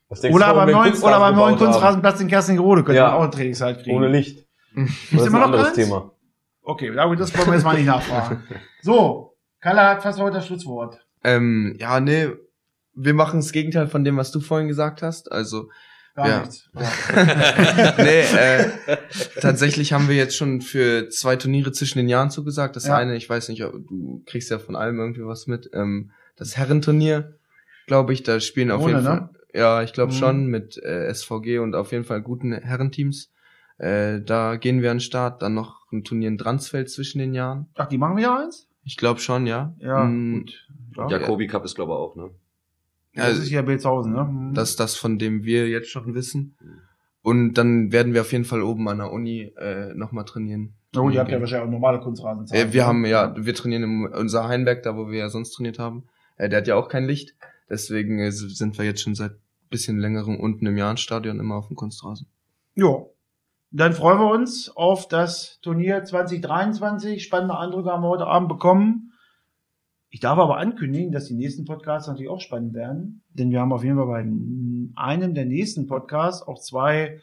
Was 0.09 0.21
denkst 0.21 0.37
Oder 0.37 0.49
du, 0.51 0.55
beim 0.55 0.71
neuen, 0.71 0.93
oder 1.03 1.19
beim 1.19 1.35
neuen? 1.35 1.57
Kunstrasenplatz 1.57 2.21
in 2.21 2.29
Kerstengerode 2.29 2.85
könnt 2.85 2.97
ihr 2.97 3.03
Ja. 3.03 3.15
auch 3.17 3.23
eine 3.23 3.31
Trainingszeit 3.31 3.83
kriegen. 3.83 3.97
Ohne 3.97 4.09
Licht. 4.09 4.47
Gibt's 4.75 4.93
Das 5.13 5.21
ist 5.23 5.27
immer 5.29 5.37
ein 5.39 5.41
noch 5.41 5.47
anderes 5.47 5.67
eins? 5.69 5.77
Thema. 5.77 6.13
Okay, 6.63 6.93
das 6.95 7.35
wollen 7.39 7.47
wir 7.47 7.55
jetzt 7.55 7.65
mal 7.65 7.75
nicht 7.77 7.87
nachfragen. 7.87 8.43
So, 8.83 9.33
Kalle 9.61 9.81
hat 9.83 10.03
fast 10.03 10.21
heute 10.21 10.35
das 10.37 10.47
Schlusswort. 10.47 11.06
Ähm, 11.27 11.75
ja, 11.79 11.99
nee, 12.01 12.29
wir 12.95 13.15
machen 13.15 13.41
das 13.41 13.53
Gegenteil 13.53 13.89
von 13.89 14.05
dem, 14.05 14.17
was 14.17 14.31
du 14.33 14.41
vorhin 14.41 14.69
gesagt 14.69 15.03
hast. 15.03 15.31
Also, 15.33 15.69
Gar 16.15 16.29
Ja. 16.29 16.41
nichts. 16.41 16.71
nee, 17.99 18.21
äh, 18.23 18.71
tatsächlich 19.41 19.93
haben 19.93 20.09
wir 20.09 20.17
jetzt 20.17 20.35
schon 20.37 20.63
für 20.63 21.11
zwei 21.11 21.37
Turniere 21.37 21.73
zwischen 21.73 21.99
den 21.99 22.09
Jahren 22.09 22.31
zugesagt. 22.31 22.75
Das 22.77 22.87
Ja. 22.87 22.97
eine, 22.97 23.17
ich 23.17 23.29
weiß 23.29 23.51
nicht, 23.51 23.61
du 23.61 24.23
kriegst 24.25 24.51
ja 24.51 24.59
von 24.59 24.77
allem 24.77 24.99
irgendwie 24.99 25.27
was 25.27 25.47
mit. 25.47 25.69
Ähm, 25.75 26.13
das 26.37 26.57
Herrenturnier, 26.57 27.37
glaube 27.87 28.15
ich, 28.15 28.23
da 28.23 28.41
spielen 28.41 28.71
auf 28.71 28.83
Ohne, 28.83 28.93
jeden 28.95 29.05
ne? 29.05 29.09
Fall. 29.11 29.31
Ja, 29.55 29.83
ich 29.83 29.93
glaube 29.93 30.13
Mhm. 30.13 30.17
schon 30.17 30.47
mit 30.47 30.79
äh, 30.83 31.13
SVG 31.13 31.59
und 31.59 31.75
auf 31.75 31.93
jeden 31.93 32.05
Fall 32.05 32.23
guten 32.23 32.53
Herrenteams. 32.53 33.31
Äh, 33.79 34.21
da 34.23 34.57
gehen 34.57 34.81
wir 34.81 34.91
an 34.91 34.97
den 34.97 35.01
Start. 35.03 35.43
Dann 35.43 35.53
noch 35.53 35.83
ein 35.93 36.03
Turnier 36.03 36.29
in 36.29 36.39
Dransfeld 36.39 36.89
zwischen 36.91 37.19
den 37.19 37.35
Jahren. 37.35 37.67
Ach, 37.75 37.89
die 37.89 37.99
machen 37.99 38.17
wieder 38.17 38.39
eins? 38.43 38.69
Ich 38.87 38.97
glaube 38.97 39.21
schon, 39.21 39.47
ja. 39.47 39.75
Ja, 39.79 40.05
Mm, 40.05 40.41
gut. 40.41 40.69
Ja. 40.97 41.05
Und 41.05 41.11
Jakobi 41.11 41.47
Cup 41.49 41.65
ist 41.65 41.75
glaube 41.75 41.93
ich 41.93 41.97
auch, 41.99 42.17
ne? 42.17 42.31
Das 43.15 43.39
ist 43.39 43.51
ja 43.51 43.63
Belzhausen, 43.63 44.13
ne? 44.13 44.25
Mhm. 44.25 44.55
Das 44.55 44.71
ist 44.71 44.81
das, 44.81 44.95
von 44.97 45.19
dem 45.19 45.45
wir 45.45 45.69
jetzt 45.69 45.91
schon 45.91 46.15
wissen. 46.15 46.57
Und 47.23 47.55
dann 47.55 47.91
werden 47.91 48.15
wir 48.15 48.21
auf 48.21 48.31
jeden 48.33 48.45
Fall 48.45 48.63
oben 48.63 48.89
an 48.89 48.99
der 48.99 49.11
Uni 49.11 49.53
äh, 49.59 49.93
nochmal 49.95 50.25
trainieren. 50.25 50.75
Na 50.95 51.01
gut, 51.01 51.15
ihr 51.15 51.21
habt 51.21 51.31
ja 51.31 51.41
wahrscheinlich 51.41 51.67
auch 51.67 51.73
normale 51.73 51.99
Kunstrasenzeit. 51.99 52.69
Äh, 52.69 52.73
wir 52.73 52.87
haben 52.87 53.05
ja, 53.05 53.35
wir 53.37 53.55
trainieren 53.55 53.83
im 53.83 54.05
unser 54.05 54.47
Heinberg, 54.47 54.83
da 54.85 54.97
wo 54.97 55.09
wir 55.11 55.19
ja 55.19 55.29
sonst 55.29 55.51
trainiert 55.53 55.79
haben. 55.79 56.05
Äh, 56.37 56.49
der 56.49 56.59
hat 56.59 56.69
ja 56.69 56.77
auch 56.77 56.89
kein 56.89 57.05
Licht. 57.07 57.35
Deswegen 57.69 58.21
äh, 58.21 58.31
sind 58.31 58.79
wir 58.79 58.85
jetzt 58.85 59.01
schon 59.01 59.15
seit 59.15 59.33
bisschen 59.71 59.99
längerem 59.99 60.39
unten 60.39 60.65
im 60.67 60.77
Jahrenstadion 60.77 61.41
immer 61.41 61.57
auf 61.57 61.67
dem 61.67 61.77
Kunstrasen. 61.77 62.29
Jo. 62.75 63.16
Dann 63.77 63.93
freuen 63.93 64.21
wir 64.21 64.31
uns 64.31 64.75
auf 64.75 65.07
das 65.07 65.61
Turnier 65.61 66.03
2023. 66.03 67.23
Spannende 67.23 67.59
Eindrücke 67.59 67.91
haben 67.91 68.03
wir 68.03 68.09
heute 68.09 68.27
Abend 68.27 68.49
bekommen. 68.49 69.13
Ich 70.09 70.21
darf 70.21 70.39
aber 70.39 70.57
ankündigen, 70.57 71.13
dass 71.13 71.27
die 71.27 71.35
nächsten 71.35 71.67
Podcasts 71.67 72.09
natürlich 72.09 72.31
auch 72.31 72.41
spannend 72.41 72.73
werden, 72.73 73.23
denn 73.29 73.51
wir 73.51 73.61
haben 73.61 73.75
auf 73.75 73.85
jeden 73.85 73.97
Fall 73.97 74.07
bei 74.07 74.21
einem 74.99 75.35
der 75.35 75.45
nächsten 75.45 75.87
Podcasts 75.87 76.41
auch 76.49 76.59
zwei, 76.59 77.21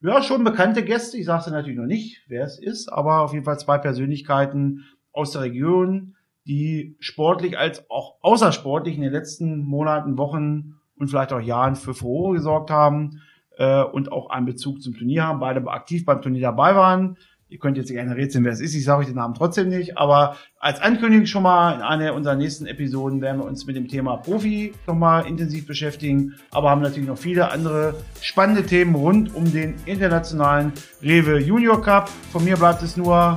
ja, 0.00 0.20
schon 0.20 0.42
bekannte 0.42 0.84
Gäste. 0.84 1.16
Ich 1.16 1.26
sage 1.26 1.42
es 1.42 1.52
natürlich 1.52 1.78
noch 1.78 1.86
nicht, 1.86 2.24
wer 2.26 2.42
es 2.42 2.58
ist, 2.58 2.88
aber 2.88 3.20
auf 3.20 3.32
jeden 3.32 3.44
Fall 3.44 3.60
zwei 3.60 3.78
Persönlichkeiten 3.78 4.84
aus 5.12 5.30
der 5.30 5.42
Region, 5.42 6.16
die 6.44 6.96
sportlich 6.98 7.56
als 7.56 7.88
auch 7.88 8.16
außersportlich 8.20 8.96
in 8.96 9.02
den 9.02 9.12
letzten 9.12 9.60
Monaten, 9.60 10.18
Wochen 10.18 10.74
und 10.96 11.06
vielleicht 11.06 11.32
auch 11.32 11.40
Jahren 11.40 11.76
für 11.76 11.94
Furore 11.94 12.34
gesorgt 12.34 12.72
haben 12.72 13.20
äh, 13.58 13.82
und 13.82 14.10
auch 14.12 14.30
einen 14.30 14.46
Bezug 14.46 14.80
zum 14.80 14.94
Turnier 14.94 15.24
haben, 15.24 15.40
beide 15.40 15.66
aktiv 15.68 16.04
beim 16.04 16.22
Turnier 16.22 16.42
dabei 16.42 16.74
waren. 16.74 17.16
Ihr 17.50 17.58
könnt 17.58 17.78
jetzt 17.78 17.90
gerne 17.90 18.14
rätseln, 18.14 18.44
wer 18.44 18.52
es 18.52 18.60
ist. 18.60 18.74
Ich 18.74 18.84
sage 18.84 19.00
euch 19.00 19.06
den 19.06 19.14
Namen 19.14 19.32
trotzdem 19.32 19.70
nicht. 19.70 19.96
Aber 19.96 20.36
als 20.58 20.82
Ankündigung 20.82 21.24
schon 21.24 21.42
mal 21.42 21.74
in 21.74 21.80
einer 21.80 22.12
unserer 22.12 22.34
nächsten 22.34 22.66
Episoden 22.66 23.22
werden 23.22 23.38
wir 23.40 23.46
uns 23.46 23.64
mit 23.64 23.74
dem 23.74 23.88
Thema 23.88 24.18
Profi 24.18 24.74
nochmal 24.86 25.26
intensiv 25.26 25.66
beschäftigen. 25.66 26.34
Aber 26.50 26.68
haben 26.68 26.82
natürlich 26.82 27.08
noch 27.08 27.16
viele 27.16 27.50
andere 27.50 27.94
spannende 28.20 28.66
Themen 28.66 28.94
rund 28.94 29.34
um 29.34 29.50
den 29.50 29.76
internationalen 29.86 30.74
Rewe 31.02 31.38
Junior 31.38 31.80
Cup. 31.80 32.10
Von 32.32 32.44
mir 32.44 32.58
bleibt 32.58 32.82
es 32.82 32.98
nur, 32.98 33.36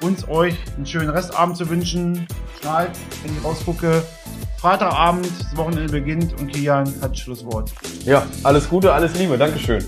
uns 0.00 0.28
euch 0.28 0.56
einen 0.76 0.84
schönen 0.84 1.10
Restabend 1.10 1.56
zu 1.56 1.70
wünschen. 1.70 2.26
Schnallt, 2.60 2.90
wenn 3.22 3.32
ich 3.32 3.44
rausgucke. 3.44 4.02
Freitagabend, 4.62 5.26
das 5.40 5.56
Wochenende 5.56 5.90
beginnt 5.92 6.38
und 6.38 6.46
Kian 6.52 6.88
hat 7.00 7.18
Schlusswort. 7.18 7.72
Ja, 8.04 8.24
alles 8.44 8.68
Gute, 8.68 8.92
alles 8.92 9.12
Liebe. 9.16 9.36
Dankeschön. 9.36 9.84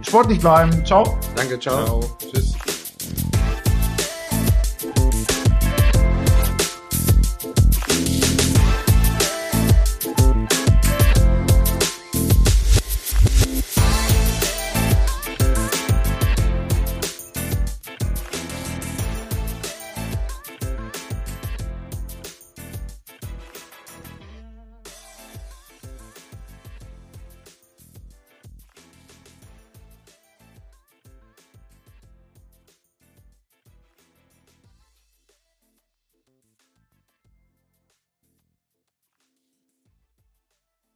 Sportlich 0.00 0.40
bleiben. 0.40 0.82
Ciao. 0.86 1.18
Danke, 1.36 1.60
ciao. 1.60 2.00
Tschüss. 2.32 2.54